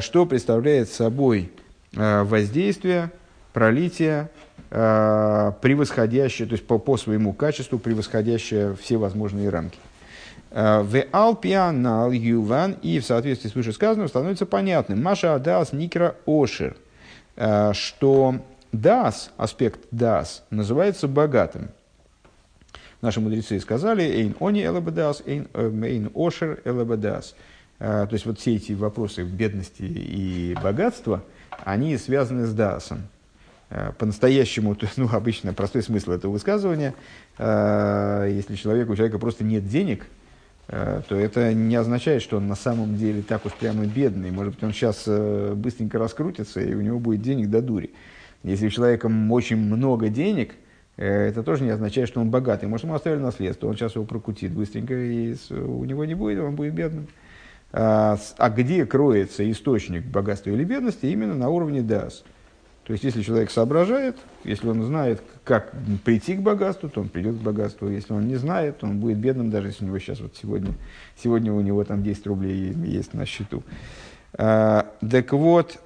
что 0.00 0.26
представляет 0.26 0.90
собой 0.90 1.50
воздействие 1.92 3.10
пролитие, 3.54 4.30
превосходящее, 4.70 6.48
то 6.48 6.52
есть 6.52 6.66
по, 6.66 6.78
по 6.78 6.96
своему 6.96 7.34
качеству 7.34 7.78
превосходящее 7.78 8.74
все 8.76 8.96
возможные 8.96 9.50
рамки. 9.50 9.78
Э, 10.54 10.82
в 10.82 11.02
Алпианал 11.12 12.12
Юван 12.12 12.76
и 12.82 12.98
в 12.98 13.06
соответствии 13.06 13.48
с 13.48 13.54
вышесказанным 13.54 14.08
становится 14.08 14.44
понятным. 14.44 15.02
Маша 15.02 15.34
Адас 15.34 15.72
Никра 15.72 16.14
Ошер, 16.26 16.76
э, 17.36 17.72
что 17.72 18.36
Дас, 18.70 19.30
аспект 19.38 19.80
Дас, 19.90 20.44
называется 20.50 21.08
богатым. 21.08 21.70
Наши 23.00 23.20
мудрецы 23.20 23.58
сказали, 23.60 24.02
Эйн 24.02 24.36
Они 24.40 24.62
Элабадас, 24.62 25.22
Эйн, 25.24 25.48
э, 25.54 25.72
эйн 25.84 26.10
Ошер 26.14 26.60
Элабадас. 26.64 27.34
то 27.78 28.08
есть 28.12 28.26
вот 28.26 28.38
все 28.38 28.54
эти 28.54 28.74
вопросы 28.74 29.24
бедности 29.24 29.82
и 29.82 30.54
богатства, 30.62 31.24
они 31.64 31.96
связаны 31.96 32.46
с 32.46 32.52
Даасом. 32.52 33.08
По-настоящему, 33.98 34.76
то 34.76 34.86
есть, 34.86 34.98
ну, 34.98 35.08
обычно 35.10 35.52
простой 35.52 35.82
смысл 35.82 36.12
этого 36.12 36.30
высказывания, 36.30 36.94
если 37.38 38.54
человек, 38.54 38.88
у 38.88 38.94
человека 38.94 39.18
просто 39.18 39.42
нет 39.42 39.66
денег, 39.66 40.06
то 40.72 41.16
это 41.16 41.52
не 41.52 41.76
означает, 41.76 42.22
что 42.22 42.38
он 42.38 42.48
на 42.48 42.54
самом 42.54 42.96
деле 42.96 43.22
так 43.22 43.44
уж 43.44 43.52
прямо 43.52 43.84
бедный. 43.84 44.30
Может 44.30 44.54
быть, 44.54 44.64
он 44.64 44.72
сейчас 44.72 45.06
быстренько 45.06 45.98
раскрутится, 45.98 46.60
и 46.60 46.74
у 46.74 46.80
него 46.80 46.98
будет 46.98 47.20
денег 47.20 47.50
до 47.50 47.60
дури. 47.60 47.90
Если 48.42 48.66
у 48.66 48.70
человека 48.70 49.10
очень 49.30 49.56
много 49.56 50.08
денег, 50.08 50.54
э, 50.96 51.28
это 51.28 51.42
тоже 51.42 51.62
не 51.62 51.70
означает, 51.70 52.08
что 52.08 52.20
он 52.20 52.30
богатый. 52.30 52.66
Может, 52.66 52.84
ему 52.84 52.94
оставили 52.94 53.20
наследство, 53.20 53.68
он 53.68 53.76
сейчас 53.76 53.94
его 53.94 54.04
прокутит 54.04 54.52
быстренько, 54.52 54.94
и 54.94 55.36
у 55.50 55.84
него 55.84 56.04
не 56.04 56.14
будет, 56.14 56.40
он 56.40 56.56
будет 56.56 56.74
бедным. 56.74 57.06
А, 57.72 58.18
а 58.36 58.50
где 58.50 58.84
кроется 58.84 59.48
источник 59.50 60.04
богатства 60.04 60.50
или 60.50 60.64
бедности? 60.64 61.06
Именно 61.06 61.34
на 61.34 61.48
уровне 61.48 61.82
дас. 61.82 62.24
То 62.84 62.92
есть, 62.92 63.04
если 63.04 63.22
человек 63.22 63.50
соображает, 63.50 64.16
если 64.42 64.68
он 64.68 64.82
знает, 64.82 65.22
как 65.44 65.72
прийти 66.04 66.34
к 66.34 66.40
богатству, 66.40 66.88
то 66.88 67.00
он 67.00 67.08
придет 67.08 67.36
к 67.36 67.40
богатству. 67.40 67.88
Если 67.88 68.12
он 68.12 68.26
не 68.26 68.34
знает, 68.36 68.78
то 68.78 68.86
он 68.86 68.98
будет 68.98 69.18
бедным, 69.18 69.50
даже 69.50 69.68
если 69.68 69.84
у 69.84 69.86
него 69.88 69.98
сейчас 70.00 70.20
вот 70.20 70.34
сегодня, 70.40 70.72
сегодня 71.16 71.52
у 71.52 71.60
него 71.60 71.84
там 71.84 72.02
10 72.02 72.26
рублей 72.26 72.72
есть 72.72 73.14
на 73.14 73.24
счету. 73.24 73.62
А, 74.34 74.92
так 75.08 75.32
вот, 75.32 75.78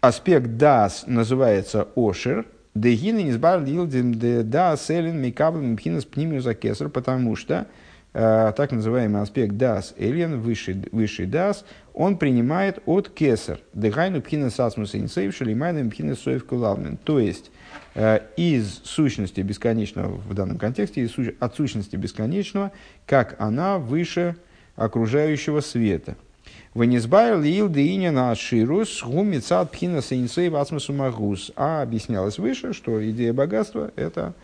аспект 0.00 0.56
дас 0.56 1.04
называется 1.08 1.88
ошер, 1.96 2.46
дегины 2.74 3.22
низбар 3.22 3.64
лилдим 3.64 4.14
де 4.14 4.42
дас 4.42 4.90
элен 4.90 5.20
микабл 5.20 5.60
мпхинас 5.60 6.04
пнимиуса 6.04 6.54
кесар, 6.54 6.90
потому 6.90 7.34
что 7.34 7.66
так 8.14 8.70
называемый 8.70 9.22
аспект 9.22 9.56
дас 9.56 9.92
элен, 9.98 10.40
высший, 10.40 10.84
высший 10.92 11.26
дас, 11.26 11.64
он 11.94 12.16
принимает 12.16 12.78
от 12.86 13.08
кесар. 13.08 13.58
Дегайну 13.72 14.22
пхинас 14.22 14.60
асмус 14.60 14.94
инсейв 14.94 15.34
шалимайна 15.34 15.90
пхинас 15.90 16.20
соев 16.20 16.46
кулавнен. 16.46 16.96
То 16.96 17.18
есть, 17.18 17.50
э, 17.96 18.20
из 18.36 18.82
сущности 18.84 19.40
бесконечного 19.40 20.14
в 20.14 20.32
данном 20.32 20.58
контексте, 20.58 21.02
из, 21.02 21.12
от 21.40 21.56
сущности 21.56 21.96
бесконечного, 21.96 22.70
как 23.04 23.34
она 23.40 23.78
выше 23.78 24.36
окружающего 24.76 25.60
света. 25.60 26.14
Венесбайр 26.74 27.40
лил 27.40 27.68
на 28.12 28.34
ширус 28.36 29.02
гумицат 29.02 29.72
пхина 29.72 30.02
сейнсей 30.02 30.50
васмасу 30.50 30.92
магус. 30.92 31.50
А 31.56 31.82
объяснялось 31.82 32.38
выше, 32.38 32.72
что 32.72 33.08
идея 33.10 33.32
богатства– 33.32 33.92
это 33.96 34.34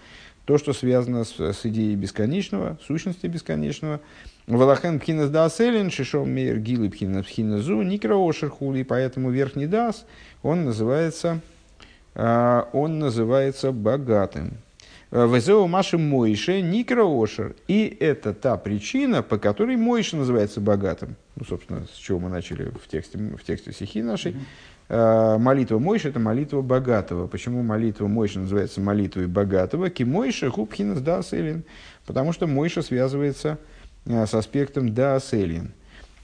то, 0.51 0.59
что 0.59 0.73
связано 0.73 1.23
с, 1.23 1.39
с 1.39 1.65
идеей 1.65 1.95
бесконечного, 1.95 2.77
сущности 2.85 3.29
бесконечного. 3.29 4.01
Валахен 4.49 4.99
пхина 4.99 5.29
даселин, 5.29 5.93
шишом 5.93 6.29
мейр 6.29 6.59
гилы 6.59 6.91
пхина 6.91 7.23
пхина 7.23 7.59
зу, 7.59 7.83
никра 7.83 8.17
ошерхули, 8.17 8.83
поэтому 8.83 9.31
верхний 9.31 9.69
дас, 9.69 10.05
он 10.43 10.65
называется, 10.65 11.39
а, 12.17 12.69
он 12.73 12.99
называется 12.99 13.71
богатым. 13.71 14.55
Везеу 15.13 15.69
Маши 15.69 15.99
Мойше 15.99 16.63
Никра 16.63 17.05
Ошер. 17.05 17.55
И 17.69 17.97
это 18.01 18.35
та 18.35 18.57
причина, 18.57 19.23
по 19.23 19.39
которой 19.39 19.77
Мойше 19.77 20.17
называется 20.17 20.61
богатым. 20.61 21.15
Ну, 21.37 21.45
собственно, 21.45 21.87
с 21.95 21.97
чего 21.97 22.19
мы 22.19 22.29
начали 22.29 22.71
в 22.71 22.89
тексте, 22.89 23.19
в 23.19 23.45
тексте 23.45 23.71
стихи 23.73 24.03
нашей. 24.03 24.35
Mm-hmm. 24.91 25.39
Молитва 25.39 25.79
Мойши– 25.79 26.09
это 26.11 26.19
молитва 26.19 26.63
богатого. 26.63 27.27
Почему 27.27 27.63
молитва 27.63 28.09
Мойши 28.09 28.41
называется 28.41 28.81
молитвой 28.81 29.27
богатого? 29.29 29.89
Ки 29.89 30.03
Мойши 30.03 30.51
губхинас 30.51 31.01
да 31.01 31.23
селин. 31.23 31.63
Потому 32.07 32.33
что 32.33 32.47
Мойша 32.47 32.83
связывается 32.83 33.59
э, 34.07 34.27
с 34.27 34.35
аспектом 34.35 34.93
да 34.93 35.21
селин. 35.21 35.73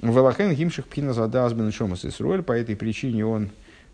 Валахен 0.00 0.52
гимших 0.52 0.86
пхинас 0.86 1.16
адас 1.18 1.52
бен 1.52 1.70
шомас 1.70 2.04
Исруэль. 2.04 2.42
По 2.42 2.52
этой 2.52 2.76
причине 2.76 3.24
он 3.24 3.50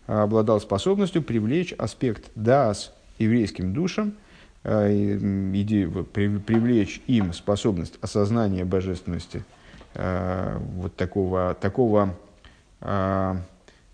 обладал 0.07 0.59
способностью 0.59 1.21
привлечь 1.21 1.73
аспект 1.77 2.31
дас 2.35 2.93
еврейским 3.19 3.73
душам– 3.73 4.13
идею, 4.63 6.05
привлечь 6.05 7.01
им 7.07 7.33
способность 7.33 7.95
осознания 8.01 8.63
божественности, 8.63 9.43
вот 9.93 10.95
такого, 10.95 11.55
такого 11.59 12.15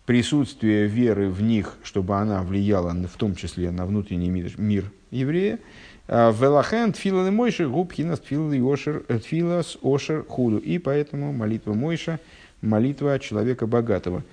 а, 0.09 0.11
присутствия 0.11 0.87
веры 0.87 1.29
в 1.29 1.41
них, 1.41 1.77
чтобы 1.83 2.15
она 2.15 2.41
влияла 2.41 2.93
в 2.93 3.17
том 3.17 3.35
числе 3.35 3.71
на 3.71 3.85
внутренний 3.85 4.29
мир, 4.29 4.51
мир 4.57 4.91
еврея. 5.11 5.59
Велахен 6.07 6.93
тфила 6.93 7.27
и 7.27 7.29
Мойша 7.29 7.67
губхинас 7.67 8.19
ошер 8.19 9.03
тфилас 9.21 9.77
ошер 9.83 10.23
худу. 10.23 10.57
И 10.57 10.79
поэтому 10.79 11.31
молитва 11.31 11.73
Мойша, 11.73 12.19
молитва 12.61 13.19
человека 13.19 13.67
богатого 13.67 14.23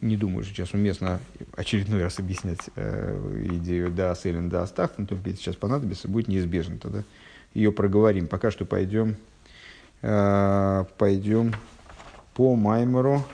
не 0.00 0.16
думаю, 0.16 0.44
что 0.44 0.54
сейчас 0.54 0.72
уместно 0.72 1.20
очередной 1.56 2.02
раз 2.02 2.18
объяснять 2.18 2.70
э, 2.76 3.46
идею 3.52 3.90
да 3.90 4.14
Селин, 4.14 4.48
да 4.48 4.62
Астахтен, 4.62 5.06
только 5.06 5.28
если 5.28 5.42
сейчас 5.42 5.56
понадобится, 5.56 6.08
будет 6.08 6.28
неизбежно, 6.28 6.78
тогда 6.78 7.02
ее 7.54 7.70
проговорим. 7.72 8.28
Пока 8.28 8.50
что 8.50 8.64
пойдем, 8.64 9.16
э, 10.02 10.84
пойдем 10.96 11.52
по 12.38 12.54
Маймеру 12.54 13.24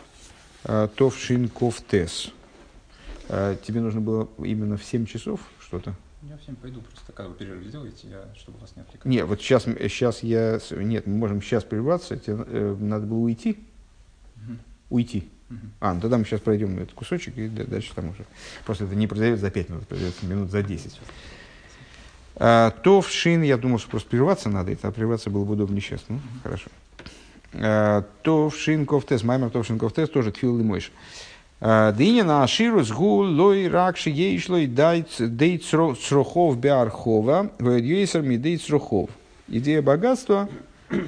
э, 0.65 0.89
Товшин 0.97 1.51
Ковтес. 1.51 2.33
Э, 3.29 3.55
тебе 3.63 3.83
нужно 3.83 4.01
было 4.01 4.31
именно 4.39 4.79
в 4.79 4.83
7 4.83 5.05
часов 5.05 5.41
что-то? 5.61 5.95
Я 6.23 6.39
всем 6.39 6.57
пойду, 6.57 6.81
просто 6.81 7.13
как 7.13 7.29
вы 7.29 7.35
перерыв 7.35 7.67
сделаете, 7.67 8.09
я, 8.09 8.25
чтобы 8.35 8.61
вас 8.61 8.75
не 8.77 8.81
отвлекать. 8.81 9.05
Нет, 9.05 9.27
вот 9.27 9.43
сейчас, 9.43 9.65
сейчас 9.65 10.23
я... 10.23 10.59
Нет, 10.71 11.07
мы 11.07 11.19
можем 11.19 11.43
сейчас 11.43 11.65
прерваться, 11.65 12.17
тебе 12.17 12.47
э, 12.47 12.77
надо 12.81 13.05
было 13.05 13.19
уйти. 13.19 13.59
Угу. 14.37 14.57
Уйти. 14.89 15.29
А, 15.81 15.93
ну 15.93 16.01
тогда 16.01 16.17
мы 16.17 16.25
сейчас 16.25 16.41
пройдем 16.41 16.79
этот 16.79 16.95
кусочек 16.95 17.37
и 17.37 17.49
дальше 17.49 17.95
там 17.95 18.09
уже. 18.09 18.25
Просто 18.65 18.85
это 18.85 18.95
не 18.95 19.07
произойдет 19.07 19.39
за 19.39 19.51
5 19.51 19.69
минут, 19.69 19.87
произойдет 19.87 20.23
минут 20.23 20.51
за 20.51 20.63
10. 20.63 20.99
А, 22.37 22.71
то 22.71 23.03
в 23.03 23.11
шин, 23.11 23.43
я 23.43 23.59
думал, 23.59 23.79
что 23.79 23.91
просто 23.91 24.09
прерваться 24.09 24.49
надо, 24.49 24.73
это 24.73 24.89
а 24.89 24.93
прерваться 24.93 25.29
было 25.29 25.45
бы 25.45 25.53
удобнее 25.53 25.83
сейчас. 25.83 26.03
Ну, 26.09 26.17
mm-hmm. 26.17 26.43
хорошо. 26.43 26.71
А, 27.61 28.05
то 28.23 28.51
в 28.51 28.57
шин 28.57 28.87
ковтес, 28.87 29.23
маймер 29.23 29.51
то 29.51 29.63
в 29.63 29.67
шин 29.67 29.79
ковтес, 29.79 30.09
тоже 30.09 30.33
тфил 30.33 30.59
и 30.59 30.63
мойш. 30.63 30.91
А, 31.61 31.93
Дыня 31.93 32.25
на 32.25 32.43
аширус 32.43 32.91
гул 32.91 33.23
лой 33.23 33.69
ракши 33.69 34.11
ейшлой 34.11 34.67
дейт 34.67 35.65
срохов 35.65 36.59
беархова, 36.59 37.51
вэдьюйсер 37.59 38.23
ми 38.23 38.37
дейт 38.37 38.63
срохов. 38.63 39.11
Идея 39.49 39.83
богатства 39.83 40.49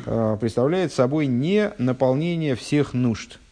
а, 0.07 0.37
представляет 0.37 0.93
собой 0.93 1.27
не 1.27 1.73
наполнение 1.79 2.55
всех 2.55 2.95
нужд– 2.95 3.39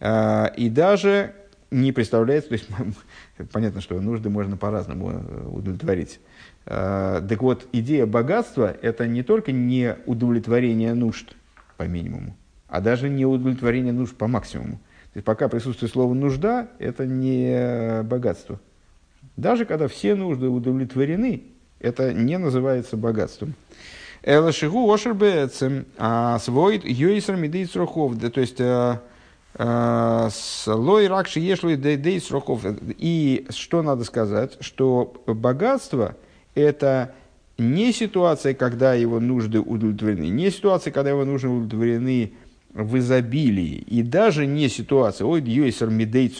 и 0.00 0.70
даже 0.72 1.34
не 1.72 1.90
представляется, 1.90 2.50
то 2.50 2.54
есть 2.54 2.68
понятно, 3.52 3.80
что 3.80 4.00
нужды 4.00 4.30
можно 4.30 4.56
по-разному 4.56 5.10
э, 5.10 5.48
удовлетворить. 5.48 6.20
Так 6.64 7.42
вот, 7.42 7.66
идея 7.72 8.06
богатства– 8.06 8.76
это 8.80 9.08
не 9.08 9.24
только 9.24 9.50
не 9.50 9.96
удовлетворение 10.06 10.94
нужд 10.94 11.34
по 11.78 11.84
минимуму, 11.84 12.36
а 12.66 12.82
даже 12.82 13.08
не 13.08 13.24
удовлетворение 13.24 13.94
нужд 13.94 14.14
по 14.14 14.26
максимуму. 14.26 14.74
То 15.12 15.16
есть 15.16 15.24
пока 15.24 15.48
присутствует 15.48 15.90
слово 15.90 16.12
«нужда», 16.12 16.68
это 16.78 17.06
не 17.06 18.02
богатство. 18.02 18.60
Даже 19.38 19.64
когда 19.64 19.88
все 19.88 20.14
нужды 20.14 20.48
удовлетворены, 20.48 21.44
это 21.80 22.12
не 22.12 22.36
называется 22.36 22.98
богатством. 22.98 23.54
Элашигу 24.22 24.92
ошербецем, 24.92 25.86
а 25.96 26.38
свой 26.40 26.78
йойсер 26.84 27.36
медейц 27.36 27.70
То 27.70 28.40
есть, 28.40 28.60
э, 28.60 28.98
Лой 30.66 31.08
ракши 31.08 31.40
ешлой 31.40 31.76
дейдей 31.76 32.20
сроков. 32.20 32.62
И 32.98 33.46
что 33.50 33.82
надо 33.82 34.04
сказать? 34.04 34.56
Что 34.60 35.14
богатство– 35.26 36.16
это 36.54 37.14
не 37.58 37.92
ситуация, 37.92 38.54
когда 38.54 38.94
его 38.94 39.20
нужды 39.20 39.60
удовлетворены, 39.60 40.28
не 40.28 40.50
ситуация, 40.50 40.92
когда 40.92 41.10
его 41.10 41.24
нужды 41.24 41.48
удовлетворены 41.48 42.32
в 42.72 42.98
изобилии, 42.98 43.84
и 43.86 44.02
даже 44.02 44.46
не 44.46 44.68
ситуация, 44.68 45.26
ой, 45.26 45.42
йойсер 45.42 45.90
медей 45.90 46.32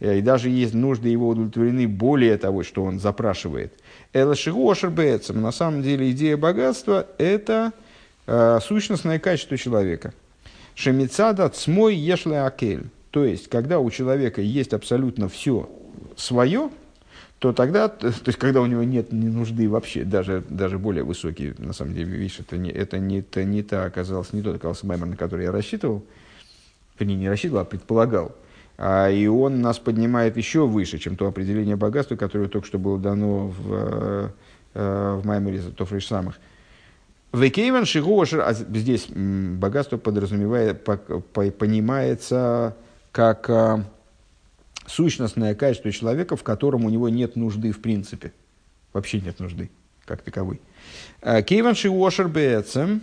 э, 0.00 0.18
и 0.18 0.20
даже 0.20 0.50
есть 0.50 0.74
нужды 0.74 1.08
его 1.08 1.28
удовлетворены 1.28 1.88
более 1.88 2.36
того, 2.36 2.62
что 2.62 2.84
он 2.84 3.00
запрашивает. 3.00 3.72
Элашигошер 4.12 4.90
на 5.34 5.52
самом 5.52 5.82
деле 5.82 6.10
идея 6.10 6.36
богатства– 6.36 7.06
это 7.18 7.72
э, 8.26 8.58
сущностное 8.62 9.18
качество 9.18 9.56
человека– 9.56 10.12
Шемицада 10.80 11.48
цмой 11.50 11.94
ешле 11.94 12.40
акель. 12.40 12.88
То 13.10 13.24
есть, 13.24 13.48
когда 13.48 13.80
у 13.80 13.90
человека 13.90 14.40
есть 14.40 14.72
абсолютно 14.72 15.28
все 15.28 15.68
свое, 16.16 16.70
то 17.40 17.54
тогда, 17.54 17.88
то 17.88 18.08
есть, 18.08 18.36
когда 18.36 18.60
у 18.60 18.66
него 18.66 18.82
нет 18.82 19.12
нужды 19.12 19.66
вообще, 19.66 20.04
даже, 20.04 20.44
даже 20.50 20.78
более 20.78 21.04
высокие, 21.04 21.54
на 21.56 21.72
самом 21.72 21.94
деле, 21.94 22.12
видишь, 22.12 22.38
это 22.38 22.58
не, 22.58 22.70
это 22.70 22.98
не, 22.98 23.20
это 23.20 23.44
не 23.44 23.62
та 23.62 23.84
оказалось, 23.84 24.34
не 24.34 24.42
тот 24.42 24.56
оказался 24.56 24.86
Маймер, 24.86 25.06
на 25.06 25.16
который 25.16 25.46
я 25.46 25.50
рассчитывал, 25.50 26.04
вернее, 26.98 27.16
не 27.16 27.30
рассчитывал, 27.30 27.62
а 27.62 27.64
предполагал. 27.64 28.36
А, 28.76 29.08
и 29.10 29.26
он 29.26 29.62
нас 29.62 29.78
поднимает 29.78 30.36
еще 30.36 30.66
выше, 30.66 30.98
чем 30.98 31.16
то 31.16 31.26
определение 31.26 31.76
богатства, 31.76 32.14
которое 32.14 32.48
только 32.48 32.66
что 32.66 32.78
было 32.78 32.98
дано 32.98 33.48
в, 33.48 34.32
э, 34.74 35.20
в 35.22 35.24
Маймере 35.24 35.62
Тофриш 35.62 36.08
самых. 36.08 36.38
Векейван 37.32 37.86
Шигошер, 37.86 38.40
а 38.40 38.52
здесь 38.52 39.06
богатство 39.08 39.96
подразумевает, 39.96 40.84
понимается 40.84 42.76
как 43.12 43.48
а, 43.48 43.84
сущностное 44.86 45.54
качество 45.54 45.92
человека, 45.92 46.36
в 46.36 46.42
котором 46.42 46.84
у 46.84 46.90
него 46.90 47.08
нет 47.08 47.36
нужды 47.36 47.72
в 47.72 47.80
принципе. 47.80 48.32
Вообще 48.92 49.20
нет 49.20 49.38
нужды, 49.38 49.70
как 50.04 50.22
таковой. 50.22 50.60
А, 51.22 51.42
Кейван 51.42 51.74
Шигошер 51.74 52.28
Бецем, 52.28 53.02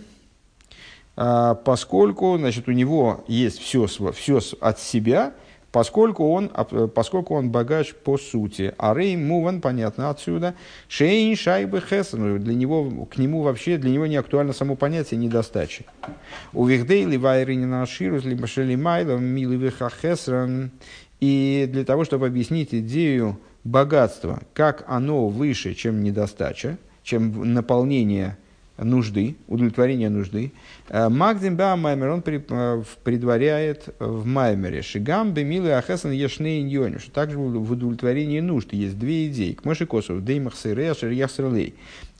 а, 1.16 1.54
поскольку 1.54 2.36
значит, 2.38 2.68
у 2.68 2.72
него 2.72 3.24
есть 3.28 3.58
все, 3.58 3.86
все 3.86 4.40
от 4.60 4.78
себя– 4.78 5.34
поскольку 5.72 6.30
он, 6.30 6.50
поскольку 6.94 7.34
он 7.34 7.50
богач 7.50 7.94
по 7.94 8.18
сути. 8.18 8.74
А 8.78 8.94
Рей 8.94 9.16
Муван, 9.16 9.60
понятно 9.60 10.10
отсюда, 10.10 10.54
Шейн 10.88 11.36
Шайбы 11.36 11.80
Хесен, 11.80 12.42
для 12.42 12.54
него, 12.54 13.06
к 13.06 13.18
нему 13.18 13.42
вообще, 13.42 13.76
для 13.76 13.90
него 13.90 14.06
не 14.06 14.16
актуально 14.16 14.52
само 14.52 14.76
понятие 14.76 15.18
недостачи. 15.18 15.84
У 16.52 16.64
Вихдей 16.64 17.04
Ливайрини 17.04 17.66
Наширус, 17.66 18.24
либо 18.24 18.46
Шелимайлов, 18.46 19.20
Миливиха 19.20 19.90
Хесран. 19.90 20.70
И 21.20 21.68
для 21.70 21.84
того, 21.84 22.04
чтобы 22.04 22.26
объяснить 22.26 22.74
идею 22.74 23.38
богатства, 23.64 24.40
как 24.54 24.84
оно 24.86 25.28
выше, 25.28 25.74
чем 25.74 26.02
недостача, 26.02 26.78
чем 27.02 27.52
наполнение 27.54 28.36
нужды, 28.78 29.36
удовлетворения 29.48 30.08
нужды. 30.08 30.52
Э, 30.88 31.08
Магдим 31.08 31.56
ба 31.56 31.76
маймер, 31.76 32.10
он 32.10 32.22
э, 32.24 32.82
предваряет 33.02 33.94
в 33.98 34.24
маймере. 34.24 34.82
Шигам 34.82 35.32
бемилы 35.32 35.72
ахесан 35.72 36.12
ешней 36.12 36.62
иньони, 36.62 36.98
что 36.98 37.10
также 37.10 37.38
в 37.38 37.72
удовлетворении 37.72 38.40
нужд 38.40 38.72
есть 38.72 38.98
две 38.98 39.28
идеи. 39.28 39.52
К 39.52 39.64
моши 39.64 39.86
косов, 39.86 40.24
деймах 40.24 40.54
сырей, 40.54 40.90
ашер 40.90 41.12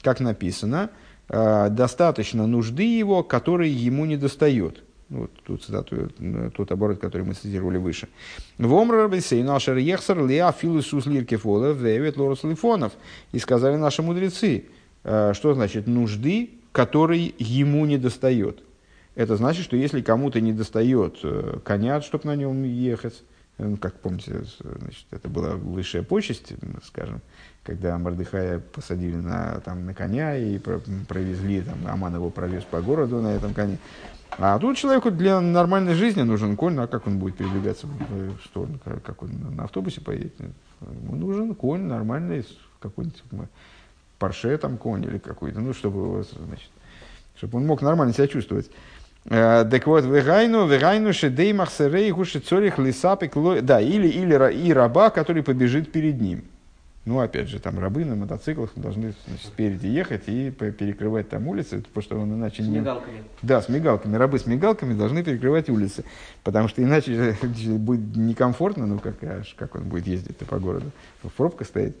Как 0.01 0.19
написано, 0.19 0.89
э, 1.29 1.69
достаточно 1.69 2.45
нужды 2.45 2.83
его, 2.83 3.23
которой 3.23 3.69
ему 3.69 4.05
не 4.05 4.17
достает. 4.17 4.83
Вот 5.09 5.31
тут 5.43 5.63
цитату, 5.63 6.09
тот 6.55 6.71
оборот, 6.71 6.99
который 6.99 7.23
мы 7.23 7.33
цитировали 7.33 7.77
выше. 7.77 8.07
Лорус 12.17 12.43
Лифонов. 12.43 12.93
И 13.31 13.39
сказали 13.39 13.75
наши 13.75 14.03
мудрецы, 14.03 14.65
Э, 15.03 15.33
что 15.33 15.53
значит 15.53 15.87
нужды, 15.87 16.51
которой 16.71 17.33
ему 17.37 17.85
не 17.85 17.97
достает? 17.97 18.61
Это 19.15 19.35
значит, 19.37 19.63
что 19.63 19.75
если 19.75 20.01
кому-то 20.01 20.39
не 20.41 20.53
достает 20.53 21.17
э, 21.23 21.59
коня, 21.63 22.01
чтобы 22.01 22.27
на 22.27 22.35
нем 22.35 22.63
ехать, 22.63 23.23
э, 23.57 23.75
как 23.81 23.99
помните, 23.99 24.43
значит, 24.59 25.05
это 25.11 25.29
была 25.29 25.55
высшая 25.55 26.03
почесть, 26.03 26.53
скажем, 26.83 27.21
когда 27.63 27.97
Мордыхая 27.97 28.59
посадили 28.59 29.15
на, 29.15 29.61
там, 29.61 29.85
на 29.85 29.93
коня 29.93 30.37
и 30.37 30.57
провезли, 30.59 31.61
там, 31.61 31.77
Аман 31.87 32.15
его 32.15 32.29
провез 32.29 32.63
по 32.63 32.81
городу 32.81 33.21
на 33.21 33.33
этом 33.33 33.53
коне. 33.53 33.77
А 34.41 34.57
тут 34.57 34.77
человеку 34.77 35.11
для 35.11 35.41
нормальной 35.41 35.95
жизни 35.95 36.21
нужен 36.21 36.55
конь, 36.55 36.73
ну, 36.73 36.83
а 36.83 36.87
как 36.87 37.07
он 37.07 37.19
будет 37.19 37.35
передвигаться 37.35 37.87
в 37.87 38.45
сторону, 38.45 38.79
как 39.03 39.21
он 39.21 39.31
на 39.55 39.65
автобусе 39.65 39.99
поедет? 39.99 40.33
Ему 40.79 41.15
нужен 41.15 41.53
конь 41.55 41.81
нормальный, 41.81 42.45
какой-нибудь 42.79 43.21
парше 44.17 44.57
там 44.57 44.77
конь 44.77 45.03
или 45.03 45.17
какой-то, 45.17 45.59
ну, 45.59 45.73
чтобы, 45.73 46.23
значит, 46.47 46.69
чтобы 47.35 47.57
он 47.57 47.65
мог 47.65 47.81
нормально 47.81 48.13
себя 48.13 48.27
чувствовать. 48.27 48.71
Э, 49.25 49.65
так 49.69 49.85
вот, 49.87 50.05
вегайну, 50.05 50.65
вегайну 50.67 51.11
шедей 51.11 51.51
махсерей 51.51 52.09
гуши 52.11 52.39
цорих 52.39 52.79
лисапик 52.79 53.33
Да, 53.63 53.81
или, 53.81 54.07
или 54.07 54.53
и 54.53 54.71
раба, 54.71 55.09
который 55.09 55.43
побежит 55.43 55.91
перед 55.91 56.21
ним. 56.21 56.45
Ну, 57.05 57.19
опять 57.19 57.47
же, 57.47 57.59
там 57.59 57.79
рабы 57.79 58.05
на 58.05 58.15
мотоциклах 58.15 58.71
должны 58.75 59.13
значит, 59.25 59.45
спереди 59.45 59.87
ехать 59.87 60.23
и 60.27 60.51
перекрывать 60.51 61.29
там 61.29 61.47
улицы, 61.47 61.81
потому 61.81 62.03
что 62.03 62.19
он 62.19 62.33
иначе 62.33 62.61
с 62.61 62.67
не... 62.67 62.79
мигалками. 62.79 63.23
Да, 63.41 63.61
с 63.61 63.69
мигалками. 63.69 64.15
Рабы 64.15 64.37
с 64.37 64.45
мигалками 64.45 64.93
должны 64.93 65.23
перекрывать 65.23 65.69
улицы, 65.69 66.03
потому 66.43 66.67
что 66.67 66.83
иначе 66.83 67.35
будет 67.77 68.15
некомфортно, 68.15 68.85
ну, 68.85 68.99
как, 68.99 69.15
как 69.55 69.75
он 69.75 69.83
будет 69.83 70.07
ездить 70.07 70.37
по 70.37 70.59
городу, 70.59 70.91
в 71.23 71.29
пробка 71.29 71.63
стоит. 71.63 71.95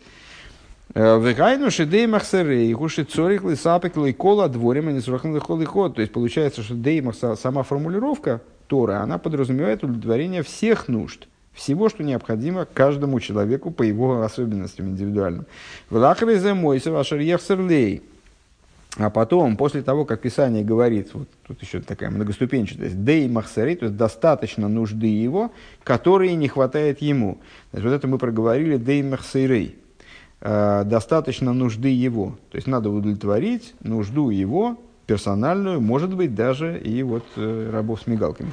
Э, 0.95 1.19
Вегайну 1.19 1.69
шедей 1.69 2.07
махсерей, 2.07 2.73
гуши 2.73 3.03
цорих 3.03 3.43
лисапек 3.43 3.95
лейкола 3.95 4.49
дворим 4.49 4.89
и 4.89 4.93
несурахн 4.93 5.37
ход. 5.37 5.95
То 5.95 6.01
есть 6.01 6.11
получается, 6.11 6.63
что 6.63 6.73
деймах, 6.73 7.15
сама 7.15 7.63
формулировка 7.63 8.41
Тора, 8.67 9.01
она 9.01 9.17
подразумевает 9.17 9.83
удовлетворение 9.83 10.41
всех 10.41 10.87
нужд, 10.87 11.27
всего, 11.59 11.89
что 11.89 12.03
необходимо 12.03 12.65
каждому 12.65 13.19
человеку 13.19 13.71
по 13.71 13.83
его 13.83 14.21
особенностям 14.21 14.87
индивидуальным. 14.87 15.45
Влахрезе 15.89 16.53
мойся 16.53 16.91
вашер 16.91 17.19
ехсерлей. 17.19 18.01
А 18.97 19.11
потом, 19.11 19.55
после 19.55 19.83
того, 19.83 20.03
как 20.03 20.21
Писание 20.21 20.63
говорит, 20.63 21.09
вот 21.13 21.29
тут 21.45 21.61
еще 21.61 21.79
такая 21.79 22.09
многоступенчатость, 22.09 23.03
дей 23.03 23.29
махсарей, 23.29 23.75
то 23.75 23.85
есть 23.85 23.97
достаточно 23.97 24.67
нужды 24.67 25.07
его, 25.07 25.51
которые 25.83 26.35
не 26.35 26.47
хватает 26.47 27.01
ему. 27.01 27.37
Значит, 27.71 27.89
вот 27.89 27.95
это 27.95 28.07
мы 28.07 28.17
проговорили, 28.17 28.77
дей 28.77 29.03
махсарей 29.03 29.77
Э, 30.41 30.83
достаточно 30.85 31.53
нужды 31.53 31.89
его. 31.89 32.37
То 32.51 32.55
есть 32.55 32.67
надо 32.67 32.89
удовлетворить 32.89 33.73
нужду 33.81 34.29
его, 34.29 34.77
персональную, 35.05 35.81
может 35.81 36.15
быть, 36.15 36.33
даже 36.33 36.79
и 36.79 37.03
вот 37.03 37.25
э, 37.35 37.69
рабов 37.73 38.01
с 38.01 38.07
мигалками. 38.07 38.51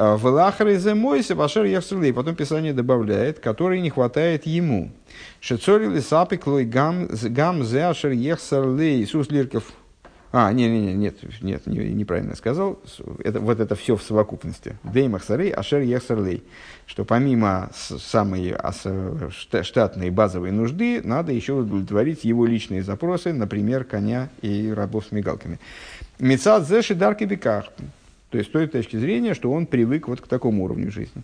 Э, 0.00 0.16
в 0.16 0.24
Лахаризе 0.24 0.94
Мойсе 0.94 1.34
Башер 1.34 1.66
Яхсрлей, 1.66 2.14
потом 2.14 2.34
Писание 2.34 2.72
добавляет, 2.72 3.38
который 3.38 3.82
не 3.82 3.90
хватает 3.90 4.46
ему. 4.46 4.92
Шецори 5.40 5.88
Лисапик 5.88 6.46
Лой 6.46 6.64
Гам 6.64 7.08
Зе 7.12 7.84
Ашер 7.84 8.12
Яхсрлей. 8.12 9.02
Иисус 9.02 9.30
Лирков 9.30 9.64
а, 10.32 10.52
не, 10.52 10.68
не, 10.68 10.80
не, 10.80 10.94
нет, 10.94 11.16
нет, 11.42 11.66
не, 11.66 11.92
неправильно 11.92 12.34
сказал. 12.34 12.78
Это, 13.22 13.40
вот 13.40 13.60
это 13.60 13.74
все 13.74 13.96
в 13.96 14.02
совокупности. 14.02 14.78
Деймах 14.84 15.24
сарей, 15.24 15.50
ашер 15.50 15.80
ехсарлей. 15.80 16.44
Что 16.86 17.04
помимо 17.04 17.68
самой 17.74 18.56
штатной 19.62 20.10
базовой 20.10 20.52
нужды, 20.52 21.02
надо 21.02 21.32
еще 21.32 21.54
удовлетворить 21.54 22.24
его 22.24 22.46
личные 22.46 22.82
запросы, 22.82 23.32
например, 23.32 23.84
коня 23.84 24.30
и 24.40 24.72
рабов 24.72 25.06
с 25.06 25.12
мигалками. 25.12 25.58
Мецад 26.20 26.66
зеши 26.66 26.94
дарки 26.94 27.24
беках. 27.24 27.66
То 28.30 28.38
есть, 28.38 28.50
с 28.50 28.52
той 28.52 28.66
точки 28.66 28.96
зрения, 28.96 29.34
что 29.34 29.52
он 29.52 29.66
привык 29.66 30.08
вот 30.08 30.20
к 30.20 30.26
такому 30.26 30.64
уровню 30.64 30.90
жизни. 30.90 31.22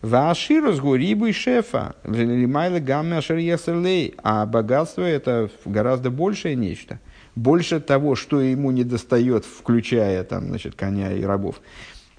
Ваширу 0.00 0.72
с 0.72 0.80
гурибу 0.80 1.26
и 1.26 1.32
шефа, 1.32 1.96
лимайла 2.04 2.80
гамме 2.80 3.18
ашер 3.18 3.36
ехсарлей. 3.36 4.14
А 4.22 4.46
богатство 4.46 5.02
это 5.02 5.50
гораздо 5.64 6.10
большее 6.10 6.56
нечто 6.56 6.98
больше 7.36 7.80
того, 7.80 8.16
что 8.16 8.40
ему 8.40 8.72
не 8.72 8.82
достает, 8.82 9.44
включая 9.44 10.24
там, 10.24 10.48
значит, 10.48 10.74
коня 10.74 11.12
и 11.12 11.22
рабов. 11.22 11.60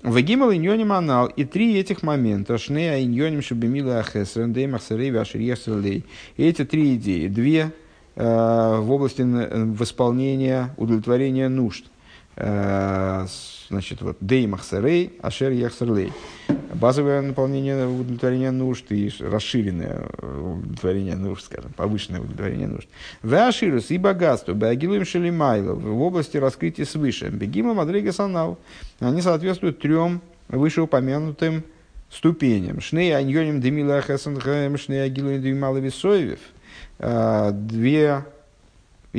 Вагимал 0.03 0.53
иньоним 0.53 0.93
анал. 0.93 1.25
И 1.25 1.43
три 1.43 1.77
этих 1.77 2.03
момента. 2.03 2.57
Шнея 2.57 3.03
иньоним 3.03 3.41
шабемила 3.41 3.99
ахесрен 3.99 4.53
деймах 4.53 4.83
сарей 4.83 5.11
Эти 6.37 6.65
три 6.65 6.95
идеи. 6.95 7.27
Две 7.27 7.71
э, 8.15 8.77
в 8.79 8.91
области 8.91 9.23
восполнения, 9.23 10.73
удовлетворения 10.77 11.49
нужд. 11.49 11.87
Э, 12.39 13.25
значит, 13.67 14.01
вот, 14.01 14.17
деймах 14.21 14.63
сарей, 14.63 15.17
ашер 15.23 15.51
яхсарлей. 15.51 16.13
Базовое 16.73 17.21
наполнение 17.23 17.87
удовлетворения 17.87 18.51
нужд 18.51 18.91
и 18.91 19.11
расширенное 19.19 20.07
удовлетворение 20.21 21.15
нужд, 21.15 21.45
скажем, 21.45 21.73
повышенное 21.73 22.19
удовлетворение 22.19 22.67
нужд. 22.67 22.87
Веаширус 23.23 23.89
и 23.89 23.97
богатство, 23.97 24.53
беагилуем 24.53 25.03
шелимайло, 25.03 25.73
в 25.73 26.01
области 26.01 26.37
раскрытия 26.37 26.85
свыше, 26.85 27.29
бегима 27.29 27.73
мадрига 27.73 28.13
санал, 28.13 28.59
они 28.99 29.23
соответствуют 29.23 29.79
трем 29.79 30.21
вышеупомянутым 30.49 31.63
ступеням. 32.11 32.81
Шней 32.81 33.17
аньоним 33.17 33.61
демила 33.61 34.01
хасанхэм, 34.01 34.77
шней 34.77 35.03
агилуем 35.03 35.41
демала 35.41 35.77
висоевев. 35.77 36.39
А, 36.99 37.51
две 37.51 38.25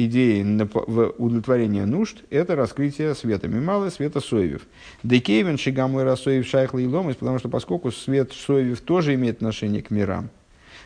идеи 0.06 0.42
в 0.42 1.14
удовлетворение 1.18 1.86
нужд– 1.86 2.22
это 2.30 2.56
раскрытие 2.56 3.14
света 3.14 3.48
мималы, 3.48 3.90
света 3.90 4.20
соевев. 4.20 4.62
Декейвен 5.02 5.58
шигамы 5.58 6.04
расоев 6.04 6.46
шайхла 6.46 6.78
и 6.78 6.86
ломис, 6.86 7.16
потому 7.16 7.38
что 7.38 7.48
поскольку 7.48 7.90
свет 7.90 8.32
соевев 8.32 8.80
тоже 8.80 9.14
имеет 9.14 9.36
отношение 9.36 9.82
к 9.82 9.90
мирам. 9.90 10.30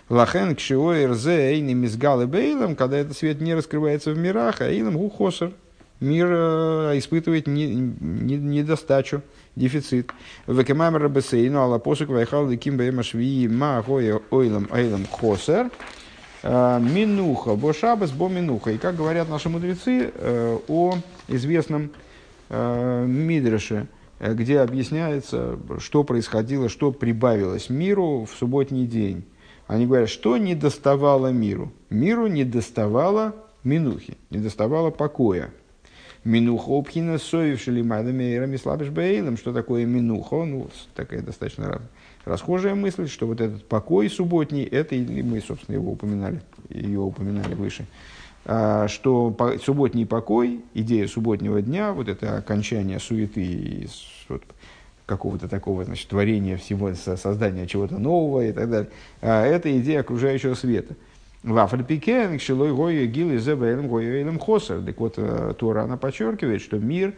Лахен 0.09 0.57
кшиой 0.57 1.07
рзе 1.07 1.53
эйни 1.53 1.75
мизгал 1.75 2.23
и 2.23 2.27
бейлом, 2.27 2.77
когда 2.77 2.99
этот 2.99 3.17
свет 3.17 3.41
не 3.41 3.55
раскрывается 3.55 4.13
в 4.13 4.19
мирах, 4.19 4.61
а 4.61 4.69
эйлом 4.69 4.99
гухосер. 4.99 5.53
Мир 6.01 6.27
э, 6.29 6.99
испытывает 6.99 7.47
не, 7.47 7.67
не, 7.67 8.37
недостачу, 8.37 9.23
дефицит. 9.55 10.11
Векемайм 10.49 10.97
рабесейну, 10.97 11.61
алла 11.61 11.79
посук 11.79 12.09
вайхал 12.09 12.49
деким 12.49 12.77
бэйма 12.77 13.05
швии 13.05 13.47
ма 13.47 13.85
ойлам 13.87 14.69
эйлом 14.73 15.07
хосер. 15.07 15.71
Э, 16.43 16.81
минуха, 16.81 17.55
бо 17.55 17.73
шабас, 17.73 18.11
бо 18.11 18.29
минуха. 18.29 18.73
И 18.73 18.79
как 18.79 18.97
говорят 18.97 19.29
наши 19.29 19.49
мудрецы 19.49 20.13
э, 20.15 20.59
о 20.69 20.97
известном 21.29 21.91
э, 22.49 23.05
Мидреше, 23.07 23.87
где 24.21 24.61
объясняется, 24.61 25.59
что 25.79 26.05
происходило, 26.05 26.69
что 26.69 26.93
прибавилось 26.93 27.71
миру 27.71 28.25
в 28.25 28.37
субботний 28.37 28.87
день. 28.87 29.25
Они 29.67 29.87
говорят, 29.87 30.09
что 30.09 30.37
не 30.37 30.55
доставало 30.55 31.29
миру. 31.29 31.73
Миру 31.91 32.27
не 32.27 32.45
доставало 32.45 33.35
минухи, 33.65 34.17
не 34.31 34.39
доставало 34.39 34.91
покоя. 34.91 35.51
Минуха 36.25 36.69
упхина 36.69 37.19
соевшили 37.19 37.83
майдами 37.83 38.57
слабиш 38.57 38.89
бейлом. 38.89 39.37
Что 39.37 39.53
такое 39.53 39.87
минуха? 39.87 40.45
Ну, 40.45 40.69
такая 40.95 41.21
достаточно 41.21 41.83
расхожая 42.25 42.75
мысль, 42.75 43.09
что 43.09 43.27
вот 43.27 43.41
этот 43.41 43.67
покой 43.67 44.09
субботний, 44.09 44.65
это 44.65 44.95
и 44.95 45.23
мы, 45.23 45.41
собственно, 45.41 45.77
его 45.77 45.93
упоминали, 45.93 46.41
ее 46.69 47.01
упоминали 47.01 47.55
выше, 47.55 47.87
а, 48.45 48.89
что 48.89 49.37
субботний 49.65 50.07
покой, 50.07 50.61
идея 50.75 51.07
субботнего 51.07 51.63
дня, 51.63 51.93
вот 51.93 52.09
это 52.09 52.39
окончание 52.39 52.99
суеты 52.99 53.43
и 53.43 53.89
вот, 54.29 54.43
какого-то 55.07 55.49
такого 55.49 55.85
значит, 55.85 56.09
творения 56.09 56.57
всего, 56.57 56.93
создания 56.95 57.67
чего-то 57.67 57.99
нового 57.99 58.45
и 58.47 58.53
так 58.53 58.71
далее, 58.71 58.91
а, 59.21 59.45
это 59.45 59.77
идея 59.79 60.01
окружающего 60.01 60.55
света. 60.55 60.95
Вафальпикен, 61.43 62.39
кшилой 62.39 62.73
гою 62.73 63.11
хосер. 64.39 64.83
Так 64.83 65.01
вот, 65.01 65.15
э, 65.17 65.55
Тора, 65.59 65.83
она 65.83 65.97
подчеркивает, 65.97 66.63
что 66.63 66.79
мир 66.79 67.15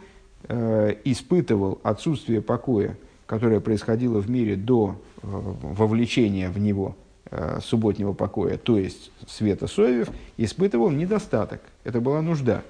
э, 0.47 0.95
испытывал 1.03 1.79
отсутствие 1.83 2.41
покоя, 2.41 2.97
которое 3.25 3.59
происходило 3.59 4.19
в 4.19 4.29
мире 4.29 4.55
до 4.55 5.01
э, 5.17 5.27
вовлечения 5.27 6.49
в 6.49 6.59
него 6.59 6.95
э, 7.31 7.59
субботнего 7.61 8.13
покоя, 8.13 8.57
то 8.57 8.77
есть 8.77 9.11
света 9.27 9.67
соевев, 9.67 10.09
испытывал 10.37 10.91
недостаток. 10.91 11.61
Это 11.83 12.01
была 12.01 12.21
нужда. 12.21 12.61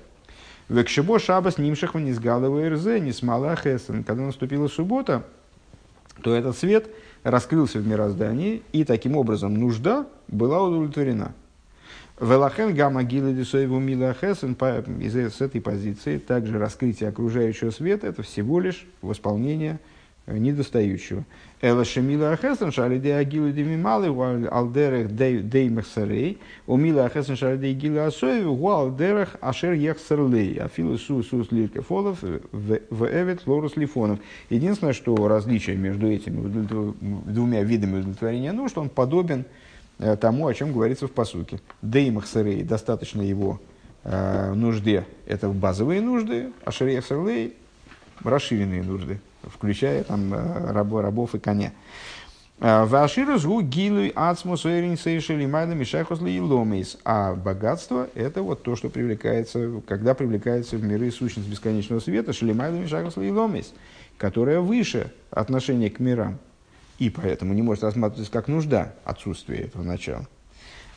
Векшебо 0.70 1.20
шабас 1.20 1.58
нимшах 1.58 1.94
ванизгалова 1.94 2.70
рз, 2.70 2.86
нисмала 2.86 3.56
хесен. 3.56 4.04
Когда 4.04 4.24
наступила 4.24 4.68
суббота, 4.68 5.24
то 6.22 6.34
этот 6.34 6.58
свет 6.58 6.88
раскрылся 7.24 7.80
в 7.80 7.88
мироздании, 7.88 8.64
и 8.72 8.84
таким 8.84 9.18
образом 9.18 9.54
нужда 9.56 10.08
была 10.28 10.64
удовлетворена. 10.64 11.34
Велахен 12.20 12.74
гамма 12.74 13.04
гилы 13.04 13.34
мила 13.34 14.14
хесен, 14.14 14.56
с 14.56 15.42
этой 15.42 15.60
позиции 15.60 16.18
также 16.18 16.58
раскрытие 16.58 17.10
окружающего 17.10 17.72
света– 17.72 18.08
это 18.08 18.24
всего 18.24 18.62
лишь 18.62 18.88
восполнение– 19.02 19.80
недостающего. 20.28 21.24
Эла 21.62 21.86
шемила 21.86 22.32
ахесен 22.32 22.72
шалиде 22.72 23.16
агилу 23.16 23.52
демималы 23.52 24.08
алдерех 24.48 25.16
деймахсарей, 25.16 26.40
у 26.68 26.78
мила 26.78 27.06
ахесен 27.06 27.36
шалиде 27.36 27.68
агилу 27.68 28.00
асоеви 28.00 28.46
у 28.46 28.70
алдерех 28.70 29.38
ашер 29.42 29.74
яхсарлей, 29.74 30.56
афилу 30.60 30.98
су 30.98 31.24
сус 31.24 31.52
лиркефолов 31.52 32.22
в 32.22 33.06
эвет 33.06 33.46
лорус 33.46 33.78
лифонов. 33.78 34.20
Единственное, 34.50 34.94
что 34.94 35.16
различие 35.28 35.76
между 35.76 36.08
этими 36.08 36.66
двумя 37.32 37.64
видами 37.64 38.00
удовлетворения, 38.00 38.52
ну, 38.52 38.68
что 38.68 38.82
он 38.82 38.90
подобен 38.90 39.46
э, 40.00 40.18
тому, 40.18 40.48
о 40.48 40.54
чем 40.54 40.74
говорится 40.74 41.08
в 41.08 41.12
посуке. 41.12 41.60
Деймахсарей, 41.82 42.64
достаточно 42.64 43.22
его 43.22 43.60
э, 44.04 44.54
нужде, 44.54 45.06
это 45.26 45.50
базовые 45.50 46.02
нужды, 46.02 46.52
а 46.64 46.72
шерьяхсарлей– 46.72 47.54
расширенные 48.24 48.84
нужды 48.84 49.20
включая 49.54 50.04
там 50.04 50.34
э, 50.34 50.72
рабов, 50.72 51.02
рабов 51.02 51.36
и 51.36 51.40
коня. 51.40 51.74
Э, 52.60 52.86
Ваширус 52.86 53.46
гу 53.46 53.62
гилуй 53.62 54.12
ацмус 54.16 54.62
сейшели 54.62 55.46
майда 55.46 55.76
мишахосли 55.76 56.32
и 56.32 56.40
ломейс. 56.40 56.98
А 57.04 57.36
богатство– 57.36 58.10
это 58.16 58.42
вот 58.42 58.64
то, 58.64 58.76
что 58.76 58.90
привлекается, 58.90 59.82
когда 59.88 60.14
привлекается 60.14 60.78
в 60.78 60.84
миры 60.84 61.12
сущность 61.12 61.50
бесконечного 61.50 62.00
света, 62.00 62.34
шелимайда 62.34 62.78
мишахосли 62.78 63.28
и 63.28 63.32
ломейс, 63.32 63.74
которая 64.18 64.60
выше 64.60 65.12
отношения 65.32 65.90
к 65.90 66.00
мирам. 66.00 66.40
И 66.98 67.10
поэтому 67.10 67.54
не 67.54 67.62
может 67.62 67.84
рассматриваться 67.84 68.32
как 68.32 68.48
нужда 68.48 68.94
отсутствие 69.04 69.64
этого 69.64 69.84
начала. 69.84 70.28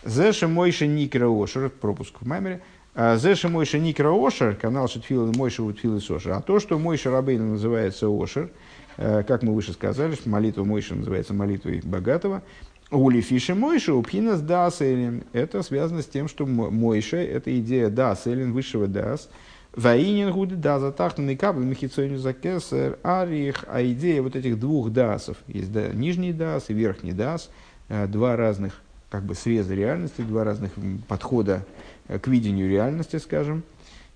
Зеша 0.04 0.46
Мойша 0.46 0.86
Никра 0.86 1.28
Ошер, 1.28 1.70
пропуск 1.70 2.20
в 2.20 2.26
Маймере– 2.26 2.62
Зеша 2.98 3.48
Мойша 3.48 3.78
Никра 3.78 4.10
Ошер, 4.10 4.56
канал 4.56 4.88
Шатфила 4.88 5.30
Мойша 5.36 5.62
Утфилы 5.62 6.00
Сошер. 6.00 6.32
А 6.32 6.40
то, 6.40 6.58
что 6.58 6.80
Мойша 6.80 7.12
Рабейна 7.12 7.44
называется 7.44 8.08
Ошер, 8.08 8.50
э, 8.96 9.22
как 9.22 9.44
мы 9.44 9.54
выше 9.54 9.72
сказали, 9.72 10.16
что 10.16 10.28
молитва 10.28 10.64
Мойша 10.64 10.96
называется 10.96 11.32
молитвой 11.32 11.80
богатого, 11.84 12.42
Ули 12.90 13.20
Фиши 13.20 13.54
Мойша, 13.54 13.94
Упхинас 13.94 14.40
Дас 14.40 14.82
Элин. 14.82 15.22
Это 15.32 15.62
связано 15.62 16.02
с 16.02 16.06
тем, 16.06 16.26
что 16.26 16.44
Мойша– 16.44 17.16
это 17.18 17.56
идея 17.60 17.88
Дас 17.88 18.26
Элин, 18.26 18.52
высшего 18.52 18.88
Дас. 18.88 19.28
Ваинин 19.76 20.32
гуды 20.32 20.56
да 20.56 20.80
затахнанный 20.80 21.36
кабель 21.36 21.62
мехицойню 21.62 22.18
закесер 22.18 22.98
арих. 23.04 23.64
А 23.68 23.80
идея 23.80 24.22
вот 24.22 24.34
этих 24.34 24.58
двух 24.58 24.90
дасов, 24.90 25.36
есть 25.46 25.70
да, 25.70 25.86
нижний 25.88 26.32
дас 26.32 26.64
и 26.68 26.74
верхний 26.74 27.12
дас, 27.12 27.48
э, 27.88 28.08
два 28.08 28.34
разных 28.34 28.80
как 29.08 29.22
бы 29.22 29.34
среза 29.34 29.74
реальности, 29.74 30.22
два 30.22 30.42
разных 30.42 30.72
подхода 31.06 31.64
к 32.08 32.26
видению 32.26 32.68
реальности, 32.68 33.16
скажем, 33.16 33.62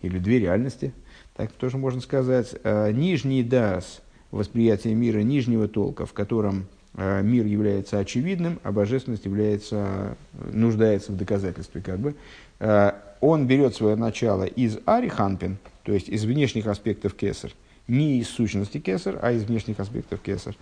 или 0.02 0.18
две 0.18 0.40
реальности, 0.40 0.92
так 1.34 1.52
тоже 1.52 1.78
можно 1.78 2.00
сказать. 2.00 2.54
Э, 2.62 2.90
нижний 2.92 3.42
дас, 3.42 4.02
восприятие 4.30 4.94
мира 4.94 5.20
нижнего 5.20 5.68
толка, 5.68 6.04
в 6.04 6.12
котором 6.12 6.66
э, 6.94 7.22
мир 7.22 7.46
является 7.46 7.98
очевидным, 7.98 8.60
а 8.62 8.72
божественность 8.72 9.24
является, 9.24 10.16
нуждается 10.52 11.12
в 11.12 11.16
доказательстве, 11.16 11.80
как 11.80 11.98
бы. 11.98 12.14
Э, 12.58 12.92
он 13.20 13.46
берет 13.46 13.74
свое 13.74 13.96
начало 13.96 14.44
из 14.44 14.78
ариханпин, 14.84 15.56
то 15.84 15.92
есть 15.92 16.08
из 16.08 16.24
внешних 16.24 16.66
аспектов 16.66 17.14
кесар, 17.14 17.52
не 17.88 18.18
из 18.18 18.28
сущности 18.28 18.78
кесар, 18.78 19.18
а 19.22 19.32
из 19.32 19.44
внешних 19.44 19.80
аспектов 19.80 20.20
кесар. 20.20 20.54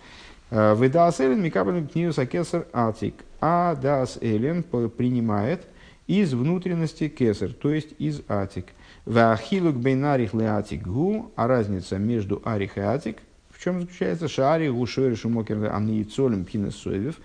Выдас 0.51 1.21
элен 1.21 1.41
микабелем 1.41 1.87
книуса 1.87 2.25
кесар 2.25 2.67
атик. 2.73 3.15
А 3.39 3.73
дас 3.75 4.17
элен 4.19 4.63
принимает 4.63 5.61
из 6.07 6.33
внутренности 6.33 7.07
кесар, 7.07 7.53
то 7.53 7.71
есть 7.71 7.89
из 7.99 8.21
атик. 8.27 8.67
Вахилук 9.05 9.75
бейнарих 9.75 10.33
ле 10.33 10.47
атик 10.47 10.83
гу, 10.83 11.31
а 11.35 11.47
разница 11.47 11.97
между 11.97 12.41
арих 12.45 12.77
и 12.77 12.81
атик, 12.81 13.17
в 13.49 13.63
чем 13.63 13.81
заключается? 13.81 14.27
Шаарих 14.27 14.73
гу 14.73 14.85
шойр 14.85 15.15
шумокер 15.15 15.71
амниицолем 15.71 16.45
пинесоевев. 16.45 17.17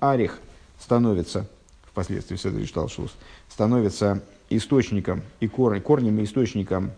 Арих 0.00 0.40
становится, 0.78 1.46
впоследствии 1.84 2.36
Седри 2.36 2.66
Шталшус, 2.66 3.14
становится 3.48 4.22
источником 4.48 5.22
и 5.40 5.48
корнем, 5.48 5.82
корнем 5.82 6.18
и 6.18 6.24
источником 6.24 6.92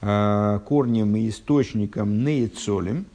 э, 0.00 0.60
корнем 0.66 1.16
и 1.16 1.28
источником 1.28 2.24
нейцолем, 2.24 3.06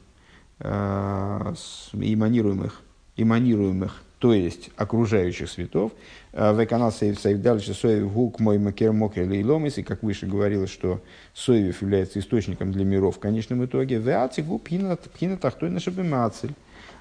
э, 0.59 1.53
эманируемых, 1.93 2.81
эманируемых 3.15 4.01
то 4.23 4.33
есть 4.33 4.69
окружающих 4.77 5.49
светов. 5.49 5.91
Э, 6.31 6.53
в 6.53 6.65
канал 6.65 6.93
Сейв 6.93 7.19
Сейв 7.19 7.41
дальше 7.41 7.73
Соев 7.73 8.09
Гук 8.09 8.39
мой 8.39 8.57
макер 8.57 8.93
мокер 8.93 9.27
лейломис, 9.27 9.77
и 9.79 9.83
как 9.83 10.01
выше 10.01 10.27
говорилось, 10.27 10.69
что 10.69 11.01
Соев 11.33 11.81
является 11.81 12.19
источником 12.19 12.71
для 12.71 12.85
миров 12.85 13.17
в 13.17 13.19
конечном 13.19 13.65
итоге. 13.65 13.99
В 13.99 14.07
Атику 14.07 14.59
пхина 14.59 14.95
тахтой 15.37 15.71
на 15.71 15.81
шабимацель. 15.81 16.51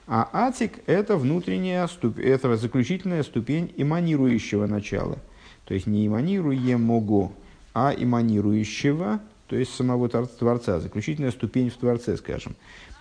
А 0.08 0.28
атик– 0.32 0.80
это 0.86 1.16
внутренняя 1.16 1.86
ступень, 1.86 2.24
это 2.24 2.56
заключительная 2.56 3.22
ступень 3.22 3.72
эманирующего 3.76 4.66
начала. 4.66 5.16
То 5.64 5.74
есть 5.74 5.86
не 5.86 6.08
эманируемого, 6.08 7.30
а 7.72 7.94
эманирующего, 7.96 9.20
то 9.46 9.54
есть 9.54 9.72
самого 9.72 10.08
Творца, 10.08 10.80
заключительная 10.80 11.30
ступень 11.30 11.70
в 11.70 11.74
Творце, 11.74 12.16
скажем. 12.16 12.56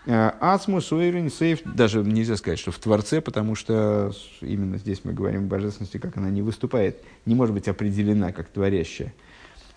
Э, 0.05 0.31
Ацмус 0.39 0.91
Уэйрин 0.91 1.29
Сейф, 1.29 1.61
даже 1.63 2.03
нельзя 2.03 2.35
сказать, 2.35 2.59
что 2.59 2.71
в 2.71 2.79
Творце, 2.79 3.21
потому 3.21 3.55
что 3.55 4.11
именно 4.41 4.77
здесь 4.77 5.01
мы 5.03 5.13
говорим 5.13 5.43
о 5.43 5.47
божественности, 5.47 5.97
как 5.97 6.17
она 6.17 6.29
не 6.29 6.41
выступает, 6.41 7.03
не 7.25 7.35
может 7.35 7.53
быть 7.53 7.67
определена 7.67 8.31
как 8.31 8.47
творящая. 8.49 9.13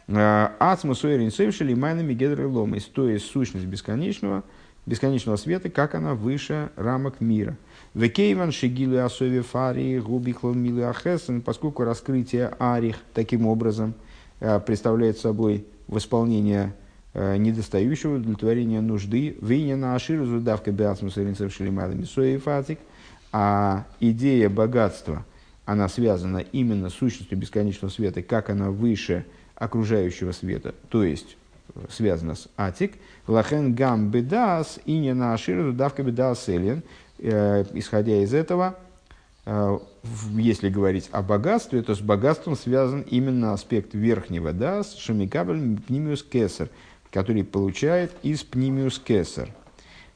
Э, 0.09 0.49
Ацмус 0.59 1.05
Уэйрин 1.05 1.31
Сейф 1.31 1.55
Шелимайнами 1.55 2.15
Гедры 2.15 2.49
Ломис, 2.49 2.85
то 2.85 3.09
есть 3.09 3.27
сущность 3.27 3.67
бесконечного, 3.67 4.45
бесконечного 4.87 5.37
света, 5.37 5.69
как 5.69 5.95
она 5.95 6.15
выше 6.15 6.71
рамок 6.77 7.21
мира. 7.21 7.57
Векейван 7.93 8.51
Шигилы 8.51 9.01
Асови 9.01 9.41
Фари 9.41 9.99
Губихлон 9.99 10.59
Милы 10.59 10.85
Ахесен, 10.85 11.43
поскольку 11.43 11.85
раскрытие 11.85 12.55
Арих 12.59 12.97
таким 13.13 13.47
образом 13.47 13.95
э, 14.41 14.59
представляет 14.61 15.19
собой 15.19 15.67
восполнение 15.87 16.75
недостающего 17.15 18.17
удовлетворения 18.17 18.81
нужды. 18.81 19.37
Виня 19.41 19.77
на 19.77 19.95
Аширу 19.95 20.27
зудавка 20.27 20.73
Беацмуса 20.73 21.23
Ринцев 21.23 21.55
Шелимада 21.55 21.95
Мисои 21.95 22.37
Фатик. 22.39 22.79
А 23.33 23.85
идея 23.99 24.49
богатства, 24.49 25.25
она 25.65 25.89
связана 25.89 26.39
именно 26.39 26.89
с 26.89 26.95
сущностью 26.95 27.37
бесконечного 27.37 27.91
света, 27.91 28.23
как 28.23 28.51
она 28.51 28.71
выше 28.71 29.25
окружающего 29.57 30.33
света, 30.33 30.75
то 30.89 31.03
есть 31.03 31.37
э, 31.75 31.81
связана 31.89 32.35
с 32.35 32.49
атик. 32.57 32.93
Лахен 33.27 33.75
гам 33.75 34.11
бедас 34.11 34.79
и 34.85 34.99
не 34.99 35.15
на 35.15 35.35
аширу 35.35 35.73
давка 35.73 36.03
бедас 36.03 36.49
элен. 36.49 36.83
Э, 37.19 37.65
исходя 37.73 38.23
из 38.23 38.35
этого, 38.35 38.77
если 40.33 40.71
говорить 40.71 41.09
о 41.13 41.21
богатстве, 41.21 41.83
то 41.83 41.95
с 41.95 42.01
богатством 42.01 42.57
связан 42.57 43.03
именно 43.03 43.53
аспект 43.53 43.93
верхнего 43.93 44.53
дас, 44.53 44.97
шамикабель 44.97 45.81
пнимиус 45.83 46.23
кесар, 46.23 46.71
который 47.15 47.45
получает 47.45 48.13
из 48.25 48.43
пнимиус 48.43 48.99
кесар. 48.99 49.49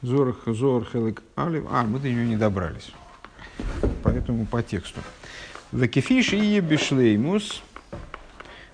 Зор, 0.00 0.38
Зор 0.46 0.84
Хелек 0.84 1.24
Алив. 1.36 1.66
А, 1.70 1.82
мы 1.82 1.98
до 1.98 2.08
нее 2.08 2.24
не 2.24 2.36
добрались. 2.36 2.92
Поэтому 4.04 4.46
по 4.46 4.62
тексту. 4.62 5.00
Векефиш 5.72 6.34
и 6.34 6.60
бишлеймус. 6.60 7.64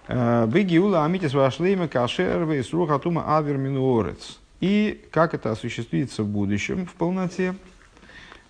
Бегиула 0.09 1.05
амитис 1.05 1.35
вашлейма 1.35 1.89
кашер 1.89 2.45
вейсрух 2.45 2.91
атума 2.91 3.37
авер 3.37 3.57
минуорец. 3.57 4.39
И 4.61 5.05
как 5.11 5.35
это 5.35 5.51
осуществится 5.51 6.23
в 6.23 6.29
будущем 6.29 6.87
в 6.87 6.93
полноте, 6.95 7.55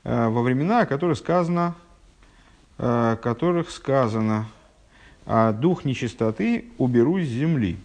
э, 0.05 0.29
во 0.29 0.43
времена, 0.43 0.81
о 0.81 0.87
которых 0.87 1.19
сказано, 1.19 1.75
о 2.79 3.15
э, 3.15 3.17
которых 3.17 3.71
сказано, 3.71 4.47
а 5.25 5.53
дух 5.53 5.85
нечистоты 5.85 6.67
уберу 6.79 7.19
с 7.21 7.25
земли. 7.25 7.77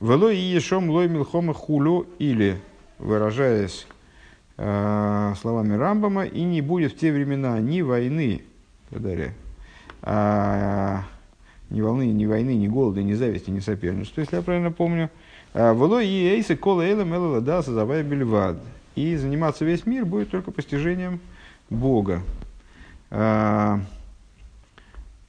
Вело 0.00 0.30
и 0.30 0.38
ешом 0.38 0.88
лой 0.88 1.08
милхома 1.08 1.52
хулю 1.52 2.06
или, 2.18 2.58
выражаясь 2.98 3.86
э, 4.56 5.34
словами 5.40 5.74
Рамбама, 5.74 6.24
и 6.24 6.42
не 6.42 6.62
будет 6.62 6.92
в 6.92 6.98
те 6.98 7.12
времена 7.12 7.58
ни 7.58 7.82
войны, 7.82 8.42
благодаря, 8.90 9.34
а, 10.00 11.02
ни 11.70 11.80
волны, 11.80 12.06
ни 12.06 12.26
войны, 12.26 12.54
ни 12.54 12.68
голода, 12.68 13.02
ни 13.02 13.14
зависти, 13.14 13.50
ни 13.50 13.60
соперничества, 13.60 14.22
если 14.22 14.36
я 14.36 14.42
правильно 14.42 14.70
помню. 14.70 15.10
А, 15.54 15.74
Вело 15.74 16.00
и 16.00 16.28
эйсы 16.28 16.56
кола 16.56 16.82
эйла 16.82 17.04
мэлэла 17.04 17.40
да 17.40 17.62
сазавая 17.62 18.02
бельвад. 18.02 18.58
И 18.94 19.16
заниматься 19.16 19.64
весь 19.64 19.86
мир 19.86 20.04
будет 20.04 20.30
только 20.30 20.50
постижением 20.50 21.20
Бога. 21.70 22.22
А, 23.10 23.80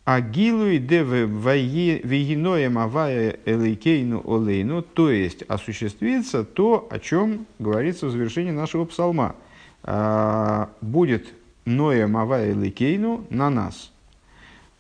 Агилуй 0.06 0.80
де 0.80 1.04
вегиноем 1.04 2.80
авая 2.80 3.38
элейкейну 3.46 4.24
олейну, 4.26 4.82
то 4.82 5.12
есть 5.12 5.44
осуществится 5.44 6.44
то, 6.44 6.88
о 6.90 6.98
чем 6.98 7.46
говорится 7.60 8.08
в 8.08 8.12
завершении 8.12 8.50
нашего 8.50 8.86
псалма. 8.86 9.36
А, 9.84 10.70
будет 10.82 11.28
ноем 11.66 12.18
авая 12.18 12.54
элейкейну 12.54 13.26
на 13.30 13.52
нас. 13.52 13.92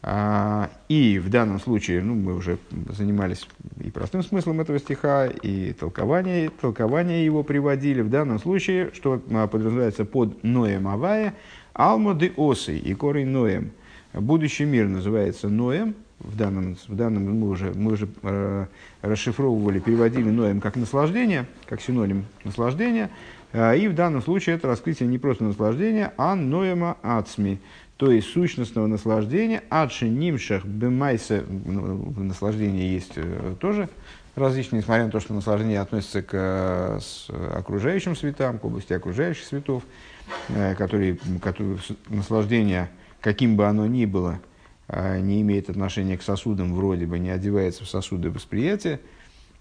А, 0.02 0.70
и 0.88 1.20
в 1.20 1.30
данном 1.30 1.60
случае, 1.60 2.02
ну, 2.02 2.16
мы 2.16 2.34
уже 2.34 2.58
занимались 2.90 3.48
и 3.84 3.92
простым 3.92 4.24
смыслом 4.24 4.62
этого 4.62 4.80
стиха, 4.80 5.28
и 5.28 5.74
толкование, 5.74 6.50
толкование 6.50 7.26
его 7.26 7.44
приводили. 7.44 8.02
В 8.02 8.10
данном 8.10 8.40
случае, 8.40 8.92
что 8.94 9.18
подразумевается 9.20 10.06
под 10.06 10.44
ноем 10.44 10.88
авая, 10.88 11.36
алмоды 11.74 12.32
осы 12.38 12.78
и 12.78 12.94
корень 12.94 13.28
ноем– 13.28 13.72
Будущий 14.14 14.66
мир 14.66 14.88
называется 14.88 15.50
Ноем. 15.50 15.96
В 16.20 16.36
данном, 16.36 16.76
в 16.88 16.96
данном 16.96 17.40
мы 17.40 17.50
уже, 17.50 17.72
мы 17.74 17.94
уже 17.94 18.08
э, 18.24 18.66
расшифровывали, 19.02 19.80
переводили 19.80 20.30
Ноем 20.30 20.60
как 20.60 20.76
наслаждение, 20.76 21.46
как 21.66 21.82
синоним 21.82 22.26
наслаждения. 22.44 23.10
Э, 23.54 23.78
и 23.78 23.88
в 23.88 23.96
данном 23.96 24.22
случае 24.22 24.58
это 24.58 24.68
раскрытие 24.68 25.08
не 25.08 25.18
просто 25.18 25.46
наслаждения, 25.46 26.14
а 26.18 26.36
Ноема 26.36 26.98
Ацми, 27.02 27.60
то 27.96 28.12
есть 28.12 28.28
сущностного 28.28 28.88
наслаждения. 28.88 29.64
Адши 29.70 30.10
Нимшах 30.10 30.66
Бемайса, 30.66 31.44
ну, 31.48 31.96
в 31.96 32.24
наслаждении 32.24 32.92
есть 32.92 33.14
э, 33.16 33.56
тоже 33.60 33.90
различные, 34.36 34.80
несмотря 34.80 35.06
на 35.06 35.12
то, 35.12 35.20
что 35.20 35.34
наслаждение 35.34 35.80
относится 35.80 36.22
к 36.22 36.30
э, 36.34 37.00
с 37.02 37.30
окружающим 37.30 38.16
светам, 38.16 38.60
к 38.60 38.66
области 38.66 38.92
окружающих 38.92 39.46
светов, 39.46 39.84
э, 40.50 40.76
которые, 40.76 41.18
которые 41.42 41.80
наслаждение 42.10 42.90
каким 43.22 43.56
бы 43.56 43.66
оно 43.66 43.86
ни 43.86 44.06
было, 44.06 44.40
не 44.92 45.42
имеет 45.42 45.70
отношения 45.70 46.18
к 46.18 46.24
сосудам, 46.24 46.74
вроде 46.74 47.06
бы 47.06 47.20
не 47.20 47.30
одевается 47.30 47.84
в 47.84 47.90
сосуды 47.90 48.32
восприятия, 48.32 49.00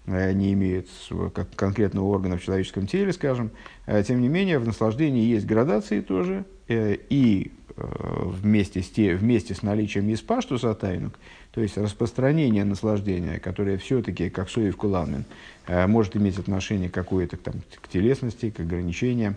а, 0.07 0.31
не 0.33 0.53
имеет 0.53 0.87
как 1.33 1.55
конкретного 1.55 2.07
органа 2.07 2.37
в 2.37 2.43
человеческом 2.43 2.87
теле, 2.87 3.13
скажем. 3.13 3.51
А, 3.85 4.01
тем 4.01 4.21
не 4.21 4.27
менее, 4.27 4.59
в 4.59 4.65
наслаждении 4.65 5.25
есть 5.25 5.45
градации 5.45 6.01
тоже, 6.01 6.45
э, 6.67 6.95
и 7.09 7.51
э, 7.75 7.83
вместе 8.25 8.81
с, 8.81 8.89
те, 8.89 9.15
вместе 9.15 9.53
с 9.53 9.61
наличием 9.61 10.11
испаштуса 10.11 10.73
тайнук, 10.73 11.19
то 11.51 11.61
есть 11.61 11.77
распространение 11.77 12.63
наслаждения, 12.63 13.39
которое 13.39 13.77
все-таки, 13.77 14.29
как 14.29 14.49
Соев 14.49 14.77
Куланмен, 14.77 15.25
э, 15.67 15.85
может 15.85 16.15
иметь 16.15 16.39
отношение 16.39 16.89
какое-то 16.89 17.37
там, 17.37 17.55
к 17.81 17.87
телесности, 17.87 18.49
к 18.49 18.59
ограничениям, 18.59 19.35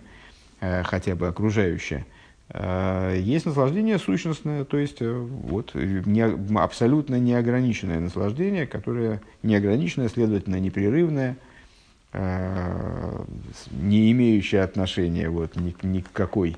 хотя 0.59 1.15
бы 1.15 1.27
окружающее– 1.27 2.05
есть 2.53 3.47
наслаждение 3.47 3.97
сущностное, 3.97 4.63
то 4.63 4.77
есть 4.77 5.01
э, 5.01 5.11
вот, 5.11 5.73
не, 5.73 6.21
абсолютно 6.55 7.19
неограниченное 7.19 7.99
наслаждение, 7.99 8.67
которое 8.67 9.21
неограниченное, 9.41 10.07
следовательно, 10.07 10.59
непрерывное, 10.59 11.35
э, 12.11 13.23
не 13.71 14.11
имеющее 14.11 14.61
отношения 14.61 15.29
вот, 15.29 15.55
ни, 15.55 15.75
ни 15.81 16.01
к 16.01 16.11
какой 16.11 16.55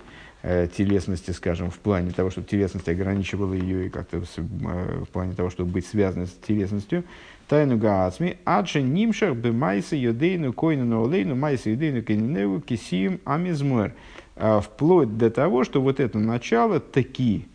телесности, 0.77 1.31
скажем, 1.31 1.71
в 1.71 1.79
плане 1.79 2.11
того, 2.11 2.29
чтобы 2.29 2.45
телесность 2.45 2.87
ограничивала 2.87 3.55
ее 3.55 3.87
и 3.87 3.89
как-то 3.89 4.21
в 4.21 5.07
плане 5.11 5.33
того, 5.33 5.49
чтобы 5.49 5.71
быть 5.71 5.87
связанной 5.87 6.27
с 6.27 6.33
телесностью. 6.47 7.03
Тайну 7.47 7.79
гаацми, 7.79 8.37
адше 8.45 8.83
нимшах 8.83 9.35
бы 9.35 9.51
майса 9.51 9.95
йодейну 9.95 10.53
койну 10.53 11.03
олейну 11.03 11.35
майса 11.35 11.71
йодейну 11.71 12.03
кениневу 12.03 12.61
кисием 12.61 13.19
амизмуэр. 13.25 13.93
А, 14.37 14.59
вплоть 14.59 15.17
до 15.17 15.29
того, 15.31 15.63
что 15.63 15.81
вот 15.81 15.99
это 15.99 16.19
начало 16.19 16.79
таки 16.79 17.47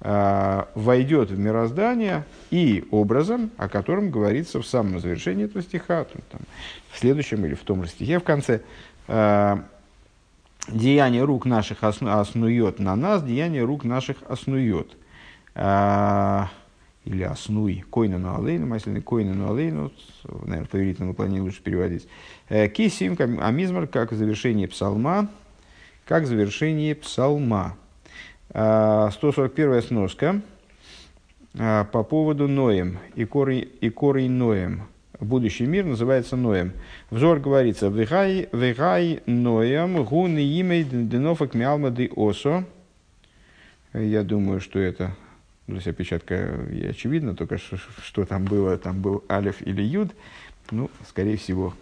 а, 0.00 0.68
войдет 0.74 1.30
в 1.30 1.38
мироздание 1.38 2.24
и 2.50 2.86
образом, 2.90 3.50
о 3.56 3.68
котором 3.68 4.10
говорится 4.10 4.60
в 4.60 4.66
самом 4.66 5.00
завершении 5.00 5.46
этого 5.46 5.62
стиха, 5.62 6.04
там, 6.04 6.42
в 6.90 6.98
следующем 6.98 7.44
или 7.46 7.54
в 7.54 7.62
том 7.62 7.84
же 7.84 7.90
стихе 7.90 8.18
в 8.18 8.24
конце, 8.24 8.60
а, 9.08 9.64
деяние 10.68 11.24
рук 11.24 11.46
наших 11.46 11.78
оснует 11.82 12.80
на 12.80 12.96
нас, 12.96 13.22
деяние 13.22 13.64
рук 13.64 13.84
наших 13.84 14.18
оснует. 14.28 14.96
Или 17.06 17.22
оснуй, 17.22 17.84
койна 17.88 18.18
на 18.18 18.36
алейну, 18.36 18.66
масляный 18.66 19.00
койна 19.00 19.32
на 19.32 19.50
алейну, 19.50 19.92
наверное, 20.24 20.64
в 20.64 20.68
повелительном 20.68 21.10
наклонении 21.10 21.38
лучше 21.38 21.62
переводить. 21.62 22.08
Э, 22.48 22.66
кисим, 22.68 23.16
амизмар, 23.40 23.86
как 23.86 24.10
в 24.10 24.16
завершении 24.16 24.66
псалма, 24.66 25.28
как 26.06 26.26
завершение 26.26 26.94
псалма. 26.94 27.76
141 28.50 29.72
а, 29.72 29.82
сноска 29.82 30.40
а, 31.58 31.84
по 31.84 32.04
поводу 32.04 32.48
Ноем 32.48 32.98
и 33.16 33.24
корень, 33.24 33.68
и 33.80 33.90
корень 33.90 34.30
Ноем. 34.30 34.84
Будущий 35.18 35.66
мир 35.66 35.84
называется 35.84 36.36
Ноем. 36.36 36.72
Взор 37.10 37.40
говорится, 37.40 37.88
«Вегай, 37.88 38.48
вегай 38.52 39.20
Ноем, 39.26 40.04
гуны 40.04 40.38
имей 40.60 40.84
денофак 40.84 41.54
мялмады 41.54 42.10
осо». 42.14 42.64
Я 43.92 44.22
думаю, 44.22 44.60
что 44.60 44.78
это, 44.78 45.16
то 45.66 45.74
есть 45.74 45.88
опечатка 45.88 46.66
и 46.70 46.86
очевидно, 46.86 47.34
только 47.34 47.58
что, 47.58 47.78
что 48.02 48.24
там 48.26 48.44
было, 48.44 48.78
там 48.78 49.00
был 49.00 49.24
Алиф 49.28 49.60
или 49.66 49.82
Юд. 49.82 50.12
Ну, 50.70 50.90
скорее 51.08 51.36
всего, 51.36 51.74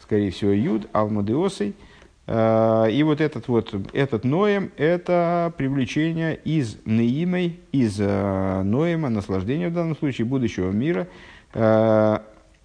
скорее 0.00 0.30
всего, 0.30 0.52
Юд, 0.52 0.88
Алмадеосой– 0.92 1.74
и 2.28 3.02
вот 3.04 3.22
этот 3.22 3.48
вот, 3.48 3.74
этот 3.94 4.24
Ноем, 4.24 4.70
это 4.76 5.50
привлечение 5.56 6.36
из 6.36 6.76
Неимой, 6.84 7.58
из 7.72 7.98
э, 7.98 8.62
Ноема, 8.62 9.08
наслаждения 9.08 9.70
в 9.70 9.72
данном 9.72 9.96
случае, 9.96 10.26
будущего 10.26 10.70
мира, 10.70 11.08
э, 11.54 12.18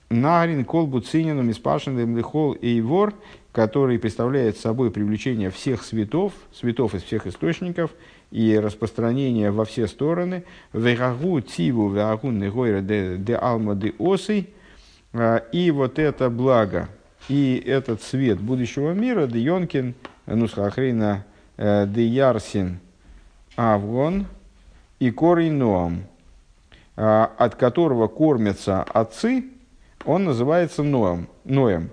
Нарин, 0.09 0.65
Колбу, 0.65 0.99
Цинину, 0.99 1.43
Миспашин, 1.43 2.17
Лихол 2.17 2.53
и 2.53 2.83
который 3.53 3.99
представляет 3.99 4.57
собой 4.57 4.91
привлечение 4.91 5.49
всех 5.49 5.83
светов, 5.83 6.33
светов 6.51 6.93
из 6.93 7.03
всех 7.03 7.25
источников, 7.25 7.91
и 8.31 8.59
распространение 8.59 9.51
во 9.51 9.63
все 9.63 9.87
стороны. 9.87 10.43
Вегагу, 10.73 11.39
Тиву, 11.39 11.89
Вегагу, 11.89 12.31
Негойра, 12.31 12.81
Де 12.81 13.35
Алма, 13.35 13.75
Де 13.75 13.93
Осой. 13.99 14.49
И 15.51 15.71
вот 15.71 15.99
это 15.99 16.29
благо, 16.31 16.89
и 17.29 17.61
этот 17.65 18.01
свет 18.01 18.39
будущего 18.39 18.91
мира, 18.91 19.27
Дейонкин, 19.27 19.95
Нусхахрина, 20.25 21.25
э, 21.57 21.85
Деярсин, 21.87 22.79
Авгон 23.55 24.25
и 24.99 25.11
корень 25.11 25.53
Ноам, 25.53 26.03
а, 26.95 27.31
от 27.37 27.55
которого 27.55 28.07
кормятся 28.07 28.83
отцы, 28.83 29.45
он 30.05 30.25
называется 30.25 30.83
Ноем. 30.83 31.27
Ноем. 31.43 31.89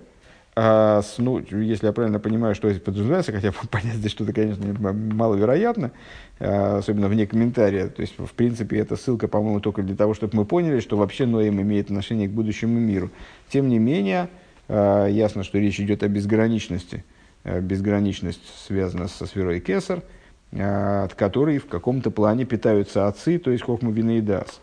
А, 0.55 1.01
ну, 1.17 1.39
если 1.39 1.87
я 1.87 1.93
правильно 1.93 2.19
понимаю, 2.19 2.55
что 2.55 2.69
здесь 2.69 2.83
подразумевается, 2.83 3.31
хотя 3.31 3.51
понять 3.71 3.95
здесь 3.95 4.11
что-то, 4.11 4.33
конечно, 4.33 4.65
маловероятно, 4.81 5.91
особенно 6.39 7.07
вне 7.07 7.25
комментария. 7.25 7.87
То 7.87 8.01
есть, 8.01 8.17
в 8.17 8.31
принципе, 8.33 8.79
эта 8.79 8.95
ссылка, 8.95 9.27
по-моему, 9.27 9.59
только 9.59 9.81
для 9.81 9.95
того, 9.95 10.13
чтобы 10.13 10.37
мы 10.37 10.45
поняли, 10.45 10.79
что 10.79 10.97
вообще 10.97 11.25
Ноем 11.25 11.61
имеет 11.61 11.85
отношение 11.85 12.27
к 12.27 12.31
будущему 12.31 12.79
миру. 12.79 13.11
Тем 13.49 13.69
не 13.69 13.79
менее, 13.79 14.29
ясно, 14.71 15.43
что 15.43 15.59
речь 15.59 15.79
идет 15.79 16.03
о 16.03 16.07
безграничности. 16.07 17.03
А, 17.43 17.59
безграничность 17.59 18.41
связана 18.67 19.07
со 19.07 19.25
сферой 19.25 19.59
Кесар, 19.59 20.03
а, 20.51 21.05
от 21.05 21.15
которой 21.15 21.57
в 21.57 21.67
каком-то 21.67 22.11
плане 22.11 22.45
питаются 22.45 23.07
отцы, 23.07 23.39
то 23.39 23.51
есть 23.51 23.63
Хохма 23.63 23.91
Бинейдас. 23.91 24.61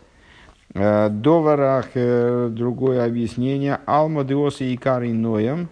Доварах, 0.71 1.87
другое 1.95 3.03
объяснение, 3.03 3.79
Алма 3.87 4.23
Диоса 4.23 4.65
и 4.65 4.77
Кари 4.77 5.11
Ноем, 5.11 5.67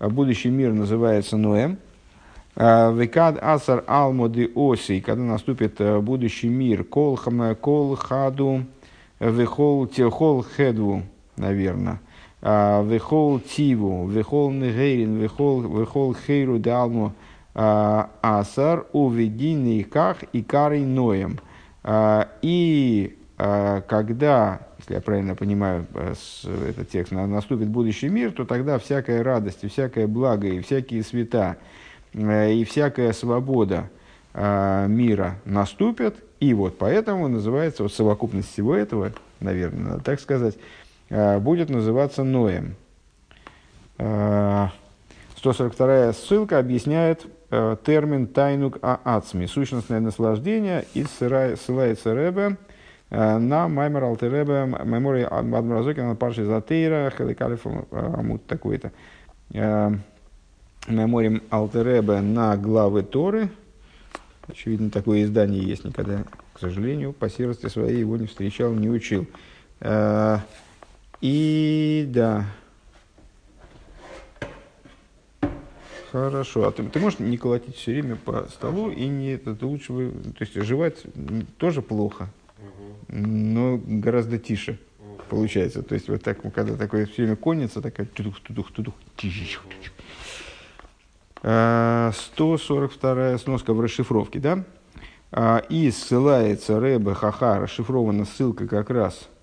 будущий 0.00 0.50
мир 0.50 0.72
называется 0.72 1.36
Ноем, 1.36 1.78
Векад 2.56 3.38
Асар 3.40 3.84
Алмо 3.86 4.28
Диоси, 4.28 4.98
когда 4.98 5.22
наступит 5.22 5.80
будущий 6.02 6.48
мир, 6.48 6.82
Кол 6.82 7.14
Хаду, 7.14 8.64
Вехол 9.20 9.86
Техол 9.86 10.42
Хедву, 10.42 11.04
наверное, 11.36 12.00
Вехол 12.42 13.38
Тиву, 13.38 14.08
Вехол 14.08 14.50
Негейрин, 14.50 15.16
Вехол 15.16 16.14
Хейру 16.26 16.58
Далму 16.58 17.14
Асар, 17.54 18.86
Увединный 18.92 19.84
Ках 19.84 20.24
и 20.32 20.42
Кари 20.42 20.80
Ноем. 20.80 21.38
И 22.42 23.16
когда, 23.36 24.60
если 24.78 24.94
я 24.94 25.00
правильно 25.00 25.36
понимаю 25.36 25.86
этот 25.94 26.88
текст, 26.90 27.12
наступит 27.12 27.68
будущий 27.68 28.08
мир, 28.08 28.32
то 28.32 28.44
тогда 28.44 28.78
всякая 28.78 29.22
радость, 29.22 29.62
и 29.62 29.68
всякое 29.68 30.08
благо, 30.08 30.48
и 30.48 30.60
всякие 30.60 31.04
света, 31.04 31.58
и 32.12 32.66
всякая 32.68 33.12
свобода 33.12 33.88
мира 34.34 35.36
наступят, 35.44 36.16
и 36.40 36.54
вот 36.54 36.76
поэтому 36.78 37.28
называется, 37.28 37.84
вот 37.84 37.92
совокупность 37.92 38.50
всего 38.52 38.74
этого, 38.74 39.12
наверное, 39.38 39.92
надо 39.92 40.02
так 40.02 40.18
сказать, 40.18 40.56
э, 40.56 40.58
будет 41.40 41.68
называться 41.68 42.24
Ноем. 42.24 42.76
142 43.98 45.88
э, 45.88 46.12
ссылка 46.12 46.58
объясняет 46.58 47.26
э, 47.50 47.76
термин 47.84 48.26
тайнук 48.26 48.78
аацми, 48.82 49.46
сущностное 49.46 50.00
наслаждение, 50.00 50.84
и 50.94 51.04
ссылается 51.04 52.14
Ребе 52.14 52.56
на 53.10 53.68
Маймер 53.68 54.04
Алтеребе, 54.04 54.64
Мемори 54.84 55.22
Адмразокина, 55.22 56.08
на 56.08 56.16
Парши 56.16 56.46
Затейра, 56.46 57.12
Хеликалиф 57.16 57.66
Амут 57.90 58.46
такой-то. 58.46 58.90
Меморим 60.88 61.42
Алтеребе 61.50 62.22
на 62.22 62.56
главы 62.56 63.02
Торы, 63.02 63.50
Очевидно, 64.48 64.90
такое 64.90 65.22
издание 65.22 65.62
есть. 65.62 65.84
Никогда, 65.84 66.24
к 66.54 66.58
сожалению, 66.58 67.12
по 67.12 67.28
серости 67.28 67.68
своей 67.68 67.98
его 67.98 68.16
не 68.16 68.26
встречал, 68.26 68.72
не 68.72 68.88
учил. 68.90 69.26
А, 71.22 71.24
и 71.24 72.04
да. 72.08 72.46
Хорошо. 76.10 76.68
А 76.68 76.72
ты, 76.72 76.82
ты 76.84 77.00
можешь 77.00 77.20
не 77.20 77.38
колотить 77.38 77.76
все 77.76 77.92
время 77.92 78.16
по 78.16 78.46
столу 78.48 78.90
и 78.90 79.06
не 79.06 79.30
это, 79.32 79.54
ты 79.54 79.64
лучше 79.64 79.92
вы, 79.92 80.10
то 80.10 80.44
есть 80.44 80.54
жевать 80.54 81.06
тоже 81.56 81.80
плохо, 81.80 82.28
но 83.08 83.80
гораздо 83.82 84.38
тише 84.38 84.78
получается. 85.30 85.82
То 85.82 85.94
есть 85.94 86.10
вот 86.10 86.22
так, 86.22 86.42
когда 86.52 86.76
такое 86.76 87.06
все 87.06 87.22
время 87.22 87.36
конница, 87.36 87.80
такая 87.80 88.06
тудух, 88.06 88.40
тудух, 88.40 88.72
тудух, 88.72 88.94
142 91.40 93.38
сноска 93.38 93.72
в 93.72 93.80
расшифровке, 93.80 94.38
да? 94.38 94.64
А, 95.30 95.62
и 95.70 95.90
ссылается 95.90 96.78
Рэбе 96.78 97.14
Хаха, 97.14 97.58
расшифрована 97.58 98.26
ссылка 98.26 98.68
как 98.68 98.90
раз 98.90 99.28
а, 99.28 99.41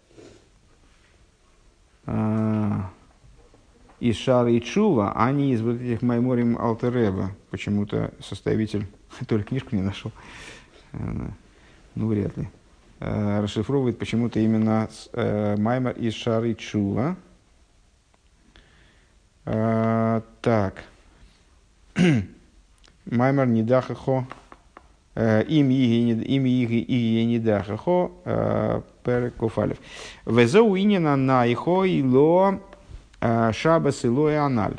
из 4.00 4.16
Шара 4.16 4.50
и 4.50 4.62
Чува, 4.62 5.12
а 5.16 5.32
не 5.32 5.54
из 5.54 5.62
вот 5.62 5.82
этих 5.82 6.02
Майморим 6.02 6.58
Алтереба. 6.58 7.32
Почему-то 7.50 8.14
составитель 8.22 8.88
только 9.28 9.50
книжку 9.50 9.76
не 9.76 9.82
нашел. 9.82 10.12
Э, 10.94 11.30
ну, 11.96 12.08
вряд 12.08 12.36
ли. 12.38 12.48
Э, 13.00 13.42
расшифровывает 13.42 13.98
почему-то 13.98 14.40
именно 14.40 14.90
э, 15.14 15.56
Маймор 15.58 15.94
из 15.94 16.14
Шары 16.14 16.54
Чува. 16.54 17.16
Так. 19.46 20.84
Маймер 23.06 23.48
Нидахахо, 23.48 24.28
им 25.20 25.70
Иги 25.70 27.24
Нидахахо, 27.26 28.12
э, 28.26 28.82
Перекуфалев. 29.04 29.78
Везоу 30.26 30.78
Инина 30.78 31.16
Найхо 31.16 31.84
и 31.84 32.02
Ло 32.02 32.60
э, 33.20 33.52
Шабас 33.54 34.06
и 34.06 34.08
Ло 34.08 34.30
и 34.30 34.36
Аналь. 34.36 34.78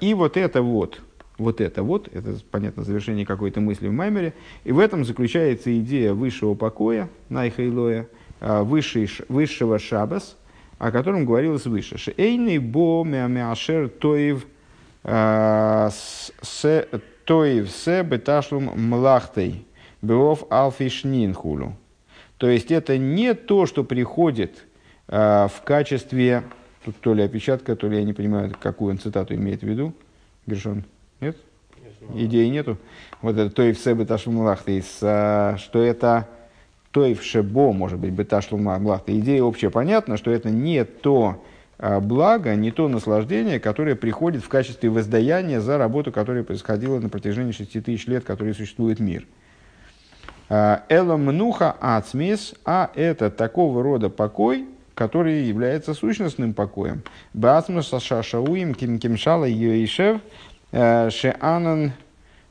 И 0.00 0.14
вот 0.14 0.36
это 0.36 0.62
вот, 0.62 1.00
вот 1.36 1.60
это 1.60 1.82
вот, 1.82 2.08
это, 2.14 2.36
понятно, 2.52 2.84
завершение 2.84 3.26
какой-то 3.26 3.60
мысли 3.60 3.88
в 3.88 3.92
Маймере, 3.92 4.32
и 4.62 4.70
в 4.70 4.78
этом 4.78 5.04
заключается 5.04 5.76
идея 5.80 6.14
высшего 6.14 6.54
покоя, 6.54 7.08
Найха 7.30 7.62
и 7.62 7.68
Лоя, 7.68 8.06
высшего 8.40 9.80
Шабас, 9.80 10.36
о 10.78 10.92
котором 10.92 11.26
говорилось 11.26 11.66
выше. 11.66 11.98
Шейный 11.98 12.58
бо 12.58 13.02
мяшер 13.02 13.88
тоев– 13.88 14.46
Тоев 17.30 17.70
се 17.70 18.02
беташлум 18.02 18.72
млахтой, 18.74 19.64
беов 20.02 20.42
алфишнинхулю. 20.50 21.76
То 22.38 22.48
есть 22.48 22.72
это 22.72 22.98
не 22.98 23.34
то, 23.34 23.66
что 23.66 23.84
приходит 23.84 24.66
э, 25.06 25.46
в 25.46 25.62
качестве, 25.62 26.42
тут 26.84 26.96
то 26.96 27.14
ли 27.14 27.22
опечатка, 27.22 27.76
то 27.76 27.86
ли 27.86 27.98
я 27.98 28.02
не 28.02 28.14
понимаю, 28.14 28.52
какую 28.60 28.90
он 28.90 28.98
цитату 28.98 29.36
имеет 29.36 29.60
в 29.60 29.62
виду. 29.62 29.94
Гершон, 30.48 30.82
нет? 31.20 31.36
Идеи 32.16 32.48
нету. 32.48 32.78
Вот 33.22 33.36
это 33.36 33.54
тоев 33.54 33.78
се 33.78 33.94
беташлум 33.94 34.34
млахтой, 34.34 34.82
что 34.82 35.56
это 35.72 36.26
тоев 36.90 37.22
шебо, 37.22 37.72
может 37.72 38.00
быть, 38.00 38.10
беташлум 38.10 38.62
млахтой. 38.62 39.20
Идея 39.20 39.44
общая 39.44 39.70
понятна, 39.70 40.16
что 40.16 40.32
это 40.32 40.50
не 40.50 40.82
то, 40.84 41.40
благо, 41.80 42.54
не 42.54 42.70
то 42.70 42.88
наслаждение, 42.88 43.58
которое 43.58 43.94
приходит 43.94 44.44
в 44.44 44.48
качестве 44.48 44.90
воздаяния 44.90 45.60
за 45.60 45.78
работу, 45.78 46.12
которая 46.12 46.44
происходила 46.44 46.98
на 46.98 47.08
протяжении 47.08 47.52
шести 47.52 47.80
тысяч 47.80 48.06
лет, 48.06 48.24
который 48.24 48.54
существует 48.54 49.00
мир. 49.00 49.26
А, 50.50 50.82
Элом 50.88 51.24
мнуха 51.24 51.76
ацмис, 51.80 52.54
а 52.64 52.90
это 52.96 53.30
такого 53.30 53.82
рода 53.82 54.10
покой, 54.10 54.66
который 54.94 55.44
является 55.44 55.94
сущностным 55.94 56.54
покоем. 56.54 57.02
Бацмус 57.32 57.88
шашауим 57.88 58.74
ким 58.74 58.98
кимшала 58.98 59.44
йоишев 59.44 60.20
э, 60.72 61.08
шеанан 61.10 61.92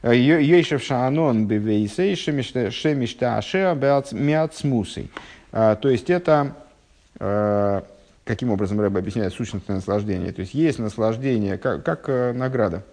э, 0.02 0.16
Йойшев 0.16 0.82
Шаанон 0.82 1.46
Бевейсей 1.46 2.16
Шемишта 2.16 3.38
Ашеа 3.38 3.76
Миацмусей. 4.14 5.12
А, 5.52 5.76
то 5.76 5.90
есть 5.90 6.10
это 6.10 6.56
э, 7.20 7.82
каким 8.30 8.52
образом 8.52 8.80
Рэбе 8.80 9.00
объясняет 9.00 9.34
сущностное 9.34 9.78
наслаждение. 9.78 10.32
То 10.32 10.42
есть 10.42 10.54
есть 10.54 10.78
наслаждение 10.78 11.58
как, 11.58 11.84
как 11.84 12.08
э, 12.10 12.32
награда. 12.32 12.84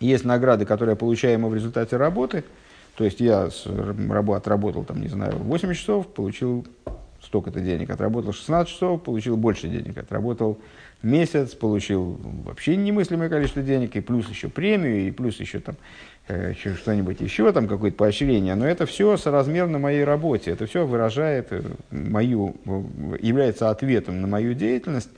Есть 0.00 0.24
награды, 0.24 0.66
которые 0.66 0.96
получаемы 0.96 1.48
в 1.48 1.54
результате 1.54 1.96
работы. 1.96 2.42
То 2.96 3.04
есть 3.04 3.20
я 3.20 3.50
с, 3.50 3.66
рабо, 3.66 4.34
отработал, 4.34 4.82
там, 4.82 5.00
не 5.00 5.06
знаю, 5.06 5.36
8 5.36 5.74
часов, 5.74 6.08
получил 6.08 6.66
столько-то 7.22 7.60
денег. 7.60 7.90
Отработал 7.90 8.32
16 8.32 8.68
часов, 8.68 9.04
получил 9.04 9.36
больше 9.36 9.68
денег. 9.68 9.96
Отработал 9.96 10.58
месяц, 11.02 11.54
получил 11.54 12.18
вообще 12.44 12.74
немыслимое 12.74 13.28
количество 13.28 13.62
денег, 13.62 13.94
и 13.94 14.00
плюс 14.00 14.28
еще 14.28 14.48
премию, 14.48 15.06
и 15.06 15.12
плюс 15.12 15.38
еще 15.38 15.60
там 15.60 15.76
что-нибудь 16.54 17.20
еще, 17.20 17.52
там 17.52 17.68
какое-то 17.68 17.96
поощрение, 17.96 18.54
но 18.54 18.66
это 18.66 18.86
все 18.86 19.16
соразмерно 19.16 19.78
моей 19.78 20.04
работе, 20.04 20.50
это 20.50 20.66
все 20.66 20.86
выражает 20.86 21.48
э, 21.50 21.62
мою, 21.90 22.56
является 23.20 23.70
ответом 23.70 24.20
на 24.20 24.26
мою 24.26 24.54
деятельность. 24.54 25.10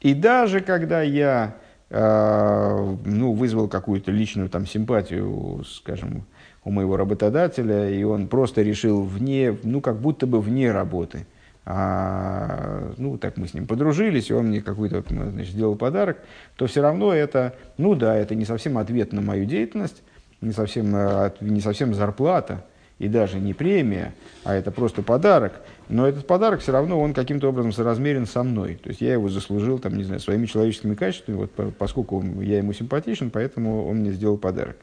И 0.00 0.14
даже 0.14 0.60
когда 0.60 1.02
я 1.02 1.56
э, 1.90 2.96
ну, 3.04 3.32
вызвал 3.32 3.68
какую-то 3.68 4.10
личную 4.10 4.48
там, 4.48 4.66
симпатию, 4.66 5.64
скажем, 5.64 6.24
у 6.64 6.70
моего 6.70 6.96
работодателя, 6.96 7.88
и 7.90 8.02
он 8.04 8.28
просто 8.28 8.62
решил 8.62 9.02
вне, 9.02 9.56
ну, 9.62 9.80
как 9.80 10.00
будто 10.00 10.26
бы 10.26 10.40
вне 10.40 10.70
работы, 10.70 11.26
а, 11.64 12.92
ну, 12.98 13.18
так 13.18 13.36
мы 13.36 13.46
с 13.46 13.54
ним 13.54 13.66
подружились, 13.66 14.30
и 14.30 14.34
он 14.34 14.46
мне 14.46 14.60
какой-то, 14.60 15.04
значит, 15.08 15.52
сделал 15.52 15.76
подарок, 15.76 16.18
то 16.56 16.66
все 16.66 16.82
равно 16.82 17.12
это, 17.12 17.54
ну 17.78 17.94
да, 17.94 18.16
это 18.16 18.34
не 18.34 18.44
совсем 18.44 18.78
ответ 18.78 19.12
на 19.12 19.20
мою 19.20 19.44
деятельность, 19.44 20.02
не 20.42 20.52
совсем, 20.52 20.94
э, 20.94 21.30
не 21.40 21.60
совсем 21.60 21.94
зарплата 21.94 22.64
и 22.98 23.08
даже 23.08 23.38
не 23.38 23.54
премия, 23.54 24.14
а 24.44 24.54
это 24.54 24.70
просто 24.70 25.02
подарок. 25.02 25.54
Но 25.88 26.06
этот 26.06 26.26
подарок 26.26 26.60
все 26.60 26.72
равно 26.72 27.00
он 27.00 27.14
каким-то 27.14 27.48
образом 27.48 27.72
соразмерен 27.72 28.26
со 28.26 28.42
мной. 28.42 28.78
То 28.82 28.90
есть 28.90 29.00
я 29.00 29.14
его 29.14 29.28
заслужил, 29.28 29.78
там, 29.78 29.96
не 29.96 30.04
знаю, 30.04 30.20
своими 30.20 30.46
человеческими 30.46 30.94
качествами, 30.94 31.36
вот, 31.36 31.74
поскольку 31.78 32.22
я 32.40 32.58
ему 32.58 32.72
симпатичен, 32.72 33.30
поэтому 33.30 33.88
он 33.88 33.98
мне 33.98 34.12
сделал 34.12 34.38
подарок. 34.38 34.76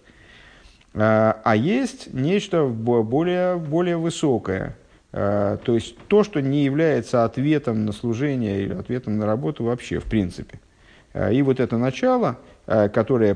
А, 0.93 1.39
а 1.43 1.55
есть 1.55 2.13
нечто 2.13 2.65
более, 2.65 3.55
более 3.57 3.97
высокое, 3.97 4.75
а, 5.13 5.57
то 5.57 5.75
есть 5.75 5.97
то, 6.07 6.23
что 6.23 6.41
не 6.41 6.65
является 6.65 7.23
ответом 7.23 7.85
на 7.85 7.91
служение 7.91 8.63
или 8.63 8.73
ответом 8.73 9.17
на 9.17 9.25
работу 9.25 9.63
вообще, 9.63 9.99
в 9.99 10.05
принципе. 10.05 10.59
А, 11.13 11.31
и 11.31 11.41
вот 11.41 11.59
это 11.59 11.77
начало– 11.77 12.37
Э, 12.71 12.87
которое, 12.87 13.35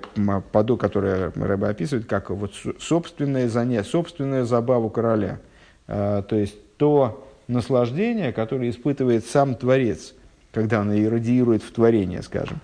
поду, 0.51 0.77
которое 0.77 1.31
Рэба 1.31 1.69
описывает 1.69 2.05
как 2.05 2.29
вот 2.29 2.51
собственное 2.77 3.49
занятие, 3.49 3.83
собственную 3.83 4.45
забаву 4.45 4.91
короля. 4.91 5.39
Э, 5.87 6.21
то 6.29 6.35
есть 6.35 6.55
то, 6.77 7.27
наслаждения, 7.47 8.31
которое 8.31 8.69
испытывает 8.69 9.25
сам 9.25 9.55
Творец, 9.55 10.13
когда 10.51 10.81
он 10.81 10.93
иррадиирует 10.93 11.63
в 11.63 11.71
творение, 11.71 12.21
скажем. 12.21 12.59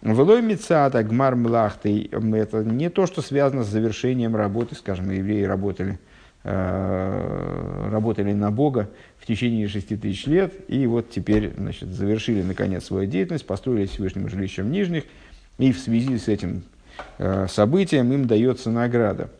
Влой 0.00 0.40
мецата 0.40 1.02
гмар 1.02 1.36
млахты– 1.36 2.08
это 2.10 2.64
не 2.64 2.88
то, 2.88 3.04
что 3.04 3.20
связано 3.20 3.62
с 3.62 3.68
завершением 3.68 4.34
работы, 4.34 4.76
скажем, 4.76 5.10
евреи 5.10 5.42
работали, 5.42 5.98
э, 6.42 7.88
работали 7.92 8.32
на 8.32 8.50
Бога 8.50 8.88
в 9.18 9.26
течение 9.26 9.68
шести 9.68 9.94
тысяч 9.94 10.26
лет, 10.26 10.54
и 10.68 10.86
вот 10.86 11.10
теперь 11.10 11.52
значит, 11.54 11.90
завершили 11.90 12.40
наконец 12.40 12.86
свою 12.86 13.10
деятельность, 13.10 13.46
построили 13.46 13.84
Всевышнему 13.84 14.30
жилищем 14.30 14.70
нижних, 14.72 15.04
и 15.58 15.72
в 15.72 15.78
связи 15.78 16.18
с 16.18 16.28
этим 16.28 16.64
э, 17.18 17.46
событием 17.48 18.12
им 18.12 18.26
дается 18.26 18.70
награда. 18.70 19.30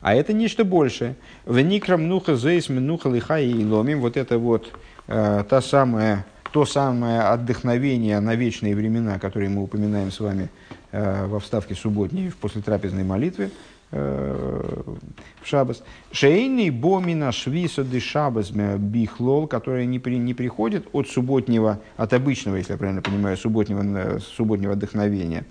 А 0.00 0.14
это 0.14 0.32
нечто 0.32 0.64
большее. 0.64 1.16
В 1.44 1.58
Никрам 1.60 2.06
Нуха 2.06 2.36
Зейс 2.36 2.68
Минуха 2.68 3.08
Лиха 3.08 3.38
и 3.38 3.64
Ломим, 3.64 4.00
вот 4.00 4.16
это 4.16 4.38
вот 4.38 4.72
э, 5.08 5.44
та 5.48 5.60
самая 5.60 6.24
то 6.52 6.64
самое 6.64 7.20
отдохновение 7.20 8.18
на 8.20 8.34
вечные 8.34 8.74
времена, 8.74 9.18
которые 9.18 9.50
мы 9.50 9.62
упоминаем 9.62 10.10
с 10.10 10.20
вами 10.20 10.48
э, 10.90 11.26
во 11.26 11.38
вставке 11.38 11.74
субботней 11.74 12.32
после 12.40 12.62
трапезной 12.62 13.04
молитвы 13.04 13.44
э, 13.44 13.50
в 13.90 15.44
Шабас. 15.44 15.82
Шейный 16.10 16.70
бомина 16.70 17.32
швиса 17.32 17.84
де 17.84 18.00
Шабас 18.00 18.50
бихлол, 18.50 19.46
которая 19.46 19.84
не, 19.84 19.98
при, 19.98 20.18
не 20.18 20.34
приходит 20.34 20.88
от 20.92 21.08
субботнего, 21.08 21.80
от 21.96 22.12
обычного, 22.12 22.56
если 22.56 22.72
я 22.72 22.78
правильно 22.78 23.00
понимаю, 23.00 23.36
субботнего, 23.36 23.82
э, 23.82 24.18
субботнего 24.18 24.72
отдохновения, 24.72 25.46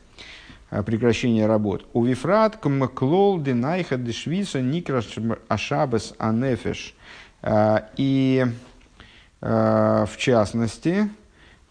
э, 0.70 0.84
прекращения 0.84 1.48
работ. 1.48 1.86
У 1.94 2.04
вифрат 2.04 2.58
кмклол 2.58 3.40
де 3.40 3.54
найха 3.54 3.98
де 3.98 4.12
швиса 4.12 4.62
никраш 4.62 5.16
ашабас 5.48 6.14
анефеш. 6.20 6.94
Э, 7.42 7.80
и 7.96 8.46
Э, 9.48 10.06
в 10.08 10.18
частности, 10.18 11.08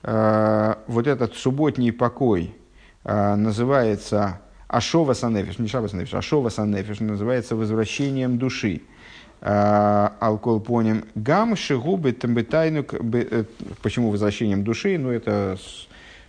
э, 0.04 0.74
вот 0.86 1.06
этот 1.08 1.34
субботний 1.34 1.92
покой 1.92 2.54
э, 3.02 3.34
называется 3.34 4.40
Ашова 4.76 5.14
Санефиш, 5.14 5.58
не 5.58 5.68
Шаба 5.68 5.88
Санефиш, 5.88 6.14
Ашова 6.14 6.48
Санефиш 6.48 7.00
называется 7.00 7.56
возвращением 7.56 8.38
души. 8.38 8.82
Алкол 9.40 10.60
поним 10.60 11.04
гам 11.14 11.54
шигубы 11.54 12.12
тамбетайну, 12.12 12.84
почему 13.82 14.10
возвращением 14.10 14.64
души, 14.64 14.96
ну 14.98 15.10
это 15.10 15.58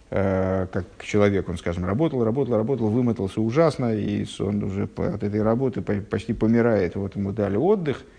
как 0.10 0.86
человек, 1.04 1.50
он, 1.50 1.58
скажем, 1.58 1.86
работал, 1.86 2.24
работал, 2.24 2.58
работал, 2.58 2.88
вымотался 2.90 3.42
ужасно, 3.42 3.96
и 3.96 4.26
он 4.40 4.64
уже 4.64 4.84
от 4.84 5.24
этой 5.24 5.42
работы 5.42 5.82
почти 5.82 6.34
помирает, 6.34 6.96
вот 6.96 7.16
ему 7.16 7.32
дали 7.32 7.58
отдых– 7.58 8.04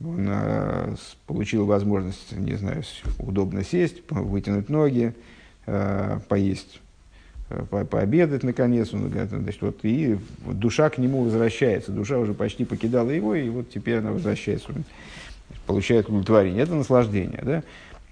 он 0.00 0.26
э, 0.28 0.96
получил 1.26 1.66
возможность, 1.66 2.32
не 2.32 2.54
знаю, 2.54 2.82
удобно 3.18 3.64
сесть, 3.64 4.02
вытянуть 4.10 4.68
ноги, 4.68 5.14
э, 5.66 6.18
поесть, 6.28 6.76
э, 6.76 6.83
по 7.70 7.84
пообедать 7.84 8.42
наконец. 8.42 8.92
Он, 8.92 9.10
значит, 9.10 9.62
вот, 9.62 9.80
и 9.82 10.18
душа 10.46 10.90
к 10.90 10.98
нему 10.98 11.24
возвращается. 11.24 11.92
Душа 11.92 12.18
уже 12.18 12.34
почти 12.34 12.64
покидала 12.64 13.10
его, 13.10 13.34
и 13.34 13.48
вот 13.48 13.70
теперь 13.70 13.98
она 13.98 14.12
возвращается. 14.12 14.70
Он 14.74 14.84
получает 15.66 16.08
удовлетворение. 16.08 16.62
Это 16.62 16.74
наслаждение. 16.74 17.40
Да? 17.42 17.62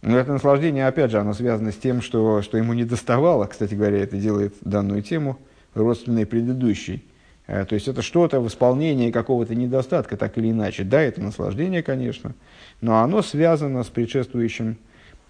Но 0.03 0.19
это 0.19 0.33
наслаждение, 0.33 0.87
опять 0.87 1.11
же, 1.11 1.19
оно 1.19 1.33
связано 1.33 1.73
с 1.73 1.77
тем, 1.77 2.03
что, 2.03 2.43
что 2.43 2.59
ему 2.59 2.73
не 2.73 2.85
доставало. 2.85 3.47
Кстати 3.47 3.75
говоря, 3.75 3.99
это 3.99 4.17
делает 4.17 4.55
данную 4.63 5.03
тему 5.03 5.39
родственной 5.75 6.27
предыдущей 6.27 7.03
Э, 7.47 7.65
то 7.65 7.75
есть 7.75 7.89
это 7.89 8.03
что-то 8.03 8.41
в 8.41 8.49
исполнении 8.49 9.11
какого-то 9.11 9.55
недостатка, 9.55 10.17
так 10.17 10.39
или 10.39 10.51
иначе. 10.51 10.85
Да, 10.85 11.01
это 11.01 11.21
наслаждение, 11.21 11.83
конечно, 11.83 12.35
но 12.81 13.01
оно 13.01 13.23
связано 13.23 13.83
с 13.83 13.89
предшествующим, 13.89 14.73
э, 14.73 14.77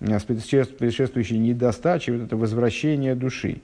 с 0.07 0.25
предшествующей 0.25 1.39
недостачей, 1.39 2.13
вот 2.13 2.27
это 2.27 2.37
возвращение 2.37 3.15
души. 3.15 3.63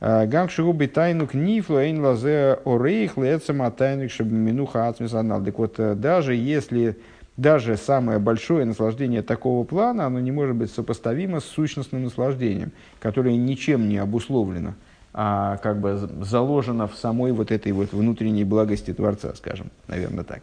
Э, 0.00 0.26
Гам 0.26 0.48
шигуби 0.48 0.86
тайну 0.86 1.26
книфлу 1.26 1.78
эйн 1.78 2.04
лазе 2.04 2.58
орейх 2.64 3.16
лецама 3.16 3.70
тайну 3.70 4.08
минуха 4.20 4.88
ацмисанал. 4.88 5.42
Так 5.42 5.58
вот, 5.58 5.76
даже 6.00 6.34
если 6.34 6.96
даже 7.36 7.76
самое 7.76 8.18
большое 8.18 8.64
наслаждение 8.64 9.22
такого 9.22 9.64
плана, 9.64 10.06
оно 10.06 10.20
не 10.20 10.32
может 10.32 10.56
быть 10.56 10.70
сопоставимо 10.70 11.40
с 11.40 11.44
сущностным 11.44 12.04
наслаждением, 12.04 12.72
которое 12.98 13.36
ничем 13.36 13.88
не 13.88 13.98
обусловлено 13.98 14.74
а, 15.12 15.58
как 15.58 15.80
бы 15.80 15.96
заложено 16.22 16.86
в 16.88 16.94
самой 16.96 17.32
вот 17.32 17.50
этой 17.50 17.72
вот 17.72 17.92
внутренней 17.92 18.44
благости 18.44 18.92
Творца, 18.92 19.34
скажем, 19.34 19.70
наверное, 19.88 20.24
так. 20.24 20.42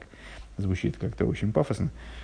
Звучит 0.58 0.98
как-то 0.98 1.26
очень 1.26 1.52
пафосно. 1.52 1.86
Э, 1.86 2.23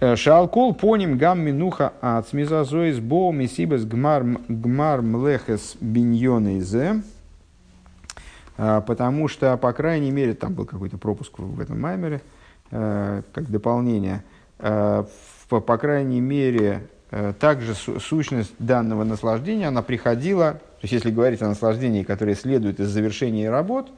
Шалкол 0.00 0.74
поним 0.74 1.18
гам 1.18 1.40
минуха 1.40 1.92
от 2.00 2.28
смизазоис 2.28 2.98
бо 2.98 3.32
мисибас 3.32 3.84
гмар, 3.84 4.24
гмар 4.48 5.02
млехес 5.02 5.76
биньонейзе. 5.80 7.02
Э, 8.56 8.80
потому 8.86 9.28
что, 9.28 9.56
по 9.56 9.72
крайней 9.72 10.10
мере, 10.10 10.34
там 10.34 10.54
был 10.54 10.64
какой-то 10.64 10.98
пропуск 10.98 11.38
в 11.38 11.60
этом 11.60 11.80
маймере, 11.80 12.22
э, 12.70 13.22
как 13.32 13.50
дополнение. 13.50 14.22
По, 14.58 15.60
по 15.60 15.78
крайней 15.78 16.20
мере, 16.20 16.86
также 17.40 17.74
сущность 17.74 18.52
данного 18.58 19.04
наслаждения, 19.04 19.68
она 19.68 19.80
приходила 19.80 20.60
то 20.80 20.86
есть, 20.86 20.94
если 20.94 21.10
говорить 21.10 21.42
о 21.42 21.48
наслаждении, 21.48 22.04
которое 22.04 22.34
следует 22.34 22.80
из 22.80 22.88
завершения 22.88 23.50
работ, 23.50 23.90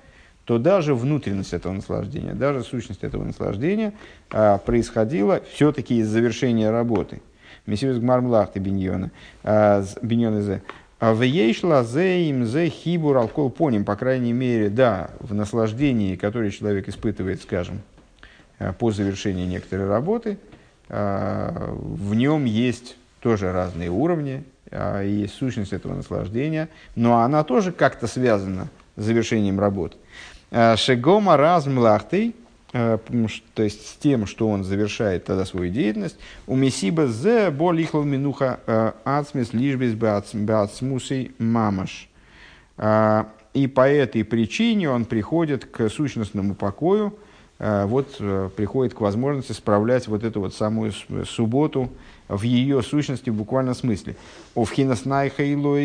то 0.44 0.58
даже 0.58 0.94
внутренность 0.94 1.52
этого 1.52 1.72
наслаждения, 1.72 2.34
даже 2.34 2.62
сущность 2.62 3.04
этого 3.04 3.24
наслаждения 3.24 3.92
а, 4.30 4.58
происходила 4.58 5.40
все-таки 5.52 5.98
из 5.98 6.08
завершения 6.08 6.70
работы. 6.70 7.22
Мессиус 7.66 7.98
Гмармлахты 7.98 8.58
Биньона, 8.58 9.12
а, 9.44 9.84
Биньона 10.02 10.42
Зе. 10.42 10.62
А 10.98 11.14
в 11.14 11.22
ейшла 11.22 11.82
зе 11.84 12.28
им 12.28 12.44
зе 12.44 12.68
хибур 12.68 13.16
алкол 13.16 13.50
поним, 13.50 13.84
по 13.84 13.96
крайней 13.96 14.32
мере, 14.32 14.68
да, 14.68 15.10
в 15.20 15.34
наслаждении, 15.34 16.16
которое 16.16 16.50
человек 16.50 16.88
испытывает, 16.88 17.42
скажем, 17.42 17.80
а, 18.58 18.72
по 18.72 18.90
завершении 18.90 19.46
некоторой 19.46 19.86
работы, 19.86 20.38
в 20.88 22.14
нем 22.14 22.44
есть 22.44 22.96
тоже 23.20 23.50
разные 23.50 23.88
уровни, 23.88 24.44
есть 25.02 25.34
сущность 25.34 25.72
этого 25.72 25.94
наслаждения, 25.94 26.68
но 26.96 27.20
она 27.20 27.44
тоже 27.44 27.72
как-то 27.72 28.06
связана 28.06 28.68
с 28.96 29.02
завершением 29.02 29.58
работ. 29.58 29.96
А, 30.54 30.76
Шегома 30.76 31.38
размлахтей, 31.38 32.36
а, 32.74 32.98
то 33.54 33.62
есть 33.62 33.88
с 33.88 33.96
тем, 33.96 34.26
что 34.26 34.48
он 34.48 34.64
завершает 34.64 35.24
тогда 35.24 35.46
свою 35.46 35.72
деятельность, 35.72 36.18
у 36.46 36.54
Месиба 36.56 37.06
зе 37.06 37.50
болихлал 37.50 38.04
минуха 38.04 38.94
ацмис 39.04 39.54
лишбис 39.54 39.94
бацмусей 39.94 41.32
мамаш. 41.38 42.08
И 43.54 43.66
по 43.66 43.88
этой 43.88 44.24
причине 44.24 44.90
он 44.90 45.06
приходит 45.06 45.64
к 45.64 45.88
сущностному 45.88 46.54
покою, 46.54 47.14
вот 47.58 48.16
приходит 48.56 48.94
к 48.94 49.00
возможности 49.00 49.52
справлять 49.52 50.08
вот 50.08 50.24
эту 50.24 50.40
вот 50.40 50.54
самую 50.54 50.92
субботу, 51.26 51.90
в 52.28 52.42
ее 52.42 52.82
сущности 52.82 53.30
в 53.30 53.34
буквальном 53.34 53.74
смысле. 53.74 54.16
Овхинас 54.54 55.04
найха 55.04 55.44
ило 55.44 55.78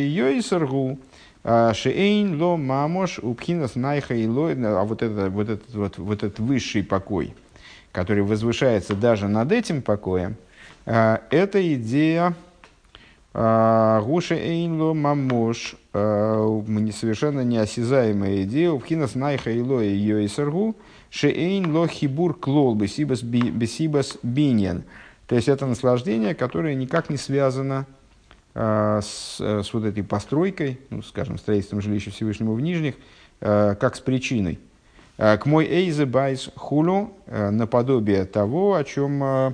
и 1.47 1.49
а, 1.49 1.73
шеэйн 1.73 2.41
ло 2.41 2.57
мамош 2.57 3.19
упхинас 3.19 3.75
найха 3.75 4.13
ило, 4.13 4.51
а 4.51 4.83
вот, 4.83 5.01
это, 5.01 5.29
вот, 5.29 5.47
этот, 5.47 5.73
вот, 5.73 5.97
вот 5.97 6.23
этот 6.23 6.39
высший 6.39 6.83
покой, 6.83 7.33
который 7.93 8.23
возвышается 8.23 8.95
даже 8.95 9.29
над 9.29 9.53
этим 9.53 9.81
покоем, 9.81 10.35
а, 10.85 11.21
это 11.29 11.73
идея 11.75 12.35
а, 13.33 14.01
Гуша 14.01 14.35
Эйнло 14.35 14.93
Мамош, 14.93 15.75
совершенно 15.93 17.41
неосязаемая 17.45 18.43
идея, 18.43 18.71
Упхинас 18.71 19.15
Найха 19.15 19.49
Ило 19.49 19.81
и 19.81 20.27
Саргу, 20.27 20.75
שאין 21.11 21.73
לו 21.73 21.87
חיבור 21.87 22.33
כלל 22.33 22.75
בסיבת 22.75 23.21
בנין. 24.21 24.83
То 25.27 25.35
есть 25.35 25.47
это 25.47 25.65
наслаждение, 25.65 26.35
которое 26.35 26.75
никак 26.75 27.09
не 27.09 27.17
связано 27.17 27.85
э, 27.85 27.96
с, 28.57 29.37
э, 29.39 29.61
с 29.63 29.73
вот 29.73 29.85
этой 29.85 30.03
постройкой, 30.03 30.79
ну, 30.89 31.01
скажем, 31.01 31.37
строительством 31.37 31.81
жилища 31.81 32.11
Всевышнего 32.11 32.53
в 32.53 32.61
Нижних, 32.61 32.95
э, 33.41 33.75
как 33.79 33.95
с 33.95 33.99
причиной. 33.99 34.59
Э, 35.17 35.37
כמו 35.37 35.65
איזה 35.65 36.05
בית 36.05 36.49
כולו, 36.55 37.13
э, 37.27 37.49
наподобие 37.51 38.25
того, 38.25 38.75
о 38.75 38.83
чем 38.83 39.23
э, 39.23 39.53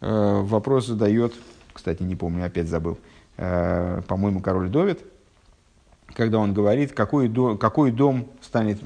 э, 0.00 0.40
вопрос 0.42 0.86
задает, 0.86 1.34
кстати, 1.72 2.02
не 2.02 2.16
помню, 2.16 2.46
опять 2.46 2.68
забыл, 2.68 2.98
э, 3.36 4.02
по-моему, 4.06 4.40
король 4.40 4.68
Довид, 4.68 5.00
когда 6.14 6.38
он 6.38 6.54
говорит, 6.54 6.92
какой, 6.92 7.28
до, 7.28 7.56
какой 7.56 7.90
дом 7.90 8.28
станет, 8.40 8.80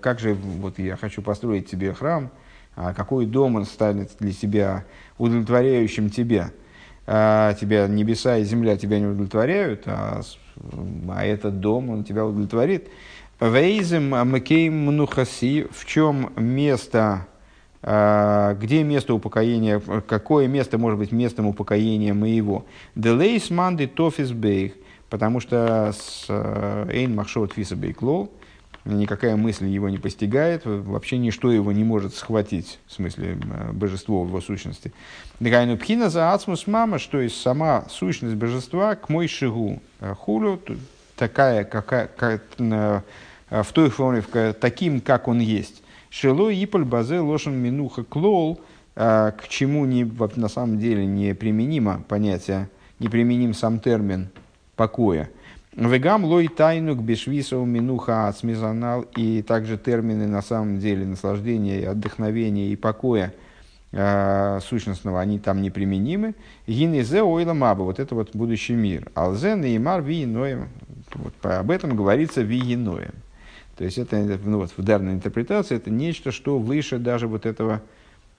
как 0.00 0.20
же 0.20 0.34
вот 0.34 0.78
я 0.78 0.96
хочу 0.96 1.22
построить 1.22 1.68
тебе 1.70 1.92
храм, 1.92 2.30
а 2.76 2.94
какой 2.94 3.26
дом 3.26 3.56
он 3.56 3.64
станет 3.64 4.10
для 4.18 4.32
себя 4.32 4.84
удовлетворяющим 5.18 6.10
тебя. 6.10 6.52
А 7.12 7.54
тебя 7.54 7.88
небеса 7.88 8.36
и 8.36 8.44
земля 8.44 8.76
тебя 8.76 9.00
не 9.00 9.06
удовлетворяют, 9.06 9.82
а, 9.86 10.20
а 11.08 11.24
этот 11.24 11.58
дом, 11.58 11.90
он 11.90 12.04
тебя 12.04 12.24
удовлетворит. 12.24 12.88
Вейзем 13.40 14.10
макейм 14.10 14.86
мнухаси, 14.86 15.66
в 15.72 15.86
чем 15.86 16.32
место 16.36 17.26
где 17.82 18.84
место 18.84 19.14
упокоения, 19.14 19.80
какое 20.06 20.46
место 20.46 20.78
может 20.78 21.00
быть 21.00 21.10
местом 21.10 21.46
упокоения 21.46 22.14
моего. 22.14 22.66
Делейс 22.94 23.50
манды 23.50 23.88
тофис 23.88 24.30
бейх, 24.30 24.74
потому 25.08 25.40
что 25.40 25.92
с 25.92 26.26
эйн 26.92 27.14
махшот 27.16 27.54
фиса 27.54 27.74
бейклол, 27.74 28.30
никакая 28.94 29.36
мысль 29.36 29.66
его 29.66 29.88
не 29.88 29.98
постигает, 29.98 30.62
вообще 30.64 31.18
ничто 31.18 31.50
его 31.50 31.72
не 31.72 31.84
может 31.84 32.14
схватить, 32.14 32.78
в 32.86 32.92
смысле 32.92 33.38
божество 33.72 34.22
в 34.24 34.28
его 34.28 34.40
сущности. 34.40 34.92
Дагайну 35.40 35.76
пхина 35.76 36.10
за 36.10 36.32
ацмус 36.32 36.66
мама, 36.66 36.98
что 36.98 37.20
есть 37.20 37.40
сама 37.40 37.86
сущность 37.88 38.36
божества 38.36 38.94
к 38.94 39.08
мой 39.08 39.28
шигу 39.28 39.80
хулю, 40.18 40.60
такая, 41.16 41.64
какая, 41.64 42.08
как, 42.08 42.42
в 42.58 43.72
той 43.72 43.90
форме, 43.90 44.22
таким, 44.52 45.00
как 45.00 45.28
он 45.28 45.40
есть. 45.40 45.82
Шело 46.08 46.50
иполь 46.50 46.84
базе 46.84 47.20
лошен 47.20 47.54
минуха 47.54 48.04
клол, 48.04 48.60
к 48.94 49.42
чему 49.48 49.84
не, 49.86 50.04
на 50.36 50.48
самом 50.48 50.78
деле 50.78 51.06
не 51.06 51.34
применимо 51.34 52.02
понятие, 52.08 52.68
не 52.98 53.08
применим 53.08 53.54
сам 53.54 53.80
термин 53.80 54.28
покоя. 54.76 55.30
Вегам 55.76 56.24
лой 56.24 56.48
тайну 56.48 56.96
к 56.96 57.02
бешвисову 57.02 57.64
минуха 57.64 58.26
ацмизанал 58.28 59.02
и 59.16 59.42
также 59.42 59.78
термины 59.78 60.26
на 60.26 60.42
самом 60.42 60.78
деле 60.78 61.06
наслаждения, 61.06 61.88
отдохновения 61.88 62.68
и 62.70 62.76
покоя 62.76 63.32
э, 63.92 64.58
сущностного, 64.62 65.20
они 65.20 65.38
там 65.38 65.62
неприменимы. 65.62 66.34
Гинезе 66.66 67.22
ойла 67.22 67.54
маба, 67.54 67.82
вот 67.82 68.00
это 68.00 68.14
вот 68.16 68.34
будущий 68.34 68.74
мир. 68.74 69.10
Алзе 69.14 69.54
неймар 69.54 70.02
ви 70.02 70.26
вот, 71.14 71.34
об 71.42 71.70
этом 71.70 71.96
говорится 71.96 72.42
ви 72.42 72.60
то 73.80 73.84
есть 73.84 73.96
это 73.96 74.18
ну, 74.44 74.58
вот, 74.58 74.72
в 74.76 74.82
данной 74.82 75.14
интерпретации 75.14 75.74
это 75.74 75.90
нечто, 75.90 76.32
что 76.32 76.58
выше 76.58 76.98
даже 76.98 77.26
вот 77.26 77.46
этого 77.46 77.80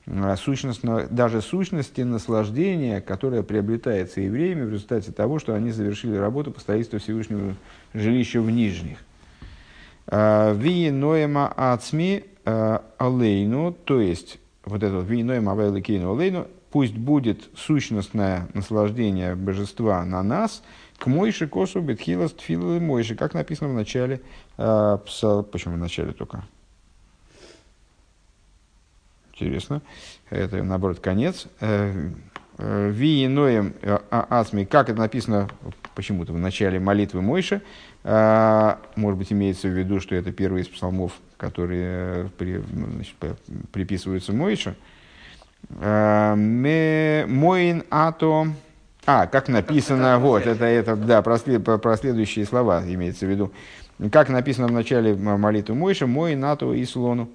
а, 0.07 0.35
сущностного, 0.35 1.07
даже 1.07 1.41
сущности 1.41 2.01
наслаждения, 2.01 3.01
которое 3.01 3.43
приобретается 3.43 4.21
евреями 4.21 4.65
в 4.65 4.71
результате 4.71 5.11
того, 5.11 5.39
что 5.39 5.53
они 5.53 5.71
завершили 5.71 6.15
работу 6.15 6.51
по 6.51 6.59
строительству 6.59 6.99
Всевышнего 6.99 7.55
жилища 7.93 8.41
в 8.41 8.49
Нижних. 8.49 8.97
А, 10.07 10.53
ви 10.53 10.89
ноема 10.91 11.47
ацми 11.55 12.23
а, 12.45 12.83
алейну, 12.97 13.73
то 13.73 14.01
есть 14.01 14.39
вот 14.65 14.83
это 14.83 14.99
ви 14.99 15.23
ноема 15.23 15.51
авайликейну 15.51 16.15
алейну, 16.15 16.47
пусть 16.71 16.95
будет 16.95 17.49
сущностное 17.55 18.47
наслаждение 18.53 19.35
божества 19.35 20.03
на 20.05 20.23
нас, 20.23 20.63
к 20.97 21.07
Мойше 21.07 21.47
косу 21.47 21.81
бетхилас 21.81 22.31
тфилы 22.31 22.79
Мойши, 22.79 23.15
как 23.15 23.33
написано 23.33 23.69
в 23.71 23.73
начале, 23.73 24.21
э, 24.57 24.97
почему 25.51 25.75
в 25.75 25.77
начале 25.77 26.11
только? 26.11 26.43
Интересно. 29.41 29.81
Это, 30.29 30.63
наоборот, 30.63 30.99
конец. 30.99 31.47
Э, 31.59 32.09
э, 32.57 32.89
Ви 32.91 33.25
иноем 33.25 33.73
э, 33.81 33.97
ацми, 34.09 34.65
как 34.65 34.89
это 34.89 34.99
написано 34.99 35.49
почему-то 35.95 36.33
в 36.33 36.37
начале 36.37 36.79
молитвы 36.79 37.21
Мойши, 37.21 37.61
может 38.03 39.19
быть, 39.19 39.31
имеется 39.31 39.67
в 39.67 39.77
виду, 39.77 39.99
что 39.99 40.15
это 40.15 40.31
первый 40.31 40.61
из 40.61 40.67
псалмов, 40.67 41.11
которые 41.37 42.29
при, 42.37 42.59
значит, 42.59 43.15
приписываются 43.71 44.33
Мойше. 44.33 44.75
Моин 45.69 47.83
ато 47.91 48.47
а, 49.05 49.27
как 49.27 49.49
написано, 49.49 50.19
вот, 50.19 50.47
это, 50.47 50.65
это, 50.65 50.95
да, 50.95 51.21
про, 51.21 51.37
про 51.37 51.97
следующие 51.97 52.45
слова 52.45 52.83
имеется 52.85 53.25
в 53.25 53.29
виду. 53.29 53.51
Как 54.11 54.29
написано 54.29 54.67
в 54.67 54.71
начале 54.71 55.13
молитвы 55.13 55.75
Мойша, 55.75 56.07
мой 56.07 56.35
НАТО 56.35 56.73
и 56.73 56.85
слону. 56.85 57.29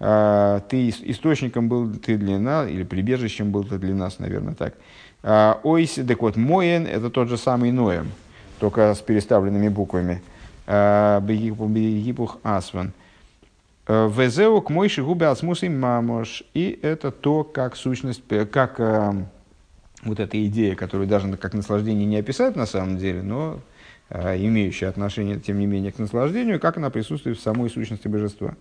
А, 0.00 0.60
ты 0.60 0.88
источником 0.88 1.68
был 1.68 1.92
ты 1.92 2.16
для 2.16 2.38
нас, 2.38 2.68
или 2.68 2.82
прибежищем 2.82 3.50
был 3.52 3.64
ты 3.64 3.78
для 3.78 3.94
нас, 3.94 4.18
наверное, 4.18 4.54
так. 4.54 4.74
А, 5.22 5.60
Ойс, 5.62 5.94
так 5.94 6.22
вот, 6.22 6.36
Моен– 6.36 6.86
это 6.90 7.10
тот 7.10 7.28
же 7.28 7.36
самый 7.36 7.70
Ноем, 7.70 8.10
только 8.58 8.94
с 8.94 9.00
переставленными 9.00 9.68
буквами. 9.68 10.22
А, 10.66 11.20
Бегипух 11.20 12.38
Асван. 12.42 12.92
Везеу 13.86 14.60
к 14.62 14.70
Мойши 14.70 15.02
губе 15.02 15.26
асмус 15.26 15.62
мамош. 15.62 16.44
И 16.54 16.78
это 16.80 17.10
то, 17.10 17.42
как 17.42 17.74
сущность, 17.74 18.22
как 18.52 18.78
вот 20.04 20.20
эта 20.20 20.46
идея, 20.46 20.74
которую 20.74 21.08
даже 21.08 21.36
как 21.36 21.54
наслаждение 21.54 22.06
не 22.06 22.16
описать 22.16 22.56
на 22.56 22.66
самом 22.66 22.98
деле, 22.98 23.22
но 23.22 23.60
э, 24.08 24.36
имеющая 24.38 24.86
отношение, 24.86 25.38
тем 25.38 25.58
не 25.58 25.66
менее, 25.66 25.92
к 25.92 25.98
наслаждению, 25.98 26.60
как 26.60 26.76
она 26.76 26.90
присутствует 26.90 27.38
в 27.38 27.42
самой 27.42 27.68
сущности 27.68 28.08
божества. 28.08 28.54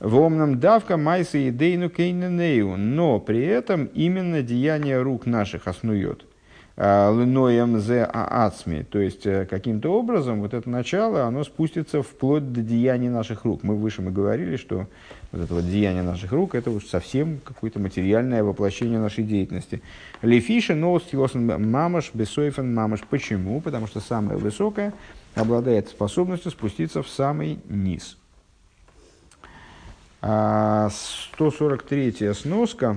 В 0.00 0.16
омном 0.18 0.60
давка 0.60 0.96
майса 0.96 1.38
и 1.38 1.50
дейну 1.50 1.88
кейненею, 1.88 2.76
но 2.76 3.18
при 3.18 3.44
этом 3.44 3.86
именно 3.86 4.42
деяние 4.42 5.00
рук 5.00 5.26
наших 5.26 5.68
основет– 5.68 6.24
линоем 6.76 7.80
зе 7.80 8.04
аацми, 8.04 8.82
то 8.82 8.98
есть 8.98 9.24
э, 9.24 9.46
каким-то 9.46 9.98
образом 9.98 10.42
вот 10.42 10.52
это 10.52 10.68
начало, 10.68 11.24
оно 11.24 11.42
спустится 11.42 12.02
вплоть 12.02 12.52
до 12.52 12.60
деяния 12.60 13.08
наших 13.08 13.44
рук. 13.46 13.62
Мы 13.62 13.76
выше 13.76 14.02
мы 14.02 14.10
говорили, 14.10 14.56
что 14.56 14.86
вот 15.32 15.40
это 15.40 15.54
вот 15.54 15.66
деяние 15.66 16.02
наших 16.02 16.32
рук, 16.32 16.54
это 16.54 16.70
уж 16.70 16.84
совсем 16.84 17.40
какое-то 17.42 17.80
материальное 17.80 18.44
воплощение 18.44 18.98
нашей 18.98 19.24
деятельности. 19.24 19.80
Лефиша 20.20 20.74
ноустилосен 20.74 21.70
мамаш 21.70 22.10
бесойфен 22.12 22.74
мамаш. 22.74 23.04
Почему? 23.08 23.62
Потому 23.62 23.86
что 23.86 24.00
самое 24.00 24.38
высокое 24.38 24.92
обладает 25.34 25.88
способностью 25.88 26.50
спуститься 26.50 27.02
в 27.02 27.08
самый 27.08 27.58
низ. 27.70 28.18
143 30.26 32.26
а, 32.26 32.34
сноска, 32.34 32.96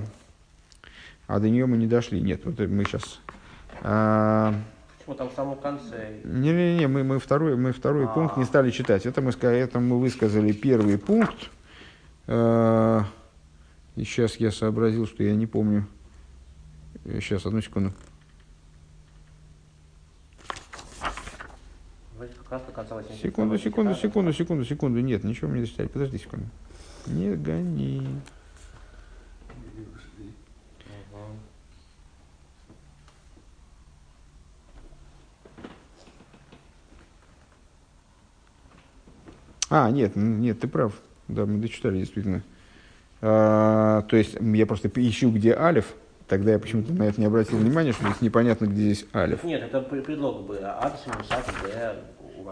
а 1.28 1.40
до 1.40 1.50
нее 1.50 1.68
мы 1.68 1.78
не 1.78 1.86
дошли. 1.86 2.22
Нет, 2.22 2.42
вот 2.46 2.58
мы 2.60 2.84
сейчас 2.86 3.20
а, 3.82 4.56
Почему 4.98 5.16
там 5.16 5.30
в 5.30 5.34
самом 5.34 5.58
конце? 5.58 6.22
Не-не-не, 6.24 6.88
мы, 6.88 7.04
мы 7.04 7.20
второй, 7.20 7.56
мы 7.56 7.72
второй 7.72 8.06
А-а-а. 8.06 8.14
пункт 8.14 8.38
не 8.38 8.46
стали 8.46 8.72
читать. 8.72 9.06
Это 9.06 9.22
мы, 9.22 9.32
это 9.32 9.80
мы 9.80 10.00
высказали 10.00 10.52
первый 10.54 10.98
пункт. 10.98 11.52
А, 12.28 13.04
и 13.96 14.04
сейчас 14.04 14.38
я 14.38 14.52
сообразил, 14.52 15.06
что 15.06 15.24
я 15.24 15.36
не 15.36 15.46
помню. 15.46 15.86
Сейчас, 17.06 17.46
одну 17.46 17.62
секунду. 17.62 17.94
Секунду, 23.22 23.58
секунду, 23.58 23.96
секунду, 23.96 24.34
секунду, 24.34 24.66
секунду. 24.66 25.00
Нет, 25.00 25.24
ничего 25.24 25.48
мне 25.48 25.62
не 25.62 25.66
дочитали. 25.66 25.88
Подожди 25.88 26.18
секунду. 26.18 26.48
Не 27.10 27.36
гони. 27.36 28.08
А, 39.72 39.92
нет, 39.92 40.16
нет, 40.16 40.60
ты 40.60 40.68
прав. 40.68 40.94
Да, 41.28 41.46
мы 41.46 41.60
дочитали, 41.60 42.00
действительно. 42.00 42.42
А, 43.22 44.04
то 44.04 44.18
есть, 44.18 44.38
я 44.40 44.66
просто 44.66 44.90
ищу, 44.96 45.32
где 45.32 45.56
алиф, 45.56 45.94
тогда 46.28 46.54
я 46.54 46.60
почему-то 46.60 46.92
на 46.94 47.04
это 47.04 47.20
не 47.20 47.28
обратил 47.28 47.58
внимания, 47.58 47.92
что 47.92 48.06
здесь 48.06 48.22
непонятно, 48.22 48.66
где 48.66 48.94
здесь 48.94 49.06
алиф. 49.14 49.44
Нет, 49.44 49.62
это 49.62 49.82
предлог 49.82 50.48
бы. 50.48 50.58
Адс, 50.58 51.06
Мусак. 51.06 51.46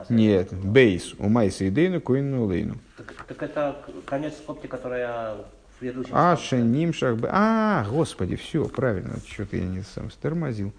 Нет, 0.09 0.53
бейс. 0.53 1.13
У 1.17 1.29
Майса 1.29 1.65
и 1.65 1.69
Дейну, 1.69 2.01
Коину, 2.01 2.45
Лейну. 2.45 2.77
Так, 2.97 3.13
так 3.27 3.43
это 3.43 3.77
конец 4.05 4.33
скобки, 4.33 4.67
которая 4.67 5.35
в 5.75 5.79
предыдущем 5.79 6.11
А, 6.13 6.37
Шенимшах, 6.37 7.19
А, 7.23 7.85
господи, 7.89 8.35
все, 8.35 8.65
правильно, 8.65 9.15
что-то 9.27 9.57
я 9.57 9.65
не 9.65 9.83
сам 9.83 10.11
стормозил. 10.11 10.73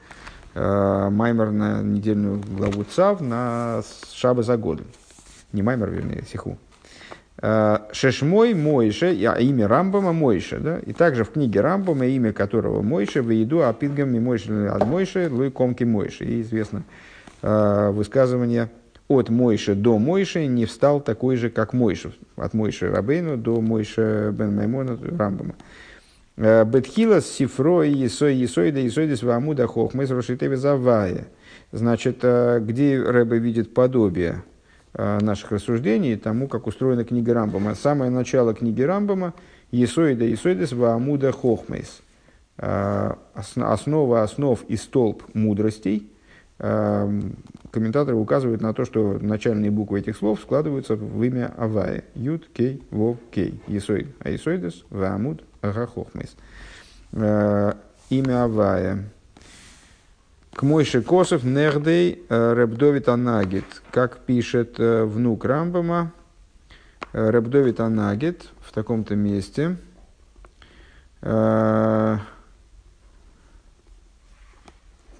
Маймер 0.55 1.51
на 1.51 1.83
недельную 1.83 2.41
главу 2.41 2.85
ЦАВ 2.85 3.21
на 3.21 3.83
Шаба 4.13 4.43
за 4.43 4.57
годом. 4.57 4.87
Не 5.53 5.63
Маймер, 5.63 5.91
вернее, 5.91 6.25
Сиху. 6.31 6.59
Шешмой 7.93 8.55
Мойша, 8.55 9.09
а 9.09 9.39
имя 9.39 9.69
Рамбама 9.69 10.15
Мойша, 10.15 10.59
да, 10.59 10.79
и 10.79 10.95
также 10.95 11.25
в 11.25 11.33
книге 11.33 11.61
Рамбама 11.61 12.07
имя 12.07 12.33
которого 12.33 12.81
Мойша, 12.81 13.21
в 13.21 13.31
еду 13.31 13.63
апидгам 13.63 14.19
Мойша 14.23 14.75
от 14.75 14.87
Мойша, 14.87 15.29
луй 15.31 15.51
комки 15.51 15.85
Мойша. 15.85 16.25
И 16.25 16.41
известно 16.41 16.83
высказывание 17.43 18.71
от 19.09 19.29
Мойши 19.29 19.75
до 19.75 19.99
Мойши 19.99 20.47
не 20.47 20.65
встал 20.67 21.01
такой 21.01 21.37
же, 21.37 21.49
как 21.49 21.73
Мойша. 21.73 22.11
От 22.37 22.55
Мойши 22.55 22.91
Рабейну 22.91 23.37
до 23.37 23.61
Мойши 23.61 24.35
Бен 24.37 24.57
Маймона 24.57 24.99
Рамбама. 25.19 25.55
Бетхилас 26.37 27.27
Сифро 27.27 27.83
и 27.83 27.93
Есой 27.93 28.35
Есойда 28.35 28.81
Есойдис 28.81 29.23
Вамуда 29.23 29.67
Хохмес 29.67 30.11
Рошитеве 30.11 30.57
Завая. 30.57 31.29
Значит, 31.73 32.19
где 32.19 33.01
Рэбе 33.01 33.39
видит 33.39 33.73
подобие 33.73 34.43
наших 34.93 35.53
рассуждений 35.53 36.17
тому, 36.17 36.49
как 36.49 36.67
устроена 36.67 37.05
книга 37.05 37.33
Рамбама. 37.33 37.75
Самое 37.75 38.11
начало 38.11 38.55
книги 38.55 38.83
Рамбама 38.83 39.35
Есоида 39.71 40.25
Есойдис 40.25 40.73
Вамуда 40.73 41.33
Хохмес. 41.33 42.03
Основа 42.57 44.23
основ 44.23 44.65
и 44.69 44.77
столб 44.77 45.23
мудростей– 45.33 46.11
комментаторы 46.59 48.17
указывают 48.17 48.63
на 48.63 48.73
то, 48.73 48.85
что 48.85 49.19
начальные 49.21 49.71
буквы 49.71 50.01
этих 50.01 50.17
слов 50.17 50.41
складываются 50.41 50.97
в 50.97 51.23
имя 51.23 51.53
Авая. 51.57 52.05
Юд, 52.15 52.49
Кей, 52.53 52.83
Вов, 52.91 53.19
Кей. 53.31 53.61
Есоид, 53.67 54.09
Аисоидес, 54.21 54.85
Ваамуд, 54.91 55.43
Агахохмес. 55.61 56.35
Имя 57.13 58.45
Авая. 58.45 59.05
К 60.55 60.63
Мойше 60.63 61.03
Косов 61.03 61.45
Нердей 61.45 62.25
Ребдовит 62.29 63.09
Анагит. 63.09 63.67
Как 63.91 64.19
пишет 64.21 64.79
внук 64.79 65.45
Рамбама, 65.45 66.13
Ребдовит 67.13 67.81
Анагит 67.81 68.51
в 68.61 68.73
таком-то 68.73 69.15
месте– 69.15 69.77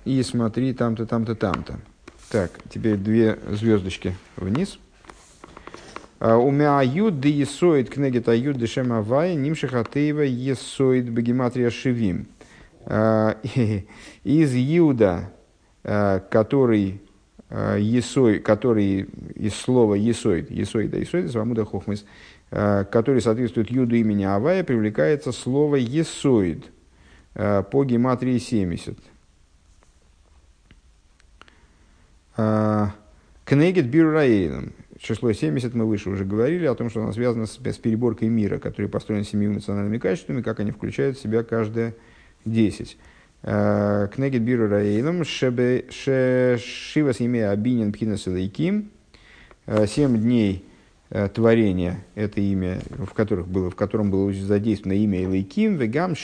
и 0.07 0.23
смотри 0.23 0.73
там-то, 0.73 1.05
там-то, 1.05 1.35
там-то. 1.35 1.81
Так, 2.31 2.53
теперь 2.71 2.97
две 2.97 3.39
звездочки 3.51 4.15
вниз. 4.37 4.79
А, 6.21 6.37
у 6.37 6.51
меня 6.53 6.79
аюд 6.79 7.21
да 7.21 7.29
есоид 7.29 7.91
кнегет 7.91 8.29
аюд 8.29 8.57
дешем 8.57 8.93
авай 8.93 9.35
нимшихатеева 9.35 10.23
есоид 10.23 11.09
бегематрия 11.09 11.71
шивим. 11.71 12.29
А, 12.85 13.37
из 14.25 14.55
Иуда, 14.55 15.31
а, 15.83 16.21
который 16.21 17.03
есой, 17.79 18.41
который 18.41 19.03
из 19.35 19.55
слова 19.55 19.95
есоид, 19.95 20.49
да 20.51 20.99
есоид, 20.99 21.31
свамуда 21.31 21.65
хохмыс, 21.65 22.05
который 22.51 23.21
соответствует 23.21 23.71
юду 23.71 23.95
имени 23.95 24.25
Авая, 24.25 24.65
привлекается 24.65 25.31
слово 25.31 25.77
есоид 25.77 26.65
по 27.35 27.85
гематрии 27.85 28.39
70. 28.39 28.99
Кнегет 32.37 33.89
Бирраейном. 33.89 34.73
Число 34.99 35.33
70 35.33 35.75
мы 35.75 35.87
выше 35.87 36.11
уже 36.11 36.25
говорили 36.25 36.67
о 36.67 36.75
том, 36.75 36.91
что 36.91 37.03
оно 37.03 37.13
связано 37.13 37.47
с, 37.47 37.57
переборкой 37.57 38.29
мира, 38.29 38.59
который 38.59 38.89
построен 38.89 39.25
семью 39.25 39.53
национальными 39.53 39.99
качествами, 39.99 40.43
как 40.43 40.61
они 40.61 40.71
включают 40.71 41.17
в 41.17 41.23
себя 41.23 41.43
каждое 41.43 41.95
10. 42.45 42.99
Кнегет 43.43 44.43
Бирраейном. 44.43 45.25
Шивас 45.25 47.21
имея 47.21 47.51
Абинин 47.51 47.93
Пхинас 47.93 48.27
Илайким. 48.27 48.91
Семь 49.87 50.19
дней 50.19 50.65
творения, 51.35 52.05
это 52.17 52.41
имя, 52.41 52.81
в, 52.91 53.13
которых 53.13 53.47
было, 53.47 53.71
в 53.71 53.77
котором 53.77 54.11
было 54.11 54.33
задействовано 54.33 54.99
имя 54.99 55.23
Илайким, 55.23 55.77
вегам 55.77 56.17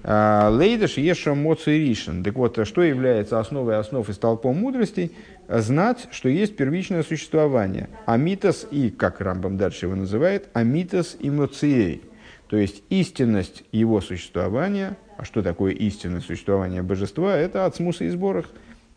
А, 0.08 0.52
Лейдаш 0.52 0.98
Еша 0.98 1.34
Моци 1.34 1.80
Ришин. 1.80 2.24
Так 2.24 2.36
вот, 2.36 2.60
что 2.68 2.84
является 2.84 3.40
основой 3.40 3.78
основ 3.78 4.08
и 4.08 4.14
столпом 4.14 4.58
мудростей? 4.58 5.12
Знать, 5.48 6.08
что 6.12 6.30
есть 6.30 6.56
первичное 6.56 7.02
существование. 7.02 7.90
Амитос 8.06 8.68
и, 8.70 8.92
как 8.92 9.20
Рамбам 9.20 9.58
дальше 9.58 9.88
его 9.88 9.96
называет, 9.96 10.48
амитос 10.54 11.18
и. 11.20 12.02
То 12.48 12.58
есть 12.58 12.84
истинность 12.90 13.64
его 13.72 14.00
существования. 14.00 14.96
А 15.18 15.26
что 15.26 15.42
такое 15.42 15.74
истинное 15.74 16.22
существование 16.22 16.84
божества? 16.84 17.36
Это 17.36 17.66
от 17.66 17.76
смуса 17.76 18.04
и 18.04 18.10
сборах. 18.10 18.46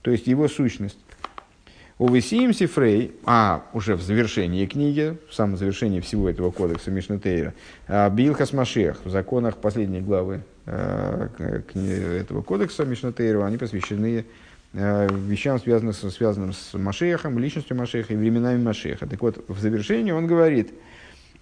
То 0.02 0.10
есть 0.10 0.26
его 0.26 0.47
сущность. 0.47 0.98
Увесиим 1.97 2.52
Сифрей, 2.52 3.12
а 3.24 3.64
уже 3.72 3.97
в 3.97 4.02
завершении 4.02 4.66
книги, 4.66 5.16
в 5.30 5.35
самом 5.35 5.56
завершении 5.56 6.01
всего 6.01 6.28
этого 6.28 6.51
кодекса 6.51 6.90
Мишнатейра, 6.90 7.55
а, 7.89 8.10
Билхас 8.10 8.52
Машех, 8.52 9.01
в 9.05 9.10
законах 9.10 9.56
последней 9.56 10.01
главы 10.01 10.43
этого 10.70 12.42
кодекса 12.42 12.84
Мишнатейра, 12.84 13.44
они 13.44 13.56
посвящены 13.56 14.26
э, 14.74 15.08
вещам, 15.10 15.58
связанным, 15.58 15.94
связанным 15.94 16.52
с 16.52 16.74
Машехом, 16.74 17.38
личностью 17.38 17.76
Машеха 17.76 18.12
и 18.12 18.16
временами 18.16 18.62
Машеха. 18.62 19.06
Так 19.06 19.22
вот, 19.22 19.42
в 19.48 19.58
завершении 19.58 20.12
он 20.12 20.26
говорит, 20.26 20.72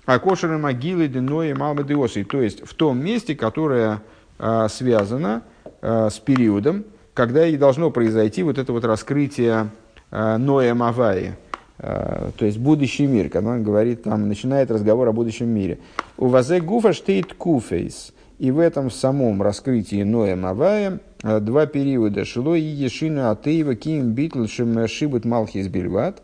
а 0.05 0.19
кошеры 0.19 0.59
могилы 0.59 1.09
Деной 1.09 1.55
Малмадиосы, 1.55 2.25
то 2.25 2.41
есть 2.41 2.67
в 2.67 2.75
том 2.75 3.05
месте, 3.05 3.35
которое 3.35 4.03
э, 4.39 4.69
связано 4.71 5.43
с 5.83 6.19
периодом, 6.19 6.85
когда 7.13 7.47
и 7.47 7.57
должно 7.57 7.91
произойти 7.91 8.43
вот 8.43 8.59
это 8.59 8.73
вот 8.73 8.85
раскрытие 8.85 9.71
Э, 10.11 10.37
Ноя 10.37 10.75
Маваи, 10.75 11.35
э, 11.79 12.31
то 12.37 12.45
есть 12.45 12.59
будущий 12.59 13.07
мир, 13.07 13.29
когда 13.29 13.51
он 13.51 13.63
говорит, 13.63 14.05
там, 14.05 14.29
начинает 14.29 14.71
разговор 14.71 15.09
о 15.09 15.13
будущем 15.13 15.49
мире. 15.49 15.79
У 16.17 16.29
вазе 16.29 16.61
гуфа 16.61 16.93
штейт 16.93 17.35
куфейс. 17.35 18.13
И 18.39 18.51
в 18.51 18.59
этом 18.59 18.91
самом 18.91 19.43
раскрытии 19.43 20.03
Ноя 20.03 20.37
Мавая 20.37 21.01
э, 21.23 21.41
два 21.41 21.67
периода. 21.67 22.25
Шило 22.25 22.55
и 22.55 22.61
Ешина 22.61 23.31
Атеева 23.31 23.75
Ким 23.75 24.13
Битл 24.13 24.47
Шибут 24.47 25.25
Малхис 25.25 25.69
Бельват. 25.69 26.23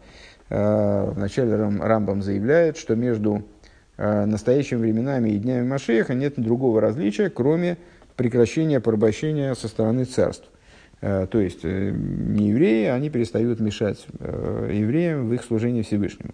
Вначале 0.50 1.54
Рамбам 1.56 2.20
заявляет, 2.20 2.76
что 2.76 2.94
между 2.94 3.42
настоящими 3.96 4.80
временами 4.80 5.30
и 5.30 5.38
днями 5.38 5.66
Машеха 5.66 6.12
нет 6.12 6.34
другого 6.36 6.82
различия, 6.82 7.30
кроме 7.30 7.78
прекращения 8.16 8.78
порабощения 8.78 9.54
со 9.54 9.68
стороны 9.68 10.04
царств. 10.04 10.50
Э, 11.02 11.26
то 11.28 11.40
есть 11.40 11.60
э, 11.64 11.90
не 11.90 12.50
евреи, 12.50 12.86
они 12.86 13.10
перестают 13.10 13.60
мешать 13.60 14.06
э, 14.20 14.70
евреям 14.72 15.28
в 15.28 15.34
их 15.34 15.42
служении 15.42 15.82
Всевышнему. 15.82 16.32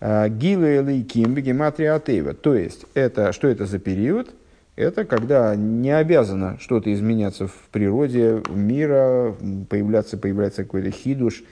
Гилы 0.00 0.82
Лейким 0.82 1.32
Бегематрия 1.32 1.94
Атеева. 1.94 2.34
То 2.34 2.54
есть, 2.54 2.84
это, 2.92 3.32
что 3.32 3.48
это 3.48 3.64
за 3.64 3.78
период? 3.78 4.34
Это 4.76 5.04
когда 5.04 5.54
не 5.54 5.90
обязано 5.90 6.58
что-то 6.58 6.92
изменяться 6.92 7.46
в 7.46 7.68
природе 7.70 8.42
мира, 8.50 9.34
появляться, 9.68 10.18
появляется 10.18 10.64
какой-то 10.64 10.90
хидуш 10.90 11.44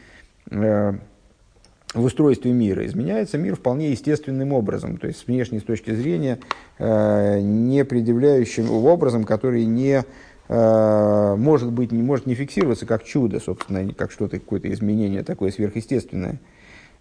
в 0.51 0.99
устройстве 1.95 2.53
мира. 2.53 2.85
Изменяется 2.87 3.39
мир 3.39 3.55
вполне 3.55 3.91
естественным 3.91 4.53
образом, 4.53 4.97
то 4.97 5.07
есть 5.07 5.21
с 5.21 5.27
внешней 5.27 5.61
точки 5.61 5.95
зрения 5.95 6.41
не 6.81 7.85
предъявляющим 7.85 8.71
образом, 8.71 9.25
который 9.25 9.67
не 9.67 10.05
Э, 10.55 11.35
может 11.39 11.73
быть, 11.73 11.93
не 11.93 12.03
может 12.03 12.27
не 12.27 12.35
фиксироваться 12.35 12.85
как 12.85 13.05
чудо, 13.05 13.41
собственно, 13.41 13.93
как 13.95 14.11
что-то, 14.11 14.39
какое-то 14.39 14.71
изменение 14.73 15.23
такое 15.23 15.51
сверхъестественное. 15.51 16.41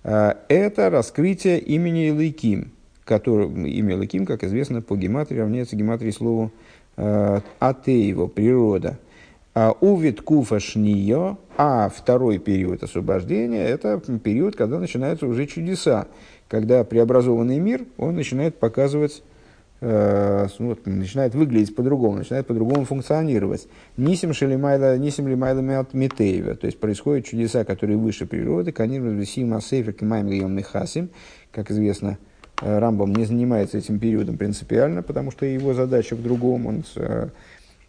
Э, 0.04 0.36
это 0.48 0.90
раскрытие 0.90 1.60
имени 1.60 2.10
Илайким, 2.10 2.72
который, 3.12 3.48
имя 3.70 3.96
Илайким, 3.96 4.26
как 4.26 4.46
известно, 4.46 4.82
по 4.82 4.96
гематрии 4.96 5.38
равняется 5.38 5.76
гематрии 5.76 6.12
слову 6.12 6.50
э, 6.96 7.42
Атеево, 7.60 8.28
природа. 8.28 9.00
А 9.54 9.74
увид 9.82 10.22
куфа 10.22 10.62
шнио, 10.62 11.38
а 11.58 11.90
второй 11.90 12.38
период 12.38 12.84
освобождения, 12.84 13.66
это 13.66 14.00
период, 14.24 14.56
когда 14.56 14.80
начинаются 14.80 15.28
уже 15.28 15.46
чудеса, 15.46 16.08
когда 16.48 16.86
преобразованный 16.86 17.60
мир, 17.60 17.84
он 17.98 18.16
начинает 18.16 18.58
показывать 18.58 19.22
Э, 19.84 20.46
вот, 20.60 20.86
начинает 20.86 21.34
выглядеть 21.34 21.76
по-другому, 21.76 22.20
начинает 22.20 22.46
по-другому 22.46 22.86
функционировать. 22.86 23.68
Нисим 23.98 24.32
шелимайла, 24.32 24.96
нисим 24.96 25.28
лимайла 25.28 25.62
митеева, 25.92 26.54
то 26.54 26.68
есть 26.68 26.80
происходят 26.80 27.26
чудеса, 27.26 27.66
которые 27.66 27.98
выше 27.98 28.28
природы, 28.28 28.72
канир 28.72 29.02
висим 29.02 29.56
асейфер 29.56 29.94
кимаем 29.94 30.28
гайом 30.28 30.56
михасим, 30.56 31.10
как 31.52 31.72
известно, 31.72 32.20
Рамбам 32.62 33.14
не 33.14 33.26
занимается 33.26 33.78
этим 33.78 34.00
периодом 34.00 34.38
принципиально, 34.38 35.02
потому 35.04 35.32
что 35.32 35.46
его 35.46 35.74
задача 35.74 36.16
в 36.16 36.24
другом, 36.24 36.68
он, 36.68 36.84
э, 36.96 37.30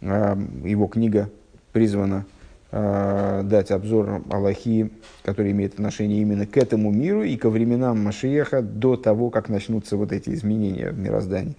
его 0.01 0.87
книга 0.87 1.29
призвана 1.71 2.25
дать 2.71 3.69
обзор 3.69 4.23
Аллахи, 4.31 4.89
который 5.21 5.51
имеет 5.51 5.75
отношение 5.75 6.23
именно 6.23 6.47
к 6.47 6.57
этому 6.57 6.89
миру 6.89 7.21
и 7.21 7.37
ко 7.37 7.51
временам 7.51 8.03
Машиеха 8.03 8.63
до 8.63 8.97
того, 8.97 9.29
как 9.29 9.47
начнутся 9.47 9.95
вот 9.95 10.11
эти 10.11 10.31
изменения 10.31 10.89
в 10.89 10.97
мироздании. 10.97 11.55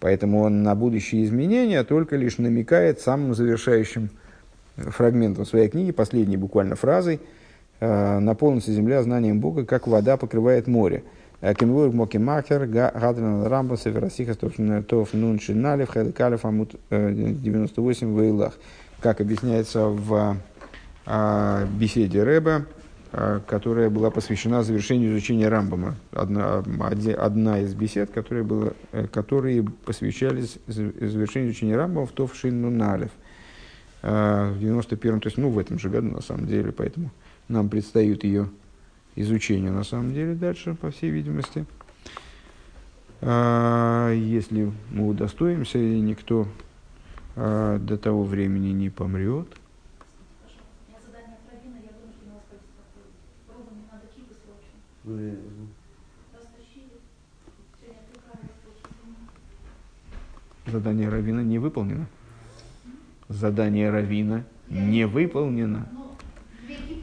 Поэтому 0.00 0.42
он 0.42 0.62
на 0.62 0.74
будущие 0.74 1.24
изменения 1.24 1.82
только 1.84 2.16
лишь 2.16 2.38
намекает 2.38 3.00
самым 3.00 3.34
завершающим 3.34 4.10
фрагментом 4.76 5.46
своей 5.46 5.68
книги, 5.68 5.92
последней 5.92 6.36
буквально 6.36 6.76
фразой, 6.76 7.20
э, 7.80 8.18
«Наполнится 8.18 8.72
земля 8.72 9.02
знанием 9.02 9.40
Бога, 9.40 9.64
как 9.64 9.86
вода 9.86 10.16
покрывает 10.16 10.66
море». 10.66 11.04
Кемвур 11.52 11.92
Моки 11.92 12.16
Махер, 12.16 12.66
Гадран 12.66 13.46
Рамба, 13.46 13.76
Северосиха, 13.76 14.34
Тов 14.34 15.12
Нун 15.12 15.38
Шиналев, 15.38 15.90
Хедекалев, 15.90 16.44
Амут 16.44 16.76
98 16.90 18.14
в 18.14 18.20
Вейлах. 18.20 18.54
Как 19.00 19.20
объясняется 19.20 19.88
в 19.88 20.38
э, 21.06 21.66
беседе 21.78 22.22
Рэба, 22.22 22.66
Э, 23.16 23.38
которая 23.46 23.90
была 23.90 24.10
посвящена 24.10 24.64
завершению 24.64 25.12
изучения 25.12 25.46
Рамбама. 25.46 25.94
Одна, 26.10 26.64
одна 27.16 27.60
из 27.60 27.72
бесед, 27.72 28.10
которые, 28.10 28.42
было, 28.42 28.72
э, 28.90 29.06
которые 29.06 29.62
посвящались 29.62 30.58
завершению 30.66 31.52
изучения 31.52 31.76
Рамбама 31.76 32.08
в 32.08 32.10
Товшин 32.10 32.60
Нуналев. 32.60 33.12
Э, 34.02 34.50
в 34.50 34.60
91-м, 34.60 35.20
то 35.20 35.28
есть, 35.28 35.38
ну, 35.38 35.50
в 35.50 35.60
этом 35.60 35.78
же 35.78 35.90
году, 35.90 36.08
на 36.08 36.22
самом 36.22 36.48
деле, 36.48 36.72
поэтому 36.72 37.12
нам 37.46 37.68
предстоит 37.68 38.24
ее 38.24 38.48
изучение, 39.16 39.70
на 39.70 39.84
самом 39.84 40.12
деле, 40.12 40.34
дальше, 40.34 40.74
по 40.74 40.90
всей 40.90 41.10
видимости. 41.10 41.66
Если 43.22 44.72
мы 44.90 45.08
удостоимся, 45.08 45.78
и 45.78 46.00
никто 46.00 46.46
до 47.36 47.98
того 48.00 48.24
времени 48.24 48.72
не 48.72 48.90
помрет– 48.90 49.48
Задание 60.66 61.08
Равина 61.08 61.40
не 61.40 61.58
выполнено. 61.58 62.06
Задание 63.28 63.90
Равина 63.90 64.44
не 64.68 65.06
выполнено. 65.06 65.86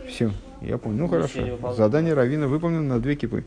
Все, 0.10 0.32
я 0.62 0.78
понял. 0.78 0.98
Ну 1.00 1.08
хорошо. 1.08 1.74
Задание 1.74 2.14
Равина 2.14 2.48
выполнено 2.48 2.84
на 2.84 3.00
две 3.00 3.16
кипы. 3.16 3.44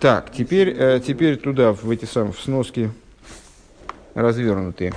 Так, 0.00 0.30
теперь, 0.32 0.68
э, 0.76 1.00
теперь 1.00 1.38
туда, 1.38 1.72
в 1.72 1.90
эти 1.90 2.04
самые 2.04 2.32
в 2.32 2.40
сноски 2.40 2.90
развернутые. 4.14 4.92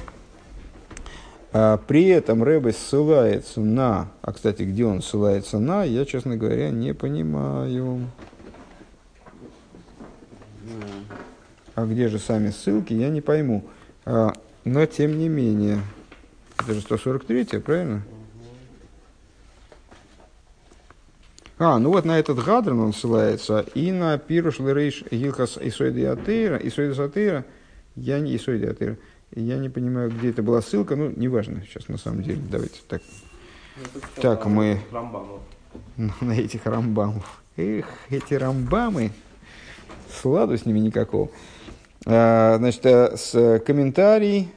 А 1.54 1.78
при 1.78 2.08
этом 2.08 2.44
Рэбе 2.44 2.74
ссылается 2.74 3.62
на, 3.62 4.12
а 4.22 4.34
кстати, 4.34 4.64
где 4.64 4.86
он 4.86 5.02
ссылается 5.02 5.60
на, 5.60 5.84
я, 5.84 6.06
честно 6.06 6.36
говоря, 6.36 6.70
не 6.72 6.94
понимаю. 6.94 8.10
А 11.74 11.86
где 11.86 12.10
же 12.10 12.20
сами 12.20 12.50
ссылки, 12.50 12.94
я 12.94 13.10
не 13.10 13.22
пойму. 13.22 13.64
А, 14.06 14.34
но 14.66 14.86
тем 14.86 15.18
не 15.18 15.30
менее, 15.30 15.80
это 16.60 16.74
же 16.74 16.82
143, 16.82 17.60
правильно? 17.60 18.04
А, 21.60 21.80
ну 21.80 21.92
вот 21.92 22.06
на 22.06 22.20
этот 22.20 22.44
Гадран 22.44 22.80
он 22.80 22.94
ссылается, 22.94 23.66
и 23.74 23.92
на 23.92 24.18
Пируш 24.20 24.60
Лерейш 24.60 25.04
Гилхас 25.10 25.58
Исоиди 25.60 26.04
Атеира, 26.04 26.58
Исоиди 26.58 27.00
Атеира, 27.02 27.46
я 27.96 28.20
не 28.20 28.36
Исоиди 28.36 28.66
Атеира, 28.66 28.98
я 29.34 29.58
не 29.58 29.70
понимаю, 29.70 30.12
где 30.12 30.30
это 30.30 30.44
была 30.44 30.62
ссылка, 30.62 30.96
ну, 30.96 31.12
неважно 31.16 31.64
сейчас 31.68 31.88
на 31.88 31.98
самом 31.98 32.22
деле. 32.22 32.42
Давайте 32.50 32.80
так. 32.88 33.02
Так, 34.22 34.46
мы 34.46 34.80
на 35.98 36.34
этих 36.34 36.66
рамбамов. 36.66 37.42
Эх, 37.56 37.88
эти 38.12 38.36
рамбамы, 38.36 39.12
сладу 40.22 40.58
с 40.58 40.66
ними 40.66 40.80
никакого. 40.80 41.30
А, 42.06 42.58
значит, 42.58 42.86
э, 42.86 43.18
с 43.18 43.60
комментарий 43.66 44.50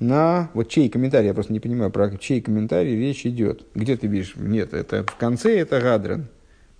на... 0.00 0.50
Вот 0.54 0.68
чей 0.68 0.88
комментарий, 0.88 1.28
я 1.28 1.34
просто 1.34 1.52
не 1.52 1.60
понимаю, 1.60 1.90
про 1.90 2.10
чей 2.16 2.40
комментарий 2.40 2.98
речь 2.98 3.24
идет. 3.26 3.66
Где 3.74 3.96
ты 3.96 4.06
видишь? 4.06 4.34
Нет, 4.36 4.74
это 4.74 5.04
в 5.04 5.16
конце 5.16 5.58
это 5.58 5.80
Гадран. 5.80 6.26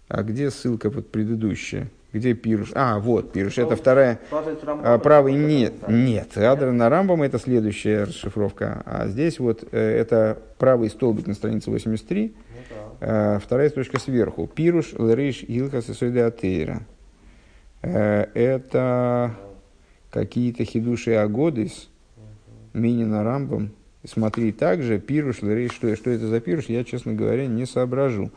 А 0.08 0.22
где 0.22 0.50
ссылка 0.50 0.90
под 0.90 1.12
предыдущая? 1.12 1.90
Где 2.12 2.34
Пируш? 2.34 2.72
А, 2.74 2.98
вот, 2.98 3.32
Пируш, 3.32 3.58
это 3.58 3.76
вторая. 3.76 4.18
А, 4.32 4.98
правый 4.98 5.34
нет, 5.34 5.88
нет. 5.88 6.36
Адра 6.36 6.72
на 6.72 6.88
Рамбам 6.88 7.22
это 7.22 7.38
следующая 7.38 8.02
расшифровка. 8.02 8.82
А 8.84 9.06
здесь 9.06 9.38
вот 9.38 9.62
э, 9.70 9.78
это 9.78 10.38
правый 10.58 10.90
столбик 10.90 11.28
на 11.28 11.34
странице 11.34 11.70
83, 11.70 12.34
а, 13.00 13.38
вторая 13.38 13.68
строчка 13.68 14.00
сверху. 14.00 14.48
Пируш 14.48 14.94
лериш 14.94 15.44
илхас 15.46 15.88
и 16.02 16.18
атеира. 16.18 16.82
Э, 17.82 18.26
это 18.34 19.36
какие-то 20.10 20.64
хидуши 20.64 21.12
агодис, 21.12 21.88
мини 22.72 23.04
на 23.04 23.24
Рамбам, 23.24 23.70
смотри 24.04 24.52
также, 24.52 24.98
пируш, 24.98 25.42
лерей, 25.42 25.68
что, 25.68 25.94
что 25.96 26.10
это 26.10 26.26
за 26.28 26.40
пируш, 26.40 26.66
я, 26.66 26.84
честно 26.84 27.12
говоря, 27.12 27.46
не 27.46 27.66
соображу. 27.66 28.30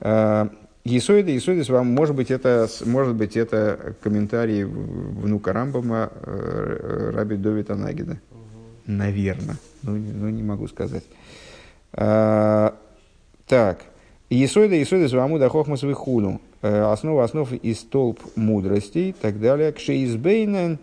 А, 0.00 0.50
Есоида, 0.84 1.30
Есоидис, 1.30 1.68
вам, 1.68 1.88
может 1.88 2.16
быть, 2.16 2.30
это, 2.30 2.68
может 2.84 3.14
быть, 3.14 3.36
это 3.36 3.94
комментарий 4.02 4.64
внука 4.64 5.52
Рамбама 5.52 6.10
э, 6.12 7.10
Раби 7.14 7.36
Довита 7.36 7.76
Нагида. 7.76 8.18
Наверное. 8.86 9.56
Ну, 9.82 9.96
ну, 9.96 10.28
не 10.28 10.42
могу 10.42 10.66
сказать. 10.66 11.04
А, 11.92 12.76
так. 13.46 13.84
Есоида, 14.28 14.74
Есоида, 14.74 15.06
Звамуда, 15.06 15.48
Хохмас, 15.48 15.82
Вихуну. 15.82 16.40
Э, 16.62 16.92
основа 16.92 17.24
основ 17.24 17.52
и 17.52 17.74
столб 17.74 18.20
мудрости 18.36 18.98
и 18.98 19.12
так 19.12 19.40
далее. 19.40 19.72
Кшеизбейнен, 19.72 20.78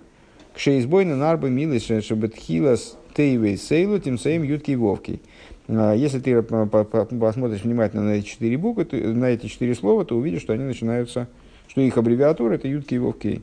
кшеизбойнен 0.60 1.24
арба 1.24 1.48
милис, 1.48 2.04
чтобы 2.04 2.28
тхилас 2.28 2.98
тейвей 3.16 3.56
сейлу, 3.56 3.98
тем 3.98 4.18
самым 4.20 4.44
ютки 4.44 4.76
вовки. 4.76 5.22
А, 5.70 5.94
если 5.94 6.20
ты 6.20 6.42
посмотришь 6.42 7.64
внимательно 7.64 8.04
на 8.04 8.12
эти 8.16 8.26
четыре 8.26 8.58
буквы, 8.58 8.86
на 8.92 9.30
эти 9.30 9.46
четыре 9.46 9.74
слова, 9.74 10.04
то 10.04 10.18
увидишь, 10.18 10.42
что 10.42 10.52
они 10.52 10.66
начинаются, 10.66 11.30
что 11.70 11.80
их 11.80 11.98
аббревиатура 11.98 12.56
это 12.56 12.68
ютки 12.68 12.96
вовки. 12.96 13.42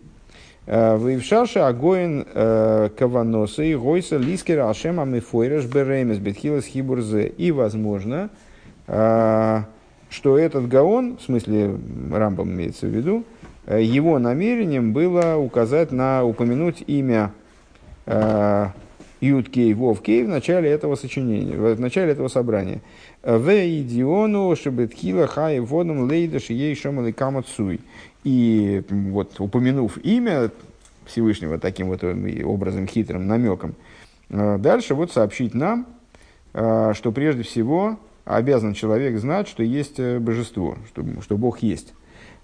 А, 0.67 0.99
Вейвшаша 0.99 1.67
агоин 1.67 2.27
э, 2.35 2.91
каваносы 2.99 3.71
и 3.71 3.75
гойса 3.75 4.19
лискера 4.19 4.69
ашема 4.69 5.07
мифойраш 5.07 5.65
беремес 5.65 6.19
бетхилас 6.19 6.67
хибурзе. 6.67 7.29
И, 7.29 7.51
возможно, 7.51 8.29
а, 8.89 9.65
что 10.11 10.37
этот 10.39 10.69
гаон, 10.69 11.17
в 11.17 11.23
смысле 11.23 11.79
Рамбам 12.13 12.51
имеется 12.51 12.87
в 12.87 12.91
виду, 12.91 13.25
э, 13.36 13.36
его 13.67 14.19
намерением 14.19 14.93
было 14.93 15.37
указать 15.37 15.93
на, 15.93 16.25
упомянуть 16.25 16.85
имя 16.87 17.33
Юткей 19.21 19.73
Вовкей 19.75 20.23
в 20.25 20.29
начале 20.29 20.71
этого 20.71 20.95
сочинения, 20.95 21.57
в 21.57 21.81
начале 21.81 22.13
этого 22.13 22.29
собрания. 22.29 22.81
В 23.23 23.51
идиону 23.51 24.55
шебетхила 24.55 25.27
хай 25.27 25.59
водом 25.59 26.09
лейда 26.09 26.39
шией 26.39 26.77
шомали 26.77 27.11
камацуй. 27.13 27.81
И 28.25 28.83
вот 28.91 29.41
упомянув 29.41 29.99
имя 29.99 30.51
Всевышнего 31.07 31.59
таким 31.59 31.89
вот 31.89 32.03
образом 32.03 32.87
хитрым 32.87 33.27
намеком, 33.27 33.75
э, 34.29 34.59
дальше 34.59 34.95
вот 34.95 35.13
сообщить 35.13 35.55
нам, 35.55 35.87
э, 36.53 36.93
что 36.95 37.13
прежде 37.13 37.43
всего 37.45 37.99
обязан 38.25 38.75
человек 38.75 39.19
знать, 39.19 39.49
что 39.49 39.63
есть 39.63 39.99
э, 39.99 40.19
божество, 40.19 40.77
что, 40.89 41.05
что 41.23 41.37
Бог 41.37 41.61
есть. 41.61 41.95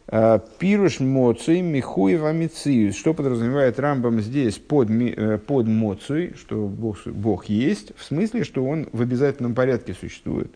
Э, 0.09 0.41
Пируш 0.59 1.01
моций 1.01 1.61
михуев 1.61 2.25
амициус. 2.25 2.97
Что 2.97 3.15
подразумевает 3.15 3.79
Рамбам 3.79 4.21
здесь 4.21 4.59
под, 4.59 4.91
э, 4.91 5.39
под 5.39 5.67
моций, 5.67 6.35
что 6.37 6.67
Бог, 6.67 7.07
Бог 7.07 7.47
есть, 7.47 7.93
в 7.97 8.05
смысле, 8.05 8.45
что 8.45 8.65
Он 8.65 8.89
в 8.93 9.01
обязательном 9.01 9.55
порядке 9.55 9.95
существует. 9.95 10.53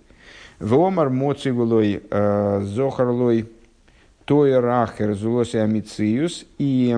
Вомар 0.59 1.11
моций 1.11 1.53
влой 1.53 2.03
э, 2.11 2.61
зохарлой 2.65 3.49
тойрахер 4.25 5.15
зулоси 5.15 5.59
амициус. 5.59 6.45
И 6.59 6.97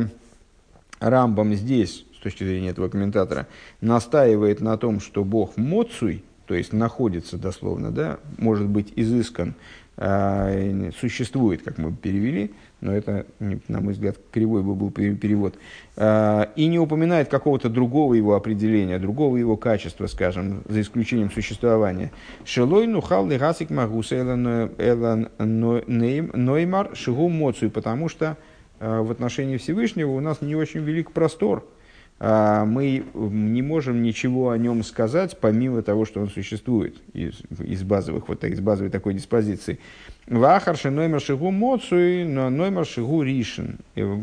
Рамбам 1.00 1.54
здесь, 1.54 2.06
с 2.16 2.22
точки 2.22 2.44
зрения 2.44 2.70
этого 2.70 2.88
комментатора, 2.88 3.46
настаивает 3.80 4.60
на 4.60 4.76
том, 4.78 5.00
что 5.00 5.22
Бог 5.22 5.56
моцуй, 5.56 6.24
то 6.46 6.54
есть 6.54 6.72
находится 6.72 7.36
дословно, 7.36 7.90
да, 7.90 8.18
может 8.38 8.66
быть 8.66 8.92
изыскан 8.96 9.54
существует, 9.98 11.62
как 11.62 11.78
мы 11.78 11.92
перевели, 11.92 12.52
но 12.80 12.92
это, 12.92 13.26
на 13.40 13.80
мой 13.80 13.94
взгляд, 13.94 14.16
кривой 14.30 14.62
бы 14.62 14.76
был 14.76 14.90
перевод, 14.90 15.56
а, 15.96 16.52
и 16.54 16.68
не 16.68 16.78
упоминает 16.78 17.28
какого-то 17.28 17.68
другого 17.68 18.14
его 18.14 18.36
определения, 18.36 19.00
другого 19.00 19.36
его 19.36 19.56
качества, 19.56 20.06
скажем, 20.06 20.62
за 20.68 20.82
исключением 20.82 21.32
существования. 21.32 22.12
Шелой 22.44 22.86
нухал 22.86 23.26
лигасик 23.26 23.70
магуса 23.70 24.16
элан 24.16 25.30
ноймар 25.38 26.90
шигу 26.94 27.28
моцию, 27.28 27.72
потому 27.72 28.08
что 28.08 28.36
а, 28.78 29.02
в 29.02 29.10
отношении 29.10 29.56
Всевышнего 29.56 30.12
у 30.12 30.20
нас 30.20 30.40
не 30.40 30.54
очень 30.54 30.80
велик 30.80 31.10
простор– 31.10 31.66
мы 32.20 33.04
не 33.14 33.62
можем 33.62 34.02
ничего 34.02 34.50
о 34.50 34.58
нем 34.58 34.82
сказать, 34.82 35.38
помимо 35.40 35.82
того, 35.82 36.04
что 36.04 36.20
он 36.20 36.28
существует 36.28 36.96
из, 37.12 37.40
из 37.60 37.84
базовых, 37.84 38.28
вот 38.28 38.42
из 38.42 38.60
базовой 38.60 38.90
такой 38.90 39.14
диспозиции. 39.14 39.78
Вахарши 40.26 40.90
номер 40.90 41.20
шигу 41.20 41.50
моцуй, 41.50 42.24
но 42.24 42.50
номер 42.50 42.84
шигу 42.84 43.22
ришен. 43.22 43.78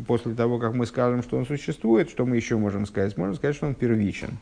После 0.07 0.35
того, 0.35 0.59
как 0.59 0.75
мы 0.75 0.85
скажем, 0.85 1.23
что 1.23 1.37
он 1.37 1.45
существует, 1.45 2.09
что 2.09 2.25
мы 2.25 2.35
еще 2.35 2.57
можем 2.57 2.85
сказать? 2.85 3.17
Можем 3.17 3.35
сказать, 3.35 3.55
что 3.55 3.65
он 3.65 3.75
первичен 3.75 4.37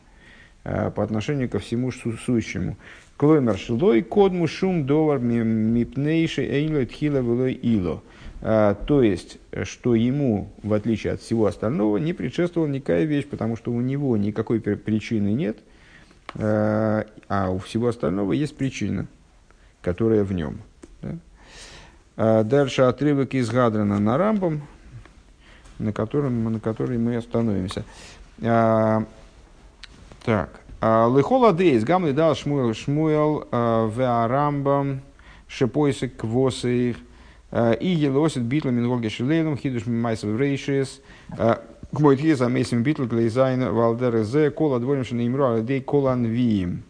а, 0.64 0.90
по 0.90 1.02
отношению 1.02 1.48
ко 1.48 1.60
всему 1.60 1.90
сущему. 1.92 2.76
Клоймер 3.16 3.56
шилой 3.56 4.02
кодму 4.02 4.46
шум 4.48 4.84
довар 4.84 5.20
мипнейши 5.20 6.42
эйло 6.42 6.84
тхила 6.84 7.18
велой 7.18 7.52
ило. 7.52 8.02
А, 8.46 8.74
то 8.74 9.02
есть, 9.02 9.38
что 9.62 9.94
ему, 9.94 10.50
в 10.62 10.74
отличие 10.74 11.14
от 11.14 11.22
всего 11.22 11.46
остального, 11.46 11.96
не 11.96 12.12
предшествовала 12.12 12.68
никакая 12.68 13.04
вещь, 13.04 13.26
потому 13.26 13.56
что 13.56 13.72
у 13.72 13.80
него 13.80 14.18
никакой 14.18 14.60
причины 14.60 15.32
нет, 15.32 15.56
а, 16.34 17.06
а 17.26 17.48
у 17.48 17.58
всего 17.58 17.88
остального 17.88 18.34
есть 18.34 18.54
причина, 18.54 19.06
которая 19.80 20.24
в 20.24 20.34
нем. 20.34 20.58
Да? 21.00 21.16
А 22.18 22.44
дальше 22.44 22.82
отрывок 22.82 23.32
из 23.32 23.48
Гадрана 23.48 23.98
на 23.98 24.18
Рамбом, 24.18 24.60
на 25.78 25.94
котором, 25.94 26.52
на 26.52 26.60
который 26.60 26.98
мы 26.98 27.16
остановимся. 27.16 27.82
Так. 28.38 29.08
Лыхола 30.82 31.54
дейс, 31.54 31.82
гамли 31.82 32.12
дал 32.12 32.34
шмуэл 32.34 32.74
шмуэл 32.74 33.48
в 33.50 34.26
Рамбам 34.28 35.00
шепойсик 35.48 36.16
квосих– 36.16 36.98
Э, 37.06 37.13
и 37.54 37.86
елосит 37.86 38.42
битл 38.42 38.70
мингоги 38.70 39.08
шилейлом 39.08 39.56
хидуш 39.56 39.86
майсов 39.86 40.38
рейшис. 40.38 41.00
Э, 41.38 41.58
Кмой 41.92 42.16
тхиз 42.16 42.40
амейсим 42.40 42.82
битл 42.82 43.04
глейзайн 43.04 43.72
валдер 43.72 44.24
зе 44.24 44.50
кола 44.50 44.80
дворим 44.80 45.04
шенеймру 45.04 45.52
алидей 45.52 45.80
колан 45.80 46.24
виим. 46.24 46.82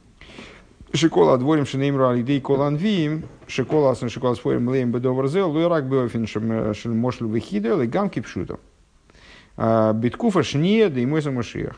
Шикола 0.94 1.36
дворим 1.36 1.66
шенеймру 1.66 2.08
алидей 2.08 2.40
колан 2.40 2.76
виим. 2.76 3.24
Шикола 3.46 3.90
асан 3.90 4.08
шикола 4.08 4.34
спорим 4.36 4.70
лейм 4.70 4.90
бедовар 4.90 5.26
зе 5.26 5.42
луэрак 5.42 5.86
беофин 5.86 6.26
шем 6.26 6.98
мошлю 6.98 7.28
вихидел 7.28 7.82
и 7.82 7.86
гамки 7.86 8.20
пшутом. 8.20 8.58
Э, 9.58 9.92
Биткуфа 9.94 10.42
шния 10.42 10.88
да 10.88 10.98
и 10.98 11.04
мой 11.04 11.20
самошиях. 11.20 11.76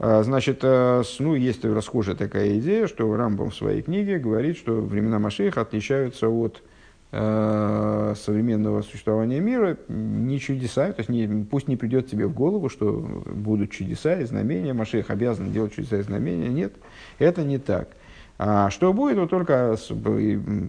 Значит, 0.00 0.62
ну, 0.62 1.34
есть 1.34 1.64
расхожая 1.64 2.14
такая 2.14 2.56
идея, 2.60 2.86
что 2.86 3.16
Рамбом 3.16 3.50
в 3.50 3.56
своей 3.56 3.82
книге 3.82 4.20
говорит, 4.20 4.56
что 4.56 4.80
времена 4.80 5.18
Машеха 5.18 5.62
отличаются 5.62 6.28
от 6.28 6.62
Э, 6.62 6.67
современного 7.10 8.82
существования 8.82 9.40
мира 9.40 9.78
не 9.88 10.38
чудеса, 10.38 10.92
то 10.92 11.00
есть 11.00 11.08
не, 11.08 11.44
пусть 11.44 11.66
не 11.66 11.76
придет 11.76 12.10
тебе 12.10 12.26
в 12.26 12.34
голову, 12.34 12.68
что 12.68 12.92
будут 12.92 13.70
чудеса 13.70 14.20
и 14.20 14.24
знамения, 14.24 14.74
Машех 14.74 15.08
обязан 15.08 15.50
делать 15.50 15.74
чудеса 15.74 15.96
и 15.96 16.02
знамения, 16.02 16.48
нет, 16.48 16.74
это 17.18 17.44
не 17.44 17.56
так. 17.56 17.88
А 18.36 18.68
что 18.68 18.92
будет, 18.92 19.16
вот 19.16 19.30
только 19.30 19.76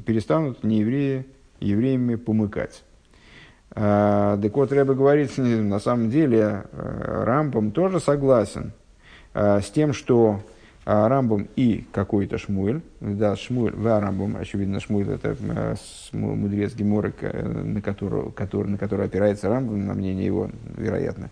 перестанут 0.06 0.64
неевреи 0.64 1.26
евреями 1.60 2.16
помыкать. 2.16 2.84
А, 3.72 4.38
так 4.38 4.56
вот, 4.56 4.72
Рэбе 4.72 4.94
говорит, 4.94 5.38
на 5.38 5.80
самом 5.80 6.10
деле, 6.10 6.64
э, 6.72 7.24
Рампом 7.26 7.72
тоже 7.72 7.99
согласен 7.99 8.72
а, 9.34 9.61
с 9.61 9.70
тем, 9.70 9.94
что 9.94 10.41
Рамбом 10.90 11.48
и 11.56 11.86
какой-то 11.91 12.40
Шмуэль, 12.40 12.82
да, 12.99 13.36
Шмуэль, 13.36 13.76
в 13.76 13.99
Рамбом, 13.99 14.38
очевидно, 14.38 14.80
Шмуэль 14.80 15.11
это 15.11 15.38
э, 15.40 15.76
мудрец 16.14 16.74
Геморы, 16.74 17.14
на 17.22 17.80
который, 17.82 18.32
который, 18.32 18.70
на 18.70 18.78
который 18.80 19.06
опирается 19.06 19.49
Рамбом, 19.49 19.86
на 19.86 19.94
мнение 19.94 20.26
его, 20.26 20.49
вероятно, 20.76 21.30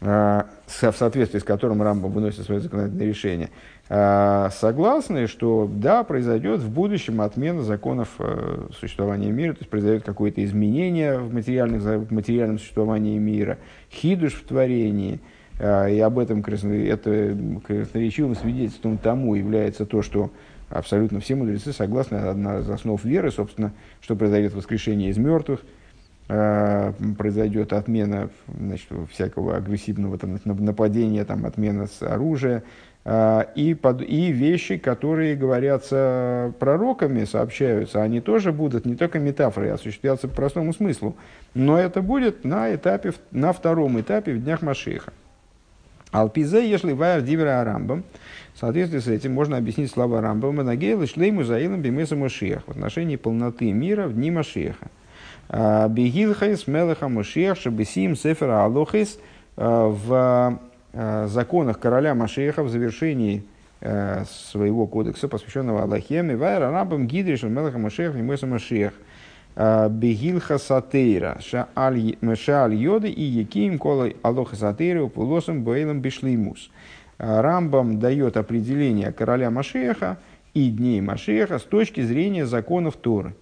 а, 0.00 0.46
в 0.66 0.96
соответствии 0.96 1.38
с 1.38 1.44
которым 1.44 1.82
Рамбом 1.82 2.12
выносит 2.12 2.46
свое 2.46 2.62
законодательное 2.62 3.06
решение, 3.06 3.50
а, 3.90 4.48
согласны, 4.50 5.26
что 5.26 5.68
да, 5.70 6.02
произойдет 6.02 6.60
в 6.60 6.70
будущем 6.70 7.20
отмена 7.20 7.62
законов 7.62 8.08
э, 8.20 8.68
существования 8.78 9.30
мира, 9.30 9.52
то 9.52 9.58
есть 9.58 9.70
произойдет 9.70 10.04
какое-то 10.04 10.42
изменение 10.42 11.18
в, 11.18 11.34
материальных, 11.34 11.82
в 11.82 12.10
материальном 12.10 12.58
существовании 12.58 13.18
мира, 13.18 13.58
хидуш 13.90 14.32
в 14.32 14.46
творении– 14.46 15.20
а, 15.30 15.37
и 15.58 15.98
об 15.98 16.18
этом 16.18 16.40
это 16.40 17.36
красноречивым 17.66 18.36
свидетельством 18.36 18.96
тому 18.96 19.34
является 19.34 19.86
то, 19.86 20.02
что 20.02 20.30
абсолютно 20.70 21.20
все 21.20 21.34
мудрецы 21.34 21.72
согласны, 21.72 22.16
одна 22.16 22.58
из 22.58 22.70
основ 22.70 23.02
веры, 23.04 23.30
собственно, 23.30 23.72
что 24.00 24.16
произойдет 24.16 24.54
воскрешение 24.54 25.10
из 25.10 25.18
мертвых, 25.18 25.60
а, 26.30 26.92
произойдет 27.16 27.72
отмена 27.72 28.28
значит, 28.46 28.88
всякого 29.10 29.56
агрессивного 29.56 30.18
там, 30.18 30.38
нападения, 30.44 31.24
там, 31.24 31.46
отмена 31.46 31.86
с 31.86 32.02
оружия, 32.02 32.64
а, 33.04 33.48
и, 33.54 33.72
под, 33.72 34.02
и 34.02 34.30
вещи, 34.30 34.76
которые 34.76 35.36
говорятся 35.36 36.52
пророками, 36.58 37.24
сообщаются, 37.24 38.02
они 38.02 38.20
тоже 38.20 38.52
будут 38.52 38.84
не 38.84 38.94
только 38.94 39.18
метафорой, 39.18 39.70
а 39.70 39.74
осуществляться 39.74 40.28
по 40.28 40.34
простому 40.34 40.74
смыслу. 40.74 41.16
Но 41.54 41.78
это 41.78 42.02
будет 42.02 42.44
на, 42.44 42.74
этапе, 42.74 43.14
на 43.30 43.54
втором 43.54 43.98
этапе 43.98 44.34
в 44.34 44.44
днях 44.44 44.60
Машеха. 44.60 45.14
Алпизе, 46.10 46.68
если 46.68 46.92
вайр 46.92 47.22
дивера 47.22 47.62
Рамбам, 47.64 48.04
в 48.54 48.58
соответствии 48.58 48.98
с 48.98 49.08
этим 49.08 49.34
можно 49.34 49.56
объяснить 49.56 49.90
слова 49.90 50.20
Рамбама 50.20 50.62
Нагейла 50.62 51.06
Шлейму 51.06 51.44
Заилам 51.44 51.82
Бимеса 51.82 52.16
Машиях 52.16 52.62
в 52.66 52.70
отношении 52.70 53.16
полноты 53.16 53.70
мира 53.72 54.08
в 54.08 54.14
дни 54.14 54.30
Машиеха. 54.30 54.88
А, 55.48 55.88
Бегилхайс 55.88 56.66
Мелеха 56.66 57.08
Машиях 57.08 57.58
Шабесим 57.58 58.16
Сефера 58.16 58.64
Алохис 58.64 59.18
а, 59.56 59.88
в 59.88 60.60
а, 60.94 61.26
законах 61.28 61.78
короля 61.78 62.14
Машиеха 62.14 62.62
в 62.62 62.68
завершении 62.68 63.44
своего 63.80 64.88
кодекса, 64.88 65.28
посвященного 65.28 65.84
Аллахе, 65.84 66.22
Мивайра 66.22 66.72
Рамбам 66.72 67.06
Гидриш 67.06 67.44
Мелеха 67.44 67.78
Машиях 67.78 68.12
Бимеса 68.12 68.44
Машиях. 68.44 68.92
Бегилха 69.56 70.58
Сатейра, 70.58 71.38
Шааль 71.40 72.74
Йоды 72.74 73.10
и 73.10 73.22
Яким 73.22 73.78
Кола 73.78 74.10
Алоха 74.22 74.54
Сатейра, 74.54 75.06
Пулосом 75.08 75.64
Бейлом 75.64 76.00
Бишлеймус. 76.00 76.70
Рамбам 77.18 77.98
дает 77.98 78.36
определение 78.36 79.12
короля 79.12 79.50
Машеха 79.50 80.18
и 80.54 80.70
дней 80.70 81.00
Машеха 81.00 81.58
с 81.58 81.64
точки 81.64 82.00
зрения 82.02 82.46
законов 82.46 82.96
Торы. 82.96 83.34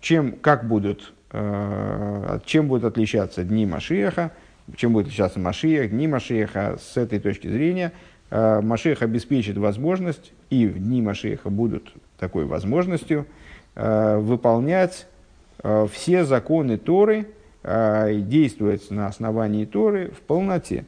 Чем, 0.00 0.32
как 0.32 0.66
будут, 0.66 1.12
чем 1.30 2.68
будут 2.68 2.84
отличаться 2.84 3.44
дни 3.44 3.66
Машеха, 3.66 4.30
чем 4.76 4.94
будет 4.94 5.08
отличаться 5.08 5.38
Машех, 5.40 5.90
дни 5.90 6.08
Машеха 6.08 6.78
с 6.80 6.96
этой 6.96 7.18
точки 7.18 7.48
зрения. 7.48 7.92
Машех 8.30 9.02
обеспечит 9.02 9.58
возможность, 9.58 10.32
и 10.48 10.66
в 10.66 10.78
дни 10.78 11.02
Машеха 11.02 11.50
будут 11.50 11.92
такой 12.18 12.46
возможностью– 12.46 13.26
Э, 13.36 13.63
выполнять 14.20 15.06
э, 15.62 15.86
все 15.90 16.24
законы 16.24 16.78
Торы, 16.78 17.26
э, 17.62 18.14
действовать 18.20 18.90
на 18.90 19.08
основании 19.08 19.64
Торы 19.64 20.12
в 20.16 20.20
полноте. 20.20 20.84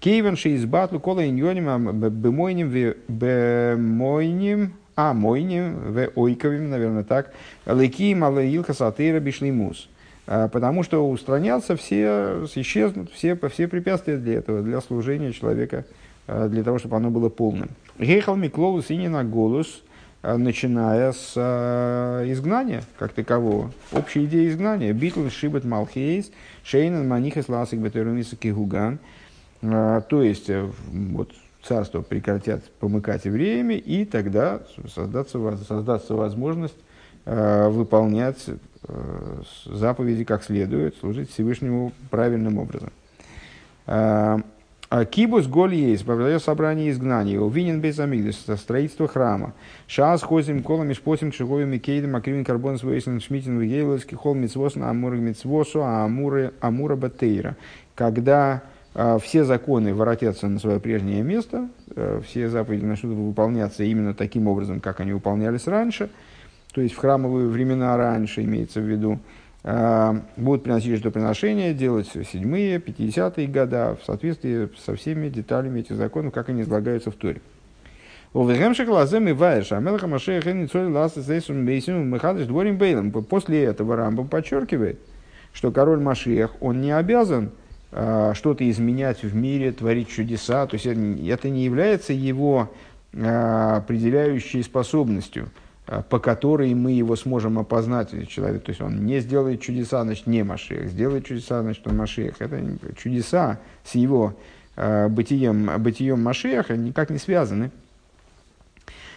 Кейвенши 0.00 0.50
из 0.50 0.64
батлу 0.66 1.00
кола 1.00 1.26
иньоним 1.26 1.98
бемойним 2.10 2.94
бемойним 3.08 4.74
а 4.96 5.14
мойним 5.14 5.92
в 5.92 6.10
ойковим, 6.14 6.68
наверное 6.68 7.04
так, 7.04 7.32
леким 7.64 8.22
алаилха 8.22 8.74
сатыра 8.74 9.18
бишлимус. 9.18 9.88
Потому 10.26 10.82
что 10.82 11.08
устранятся 11.08 11.74
все, 11.74 12.44
исчезнут 12.54 13.10
все, 13.10 13.38
все 13.48 13.66
препятствия 13.66 14.18
для 14.18 14.34
этого, 14.34 14.60
для 14.60 14.80
служения 14.82 15.32
человека, 15.32 15.86
для 16.26 16.62
того, 16.62 16.78
чтобы 16.78 16.96
оно 16.96 17.10
было 17.10 17.30
полным. 17.30 17.70
Гейхал 17.98 18.36
миклоус 18.36 18.90
и 18.90 19.08
на 19.08 19.24
голос– 19.24 19.82
Э, 19.89 19.89
начиная 20.22 21.12
с 21.12 21.32
э, 21.36 22.24
изгнания 22.32 22.82
как 22.98 23.12
такового. 23.12 23.72
Общая 23.92 24.24
идея 24.24 24.50
изгнания. 24.50 24.92
Битл 24.92 25.28
шибет 25.28 25.64
малхейс, 25.64 26.30
шейнен 26.62 27.08
манихас 27.08 27.48
ласик 27.48 27.78
бетерумиса 27.78 28.36
кигуган. 28.36 28.98
Э, 29.62 30.02
то 30.08 30.22
есть, 30.22 30.50
э, 30.50 30.68
вот, 30.92 31.32
царство 31.62 32.02
прекратят 32.02 32.64
помыкать 32.80 33.24
евреями, 33.24 33.74
и 33.74 34.04
тогда 34.04 34.60
создаться, 34.94 35.38
создаться 35.66 36.14
возможность 36.14 36.76
э, 37.24 37.68
выполнять 37.68 38.44
э, 38.88 39.42
заповеди 39.66 40.24
как 40.24 40.42
следует, 40.42 40.96
служить 40.96 41.30
Всевышнему 41.30 41.92
правильным 42.10 42.58
образом. 42.58 42.90
Э, 44.90 45.00
а 45.00 45.04
кибус 45.04 45.46
голь 45.46 45.74
есть, 45.74 46.04
продает 46.04 46.42
собрание 46.42 46.90
изгнания. 46.90 47.40
Увинен 47.40 47.80
без 47.80 47.98
амигдас, 47.98 48.44
строительство 48.58 49.08
храма. 49.08 49.54
Шаас 49.86 50.22
хозим 50.22 50.62
кола 50.62 50.82
мишпосим 50.82 51.30
чегови 51.30 51.64
микейдем 51.64 52.16
акривин 52.16 52.44
карбон 52.44 52.78
свойствен 52.78 53.20
шмитин 53.20 53.58
вегейловский 53.58 54.16
хол 54.16 54.34
мицвосна 54.34 54.90
амура 54.90 55.14
мицвосу 55.16 55.82
а 55.82 56.04
амура, 56.04 56.52
амура 56.60 56.96
батейра. 56.96 57.56
Когда 57.94 58.62
э, 58.94 59.18
все 59.22 59.44
законы 59.44 59.94
воротятся 59.94 60.48
на 60.48 60.58
свое 60.58 60.80
прежнее 60.80 61.22
место, 61.22 61.68
э, 61.94 62.20
все 62.26 62.48
заповеди 62.48 62.84
начнут 62.84 63.16
выполняться 63.16 63.84
именно 63.84 64.14
таким 64.14 64.48
образом, 64.48 64.80
как 64.80 65.00
они 65.00 65.12
выполнялись 65.12 65.66
раньше, 65.66 66.10
то 66.72 66.80
есть 66.80 66.94
в 66.94 66.98
храмовые 66.98 67.48
времена 67.48 67.96
раньше 67.96 68.42
имеется 68.42 68.80
в 68.80 68.84
виду, 68.84 69.12
а, 69.14 69.39
будут 69.62 70.62
приносить 70.62 70.90
жертвоприношения, 70.90 71.74
делать 71.74 72.08
седьмые, 72.08 72.78
пятидесятые 72.78 73.46
года 73.46 73.98
в 74.00 74.06
соответствии 74.06 74.70
со 74.78 74.94
всеми 74.94 75.28
деталями 75.28 75.80
этих 75.80 75.96
законов, 75.96 76.32
как 76.32 76.48
они 76.48 76.62
излагаются 76.62 77.10
в 77.10 77.14
Торе. 77.14 77.42
После 83.28 83.64
этого 83.64 83.96
Рамбам 83.96 84.28
подчеркивает, 84.28 85.00
что 85.52 85.72
король 85.72 86.00
Машиях, 86.00 86.52
он 86.60 86.80
не 86.80 86.92
обязан 86.92 87.50
э, 87.90 88.32
что-то 88.34 88.68
изменять 88.70 89.24
в 89.24 89.34
мире, 89.34 89.72
творить 89.72 90.08
чудеса, 90.08 90.66
то 90.66 90.74
есть 90.74 90.86
это 90.86 91.50
не 91.50 91.64
является 91.64 92.12
его 92.12 92.70
э, 93.12 93.76
определяющей 93.76 94.62
способностью– 94.62 95.50
по 96.08 96.20
которой 96.20 96.72
мы 96.74 96.92
его 96.92 97.16
сможем 97.16 97.58
опознать, 97.58 98.10
человек, 98.28 98.62
то 98.62 98.70
есть 98.70 98.80
он 98.80 99.04
не 99.04 99.18
сделает 99.18 99.60
чудеса, 99.60 100.04
значит, 100.04 100.28
не 100.28 100.44
Машех, 100.44 100.88
сделает 100.88 101.26
чудеса, 101.26 101.62
значит, 101.62 101.84
он 101.86 101.96
Машех. 101.96 102.36
Это 102.38 102.62
чудеса 102.96 103.58
с 103.82 103.96
его 103.96 104.34
э, 104.76 105.08
бытием, 105.08 105.68
бытием 105.82 106.22
Машеха 106.22 106.76
никак 106.76 107.10
не 107.10 107.18
связаны. 107.18 107.72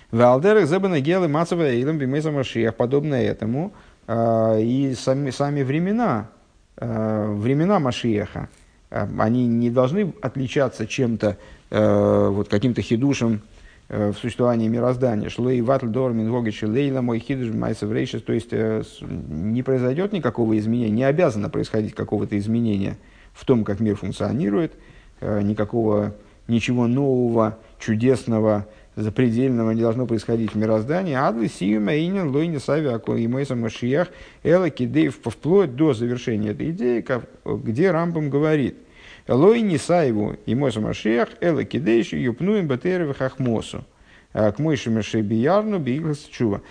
В 0.10 0.20
Алдерах 0.22 0.68
Зебана 0.68 1.00
Гелы 1.00 1.28
Мацева 1.28 1.62
Эйлам 1.62 2.00
Бимейса 2.00 2.32
Машех, 2.32 2.76
подобно 2.76 3.16
этому, 3.16 3.72
э, 4.08 4.62
и 4.62 4.96
сами, 4.96 5.30
сами 5.30 5.62
времена, 5.62 6.30
э, 6.78 7.34
времена 7.34 7.78
Машеха, 7.78 8.50
э, 8.90 9.08
они 9.20 9.46
не 9.46 9.70
должны 9.70 10.12
отличаться 10.24 10.88
чем-то, 10.88 11.38
э, 11.70 12.28
вот 12.32 12.50
каким-то 12.50 12.82
хидушем, 12.82 13.42
Э, 13.44 13.53
в 13.90 14.14
существовании 14.14 14.68
мироздания. 14.68 15.30
Шлей 15.30 15.62
ватль 15.62 15.88
дормин 15.88 16.32
вогичи 16.32 16.66
лейла 16.66 17.02
мой 17.02 17.20
хидуш 17.20 17.54
майсов 17.54 17.92
рейшис. 17.92 18.22
То 18.22 18.34
есть 18.34 18.50
э, 18.52 18.82
не 19.02 19.62
произойдет 19.64 20.14
никакого 20.14 20.58
изменения, 20.58 20.92
не 20.92 21.04
обязано 21.04 21.50
происходить 21.50 21.94
какого-то 21.94 22.38
изменения 22.38 22.98
в 23.34 23.46
том, 23.46 23.64
как 23.64 23.80
мир 23.80 23.96
функционирует, 23.96 24.74
э, 25.20 25.42
никакого, 25.42 26.16
ничего 26.48 26.88
нового, 26.88 27.58
чудесного, 27.80 28.68
запредельного 28.96 29.72
не 29.72 29.82
должно 29.82 30.06
происходить 30.06 30.54
в 30.54 30.56
мироздании. 30.56 31.16
Адлы 31.16 31.48
сиюма 31.48 31.96
инин 31.98 32.30
лойни 32.30 32.58
сави 32.58 32.90
и 33.22 33.28
мой 33.28 33.46
самошиях 33.46 34.10
эла 34.44 34.70
кидеев 34.70 35.18
вплоть 35.24 35.76
до 35.76 35.94
завершения 35.94 36.52
этой 36.52 36.72
идеи, 36.72 37.04
где 37.46 37.92
Рамбам 37.92 38.30
говорит– 38.30 38.78
Лой 39.28 39.62
Нисаеву 39.62 40.36
и 40.46 40.56
Моса 40.56 40.80
Машех, 40.80 41.30
Эла 41.40 41.64
Кидейши, 41.64 42.18
Юпнуем 42.18 42.68
Батеревы 42.68 43.14
Хахмосу. 43.14 43.86
К 44.34 44.56
Мойши 44.58 44.90
Машебиярну 44.90 45.78
Биглас 45.78 46.24
Чува. 46.24 46.62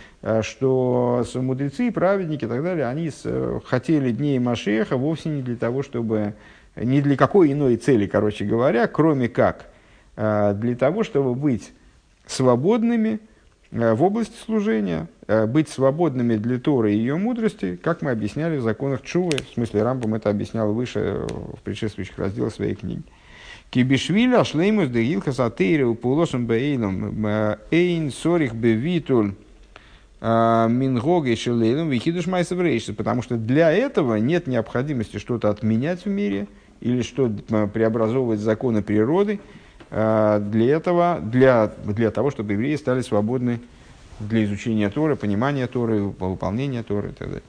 Что 0.41 1.25
мудрецы, 1.37 1.93
праведники 1.93 2.45
и 2.45 2.49
так 2.49 2.61
далее, 2.61 2.87
они 2.87 3.09
хотели 3.65 4.11
дней 4.11 4.41
Машеха 4.41 4.97
вовсе 4.97 5.29
не 5.29 5.43
для 5.43 5.55
того, 5.55 5.85
чтобы 5.85 6.35
ни 6.75 7.01
для 7.01 7.17
какой 7.17 7.53
иной 7.53 7.77
цели, 7.77 8.09
короче 8.09 8.45
говоря, 8.45 8.89
кроме 8.89 9.29
как 9.29 9.69
для 10.17 10.75
того, 10.77 11.05
чтобы 11.05 11.37
быть 11.37 11.73
свободными 12.27 13.21
Э, 13.21 13.32
в 13.73 14.03
области 14.03 14.35
служения, 14.45 15.09
э, 15.27 15.47
быть 15.47 15.71
свободными 15.71 16.37
для 16.37 16.59
Торы 16.59 16.93
и 16.93 16.99
ее 16.99 17.17
мудрости, 17.17 17.77
как 17.83 18.03
мы 18.03 18.11
объясняли 18.11 18.59
в 18.59 18.63
законах 18.63 19.01
Чувы, 19.01 19.39
в 19.39 19.55
смысле 19.55 19.83
Рамбам 19.83 20.15
это 20.15 20.29
объяснял 20.29 20.75
выше 20.75 21.01
э, 21.01 21.27
в 21.27 21.63
предшествующих 21.63 22.19
разделах 22.19 22.53
своей 22.53 22.75
книги. 22.75 23.03
Кибишвиля 23.71 24.45
шлеймус 24.45 24.91
де 24.91 25.03
гилха 25.03 25.33
сатейры 25.33 25.87
у 25.87 25.95
пулосом 25.95 26.45
бейлом 26.47 27.27
эйн 27.71 28.11
сорих 28.11 28.53
бевитуль 28.53 29.33
мингоге 30.21 31.35
шелейлом 31.35 31.89
вихидуш 31.89 32.27
майсов 32.27 32.59
потому 32.95 33.23
что 33.23 33.39
для 33.39 33.73
этого 33.73 34.17
нет 34.17 34.47
необходимости 34.47 35.17
что-то 35.17 35.49
отменять 35.49 36.05
в 36.05 36.11
мире 36.11 36.49
или 36.83 37.01
что 37.01 37.31
преобразовывать 37.73 38.41
законы 38.41 38.83
природы, 38.83 39.41
Э, 39.41 39.72
для 39.93 40.75
этого, 40.75 41.21
для, 41.23 41.71
для 41.85 42.11
того, 42.11 42.31
чтобы 42.31 42.55
евреи 42.55 42.77
стали 42.77 43.03
свободны 43.03 43.61
для 44.21 44.45
изучения 44.45 44.89
Торы, 44.89 45.17
понимания 45.17 45.67
Торы, 45.67 46.03
выполнения 46.03 46.83
Торы 46.83 47.11
и 47.11 47.13
так 47.13 47.29
далее. 47.29 47.43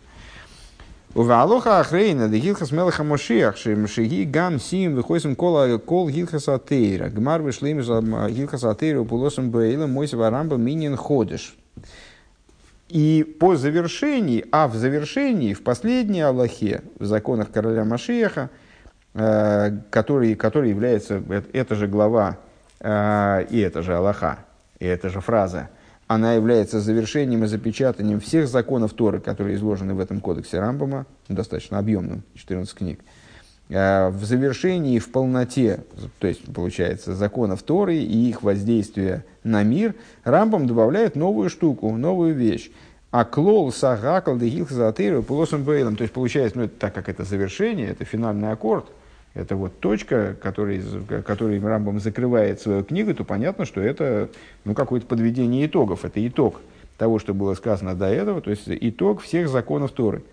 Увалоха 1.15 1.79
ахрейна 1.79 2.27
де 2.27 2.39
гилхас 2.39 2.71
мелаха 2.71 3.03
мошиах, 3.03 3.55
шиги 3.55 4.23
гам 4.25 4.59
сим 4.59 4.95
выхойсим 4.95 5.35
кола 5.35 5.77
кол 5.77 6.09
гилхас 6.09 6.49
атеира. 6.49 7.09
Гмар 7.09 7.41
вышлим 7.41 7.79
гилхас 7.79 8.63
атеира 8.63 8.99
упулосом 8.99 9.49
бейла 9.49 9.87
мойся 9.87 10.17
варамба 10.17 10.57
минин 10.57 10.97
ходишь. 10.97 11.55
И 12.89 13.23
по 13.39 13.55
завершении, 13.55 14.43
а 14.51 14.67
в 14.67 14.75
завершении, 14.75 15.53
в 15.53 15.63
последней 15.63 16.21
Аллахе, 16.21 16.81
в 16.99 17.05
законах 17.05 17.51
короля 17.51 17.85
Машиаха, 17.85 18.49
Э, 18.49 18.62
который, 19.13 20.35
который 20.35 20.69
является, 20.69 21.21
эта 21.53 21.75
же 21.75 21.87
глава 21.87 22.37
э, 22.83 23.45
и 23.49 23.59
это 23.59 23.81
же 23.81 23.95
Аллаха, 23.95 24.39
и 24.79 24.85
эта 24.85 25.09
же 25.09 25.21
фраза, 25.21 25.69
она 26.07 26.33
является 26.33 26.79
завершением 26.79 27.43
и 27.43 27.47
запечатанием 27.47 28.19
всех 28.19 28.47
законов 28.47 28.93
Торы, 28.93 29.19
которые 29.19 29.55
изложены 29.55 29.93
в 29.93 29.99
этом 29.99 30.19
кодексе 30.19 30.59
Рамбама, 30.59 31.05
достаточно 31.27 31.79
объемным, 31.79 32.23
14 32.35 32.73
книг. 32.75 32.99
э, 33.69 34.09
в 34.09 34.23
завершении, 34.25 34.99
в 34.99 35.11
полноте, 35.11 35.83
то 36.19 36.27
есть, 36.27 36.53
получается, 36.53 37.15
законов 37.15 37.63
Торы 37.63 37.95
и 37.95 38.29
их 38.29 38.43
воздействия 38.43 39.25
на 39.43 39.63
мир, 39.63 39.95
Рамбам 40.23 40.67
добавляет 40.67 41.15
новую 41.15 41.49
штуку, 41.49 41.95
новую 41.95 42.35
вещь. 42.35 42.69
А 43.09 43.25
клол 43.25 43.71
сагакл 43.71 44.35
дегилх 44.35 44.71
затыру 44.71 45.21
полосом 45.21 45.63
бейлом. 45.63 45.95
То 45.95 46.01
есть, 46.01 46.13
получается, 46.13 46.57
ну, 46.57 46.65
это, 46.65 46.73
так 46.79 46.95
как 46.95 47.09
это 47.09 47.23
завершение, 47.23 47.89
это 47.89 48.05
финальный 48.05 48.51
аккорд, 48.51 48.87
это 49.33 49.55
вот 49.55 49.79
точка, 49.79 50.35
который, 50.41 50.81
который 51.25 51.59
Рамбам 51.59 51.99
закрывает 51.99 52.61
свою 52.61 52.83
книгу, 52.83 53.13
то 53.15 53.23
понятно, 53.23 53.65
что 53.65 53.81
это 53.81 54.29
ну, 54.63 54.75
какое-то 54.75 55.07
подведение 55.07 55.65
итогов. 55.65 56.05
Это 56.05 56.25
итог 56.25 56.61
того, 56.97 57.17
что 57.17 57.33
было 57.33 57.55
сказано 57.55 57.95
до 57.95 58.05
этого, 58.05 58.41
то 58.41 58.51
есть 58.51 58.63
итог 58.67 59.21
всех 59.21 59.49
законов 59.49 59.91
Торы. 59.91 60.23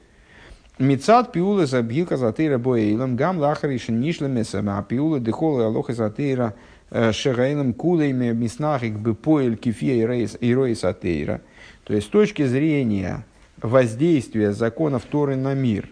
Мицат 0.79 1.33
пиула 1.33 1.67
забилка 1.67 2.17
затыра 2.17 2.57
боейлом, 2.57 3.17
гам 3.17 3.39
лахаришин 3.39 4.01
нишлемесама, 4.01 4.79
а 4.79 4.83
пиула 4.83 5.21
дехола 5.21 5.67
алоха 5.67 5.93
затыра 5.93 6.55
э, 6.91 7.13
шегаилом 7.13 7.75
кулейме 7.75 8.33
миснахик 8.33 8.95
бепоэль 8.95 9.57
кифия 9.57 10.25
и 10.25 10.55
ройс 10.55 10.85
атеира. 10.85 11.43
То 11.85 11.95
есть 11.95 12.07
с 12.07 12.11
точки 12.11 12.47
зрения 12.47 13.27
воздействия 13.61 14.53
законов 14.53 15.05
Торы 15.05 15.37
на 15.37 15.55
мир, 15.55 15.91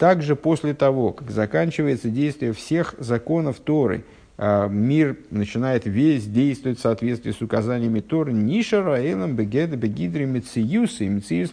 также 0.00 0.34
после 0.34 0.74
того, 0.74 1.12
как 1.12 1.30
заканчивается 1.30 2.08
действие 2.08 2.52
всех 2.52 2.96
законов 2.98 3.60
Торы, 3.60 4.02
а, 4.36 4.66
мир 4.66 5.16
начинает 5.30 5.86
весь 5.86 6.26
действовать 6.26 6.78
в 6.80 6.82
соответствии 6.82 7.30
с 7.30 7.40
указаниями 7.40 8.00
Торы. 8.00 8.32
Ниша 8.32 8.82
раэлам 8.82 9.36
бегеда 9.36 9.76
бегидри 9.76 10.24
мециюсы 10.24 11.06
мециюс 11.06 11.52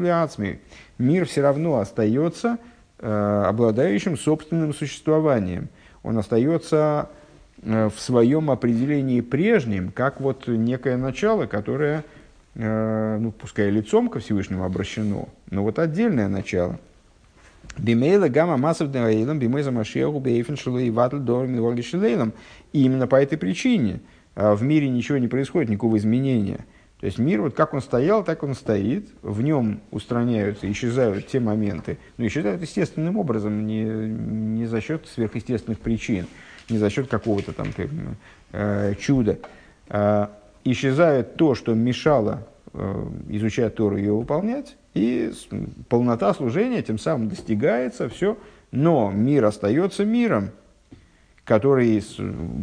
Мир 0.98 1.26
все 1.26 1.41
равно 1.41 1.78
остается 1.78 2.57
Э, 2.99 3.44
обладающим 3.45 4.18
собственным 4.18 4.74
существованием. 4.74 5.69
Он 6.02 6.18
остается 6.18 7.10
э, 7.61 7.91
в 7.95 7.99
своем 7.99 8.49
определении 8.49 9.22
прежним, 9.22 9.91
как 9.91 10.19
вот 10.19 10.48
некое 10.48 10.98
начало, 10.98 11.45
которое, 11.45 12.03
ну, 12.56 13.32
пускай 13.40 13.69
лицом 13.69 14.10
ко 14.10 14.18
Всевышнему 14.18 14.64
обращено, 14.64 15.30
но 15.52 15.61
вот 15.61 15.78
отдельное 15.78 16.28
начало. 16.28 16.80
Бимейла 17.77 18.27
гамма 18.27 18.57
массов 18.57 18.91
дейлом, 18.91 19.39
бимейза 19.39 19.72
машеху 19.72 20.19
бейфен 20.19 20.57
шилей 20.57 20.89
ватл 20.89 21.18
дорми 21.18 21.60
волги 21.60 21.81
шилейлом. 21.81 22.34
И 22.73 22.84
именно 22.84 23.07
по 23.07 23.15
этой 23.15 23.38
причине 23.38 24.02
в 24.35 24.61
мире 24.64 24.89
ничего 24.89 25.18
не 25.18 25.27
происходит, 25.27 25.69
никакого 25.69 25.98
изменения– 25.98 26.65
то 26.99 27.06
есть 27.06 27.19
мир, 27.19 27.41
вот 27.41 27.53
как 27.53 27.73
он 27.76 27.81
стоял, 27.81 28.23
так 28.23 28.41
он 28.41 28.56
стоит, 28.56 29.07
в 29.22 29.44
нем 29.44 29.81
устраняются, 29.91 30.69
исчезают 30.72 31.27
те 31.27 31.39
моменты, 31.39 31.99
но 32.18 32.26
исчезают 32.26 32.61
естественным 32.61 33.18
образом, 33.18 33.68
не, 33.68 33.84
не 33.84 34.65
за 34.65 34.81
счет 34.81 35.07
сверхъестественных 35.07 35.80
причин, 35.80 36.26
не 36.69 36.80
за 36.80 36.89
счет 36.89 37.07
какого-то 37.07 37.53
там 37.53 37.68
э, 38.52 38.95
чуда. 38.99 39.38
Э, 39.89 40.27
исчезает 40.64 41.35
то, 41.35 41.53
что 41.53 41.76
мешало 41.76 42.48
э, 42.73 43.07
изучать 43.30 43.76
Тору 43.76 43.98
и 43.98 44.02
ее 44.02 44.14
выполнять, 44.14 44.76
и 44.93 45.31
полнота 45.89 46.34
служения 46.34 46.81
тем 46.81 46.97
самым 46.97 47.30
достигается, 47.30 48.09
все, 48.09 48.38
но 48.72 49.11
мир 49.11 49.45
остается 49.45 50.05
миром, 50.05 50.51
который 51.45 52.03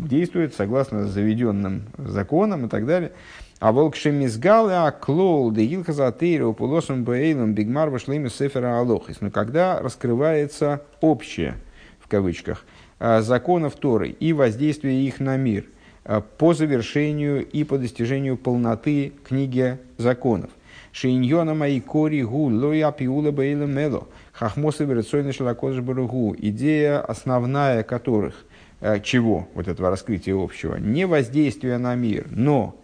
действует 0.08 0.54
согласно 0.54 1.06
заведенным 1.06 1.84
законам 1.96 2.66
и 2.66 2.68
так 2.68 2.86
далее. 2.86 3.12
А 3.60 3.72
волк 3.72 3.96
шемизгалы 3.96 4.72
а 4.72 4.90
клоул 4.90 5.50
де 5.50 5.64
илхазатейра 5.64 6.46
уполосом 6.46 7.04
бейлом 7.04 7.54
бигмар 7.54 7.88
вашлими 7.88 8.28
сефера 8.28 8.78
алохис. 8.78 9.22
Но 9.22 9.30
когда 9.30 9.80
раскрывается 9.80 10.82
общее, 11.00 11.54
в 11.98 12.08
кавычках, 12.08 12.66
а, 12.98 13.22
законов 13.22 13.76
Торы 13.76 14.10
и 14.10 14.32
воздействие 14.32 15.06
их 15.06 15.18
на 15.20 15.36
мир 15.36 15.64
а, 16.04 16.20
по 16.20 16.52
завершению 16.52 17.46
и 17.46 17.64
по 17.64 17.78
достижению 17.78 18.36
полноты 18.36 19.12
книги 19.26 19.78
законов. 19.96 20.50
Шейньона 20.94 21.54
мои 21.54 21.80
кори 21.80 22.22
гу 22.22 22.44
лоя 22.44 22.92
пиула 22.92 23.32
бейла 23.32 23.64
мело. 23.64 24.06
Хахмосы 24.32 24.84
верцойны 24.84 25.32
шалакодж 25.32 25.80
баругу. 25.80 26.36
Идея 26.38 27.00
основная 27.00 27.82
которых, 27.82 28.44
а, 28.80 29.00
чего, 29.00 29.48
вот 29.54 29.66
этого 29.66 29.90
раскрытия 29.90 30.36
общего, 30.36 30.76
не 30.76 31.04
воздействие 31.04 31.78
на 31.78 31.96
мир, 31.96 32.28
но 32.30 32.76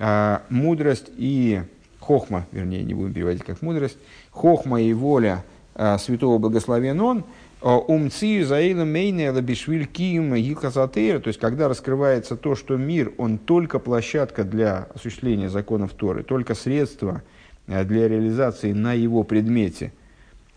а, 0.00 0.40
мудрость 0.48 1.10
и 1.18 1.60
хохма, 2.00 2.46
вернее, 2.52 2.84
не 2.84 2.94
будем 2.94 3.12
переводить 3.12 3.44
как 3.44 3.60
мудрость, 3.60 3.98
хохма 4.30 4.80
и 4.80 4.94
воля 4.94 5.44
а, 5.74 5.98
святого 5.98 6.38
благословен 6.38 6.98
он, 7.02 7.24
умцию 7.62 8.46
заилом 8.46 8.90
мейне 8.90 9.30
лабишвиль 9.30 9.86
кием 9.86 10.34
гилхазатейра, 10.34 11.20
то 11.20 11.28
есть 11.28 11.38
когда 11.38 11.68
раскрывается 11.68 12.36
то, 12.36 12.54
что 12.54 12.76
мир, 12.76 13.12
он 13.18 13.38
только 13.38 13.78
площадка 13.78 14.44
для 14.44 14.88
осуществления 14.94 15.48
законов 15.48 15.92
Торы, 15.92 16.22
только 16.22 16.54
средство 16.54 17.22
для 17.66 18.08
реализации 18.08 18.72
на 18.72 18.92
его 18.92 19.22
предмете 19.22 19.92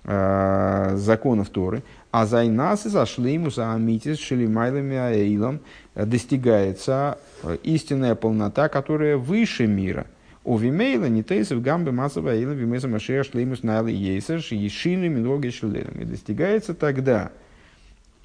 законов 0.03 1.49
Торы, 1.49 1.83
а 2.11 2.25
зайнасы 2.25 2.89
зашли 2.89 3.33
ему 3.33 3.49
за 3.49 3.73
амитис 3.73 4.19
шелимайлами 4.19 4.95
аэйлом 4.95 5.59
достигается 5.95 7.17
э, 7.43 7.57
истинная 7.63 8.15
полнота, 8.15 8.69
которая 8.69 9.17
выше 9.17 9.67
мира. 9.67 10.05
У 10.45 10.57
Вимейла 10.57 11.05
не 11.05 11.23
тейсов 11.23 11.63
гамбы 11.63 11.91
массового 11.91 12.31
аэйла 12.31 12.51
вимеза 12.51 12.87
машея 12.87 13.23
шлеймус 13.23 13.63
найла 13.63 13.87
ейсер 13.87 14.41
шиишины 14.41 15.09
миноги 15.09 15.49
шелелем. 15.49 15.99
И 15.99 16.05
достигается 16.05 16.75
тогда, 16.75 17.31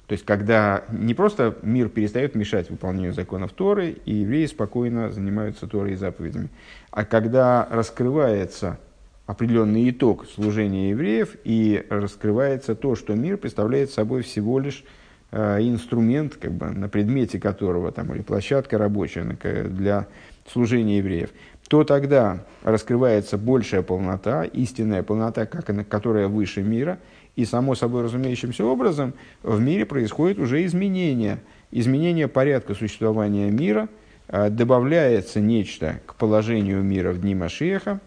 то 0.05 0.13
есть 0.13 0.23
когда 0.23 0.83
не 0.91 1.15
просто 1.15 1.57
мир 1.63 1.89
перестает 1.89 2.35
мешать 2.35 2.69
выполнению 2.69 3.13
законов 3.13 3.53
Торы, 3.53 3.97
и 4.05 4.13
евреи 4.13 4.45
спокойно 4.45 5.09
занимаются 5.09 5.65
Торой 5.65 5.93
и 5.93 5.95
заповедями, 5.95 6.49
а 6.91 7.05
когда 7.05 7.67
раскрывается 7.71 8.77
определенный 9.25 9.89
итог 9.89 10.27
служения 10.27 10.91
евреев, 10.91 11.37
и 11.43 11.83
раскрывается 11.89 12.75
то, 12.75 12.95
что 12.95 13.15
мир 13.15 13.37
представляет 13.37 13.89
собой 13.89 14.21
всего 14.21 14.59
лишь 14.59 14.83
инструмент, 15.31 16.35
как 16.35 16.51
бы, 16.51 16.69
на 16.69 16.89
предмете 16.89 17.39
которого, 17.39 17.91
там, 17.91 18.13
или 18.13 18.21
площадка 18.21 18.77
рабочая 18.77 19.23
для 19.63 20.07
служения 20.51 20.97
евреев, 20.97 21.29
то 21.71 21.85
тогда 21.85 22.43
раскрывается 22.63 23.37
большая 23.37 23.81
полнота, 23.81 24.43
истинная 24.43 25.03
полнота, 25.03 25.45
как 25.45 25.69
она, 25.69 25.85
которая 25.85 26.27
выше 26.27 26.61
мира, 26.61 26.99
и 27.37 27.45
само 27.45 27.75
собой 27.75 28.03
разумеющимся 28.03 28.65
образом 28.65 29.13
в 29.41 29.57
мире 29.61 29.85
происходит 29.85 30.37
уже 30.37 30.65
изменение, 30.65 31.39
изменение 31.71 32.27
порядка 32.27 32.75
существования 32.75 33.49
мира, 33.49 33.87
э, 34.27 34.49
добавляется 34.49 35.39
нечто 35.39 36.01
к 36.05 36.15
положению 36.15 36.83
мира 36.83 37.13
в 37.13 37.21
дни 37.21 37.35
Машеха, 37.35 38.01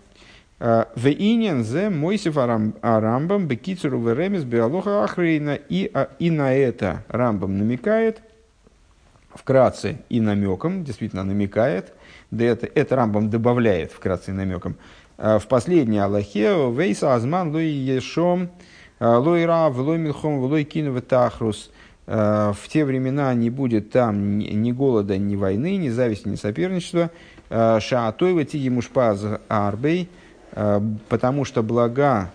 Э, 0.61 0.85
в 0.95 1.07
инин 1.09 1.65
зе 1.65 1.91
мойсев 1.91 2.39
арамбам 2.39 3.47
бекицеру 3.47 4.01
веремис 4.01 4.45
биалоха 4.45 5.05
ахрейна. 5.05 5.57
И, 5.69 5.91
а, 5.93 6.09
и 6.19 6.31
на 6.31 6.55
это 6.55 7.05
Рамбам 7.09 7.59
намекает, 7.59 8.23
вкратце 9.35 9.99
и 10.09 10.21
намеком, 10.21 10.85
действительно 10.85 11.25
намекает, 11.25 11.93
да 12.35 12.45
это, 12.45 12.69
это 12.75 12.97
Рамбам 12.97 13.31
добавляет 13.31 13.93
вкратце 13.93 14.33
намеком, 14.33 14.77
э, 15.19 15.39
в 15.39 15.47
последней 15.47 15.99
Аллахе 15.99 16.71
вейса 16.71 17.15
азман 17.15 17.53
лой 17.53 17.67
ешом 17.67 18.51
э, 19.01 19.07
лой 19.07 19.47
рав 19.47 19.77
лой 19.77 19.99
милхом 19.99 20.41
лой 20.41 20.65
кину 20.65 21.01
тахрус 21.01 21.71
в 22.07 22.59
те 22.69 22.85
времена 22.85 23.33
не 23.33 23.49
будет 23.49 23.91
там 23.91 24.37
ни 24.37 24.73
голода, 24.73 25.17
ни 25.17 25.37
войны, 25.37 25.79
ни 25.79 25.89
зависти, 25.89 26.29
ни 26.29 26.35
соперничества. 26.35 27.11
Шаатойва 27.49 28.45
тиги 28.45 28.69
мушпаз 28.69 29.25
арбей– 29.49 30.11
потому 31.09 31.45
что 31.45 31.63
блага 31.63 32.31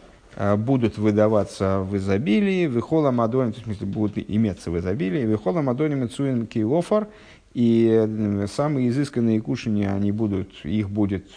будут 0.57 0.97
выдаваться 0.97 1.79
в 1.79 1.97
изобилии, 1.97 2.65
вихола 2.67 3.11
мадоним, 3.11 3.53
в 3.53 3.57
смысле, 3.57 3.87
будут 3.87 4.17
иметься 4.17 4.71
в 4.71 4.77
изобилии, 4.77 5.25
вихола 5.25 5.61
мадоним 5.61 6.09
цуин 6.09 6.47
киофар, 6.47 7.07
и 7.53 7.89
э, 7.91 8.47
самые 8.47 8.89
изысканные 8.89 9.41
кушания, 9.41 9.93
они 9.93 10.11
будут, 10.11 10.53
их 10.63 10.89
будет 10.89 11.27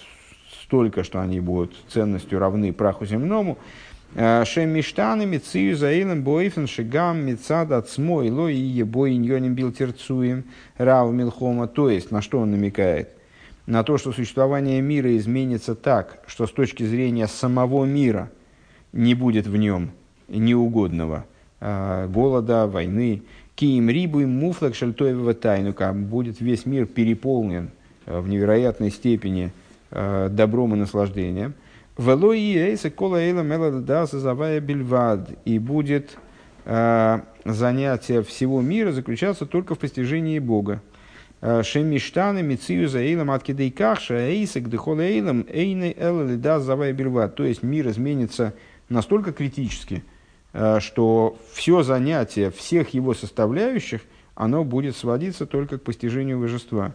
столько, 0.65 1.05
что 1.05 1.21
они 1.21 1.41
будут 1.41 1.75
ценностью 1.89 2.39
равны 2.39 2.73
праху 2.73 3.07
земному. 3.07 3.59
Шем 4.15 4.69
миштанами 4.69 5.39
цию 5.39 5.75
заилем 5.75 6.23
бойфен 6.23 6.67
шигам 6.67 7.25
мецад 7.25 7.73
ацмой 7.73 8.31
ло 8.31 8.49
и 8.49 8.57
ебой 8.57 9.17
иньоним 9.17 9.57
рав 10.77 11.13
милхома. 11.13 11.67
То 11.67 11.89
есть, 11.89 12.11
на 12.11 12.21
что 12.21 12.41
он 12.41 12.51
намекает– 12.51 13.09
на 13.67 13.85
то, 13.85 13.97
что 13.97 14.13
существование 14.13 14.81
мира 14.81 15.17
изменится 15.17 15.75
так, 15.75 16.23
что 16.27 16.47
с 16.47 16.53
точки 16.53 16.83
зрения 16.85 17.29
самого 17.29 17.85
мира 17.85 18.31
не 18.93 19.15
будет 19.15 19.47
в 19.47 19.57
нем 19.57 19.93
неугодного 20.29 21.27
э, 21.61 22.09
голода, 22.09 22.67
войны. 22.67 23.23
Киим 23.63 23.91
рибу 23.91 24.19
и 24.19 24.25
муфлак 24.25 24.75
шальтоевого 24.75 25.35
тайнука. 25.35 25.93
Будет 25.93 26.41
весь 26.41 26.67
мир 26.67 26.85
переполнен 26.85 27.71
э, 28.07 28.19
в 28.19 28.29
невероятной 28.29 28.91
степени 28.91 29.53
э, 29.93 30.29
добром 30.33 30.75
и 30.75 30.77
наслаждением. 30.77 31.55
Велои 31.97 32.57
эйса 32.57 32.91
кола 32.91 33.19
эйла 33.19 33.43
мелада 33.43 34.07
завая 34.07 34.59
бельвад. 34.59 35.31
И 35.45 35.61
будет 35.61 36.19
э, 36.65 37.21
занятия 37.45 38.23
всего 38.23 38.61
мира 38.63 38.91
заключаться 38.91 39.47
только 39.47 39.77
в 39.77 39.79
постижении 39.79 40.41
Бога. 40.41 40.83
Шемиштаны, 41.41 42.43
Мицию, 42.43 42.89
Заилам, 42.89 43.31
Откидейкахша, 43.31 44.29
Эйсек, 44.29 44.69
Дехолейлам, 44.69 45.47
Эйны, 45.49 45.95
Эллида, 45.97 46.59
Завай, 46.59 46.93
Бельват. 46.93 47.37
То 47.37 47.45
есть 47.45 47.63
мир 47.63 47.89
изменится 47.91 48.55
настолько 48.89 49.33
критически, 49.33 50.03
что 50.53 51.37
все 51.53 51.83
занятие 51.83 52.51
всех 52.51 52.91
его 52.95 53.15
составляющих, 53.15 54.03
оно 54.35 54.65
будет 54.65 54.97
сводиться 54.97 55.47
только 55.47 55.79
к 55.79 55.83
постижению 55.83 56.41
божества. 56.41 56.93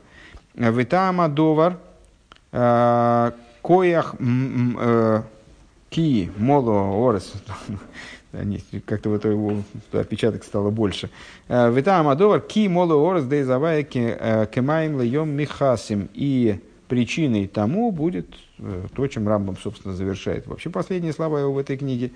Витама 0.55 1.29
довар, 1.29 1.79
коях 3.61 4.15
ки 5.89 6.31
моло 6.38 7.09
орес. 7.09 7.34
Как-то 8.85 9.09
вот 9.09 9.25
его 9.25 9.63
отпечаток 9.93 10.43
стало 10.43 10.69
больше. 10.69 11.09
Витам 11.47 12.07
адовар 12.07 12.41
ки 12.41 12.67
моло 12.67 13.11
орес 13.11 13.23
дейзавая 13.25 13.84
кемаем 13.84 15.01
льем 15.01 15.29
михасим. 15.29 16.09
И 16.13 16.59
причиной 16.88 17.47
тому 17.47 17.91
будет 17.91 18.27
то, 18.95 19.07
чем 19.07 19.27
Рамбам, 19.27 19.57
собственно, 19.57 19.93
завершает. 19.95 20.47
Вообще, 20.47 20.69
последние 20.69 21.13
слова 21.13 21.39
его 21.39 21.53
в 21.53 21.57
этой 21.57 21.77
книге. 21.77 22.11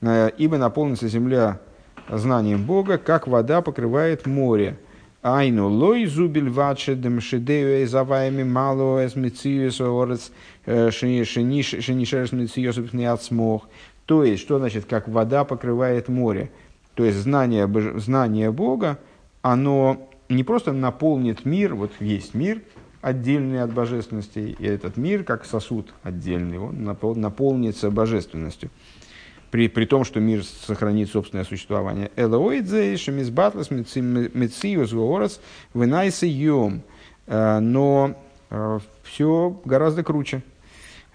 «Ибо 0.00 0.58
наполнится 0.58 1.08
земля 1.08 1.60
знанием 2.08 2.64
Бога, 2.64 2.98
как 2.98 3.26
вода 3.26 3.62
покрывает 3.62 4.26
море». 4.26 4.78
Айну 5.20 5.68
лой 5.68 6.06
зубиль 6.06 6.48
ватше 6.48 6.94
дем 6.94 7.20
шидею 7.20 7.82
эзаваями 7.82 8.44
мало 8.44 9.04
эс 9.04 9.16
мециюс 9.16 9.80
орец 9.80 10.30
шенишерс 10.64 12.32
мециюс 12.32 12.76
смог. 13.22 13.68
То 14.06 14.22
есть, 14.22 14.42
что 14.42 14.58
значит, 14.58 14.84
как 14.84 15.08
вода 15.08 15.42
покрывает 15.44 16.08
море? 16.08 16.50
То 16.94 17.04
есть, 17.04 17.18
знание, 17.18 17.68
знание 17.98 18.52
Бога, 18.52 18.98
оно 19.42 20.08
не 20.28 20.44
просто 20.44 20.72
наполнит 20.72 21.44
мир, 21.44 21.74
вот 21.74 21.90
есть 21.98 22.34
мир, 22.34 22.62
отдельный 23.02 23.60
от 23.62 23.72
божественности, 23.74 24.56
и 24.56 24.64
этот 24.64 24.96
мир, 24.96 25.24
как 25.24 25.44
сосуд 25.44 25.92
отдельный, 26.04 26.58
он 26.58 26.84
наполнится 26.84 27.90
божественностью 27.90 28.70
при, 29.50 29.68
при 29.68 29.84
том, 29.86 30.04
что 30.04 30.20
мир 30.20 30.44
сохранит 30.44 31.10
собственное 31.10 31.44
существование. 31.44 32.10
Элоидзе, 32.16 32.96
шемизбатлас, 32.96 33.70
мециус, 33.70 34.92
ворос, 34.92 35.40
вынайся 35.72 36.26
йом. 36.26 36.82
Э, 37.26 37.58
но 37.60 38.14
э, 38.50 38.78
все 39.04 39.60
гораздо 39.64 40.02
круче. 40.02 40.42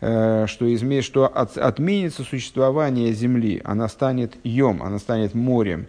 Э, 0.01 0.45
что, 0.47 0.73
изме, 0.73 1.01
что 1.01 1.27
от, 1.27 1.57
отменится 1.57 2.23
существование 2.23 3.13
Земли, 3.13 3.61
она 3.63 3.87
станет 3.87 4.33
йом, 4.43 4.81
она 4.81 4.99
станет 4.99 5.33
морем. 5.33 5.87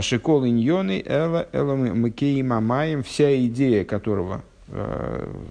Шикол 0.00 0.46
иньоны, 0.46 1.02
эла, 1.04 1.48
эла 1.52 1.76
макеима 1.76 2.60
маем, 2.60 3.02
вся 3.04 3.36
идея 3.46 3.84
которого, 3.84 4.42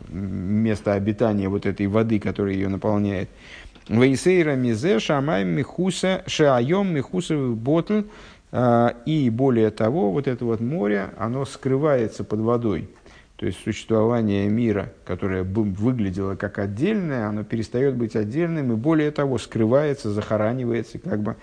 место 0.10 0.92
обитания 0.92 1.48
вот 1.48 1.66
этой 1.66 1.88
воды, 1.88 2.20
которая 2.20 2.54
ее 2.54 2.68
наполняет, 2.68 3.30
Вейсейра 3.88 4.56
мизе 4.56 5.00
шамай 5.00 5.44
михуса 5.44 6.24
шаайом 6.26 6.94
михуса 6.94 7.38
ботл. 7.38 8.02
А, 8.52 8.96
и 9.06 9.30
более 9.30 9.70
того, 9.70 10.12
вот 10.12 10.28
это 10.28 10.46
вот 10.46 10.62
море, 10.62 11.10
оно 11.18 11.46
скрывается 11.46 12.24
под 12.24 12.40
водой. 12.40 12.90
То 13.36 13.46
есть 13.46 13.60
существование 13.62 14.48
мира, 14.48 14.94
которое 15.04 15.44
выглядело 15.44 16.36
как 16.36 16.58
отдельное, 16.58 17.28
оно 17.28 17.44
перестает 17.44 17.96
быть 17.96 18.16
отдельным 18.16 18.72
и 18.72 18.76
более 18.76 19.12
того 19.12 19.38
скрывается, 19.38 20.10
захоранивается 20.10 21.00
как 21.00 21.22
бы 21.22 21.36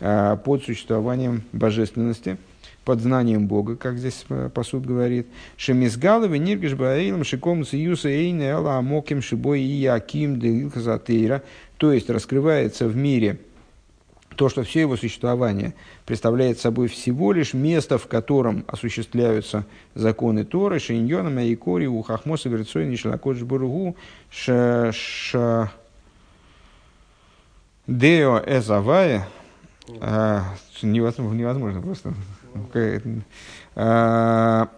а, 0.00 0.36
под 0.36 0.62
существованием 0.62 1.42
божественности 1.52 2.38
под 2.84 3.00
знанием 3.00 3.46
Бога, 3.46 3.76
как 3.76 3.98
здесь 3.98 4.24
э, 4.30 4.48
посуд 4.52 4.86
говорит. 4.86 5.26
Шемизгаловы 5.56 6.38
ниргиш 6.38 6.74
баэйлам 6.74 7.24
шиком 7.24 7.64
сиюса 7.64 8.08
эйне 8.08 8.50
эла 8.50 8.82
шибой 9.20 9.60
и 9.60 9.82
яким 9.82 10.40
де 10.40 10.68
То 11.80 11.94
есть 11.94 12.10
раскрывается 12.10 12.86
в 12.88 12.94
мире 12.94 13.38
то, 14.36 14.50
что 14.50 14.64
все 14.64 14.80
его 14.80 14.98
существование 14.98 15.72
представляет 16.04 16.58
собой 16.58 16.88
всего 16.88 17.32
лишь 17.32 17.54
место, 17.54 17.96
в 17.96 18.06
котором 18.06 18.66
осуществляются 18.68 19.64
законы 19.94 20.44
Торы, 20.44 20.78
Шиньоном, 20.78 21.38
Айкори, 21.38 21.86
Ухахмоса, 21.86 22.50
Верцой, 22.50 22.84
Нишлакодж 22.84 23.44
Буругу, 23.44 23.96
Ш... 24.30 24.92
Ш... 24.92 25.72
Део 27.86 28.42
Эзавая, 28.46 29.26
а, 30.02 30.54
невозможно, 30.82 31.34
невозможно 31.34 31.80
просто. 31.80 32.12
А, 33.74 34.68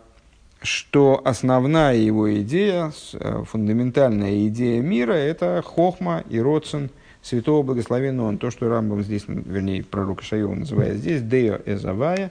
что 0.63 1.21
основная 1.25 1.97
его 1.97 2.33
идея, 2.41 2.93
э, 3.15 3.45
фундаментальная 3.47 4.47
идея 4.49 4.81
мира– 4.81 5.13
это 5.15 5.63
хохма 5.65 6.25
и 6.29 6.41
родсен 6.41 6.91
святого 7.23 7.63
благословенного. 7.63 8.29
Он, 8.29 8.39
то, 8.39 8.51
что 8.51 8.69
Рамбам 8.69 9.03
здесь, 9.03 9.25
вернее, 9.27 9.85
пророк 9.85 10.23
Шайова 10.23 10.55
называет 10.55 10.97
здесь, 10.97 11.23
«део 11.23 11.59
эзавая», 11.67 12.31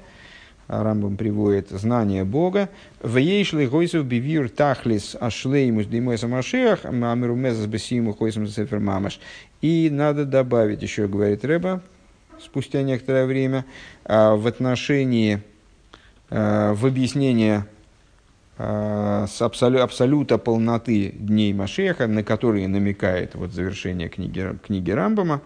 а 0.67 0.83
Рамбам 0.83 1.17
приводит 1.17 1.69
знание 1.69 2.23
Бога. 2.23 2.69
В 3.01 3.17
ейшли 3.17 3.67
гойсов 3.67 4.05
бивир 4.05 4.49
тахлис 4.49 5.17
ашлеймус 5.19 5.85
димой 5.87 6.17
самашиах, 6.17 6.85
амиру 6.85 7.35
мезас 7.35 7.65
бесиму 7.65 8.13
хойсом 8.13 8.47
сефер 8.47 8.79
мамаш. 8.79 9.19
И 9.61 9.89
надо 9.91 10.23
добавить, 10.23 10.81
еще 10.81 11.07
говорит 11.09 11.43
Рэба, 11.43 11.81
спустя 12.39 12.83
некоторое 12.83 13.25
время, 13.25 13.65
а, 14.05 14.35
в 14.37 14.47
отношении, 14.47 15.41
а, 16.29 16.73
в 16.73 16.85
объяснение 16.85 17.65
с 18.61 19.41
абсолю, 19.41 19.81
абсолюта 19.81 20.37
полноты 20.37 21.09
дней 21.09 21.53
Машеха, 21.53 22.05
на 22.07 22.23
которые 22.23 22.67
намекает 22.67 23.33
вот 23.33 23.51
завершение 23.51 24.07
книги, 24.07 24.55
книги 24.65 24.91
Рамбама, 24.91 25.41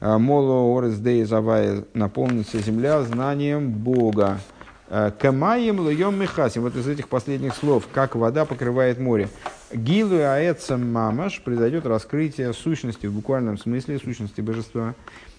Моло 0.00 0.76
Орес 0.76 0.98
Дей 0.98 1.24
Завая 1.24 1.84
наполнится 1.94 2.58
земля 2.58 3.02
знанием 3.02 3.70
Бога. 3.70 4.40
Камаем 5.18 5.88
льем 5.88 6.20
мехасим. 6.20 6.62
Вот 6.62 6.76
из 6.76 6.86
этих 6.86 7.08
последних 7.08 7.54
слов, 7.54 7.88
как 7.94 8.16
вода 8.16 8.44
покрывает 8.44 8.98
море. 8.98 9.28
Гилу 9.72 10.16
аэцам 10.16 10.92
мамаш 10.92 11.40
произойдет 11.40 11.86
раскрытие 11.86 12.52
сущности 12.52 13.06
в 13.06 13.14
буквальном 13.14 13.56
смысле, 13.56 13.98
сущности 13.98 14.42
божества. 14.42 14.94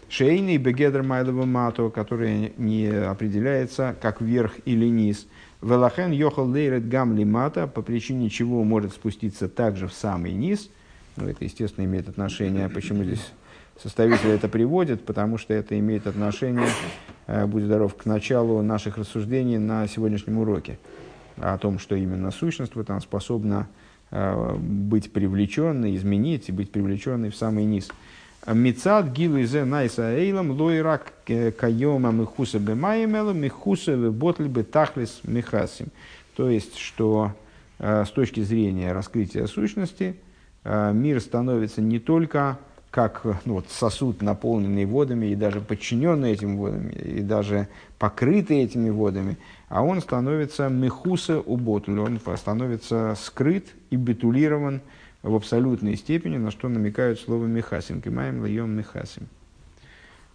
Шейный 0.09 0.57
бегедр 0.57 1.03
майлова 1.03 1.45
мато, 1.45 1.89
который 1.89 2.53
не 2.57 2.87
определяется 2.87 3.95
как 4.01 4.21
верх 4.21 4.53
или 4.65 4.85
низ. 4.85 5.27
Велахен 5.63 6.11
йохал 6.11 6.49
лейрет 6.49 6.89
гам 6.89 7.15
мата, 7.29 7.67
по 7.67 7.81
причине 7.81 8.29
чего 8.29 8.63
может 8.65 8.91
спуститься 8.91 9.47
также 9.47 9.87
в 9.87 9.93
самый 9.93 10.33
низ. 10.33 10.69
Ну, 11.15 11.27
это, 11.27 11.45
естественно, 11.45 11.85
имеет 11.85 12.09
отношение, 12.09 12.67
почему 12.67 13.05
здесь 13.05 13.31
составитель 13.81 14.29
это 14.29 14.49
приводит, 14.49 15.05
потому 15.05 15.37
что 15.37 15.53
это 15.53 15.79
имеет 15.79 16.05
отношение, 16.05 16.67
э, 17.27 17.45
будь 17.45 17.63
здоров, 17.63 17.95
к 17.95 18.05
началу 18.05 18.61
наших 18.61 18.97
рассуждений 18.97 19.57
на 19.57 19.87
сегодняшнем 19.87 20.39
уроке. 20.39 20.79
О 21.37 21.57
том, 21.57 21.79
что 21.79 21.95
именно 21.95 22.31
сущность 22.31 22.73
она 22.75 22.99
способна 22.99 23.69
э, 24.11 24.55
быть 24.57 25.13
привлеченной, 25.13 25.95
изменить 25.95 26.49
и 26.49 26.51
быть 26.51 26.71
привлеченной 26.71 27.29
в 27.29 27.37
самый 27.37 27.63
низ. 27.63 27.89
Мицад 28.45 29.13
гилу 29.13 29.41
изе 29.41 29.63
найса 29.63 30.13
эйлам 30.13 30.51
лойрак 30.51 31.13
кайома 31.25 32.11
михуса 32.11 32.59
бемаемела 32.59 33.31
михуса 33.31 33.95
ботль 34.11 34.47
бетахлис 34.47 35.21
михасим. 35.23 35.87
То 36.35 36.49
есть, 36.49 36.77
что 36.77 37.31
с 37.79 38.09
точки 38.09 38.41
зрения 38.41 38.91
раскрытия 38.91 39.47
сущности 39.47 40.17
мир 40.65 41.21
становится 41.21 41.81
не 41.81 41.99
только 41.99 42.57
как 42.91 43.23
ну, 43.45 43.55
вот, 43.55 43.69
сосуд, 43.69 44.21
наполненный 44.21 44.85
водами, 44.85 45.25
и 45.27 45.35
даже 45.35 45.61
подчиненный 45.61 46.31
этим 46.31 46.57
водами, 46.57 46.91
и 46.91 47.21
даже 47.21 47.67
покрытый 47.97 48.61
этими 48.61 48.91
водами, 48.91 49.37
а 49.67 49.83
он 49.83 49.99
становится 49.99 50.69
мехуса 50.69 51.39
уботуль, 51.39 51.99
он 51.99 52.19
становится 52.37 53.15
скрыт 53.19 53.65
и 53.89 53.95
бетулирован 53.95 54.81
в 55.23 55.33
абсолютной 55.35 55.95
степени, 55.95 56.37
на 56.37 56.51
что 56.51 56.69
намекают 56.69 57.19
слово 57.19 57.45
«мехасим», 57.45 58.01
«кимаем 58.01 58.45
льем 58.45 58.71
мехасим». 58.71 59.29